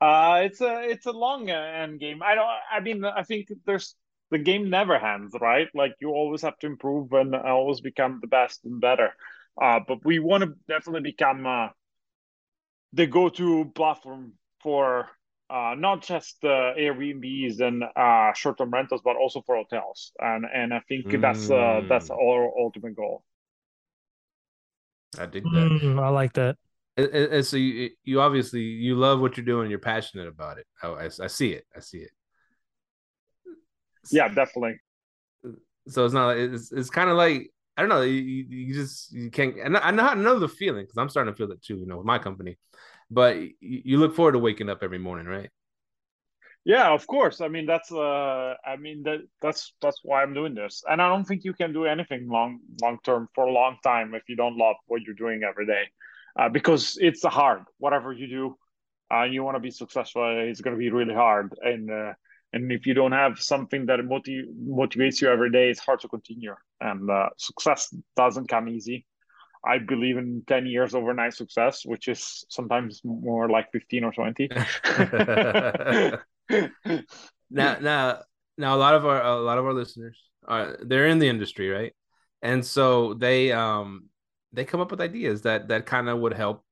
Uh, 0.00 0.40
it's 0.44 0.62
a, 0.62 0.88
it's 0.88 1.04
a 1.04 1.12
long 1.12 1.50
end 1.50 2.00
game. 2.00 2.22
I 2.22 2.34
don't, 2.34 2.48
I 2.72 2.80
mean, 2.80 3.04
I 3.04 3.24
think 3.24 3.48
there's 3.66 3.94
the 4.30 4.38
game 4.38 4.70
never 4.70 4.96
ends, 4.96 5.36
right? 5.38 5.68
Like 5.74 5.96
you 6.00 6.12
always 6.12 6.40
have 6.40 6.58
to 6.60 6.66
improve 6.66 7.12
and 7.12 7.36
always 7.36 7.82
become 7.82 8.20
the 8.22 8.26
best 8.26 8.64
and 8.64 8.80
better. 8.80 9.12
Uh, 9.60 9.80
but 9.86 10.04
we 10.04 10.18
want 10.18 10.42
to 10.42 10.54
definitely 10.68 11.10
become 11.10 11.46
uh, 11.46 11.68
the 12.92 13.06
go-to 13.06 13.70
platform 13.74 14.32
for 14.62 15.08
uh, 15.50 15.74
not 15.76 16.02
just 16.02 16.38
uh, 16.42 16.74
Airbnbs 16.76 17.60
and 17.60 17.84
uh, 17.96 18.32
short-term 18.32 18.70
rentals, 18.70 19.02
but 19.04 19.16
also 19.16 19.42
for 19.46 19.56
hotels. 19.56 20.12
And 20.18 20.44
and 20.52 20.72
I 20.74 20.80
think 20.88 21.06
mm. 21.06 21.20
that's 21.20 21.50
uh, 21.50 21.82
that's 21.88 22.08
mm. 22.08 22.16
our 22.16 22.50
ultimate 22.58 22.96
goal. 22.96 23.22
I 25.18 25.26
dig 25.26 25.44
that. 25.44 25.80
Mm, 25.82 26.02
I 26.02 26.08
like 26.08 26.32
that. 26.32 26.56
And, 26.96 27.08
and 27.08 27.46
so 27.46 27.56
you, 27.56 27.90
you 28.02 28.20
obviously 28.20 28.62
you 28.62 28.96
love 28.96 29.20
what 29.20 29.36
you're 29.36 29.46
doing. 29.46 29.70
You're 29.70 29.78
passionate 29.78 30.28
about 30.28 30.58
it. 30.58 30.66
I, 30.82 30.88
I, 30.88 31.04
I 31.06 31.26
see 31.28 31.52
it. 31.52 31.64
I 31.76 31.80
see 31.80 31.98
it. 31.98 32.10
Yeah, 34.10 34.28
definitely. 34.28 34.80
So 35.88 36.04
it's 36.04 36.14
not. 36.14 36.36
It's 36.36 36.72
it's 36.72 36.90
kind 36.90 37.10
of 37.10 37.16
like 37.16 37.50
I 37.76 37.82
don't 37.82 37.88
know. 37.88 38.02
You, 38.02 38.14
you 38.48 38.74
just 38.74 39.12
you 39.12 39.30
can't. 39.30 39.56
And 39.58 39.76
I 39.76 39.90
know 39.90 40.04
I 40.04 40.14
know 40.14 40.38
the 40.38 40.48
feeling 40.48 40.84
because 40.84 40.98
I'm 40.98 41.08
starting 41.08 41.32
to 41.32 41.36
feel 41.36 41.50
it 41.50 41.62
too. 41.62 41.76
You 41.76 41.86
know, 41.86 41.98
with 41.98 42.06
my 42.06 42.18
company, 42.18 42.58
but 43.10 43.36
you, 43.36 43.52
you 43.60 43.98
look 43.98 44.14
forward 44.14 44.32
to 44.32 44.38
waking 44.38 44.70
up 44.70 44.82
every 44.82 44.98
morning, 44.98 45.26
right? 45.26 45.50
Yeah, 46.64 46.92
of 46.94 47.06
course. 47.06 47.40
I 47.42 47.48
mean, 47.48 47.66
that's 47.66 47.92
uh, 47.92 48.54
I 48.64 48.76
mean 48.76 49.02
that 49.02 49.20
that's 49.42 49.74
that's 49.82 50.00
why 50.02 50.22
I'm 50.22 50.32
doing 50.32 50.54
this, 50.54 50.82
and 50.88 51.02
I 51.02 51.08
don't 51.10 51.24
think 51.24 51.44
you 51.44 51.52
can 51.52 51.72
do 51.72 51.84
anything 51.84 52.28
long 52.28 52.60
long 52.80 52.98
term 53.04 53.28
for 53.34 53.44
a 53.46 53.52
long 53.52 53.76
time 53.82 54.14
if 54.14 54.22
you 54.28 54.36
don't 54.36 54.56
love 54.56 54.76
what 54.86 55.02
you're 55.02 55.14
doing 55.14 55.42
every 55.42 55.66
day, 55.66 55.84
uh, 56.38 56.48
because 56.48 56.96
it's 57.00 57.22
hard. 57.24 57.64
Whatever 57.78 58.12
you 58.12 58.28
do, 58.28 58.56
uh, 59.12 59.24
you 59.24 59.42
want 59.42 59.56
to 59.56 59.60
be 59.60 59.70
successful, 59.70 60.24
it's 60.48 60.62
going 60.62 60.74
to 60.74 60.78
be 60.78 60.90
really 60.90 61.14
hard, 61.14 61.54
and 61.60 61.90
uh, 61.90 62.12
and 62.54 62.70
if 62.70 62.86
you 62.86 62.94
don't 62.94 63.12
have 63.12 63.40
something 63.40 63.86
that 63.86 64.04
motiv- 64.04 64.46
motivates 64.64 65.20
you 65.20 65.28
every 65.28 65.50
day 65.50 65.70
it's 65.70 65.80
hard 65.80 66.00
to 66.00 66.08
continue. 66.08 66.54
And 66.80 67.10
uh, 67.10 67.30
success 67.36 67.92
doesn't 68.16 68.48
come 68.48 68.68
easy. 68.68 69.06
I 69.66 69.78
believe 69.78 70.18
in 70.18 70.42
10 70.46 70.66
years 70.66 70.94
overnight 70.94 71.34
success 71.34 71.84
which 71.84 72.06
is 72.08 72.44
sometimes 72.50 73.00
more 73.02 73.48
like 73.48 73.72
15 73.72 74.04
or 74.04 74.12
20 74.12 74.50
now 77.50 77.76
now 77.80 78.18
now 78.58 78.76
a 78.76 78.80
lot 78.84 78.94
of 78.94 79.06
our 79.06 79.22
a 79.22 79.36
lot 79.36 79.56
of 79.56 79.64
our 79.64 79.72
listeners 79.72 80.20
are 80.46 80.76
they're 80.82 81.06
in 81.06 81.18
the 81.18 81.28
industry 81.28 81.70
right? 81.70 81.94
And 82.42 82.64
so 82.64 83.14
they 83.14 83.52
um 83.52 84.10
they 84.52 84.66
come 84.66 84.80
up 84.80 84.90
with 84.90 85.00
ideas 85.00 85.42
that 85.42 85.68
that 85.68 85.86
kind 85.86 86.10
of 86.10 86.18
would 86.18 86.34
help 86.34 86.62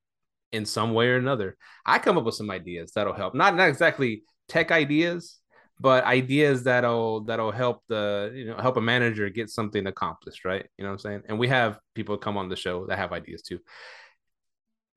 in 0.51 0.65
some 0.65 0.93
way 0.93 1.07
or 1.07 1.17
another. 1.17 1.57
I 1.83 1.97
come 1.97 2.19
up 2.19 2.25
with 2.25 2.35
some 2.35 2.51
ideas 2.51 2.91
that'll 2.93 3.13
help. 3.13 3.33
Not 3.33 3.55
not 3.55 3.69
exactly 3.69 4.21
tech 4.47 4.71
ideas 4.71 5.39
but 5.79 6.03
ideas 6.05 6.63
that'll 6.63 7.21
that'll 7.21 7.51
help 7.51 7.81
the 7.87 8.31
you 8.35 8.45
know 8.45 8.57
help 8.57 8.77
a 8.77 8.81
manager 8.81 9.29
get 9.29 9.49
something 9.49 9.87
accomplished, 9.87 10.45
right? 10.45 10.65
You 10.77 10.83
know 10.83 10.91
what 10.91 10.93
I'm 10.93 10.99
saying? 10.99 11.21
And 11.27 11.39
we 11.39 11.47
have 11.47 11.79
people 11.95 12.17
come 12.17 12.37
on 12.37 12.49
the 12.49 12.55
show 12.55 12.85
that 12.87 12.97
have 12.97 13.11
ideas 13.11 13.41
too. 13.41 13.59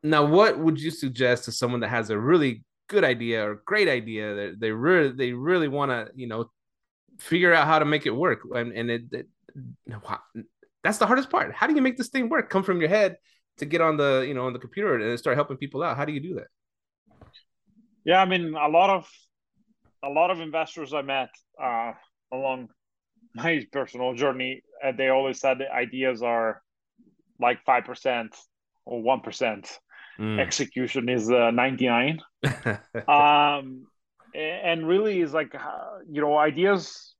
Now, 0.02 0.24
what 0.24 0.58
would 0.58 0.80
you 0.80 0.90
suggest 0.90 1.44
to 1.44 1.52
someone 1.52 1.80
that 1.80 1.88
has 1.88 2.10
a 2.10 2.18
really 2.18 2.64
good 2.88 3.04
idea 3.04 3.48
or 3.48 3.62
great 3.64 3.88
idea 3.88 4.34
that 4.34 4.60
they 4.60 4.70
really 4.70 5.12
they 5.12 5.32
really 5.32 5.68
want 5.68 5.90
to 5.90 6.08
you 6.14 6.26
know 6.26 6.50
figure 7.18 7.52
out 7.52 7.66
how 7.66 7.78
to 7.78 7.84
make 7.84 8.06
it 8.06 8.14
work 8.14 8.40
and 8.54 8.72
and 8.72 8.90
it, 8.90 9.02
it, 9.12 9.26
that's 10.84 10.98
the 10.98 11.06
hardest 11.06 11.30
part 11.30 11.52
how 11.52 11.66
do 11.66 11.74
you 11.74 11.82
make 11.82 11.96
this 11.96 12.08
thing 12.08 12.28
work 12.28 12.48
come 12.50 12.62
from 12.62 12.80
your 12.80 12.88
head 12.88 13.16
to 13.58 13.64
get 13.64 13.80
on 13.80 13.96
the 13.96 14.24
you 14.26 14.34
know 14.34 14.46
on 14.46 14.52
the 14.52 14.58
computer 14.58 14.94
and 14.94 15.18
start 15.18 15.36
helping 15.36 15.56
people 15.56 15.82
out 15.82 15.96
how 15.96 16.04
do 16.04 16.12
you 16.12 16.20
do 16.20 16.34
that 16.34 16.46
yeah 18.04 18.20
i 18.20 18.24
mean 18.24 18.54
a 18.54 18.68
lot 18.68 18.90
of 18.90 19.08
a 20.06 20.10
lot 20.10 20.30
of 20.30 20.40
investors 20.40 20.94
i 20.94 21.02
met 21.02 21.30
uh, 21.62 21.92
along 22.32 22.68
my 23.34 23.62
personal 23.72 24.14
journey 24.14 24.62
uh, 24.84 24.92
they 24.92 25.08
always 25.08 25.40
said 25.40 25.58
the 25.58 25.72
ideas 25.72 26.22
are 26.22 26.62
like 27.38 27.58
5% 27.66 28.28
or 28.86 29.02
1% 29.02 29.78
mm. 30.18 30.40
execution 30.40 31.08
is 31.08 31.30
uh, 31.30 31.50
99 31.50 32.20
um 33.08 33.86
and 34.34 34.86
really 34.86 35.20
is 35.20 35.32
like 35.32 35.54
uh, 35.54 35.98
you 36.10 36.20
know 36.20 36.36
ideas 36.36 37.14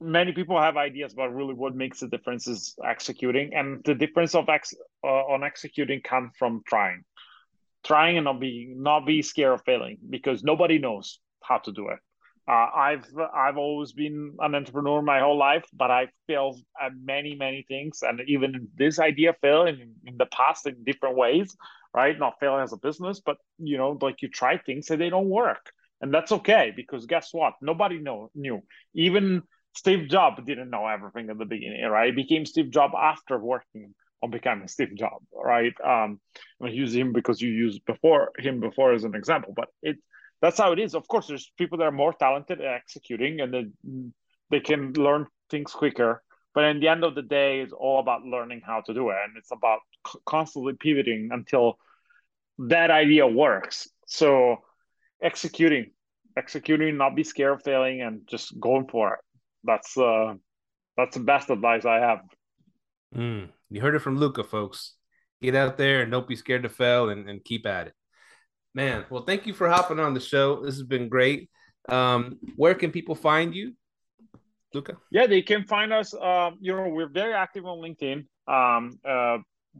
many 0.00 0.32
people 0.32 0.60
have 0.60 0.76
ideas 0.76 1.14
but 1.14 1.28
really 1.34 1.54
what 1.54 1.74
makes 1.74 2.00
the 2.00 2.08
difference 2.08 2.46
is 2.46 2.74
executing 2.84 3.54
and 3.54 3.82
the 3.84 3.94
difference 3.94 4.34
of 4.34 4.48
ex 4.48 4.74
uh, 5.02 5.06
on 5.06 5.42
executing 5.42 6.00
comes 6.00 6.32
from 6.38 6.62
trying. 6.66 7.02
Trying 7.84 8.16
and 8.16 8.24
not 8.24 8.40
be 8.40 8.72
not 8.76 9.04
be 9.04 9.20
scared 9.20 9.54
of 9.54 9.62
failing 9.64 9.98
because 10.08 10.42
nobody 10.42 10.78
knows 10.78 11.20
how 11.42 11.58
to 11.58 11.72
do 11.72 11.88
it 11.88 11.98
uh, 12.48 12.68
I've 12.76 13.06
I've 13.34 13.56
always 13.56 13.92
been 13.92 14.36
an 14.40 14.54
entrepreneur 14.54 15.02
my 15.02 15.20
whole 15.20 15.38
life, 15.38 15.64
but 15.72 15.90
I 15.90 16.08
failed 16.26 16.60
at 16.80 16.92
many 17.02 17.34
many 17.34 17.64
things, 17.68 18.02
and 18.02 18.20
even 18.26 18.68
this 18.76 18.98
idea 18.98 19.34
failed 19.40 19.68
in, 19.68 19.94
in 20.06 20.16
the 20.16 20.26
past 20.26 20.66
in 20.66 20.84
different 20.84 21.16
ways 21.16 21.56
right? 21.94 22.18
Not 22.18 22.34
failing 22.40 22.62
as 22.62 22.72
a 22.72 22.76
business, 22.76 23.20
but 23.24 23.36
you 23.58 23.78
know, 23.78 23.96
like 24.02 24.20
you 24.20 24.28
try 24.28 24.58
things 24.58 24.90
and 24.90 25.00
they 25.00 25.10
don't 25.10 25.28
work. 25.28 25.70
And 26.00 26.12
that's 26.12 26.32
okay 26.32 26.72
because 26.74 27.06
guess 27.06 27.28
what? 27.32 27.54
Nobody 27.62 27.98
know 27.98 28.30
knew. 28.34 28.62
Even 28.94 29.42
Steve 29.76 30.08
Jobs 30.08 30.42
didn't 30.44 30.70
know 30.70 30.86
everything 30.86 31.30
at 31.30 31.38
the 31.38 31.44
beginning, 31.44 31.82
right? 31.84 32.08
He 32.08 32.22
became 32.22 32.44
Steve 32.44 32.70
Jobs 32.70 32.94
after 33.00 33.38
working 33.38 33.94
on 34.22 34.30
becoming 34.30 34.68
Steve 34.68 34.94
Jobs, 34.96 35.26
right? 35.32 35.72
Um, 35.82 36.20
I 36.62 36.68
use 36.68 36.94
him 36.94 37.12
because 37.12 37.40
you 37.40 37.50
used 37.50 37.84
before 37.86 38.32
him 38.38 38.60
before 38.60 38.92
as 38.92 39.04
an 39.04 39.14
example, 39.14 39.54
but 39.56 39.68
it 39.82 39.96
that's 40.44 40.58
how 40.58 40.72
it 40.72 40.78
is. 40.78 40.94
Of 40.94 41.08
course, 41.08 41.26
there's 41.26 41.50
people 41.56 41.78
that 41.78 41.84
are 41.84 41.90
more 41.90 42.12
talented 42.12 42.60
at 42.60 42.74
executing 42.74 43.40
and 43.40 43.54
they 43.54 43.64
they 44.50 44.60
can 44.60 44.92
learn 44.92 45.26
things 45.50 45.72
quicker. 45.72 46.22
But 46.54 46.64
in 46.64 46.80
the 46.80 46.88
end 46.88 47.02
of 47.02 47.14
the 47.14 47.22
day, 47.22 47.60
it's 47.60 47.72
all 47.72 47.98
about 47.98 48.24
learning 48.24 48.60
how 48.64 48.82
to 48.82 48.92
do 48.92 49.08
it, 49.08 49.16
and 49.24 49.38
it's 49.38 49.50
about 49.50 49.80
constantly 50.26 50.74
pivoting 50.74 51.30
until 51.32 51.78
that 52.58 52.90
idea 52.90 53.26
works. 53.26 53.88
So 54.06 54.58
executing, 55.22 55.92
executing, 56.36 56.98
not 56.98 57.16
be 57.16 57.24
scared 57.24 57.54
of 57.54 57.62
failing, 57.62 58.02
and 58.02 58.20
just 58.28 58.60
going 58.60 58.86
for 58.86 59.14
it. 59.14 59.20
That's 59.64 59.96
uh, 59.96 60.34
that's 60.96 61.16
the 61.16 61.24
best 61.24 61.48
advice 61.48 61.86
I 61.86 62.00
have. 62.00 62.20
Mm, 63.16 63.48
you 63.70 63.80
heard 63.80 63.94
it 63.94 64.00
from 64.00 64.18
Luca, 64.18 64.44
folks. 64.44 64.92
Get 65.40 65.56
out 65.56 65.78
there 65.78 66.02
and 66.02 66.12
don't 66.12 66.28
be 66.28 66.36
scared 66.36 66.64
to 66.64 66.68
fail, 66.68 67.08
and, 67.08 67.30
and 67.30 67.42
keep 67.42 67.66
at 67.66 67.86
it. 67.86 67.94
Man, 68.74 69.04
well, 69.08 69.22
thank 69.22 69.46
you 69.46 69.54
for 69.54 69.68
hopping 69.68 70.00
on 70.00 70.14
the 70.14 70.20
show. 70.20 70.64
This 70.64 70.74
has 70.74 70.82
been 70.82 71.08
great. 71.08 71.48
Um, 71.88 72.38
where 72.56 72.74
can 72.74 72.90
people 72.90 73.14
find 73.14 73.54
you, 73.54 73.74
Luca? 74.72 74.96
Yeah, 75.10 75.26
they 75.26 75.42
can 75.42 75.64
find 75.64 75.92
us. 75.92 76.12
Um, 76.12 76.58
you 76.60 76.74
know, 76.74 76.88
we're 76.88 77.08
very 77.08 77.34
active 77.34 77.66
on 77.66 77.78
LinkedIn. 77.78 78.26
Um, 78.48 78.98
uh, 79.08 79.38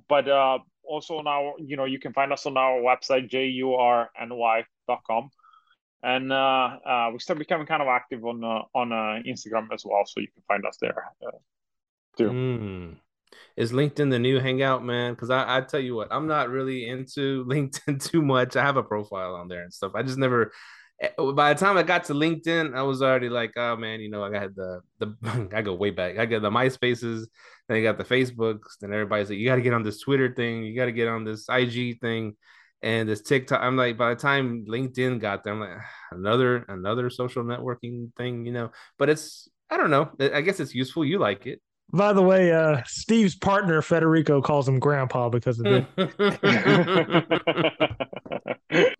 but 0.08 0.28
uh, 0.28 0.58
also 0.84 1.18
on 1.18 1.26
our, 1.26 1.54
you 1.58 1.76
know, 1.76 1.86
you 1.86 1.98
can 1.98 2.12
find 2.12 2.32
us 2.32 2.46
on 2.46 2.56
our 2.56 2.78
website, 2.78 3.28
jurny.com. 3.30 5.30
And 6.02 6.32
uh, 6.32 6.76
uh, 6.86 7.10
we 7.12 7.18
start 7.18 7.38
becoming 7.38 7.66
kind 7.66 7.82
of 7.82 7.88
active 7.88 8.24
on 8.24 8.44
uh, 8.44 8.62
on 8.74 8.92
uh, 8.92 9.22
Instagram 9.26 9.68
as 9.72 9.84
well, 9.86 10.04
so 10.04 10.20
you 10.20 10.28
can 10.28 10.42
find 10.46 10.66
us 10.66 10.76
there 10.78 11.10
uh, 11.26 11.30
too. 12.18 12.28
Mm. 12.28 12.96
Is 13.56 13.72
LinkedIn 13.72 14.10
the 14.10 14.18
new 14.18 14.40
hangout, 14.40 14.84
man? 14.84 15.14
Because 15.14 15.30
I, 15.30 15.58
I 15.58 15.60
tell 15.60 15.80
you 15.80 15.94
what, 15.94 16.08
I'm 16.10 16.26
not 16.26 16.50
really 16.50 16.88
into 16.88 17.44
LinkedIn 17.48 18.04
too 18.04 18.22
much. 18.22 18.56
I 18.56 18.62
have 18.62 18.76
a 18.76 18.82
profile 18.82 19.34
on 19.34 19.48
there 19.48 19.62
and 19.62 19.72
stuff. 19.72 19.92
I 19.94 20.02
just 20.02 20.18
never 20.18 20.52
Eh, 21.00 21.08
by 21.34 21.52
the 21.52 21.58
time 21.58 21.76
I 21.76 21.82
got 21.82 22.04
to 22.04 22.14
LinkedIn, 22.14 22.74
I 22.76 22.82
was 22.82 23.02
already 23.02 23.28
like, 23.28 23.52
oh 23.56 23.76
man, 23.76 24.00
you 24.00 24.10
know, 24.10 24.22
I 24.22 24.30
got 24.30 24.54
the 24.54 24.80
the 24.98 25.48
I 25.52 25.62
go 25.62 25.74
way 25.74 25.90
back. 25.90 26.18
I 26.18 26.26
got 26.26 26.42
the 26.42 26.50
MySpaces, 26.50 27.26
then 27.68 27.78
I 27.78 27.82
got 27.82 27.98
the 27.98 28.04
Facebooks, 28.04 28.78
then 28.80 28.92
everybody's 28.92 29.28
like, 29.30 29.38
you 29.38 29.46
got 29.46 29.56
to 29.56 29.62
get 29.62 29.74
on 29.74 29.82
this 29.82 30.00
Twitter 30.00 30.32
thing, 30.32 30.62
you 30.64 30.76
got 30.76 30.86
to 30.86 30.92
get 30.92 31.08
on 31.08 31.24
this 31.24 31.46
IG 31.48 32.00
thing, 32.00 32.36
and 32.82 33.08
this 33.08 33.22
TikTok. 33.22 33.60
I'm 33.60 33.76
like, 33.76 33.98
by 33.98 34.10
the 34.10 34.20
time 34.20 34.66
LinkedIn 34.68 35.20
got 35.20 35.42
there, 35.44 35.54
I'm 35.54 35.60
like, 35.60 35.78
another 36.12 36.64
another 36.68 37.10
social 37.10 37.42
networking 37.44 38.14
thing, 38.16 38.46
you 38.46 38.52
know. 38.52 38.70
But 38.98 39.08
it's 39.10 39.48
I 39.70 39.76
don't 39.76 39.90
know. 39.90 40.10
I 40.20 40.42
guess 40.42 40.60
it's 40.60 40.74
useful. 40.74 41.04
You 41.04 41.18
like 41.18 41.46
it. 41.46 41.60
By 41.92 42.12
the 42.12 42.22
way, 42.22 42.52
uh, 42.52 42.82
Steve's 42.86 43.36
partner 43.36 43.80
Federico 43.82 44.42
calls 44.42 44.68
him 44.68 44.80
Grandpa 44.80 45.28
because 45.28 45.60
of 45.60 45.66
it. 45.66 45.86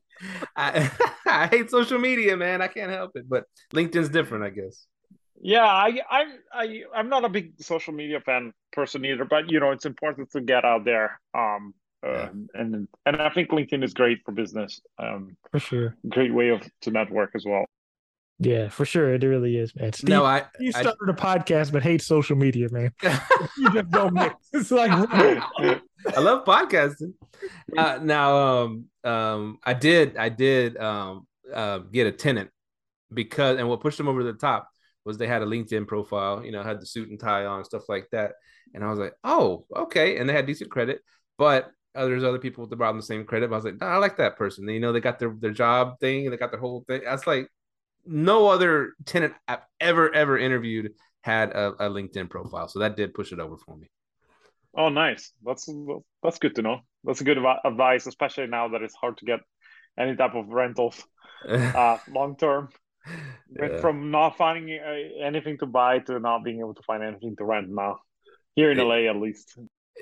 I, 0.57 0.91
I 1.26 1.47
hate 1.49 1.70
social 1.70 1.99
media, 1.99 2.37
man. 2.37 2.62
I 2.62 2.68
can't 2.68 2.91
help 2.91 3.12
it. 3.16 3.28
But 3.28 3.45
LinkedIn's 3.72 4.09
different, 4.09 4.45
I 4.45 4.51
guess. 4.51 4.87
Yeah, 5.41 5.64
I, 5.64 6.01
I, 6.09 6.24
I, 6.53 6.82
I'm 6.95 7.09
not 7.09 7.24
a 7.24 7.28
big 7.28 7.61
social 7.61 7.93
media 7.93 8.20
fan 8.20 8.53
person 8.72 9.05
either, 9.05 9.24
but 9.24 9.51
you 9.51 9.61
know, 9.61 9.72
it's 9.72 9.85
important 9.85 10.30
to 10.32 10.41
get 10.41 10.64
out 10.64 10.85
there. 10.85 11.20
Um, 11.35 11.74
uh, 12.07 12.12
yeah. 12.12 12.28
and 12.55 12.89
and 13.07 13.16
I 13.16 13.30
think 13.30 13.51
LinkedIn 13.51 13.82
is 13.82 13.95
great 13.95 14.20
for 14.24 14.32
business. 14.32 14.80
Um, 14.99 15.37
for 15.51 15.59
sure, 15.59 15.97
great 16.09 16.32
way 16.32 16.51
of 16.51 16.62
to 16.82 16.91
network 16.91 17.30
as 17.35 17.45
well. 17.47 17.64
Yeah, 18.45 18.68
for 18.68 18.84
sure, 18.84 19.14
it 19.14 19.22
really 19.22 19.57
is, 19.57 19.74
man. 19.74 19.92
Steve, 19.92 20.09
no, 20.09 20.24
I 20.24 20.45
you 20.61 20.70
started 20.72 20.97
I, 21.09 21.12
a 21.12 21.14
podcast 21.14 21.72
but 21.72 21.82
hate 21.82 22.03
social 22.03 22.36
media, 22.36 22.68
man. 22.70 22.92
you 23.57 23.70
just 23.72 23.90
don't 23.90 24.14
mix. 24.14 24.34
It's 24.53 24.70
like 24.70 24.90
I 24.90 26.20
love 26.20 26.45
podcasting. 26.45 27.14
Uh, 27.76 27.99
now, 28.03 28.36
um, 28.36 28.84
um, 29.05 29.59
I 29.64 29.74
did, 29.74 30.16
I 30.16 30.28
did, 30.28 30.76
um, 30.76 31.26
uh, 31.53 31.78
get 31.78 32.07
a 32.07 32.12
tenant 32.12 32.51
because, 33.12 33.59
and 33.59 33.68
what 33.68 33.80
pushed 33.80 33.99
them 33.99 34.09
over 34.09 34.22
the 34.22 34.34
top 34.34 34.68
was 35.05 35.18
they 35.18 35.26
had 35.26 35.42
a 35.42 35.47
LinkedIn 35.47 35.86
profile, 35.86 36.45
you 36.45 36.53
know, 36.53 36.62
had 36.62 36.80
the 36.80 36.86
suit 36.86 37.09
and 37.09 37.18
tie 37.18 37.47
on, 37.47 37.64
stuff 37.64 37.88
like 37.88 38.09
that. 38.12 38.32
And 38.74 38.84
I 38.84 38.90
was 38.90 38.99
like, 38.99 39.14
oh, 39.22 39.66
okay. 39.74 40.18
And 40.18 40.28
they 40.28 40.32
had 40.32 40.47
decent 40.47 40.70
credit, 40.70 41.01
but 41.38 41.70
uh, 41.95 42.07
there's 42.07 42.24
other 42.24 42.38
people 42.38 42.64
with 42.64 42.72
about 42.72 42.96
the 42.96 43.03
same 43.03 43.25
credit. 43.25 43.50
But 43.50 43.57
I 43.57 43.58
was 43.58 43.64
like, 43.64 43.83
I 43.83 43.96
like 43.99 44.16
that 44.16 44.37
person. 44.37 44.68
You 44.68 44.80
know, 44.80 44.92
they 44.92 45.00
got 45.00 45.18
their 45.18 45.34
their 45.38 45.53
job 45.53 46.00
thing, 46.00 46.30
they 46.30 46.37
got 46.37 46.50
their 46.50 46.61
whole 46.61 46.84
thing. 46.88 47.03
That's 47.04 47.26
like 47.26 47.49
no 48.07 48.49
other 48.49 48.95
tenant 49.05 49.35
I've 49.49 49.61
ever 49.81 50.13
ever 50.14 50.39
interviewed 50.39 50.93
had 51.22 51.51
a, 51.51 51.68
a 51.87 51.91
LinkedIn 51.91 52.29
profile, 52.29 52.68
so 52.68 52.81
that 52.81 52.97
did 52.97 53.14
push 53.14 53.33
it 53.33 53.41
over 53.41 53.57
for 53.57 53.76
me. 53.76 53.89
Oh, 54.76 54.89
nice. 54.89 55.33
That's 55.45 55.68
that's 56.22 56.39
good 56.39 56.55
to 56.57 56.63
know. 56.63 56.81
That's 57.05 57.21
a 57.21 57.25
good 57.25 57.39
advice, 57.64 58.07
especially 58.07 58.47
now 58.47 58.68
that 58.68 58.83
it's 58.83 58.95
hard 58.95 59.18
to 59.18 59.25
get 59.25 59.41
any 59.99 60.17
type 60.17 60.35
of 60.35 60.49
rentals 60.49 61.03
uh, 61.49 61.99
long 62.11 62.37
term. 62.37 62.71
Yeah. 63.51 63.81
From 63.81 64.11
not 64.11 64.37
finding 64.37 64.79
uh, 64.79 65.25
anything 65.25 65.59
to 65.59 65.67
buy 65.67 65.99
to 66.01 66.18
not 66.18 66.43
being 66.43 66.61
able 66.61 66.75
to 66.75 66.83
find 66.83 67.03
anything 67.03 67.37
to 67.37 67.45
rent 67.45 67.68
now, 67.68 67.99
here 68.55 68.71
in 68.71 68.81
it, 68.81 68.83
LA 68.83 69.11
at 69.11 69.17
least. 69.17 69.59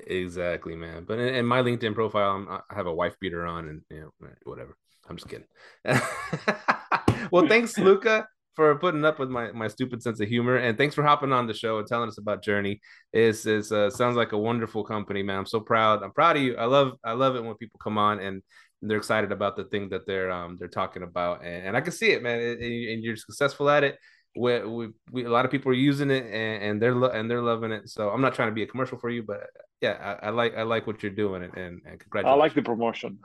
Exactly, 0.07 0.75
man. 0.75 1.03
But 1.05 1.19
in, 1.19 1.35
in 1.35 1.45
my 1.45 1.61
LinkedIn 1.61 1.93
profile, 1.93 2.31
I'm, 2.31 2.47
i 2.47 2.75
have 2.75 2.87
a 2.87 2.93
wife 2.93 3.15
beater 3.19 3.45
on, 3.45 3.67
and 3.67 3.81
you 3.89 4.11
know, 4.21 4.29
whatever. 4.45 4.77
I'm 5.09 5.17
just 5.17 5.29
kidding. 5.29 5.45
well, 7.31 7.47
thanks, 7.47 7.77
Luca 7.77 8.27
for 8.55 8.75
putting 8.77 9.03
up 9.03 9.17
with 9.17 9.29
my, 9.29 9.51
my 9.51 9.67
stupid 9.67 10.03
sense 10.03 10.19
of 10.19 10.29
humor 10.29 10.57
and 10.57 10.77
thanks 10.77 10.93
for 10.93 11.01
hopping 11.01 11.31
on 11.31 11.47
the 11.47 11.53
show 11.55 11.79
and 11.79 11.87
telling 11.87 12.07
us 12.07 12.19
about 12.19 12.43
Jurny. 12.43 12.79
Is 13.11 13.47
is 13.47 13.71
uh, 13.71 13.89
sounds 13.89 14.15
like 14.15 14.31
a 14.31 14.37
wonderful 14.37 14.83
company 14.83 15.23
man. 15.23 15.39
I'm 15.39 15.45
so 15.47 15.59
proud. 15.59 16.03
I'm 16.03 16.11
proud 16.11 16.37
of 16.37 16.43
you. 16.43 16.55
I 16.55 16.65
love 16.65 16.93
i 17.03 17.13
love 17.13 17.35
it 17.35 17.43
when 17.43 17.55
people 17.55 17.79
come 17.83 17.97
on 17.97 18.19
and 18.19 18.43
they're 18.83 18.97
excited 18.97 19.31
about 19.31 19.55
the 19.55 19.63
thing 19.65 19.89
that 19.89 20.05
they're 20.05 20.31
um 20.31 20.57
they're 20.59 20.67
talking 20.67 21.03
about 21.03 21.43
and, 21.43 21.67
and 21.67 21.77
i 21.77 21.81
can 21.81 21.93
see 21.93 22.11
it 22.11 22.21
man 22.21 22.39
and, 22.39 22.61
and 22.61 23.03
you're 23.03 23.15
successful 23.15 23.69
at 23.69 23.83
it 23.83 23.97
we, 24.35 24.65
we, 24.65 24.87
we, 25.11 25.25
a 25.25 25.29
lot 25.29 25.45
of 25.45 25.51
people 25.51 25.71
are 25.71 25.75
using 25.75 26.09
it 26.09 26.25
and, 26.25 26.63
and 26.63 26.81
they're 26.81 26.95
lo- 26.95 27.09
and 27.09 27.29
they're 27.29 27.41
loving 27.41 27.71
it 27.71 27.89
so 27.89 28.09
i'm 28.09 28.21
not 28.21 28.33
trying 28.33 28.49
to 28.49 28.53
be 28.53 28.63
a 28.63 28.67
commercial 28.67 28.97
for 28.97 29.09
you 29.09 29.23
but 29.23 29.49
yeah 29.81 30.17
i, 30.21 30.27
I 30.27 30.29
like 30.29 30.55
i 30.55 30.63
like 30.63 30.87
what 30.87 31.03
you're 31.03 31.11
doing 31.11 31.43
and, 31.43 31.53
and, 31.55 31.81
and 31.85 31.99
congratulations 31.99 32.33
i 32.33 32.39
like 32.39 32.53
the 32.53 32.61
promotion 32.61 33.19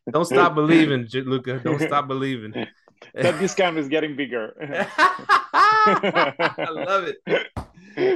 don't 0.12 0.24
stop 0.24 0.54
believing 0.54 1.08
luca 1.12 1.58
don't 1.58 1.80
stop 1.80 2.08
believing 2.08 2.66
that 3.14 3.38
discount 3.38 3.78
is 3.78 3.88
getting 3.88 4.16
bigger. 4.16 4.54
I 5.84 6.68
love 6.70 7.04
it. 7.04 7.16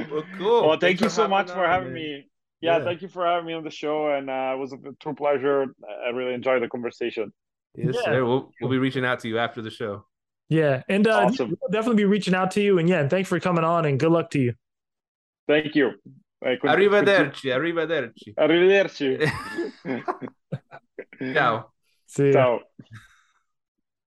Well, 0.09 0.23
cool. 0.37 0.67
Well, 0.67 0.79
thank 0.79 1.01
you 1.01 1.09
so 1.09 1.27
much 1.27 1.49
for 1.49 1.65
having 1.65 1.93
me. 1.93 2.27
Yeah, 2.59 2.79
yeah, 2.79 2.83
thank 2.83 3.03
you 3.03 3.07
for 3.07 3.25
having 3.25 3.45
me 3.45 3.53
on 3.53 3.63
the 3.63 3.69
show, 3.69 4.11
and 4.11 4.29
uh, 4.29 4.53
it 4.55 4.57
was 4.57 4.73
a 4.73 4.77
true 4.99 5.13
pleasure. 5.13 5.65
I 6.05 6.09
really 6.09 6.33
enjoyed 6.33 6.63
the 6.63 6.67
conversation. 6.67 7.31
Yes, 7.75 7.95
yeah. 7.95 8.01
sir. 8.01 8.25
We'll, 8.25 8.51
we'll 8.59 8.71
be 8.71 8.79
reaching 8.79 9.05
out 9.05 9.19
to 9.19 9.27
you 9.27 9.37
after 9.37 9.61
the 9.61 9.69
show. 9.69 10.05
Yeah, 10.49 10.83
and 10.87 11.05
uh, 11.07 11.25
Awesome. 11.25 11.49
we'll 11.49 11.69
definitely 11.71 12.01
be 12.03 12.05
reaching 12.05 12.33
out 12.33 12.51
to 12.51 12.61
you. 12.61 12.79
And 12.79 12.87
yeah, 12.87 12.99
and 13.01 13.09
thanks 13.09 13.27
for 13.29 13.39
coming 13.39 13.63
on, 13.63 13.85
and 13.85 13.99
good 13.99 14.11
luck 14.11 14.29
to 14.31 14.39
you. 14.39 14.53
Thank 15.47 15.75
you. 15.75 15.91
Con- 16.43 16.57
Arrivederci, 16.61 17.51
arrivederci. 17.51 18.33
Arrivederci. 18.35 19.29
Ciao. 21.33 21.71
See 22.05 22.27
ya. 22.27 22.31
Ciao. 22.33 22.59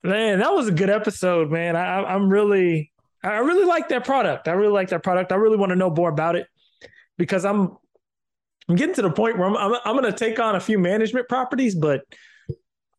Man, 0.02 0.38
that 0.38 0.52
was 0.54 0.68
a 0.68 0.72
good 0.72 0.88
episode, 0.90 1.50
man. 1.50 1.76
I, 1.76 2.00
I- 2.00 2.14
I'm 2.14 2.28
really, 2.30 2.92
I 3.22 3.38
really 3.38 3.64
like 3.66 3.88
that 3.90 4.04
product. 4.04 4.48
I 4.48 4.52
really 4.52 4.72
like 4.72 4.88
that 4.90 5.02
product. 5.02 5.32
I 5.32 5.34
really 5.36 5.56
want 5.58 5.70
to 5.70 5.76
know 5.76 5.90
more 5.90 6.08
about 6.08 6.36
it 6.36 6.46
because 7.18 7.44
I'm, 7.44 7.76
I'm 8.68 8.76
getting 8.76 8.94
to 8.94 9.02
the 9.02 9.10
point 9.10 9.36
where 9.36 9.48
I'm, 9.48 9.56
I'm, 9.56 9.74
I'm 9.84 9.96
going 10.00 10.10
to 10.10 10.16
take 10.18 10.38
on 10.40 10.56
a 10.56 10.60
few 10.60 10.78
management 10.78 11.28
properties, 11.28 11.74
but 11.74 12.02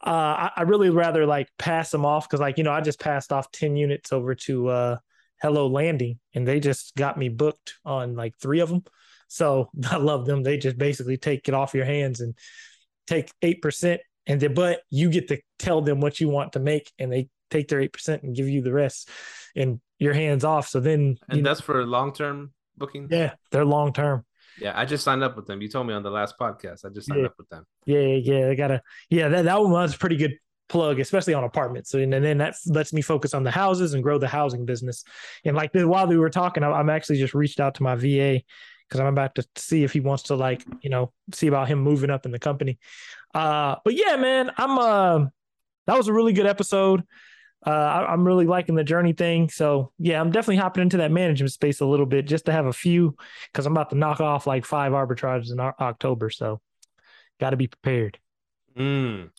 uh, 0.06 0.50
I, 0.50 0.52
I 0.58 0.62
really 0.64 0.90
rather 0.90 1.26
like 1.26 1.48
pass 1.58 1.92
them 1.92 2.06
off 2.06 2.28
because, 2.28 2.40
like, 2.40 2.58
you 2.58 2.64
know, 2.64 2.72
I 2.72 2.82
just 2.82 3.00
passed 3.00 3.32
off 3.32 3.52
ten 3.52 3.76
units 3.76 4.12
over 4.12 4.36
to 4.36 4.68
uh, 4.70 4.98
Hello 5.42 5.68
Landing, 5.68 6.20
and 6.34 6.48
they 6.48 6.60
just 6.60 6.96
got 6.96 7.18
me 7.18 7.30
booked 7.30 7.76
on 7.86 8.16
like 8.16 8.38
three 8.38 8.60
of 8.62 8.70
them. 8.70 8.84
So 9.28 9.70
I 9.90 9.98
love 9.98 10.26
them. 10.26 10.44
They 10.44 10.58
just 10.58 10.78
basically 10.78 11.18
take 11.18 11.48
it 11.48 11.54
off 11.54 11.74
your 11.74 11.86
hands 11.86 12.22
and 12.22 12.36
take 13.08 13.32
eight 13.42 13.62
percent 13.62 14.02
and 14.28 14.40
then 14.40 14.54
but 14.54 14.82
you 14.90 15.10
get 15.10 15.28
to 15.30 15.40
tell 15.58 15.82
them 15.82 16.00
what 16.00 16.20
you 16.20 16.30
want 16.30 16.54
to 16.54 16.60
make 16.60 16.92
and 17.00 17.12
they 17.12 17.28
take 17.50 17.68
their 17.68 17.82
8% 17.82 18.24
and 18.24 18.36
give 18.36 18.48
you 18.48 18.62
the 18.62 18.72
rest 18.72 19.10
and 19.56 19.82
your 20.00 20.14
hands 20.14 20.44
off 20.44 20.68
so 20.70 20.80
then 20.80 21.18
And 21.28 21.42
know, 21.44 21.50
that's 21.50 21.60
for 21.62 21.86
long 21.86 22.14
term 22.14 22.54
booking. 22.78 23.08
yeah 23.10 23.34
they're 23.52 23.66
long 23.66 23.92
term 23.92 24.24
Yeah, 24.60 24.74
I 24.76 24.86
just 24.86 25.04
signed 25.04 25.24
up 25.24 25.36
with 25.36 25.48
them. 25.48 25.62
You 25.62 25.70
told 25.70 25.88
me 25.88 25.94
on 25.94 26.04
the 26.04 26.10
last 26.12 26.36
podcast. 26.40 26.86
I 26.86 26.90
just 26.90 27.08
signed 27.08 27.22
Yeah. 27.22 27.28
up 27.28 27.36
with 27.38 27.50
them. 27.50 27.66
yeah 27.86 28.00
yeah 28.00 28.16
yeah 28.40 28.48
they 28.48 28.56
gotta 28.56 28.82
yeah 29.10 29.28
that, 29.30 29.46
that 29.46 29.62
one 29.62 29.72
was 29.72 29.96
a 29.96 29.98
pretty 29.98 30.18
good 30.18 30.38
plug 30.70 31.02
especially 31.02 31.34
on 31.34 31.44
apartments 31.44 31.90
so 31.90 32.00
and 32.00 32.14
then 32.14 32.38
that 32.38 32.56
lets 32.68 32.94
me 32.94 33.02
focus 33.02 33.34
on 33.34 33.44
the 33.44 33.52
houses 33.52 33.94
and 33.94 34.02
grow 34.04 34.18
the 34.18 34.26
housing 34.28 34.66
business 34.66 35.04
and 35.44 35.54
like 35.54 35.70
while 35.74 36.08
we 36.08 36.18
were 36.18 36.30
talking 36.30 36.64
I- 36.64 36.72
i'm 36.72 36.90
actually 36.90 37.18
just 37.18 37.34
reached 37.34 37.60
out 37.60 37.76
to 37.76 37.84
my 37.84 37.96
va 37.96 38.40
because 38.88 39.00
i'm 39.02 39.08
about 39.08 39.36
to 39.36 39.46
see 39.58 39.84
if 39.84 39.92
he 39.92 40.00
wants 40.00 40.24
to 40.24 40.36
like 40.36 40.64
you 40.82 40.90
know 40.90 41.12
see 41.34 41.48
about 41.48 41.68
him 41.68 41.80
moving 41.80 42.10
up 42.10 42.26
in 42.26 42.32
the 42.32 42.40
company 42.40 42.80
uh 43.36 43.76
but 43.84 43.96
yeah 43.96 44.16
man 44.16 44.50
i'm 44.58 44.80
uh 44.80 45.26
that 45.88 45.98
was 45.98 46.08
a 46.08 46.14
really 46.14 46.32
good 46.32 46.46
episode 46.48 47.04
uh, 47.66 47.70
I, 47.70 48.12
I'm 48.12 48.26
really 48.26 48.48
liking 48.48 48.76
the 48.76 48.84
Jurny 48.84 49.16
thing. 49.16 49.50
So 49.50 49.92
yeah, 50.00 50.20
I'm 50.20 50.32
definitely 50.32 50.58
hopping 50.58 50.82
into 50.82 50.98
that 50.98 51.12
management 51.12 51.52
space 51.52 51.80
a 51.80 51.86
little 51.86 52.06
bit 52.06 52.26
just 52.26 52.46
to 52.46 52.52
have 52.52 52.66
a 52.66 52.74
few 52.74 53.16
because 53.52 53.66
I'm 53.66 53.74
about 53.74 53.92
to 53.92 53.98
knock 53.98 54.20
off 54.20 54.48
like 54.48 54.66
five 54.66 54.94
arbitrages 54.94 55.52
in 55.52 55.60
October. 55.60 56.30
So 56.30 56.60
got 57.40 57.52
to 57.52 57.58
be 57.58 57.68
prepared. 57.68 58.20
Mm. 58.76 59.30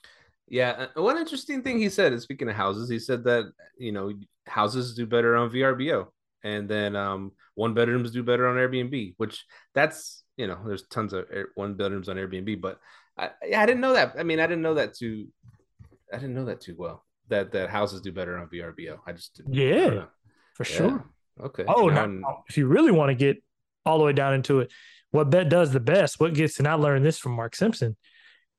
Yeah. 0.49 0.87
uh, 0.97 1.03
One 1.03 1.19
interesting 1.19 1.63
thing 1.63 1.79
he 1.79 1.89
said 1.89 2.13
is 2.13 2.23
speaking 2.23 2.49
of 2.49 2.55
houses, 2.55 2.89
he 2.89 2.99
said 2.99 3.25
that, 3.25 3.53
you 3.79 3.93
know, 3.93 4.13
houses 4.47 4.95
do 4.95 5.07
better 5.07 5.37
on 5.37 5.51
VRBO 5.51 6.09
and 6.45 6.69
then 6.69 6.95
um, 6.95 7.33
one 7.55 7.75
bedrooms 7.75 8.13
do 8.13 8.23
better 8.23 8.47
on 8.47 8.57
Airbnb, 8.57 9.15
which 9.17 9.45
that's, 9.75 10.23
you 10.37 10.47
know, 10.47 10.59
there's 10.67 10.87
tons 10.89 11.13
of 11.13 11.27
air, 11.33 11.49
one 11.55 11.75
bedrooms 11.75 12.09
on 12.09 12.17
Airbnb, 12.17 12.61
but 12.61 12.79
I, 13.17 13.31
yeah, 13.45 13.63
I 13.63 13.67
didn't 13.67 13.81
know 13.81 13.93
that. 13.93 14.15
I 14.19 14.23
mean, 14.23 14.41
I 14.41 14.47
didn't 14.47 14.63
know 14.63 14.75
that 14.75 14.95
too. 14.95 15.29
I 16.13 16.17
didn't 16.17 16.35
know 16.35 16.47
that 16.47 16.61
too 16.61 16.75
well 16.79 17.05
that, 17.33 17.53
that 17.53 17.69
houses 17.71 18.01
do 18.01 18.13
better 18.13 18.39
on 18.39 18.47
VRBO. 18.49 18.99
I 19.07 19.13
just 19.13 19.35
didn't. 19.37 19.53
Yeah, 19.55 20.05
for 20.55 20.65
Yeah. 20.65 20.77
sure. 20.77 21.05
Okay. 21.41 21.65
Oh, 21.67 21.89
Now 21.89 22.07
now, 22.07 22.45
if 22.49 22.57
you 22.57 22.67
really 22.67 22.93
want 22.93 23.09
to 23.11 23.15
get 23.15 23.43
all 23.85 23.99
the 23.99 24.05
way 24.05 24.13
down 24.13 24.35
into 24.35 24.61
it, 24.61 24.71
what 25.11 25.29
bet 25.31 25.49
does 25.49 25.73
the 25.73 25.81
best? 25.81 26.21
What 26.21 26.35
gets, 26.35 26.59
and 26.59 26.69
I 26.69 26.75
learned 26.75 27.05
this 27.05 27.19
from 27.19 27.33
Mark 27.33 27.55
Simpson. 27.57 27.97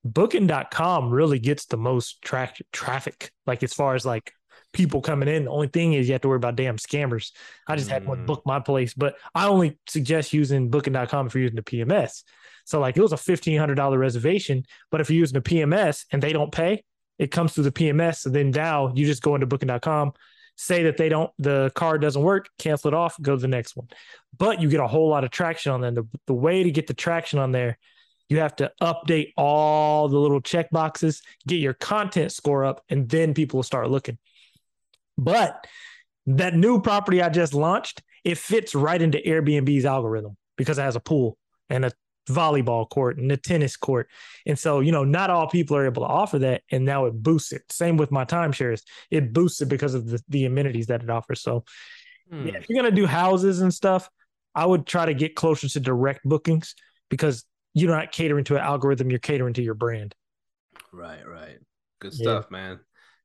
Booking.com 0.04 1.10
really 1.12 1.40
gets 1.40 1.66
the 1.66 1.78
most 1.78 2.22
tra- 2.22 2.52
traffic, 2.72 3.32
like 3.48 3.64
as 3.64 3.74
far 3.74 3.96
as 3.96 4.06
like 4.06 4.32
people 4.74 5.02
coming 5.02 5.30
in. 5.30 5.46
The 5.46 5.50
only 5.52 5.68
thing 5.68 5.94
is 5.94 6.08
you 6.08 6.14
have 6.14 6.22
to 6.22 6.28
worry 6.28 6.36
about 6.38 6.56
damn 6.56 6.78
scammers. 6.78 7.32
I 7.68 7.76
just 7.76 7.90
had 7.90 8.06
one 8.06 8.20
Mm. 8.20 8.26
book 8.26 8.44
my 8.46 8.60
place, 8.60 8.94
but 8.94 9.16
I 9.34 9.48
only 9.48 9.80
suggest 9.88 10.34
using 10.34 10.70
Booking.com 10.70 11.28
if 11.28 11.36
you're 11.36 11.44
using 11.44 11.56
the 11.56 11.64
PMS. 11.64 12.24
So 12.66 12.80
like 12.80 12.98
it 12.98 13.02
was 13.02 13.14
a 13.14 13.18
fifteen 13.18 13.58
hundred 13.60 13.76
dollar 13.76 13.98
reservation, 13.98 14.66
but 14.92 15.00
if 15.02 15.10
you're 15.10 15.20
using 15.20 15.36
the 15.36 15.42
PMS 15.42 16.06
and 16.12 16.22
they 16.22 16.34
don't 16.34 16.52
pay, 16.52 16.84
it 17.18 17.32
comes 17.32 17.54
through 17.54 17.66
the 17.66 17.72
PMS. 17.72 18.26
And 18.26 18.36
then 18.36 18.52
now 18.52 18.92
you 18.94 19.06
just 19.06 19.22
go 19.22 19.36
into 19.36 19.48
Booking.com, 19.48 20.14
say 20.56 20.84
that 20.84 20.98
they 20.98 21.10
don't, 21.10 21.32
the 21.40 21.72
card 21.76 22.02
doesn't 22.02 22.22
work, 22.22 22.50
cancel 22.60 22.90
it 22.90 22.94
off, 22.94 23.16
go 23.22 23.36
to 23.36 23.42
the 23.42 23.48
next 23.48 23.76
one. 23.76 23.88
But 24.38 24.62
you 24.62 24.70
get 24.70 24.80
a 24.80 24.88
whole 24.88 25.10
lot 25.10 25.24
of 25.24 25.32
traction 25.32 25.72
on 25.72 25.82
them. 25.82 25.96
The, 25.96 26.08
the 26.28 26.34
way 26.34 26.64
to 26.64 26.72
get 26.72 26.88
the 26.88 26.94
traction 26.94 27.40
on 27.40 27.52
there, 27.52 27.78
you 28.30 28.40
have 28.40 28.56
to 28.58 28.72
update 28.82 29.34
all 29.38 30.08
the 30.08 30.18
little 30.18 30.42
check 30.42 30.70
boxes, 30.72 31.22
get 31.48 31.58
your 31.58 31.74
content 31.74 32.32
score 32.32 32.66
up, 32.66 32.82
and 32.90 33.08
then 33.10 33.34
people 33.34 33.58
will 33.58 33.64
start 33.64 33.90
looking. 33.90 34.18
But 35.18 35.68
that 36.26 36.56
new 36.56 36.82
property 36.82 37.22
I 37.22 37.30
just 37.30 37.54
launched, 37.54 38.02
it 38.24 38.38
fits 38.38 38.74
right 38.74 39.02
into 39.02 39.20
Airbnb's 39.20 39.86
algorithm 39.86 40.38
because 40.58 40.78
it 40.78 40.84
has 40.84 40.96
a 40.96 41.02
pool 41.02 41.38
and 41.70 41.86
a 41.86 41.92
volleyball 42.30 42.90
court 42.90 43.18
and 43.18 43.32
a 43.32 43.38
tennis 43.38 43.76
court. 43.76 44.10
And 44.46 44.58
so, 44.58 44.80
you 44.80 44.92
know, 44.92 45.04
not 45.04 45.30
all 45.30 45.48
people 45.48 45.76
are 45.78 45.86
able 45.86 46.04
to 46.04 46.08
offer 46.08 46.40
that. 46.40 46.64
And 46.72 46.86
now 46.86 47.06
it 47.06 47.12
boosts 47.22 47.52
it. 47.52 47.64
Same 47.72 47.98
with 47.98 48.12
my 48.12 48.26
timeshares. 48.26 48.82
It 49.12 49.34
boosts 49.34 49.62
it 49.62 49.68
because 49.70 49.94
of 49.94 50.08
the, 50.08 50.22
the 50.30 50.46
amenities 50.46 50.88
that 50.88 51.04
it 51.04 51.10
offers. 51.10 51.42
So 51.42 51.64
Hmm. 52.30 52.48
yeah, 52.48 52.54
if 52.56 52.70
you're 52.70 52.82
gonna 52.82 52.96
do 52.96 53.06
houses 53.06 53.60
and 53.60 53.74
stuff, 53.74 54.10
I 54.56 54.66
would 54.66 54.88
try 54.88 55.06
to 55.06 55.14
get 55.14 55.36
closer 55.36 55.68
to 55.68 55.80
direct 55.80 56.22
bookings 56.24 56.74
because 57.10 57.44
you're 57.74 57.92
not 57.92 58.14
catering 58.14 58.46
to 58.46 58.56
an 58.56 58.62
algorithm, 58.62 59.10
you're 59.10 59.20
catering 59.20 59.54
to 59.56 59.62
your 59.62 59.74
brand. 59.74 60.16
Right, 60.94 61.28
right. 61.28 61.58
Good 62.00 62.14
Yeah. 62.14 62.24
stuff, 62.40 62.52
man. 62.52 62.80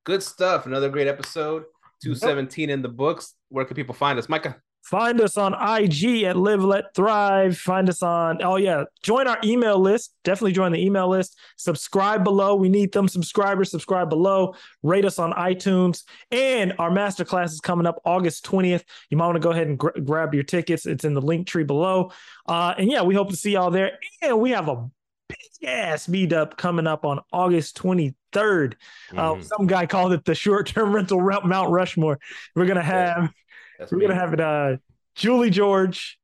Good 0.05 0.23
stuff. 0.23 0.67
Another 0.67 0.89
great 0.89 1.07
episode. 1.07 1.65
217 2.03 2.71
in 2.71 2.83
the 2.83 2.89
books. 2.89 3.35
Where 3.51 3.65
can 3.65 3.75
people 3.77 3.95
find 3.95 4.19
us? 4.19 4.27
Myka. 4.27 4.57
Find 4.91 5.21
us 5.21 5.37
on 5.37 5.53
IG 5.53 6.23
at 6.23 6.39
Live 6.39 6.65
Let 6.65 6.95
Thrive. 6.95 7.59
Find 7.59 7.91
us 7.91 8.03
on, 8.03 8.43
oh 8.43 8.57
yeah, 8.57 8.85
join 9.03 9.27
our 9.27 9.39
email 9.45 9.79
list. 9.79 10.15
Definitely 10.25 10.53
join 10.53 10.73
the 10.73 10.83
email 10.83 11.09
list. 11.09 11.39
Subscribe 11.59 12.25
below. 12.25 12.55
We 12.55 12.71
need 12.71 12.93
them 12.93 13.07
subscribers. 13.07 13.71
Subscribe 13.71 14.09
below. 14.09 14.55
Rate 14.83 15.05
us 15.05 15.19
on 15.19 15.33
iTunes. 15.35 16.05
And 16.31 16.73
our 16.79 16.91
masterclass 16.91 17.47
is 17.53 17.61
coming 17.61 17.87
up 17.87 18.01
August 18.07 18.47
20th. 18.47 18.83
You 19.11 19.19
might 19.19 19.27
want 19.27 19.37
to 19.37 19.41
go 19.41 19.51
ahead 19.51 19.67
and 19.67 19.79
gr- 19.79 19.99
grab 20.03 20.33
your 20.33 20.43
tickets. 20.45 20.87
It's 20.87 21.05
in 21.05 21.13
the 21.13 21.21
link 21.21 21.47
tree 21.47 21.65
below. 21.65 22.11
Uh, 22.49 22.73
and 22.79 22.91
yeah, 22.91 23.03
we 23.03 23.15
hope 23.15 23.29
to 23.29 23.37
see 23.37 23.53
y'all 23.53 23.71
there. 23.71 23.99
And 24.23 24.41
we 24.41 24.53
have 24.53 24.69
a 24.71 24.89
big 25.29 25.69
ass 25.69 26.07
meetup 26.07 26.57
coming 26.57 26.87
up 26.87 27.05
on 27.05 27.21
August 27.31 27.77
23rd. 27.77 28.75
Uh, 29.15 29.35
Mhm. 29.35 29.45
some 29.45 29.67
guy 29.67 29.85
called 29.85 30.15
it 30.15 30.25
the 30.25 30.35
short 30.35 30.69
term 30.69 30.93
rental 30.95 31.21
route 31.21 31.45
Mount 31.47 31.71
Rushmore. 31.71 32.19
We're 32.57 32.65
going 32.65 32.77
to 32.79 32.83
have. 32.83 33.31
That's 33.79 33.93
We're 33.93 33.99
me. 33.99 34.07
gonna 34.07 34.19
have 34.19 34.33
it. 34.33 34.41
Uh, 34.41 34.77
Julie 35.15 35.51
George, 35.51 36.19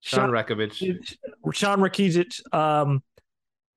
Sean 0.00 0.20
Sean 0.20 0.30
Rakovich. 0.30 1.16
Sean 1.52 1.80
Rakidzich, 1.80 2.54
um, 2.54 3.02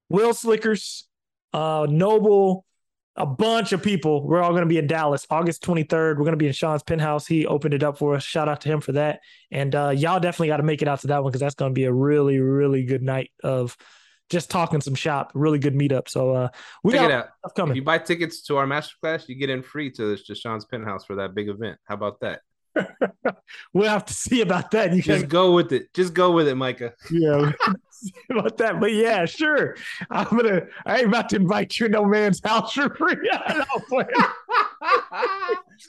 Will 0.09 0.33
Slickers, 0.33 1.07
uh, 1.53 1.87
Noble, 1.89 2.65
a 3.15 3.25
bunch 3.25 3.73
of 3.73 3.83
people. 3.83 4.25
We're 4.25 4.41
all 4.41 4.53
gonna 4.53 4.65
be 4.65 4.77
in 4.77 4.87
Dallas, 4.87 5.25
August 5.29 5.63
23rd. 5.63 6.17
We're 6.17 6.25
gonna 6.25 6.37
be 6.37 6.47
in 6.47 6.53
Sean's 6.53 6.83
penthouse. 6.83 7.27
He 7.27 7.45
opened 7.45 7.73
it 7.73 7.83
up 7.83 7.97
for 7.97 8.15
us. 8.15 8.23
Shout 8.23 8.49
out 8.49 8.61
to 8.61 8.69
him 8.69 8.81
for 8.81 8.93
that. 8.93 9.19
And 9.51 9.73
uh, 9.75 9.89
y'all 9.89 10.19
definitely 10.19 10.47
got 10.47 10.57
to 10.57 10.63
make 10.63 10.81
it 10.81 10.87
out 10.87 11.01
to 11.01 11.07
that 11.07 11.23
one 11.23 11.31
because 11.31 11.41
that's 11.41 11.55
gonna 11.55 11.73
be 11.73 11.85
a 11.85 11.93
really, 11.93 12.39
really 12.39 12.83
good 12.83 13.03
night 13.03 13.31
of 13.43 13.77
just 14.29 14.49
talking 14.49 14.81
some 14.81 14.95
shop. 14.95 15.31
Really 15.35 15.59
good 15.59 15.75
meetup. 15.75 16.09
So 16.09 16.31
uh, 16.31 16.49
we 16.83 16.93
Check 16.93 17.01
got 17.01 17.11
it 17.11 17.13
out. 17.13 17.27
stuff 17.51 17.69
If 17.69 17.75
you 17.75 17.83
buy 17.83 17.99
tickets 17.99 18.41
to 18.43 18.57
our 18.57 18.65
masterclass, 18.65 19.27
you 19.27 19.35
get 19.35 19.49
in 19.49 19.61
free 19.61 19.91
to, 19.91 20.17
to 20.17 20.35
Sean's 20.35 20.65
penthouse 20.65 21.05
for 21.05 21.15
that 21.17 21.35
big 21.35 21.49
event. 21.49 21.77
How 21.85 21.95
about 21.95 22.19
that? 22.21 22.41
We'll 23.73 23.89
have 23.89 24.05
to 24.05 24.13
see 24.13 24.41
about 24.41 24.71
that. 24.71 24.93
You 24.93 25.01
Just 25.01 25.21
can 25.21 25.29
go 25.29 25.53
with 25.53 25.71
it. 25.71 25.93
Just 25.93 26.13
go 26.13 26.31
with 26.31 26.47
it, 26.47 26.55
Myka. 26.55 26.93
Yeah, 27.11 27.37
we 27.37 27.53
can 27.53 27.75
see 27.89 28.13
about 28.29 28.57
that. 28.57 28.79
But 28.79 28.93
yeah, 28.93 29.25
sure. 29.25 29.75
I'm 30.09 30.25
gonna. 30.25 30.61
I 30.85 30.99
ain't 30.99 31.07
about 31.07 31.29
to 31.29 31.37
invite 31.37 31.79
you 31.79 31.87
to 31.87 31.91
no 31.91 32.05
man's 32.05 32.41
house 32.43 32.73
for 32.73 32.93
free. 32.95 33.29
I 33.31 33.63
don't 33.89 34.07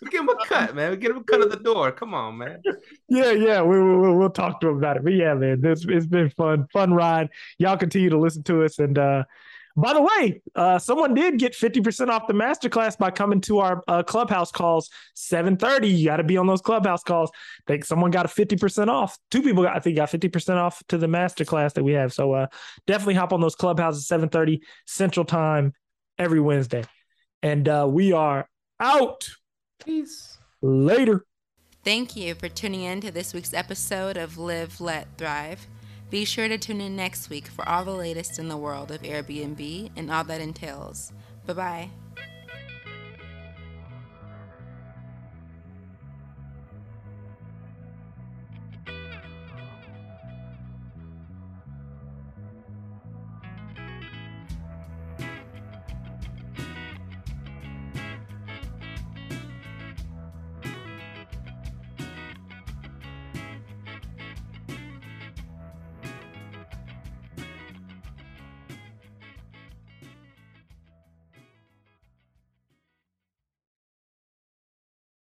we 0.03 0.09
give 0.11 0.21
him 0.21 0.29
a 0.29 0.47
cut, 0.47 0.75
man. 0.75 0.91
We 0.91 0.97
get 0.97 1.11
him 1.11 1.19
a 1.19 1.25
cut 1.25 1.41
of 1.41 1.51
the 1.51 1.57
door. 1.57 1.93
Come 1.93 2.15
on, 2.15 2.39
man. 2.39 2.63
yeah, 3.09 3.31
yeah. 3.33 3.63
We, 3.63 3.79
we, 3.83 3.97
we'll, 3.97 4.15
we'll 4.15 4.31
talk 4.31 4.61
to 4.61 4.69
him 4.69 4.79
about 4.79 4.97
it. 4.97 5.05
But 5.05 5.15
yeah, 5.15 5.35
man, 5.35 5.61
this 5.61 5.85
it's 5.89 6.07
been 6.07 6.31
fun, 6.31 6.67
fun 6.73 6.93
ride. 6.93 7.31
Y'all 7.59 7.77
continue 7.77 8.11
to 8.11 8.19
listen 8.19 8.43
to 8.45 8.65
us. 8.65 8.79
And 8.79 8.99
uh, 8.99 9.25
by 9.77 9.93
the 9.93 10.03
way, 10.03 10.41
uh, 10.55 10.79
someone 10.79 11.15
did 11.15 11.39
get 11.39 11.53
50% 11.53 12.09
off 12.09 12.29
the 12.29 12.33
masterclass 12.33 12.97
by 12.97 13.11
coming 13.11 13.41
to 13.43 13.59
our 13.59 13.83
uh, 13.89 14.03
clubhouse 14.05 14.53
calls 14.53 14.89
7:30. 15.17 15.99
You 15.99 16.07
got 16.07 16.19
to 16.19 16.25
be 16.25 16.37
on 16.37 16.47
those 16.47 16.61
clubhouse 16.61 17.03
calls. 17.03 17.31
I 17.67 17.73
think 17.73 17.85
someone 17.85 18.13
got 18.13 18.25
a 18.25 18.29
50% 18.29 18.89
off. 18.89 19.19
Two 19.31 19.43
people 19.43 19.65
got, 19.65 19.77
I 19.77 19.81
think, 19.81 19.97
got 19.97 20.11
50% 20.11 20.57
off 20.57 20.83
to 20.89 20.99
the 20.99 21.09
masterclass 21.09 21.75
that 21.75 21.83
we 21.83 21.93
have. 21.93 22.13
So 22.13 22.33
uh, 22.33 22.47
definitely 22.87 23.15
hop 23.15 23.33
on 23.33 23.41
those 23.41 23.57
clubhouses 23.57 24.07
7:30 24.07 24.61
Central 24.87 25.25
Time 25.25 25.73
every 26.19 26.41
Wednesday. 26.41 26.85
And 27.43 27.69
uh, 27.69 27.87
we 27.91 28.13
are 28.13 28.49
out 28.79 29.29
Peace. 29.85 30.39
later. 30.63 31.25
Thank 31.85 32.17
you 32.17 32.35
for 32.35 32.49
tuning 32.49 32.83
in 32.83 33.01
to 33.03 33.11
this 33.11 33.35
week's 33.35 33.53
episode 33.53 34.17
of 34.17 34.39
Live, 34.39 34.81
Let, 34.81 35.19
Thrive. 35.19 35.67
Be 36.15 36.25
sure 36.25 36.47
to 36.47 36.57
tune 36.57 36.81
in 36.81 36.95
next 36.95 37.29
week 37.29 37.49
for 37.49 37.69
all 37.69 37.85
the 37.85 37.91
latest 37.91 38.39
in 38.39 38.47
the 38.47 38.57
world 38.57 38.93
of 38.93 39.03
Airbnb 39.03 39.91
and 39.97 40.13
all 40.13 40.23
that 40.23 40.41
entails. 40.41 41.13
Bye 41.45 41.55
bye. 41.55 41.91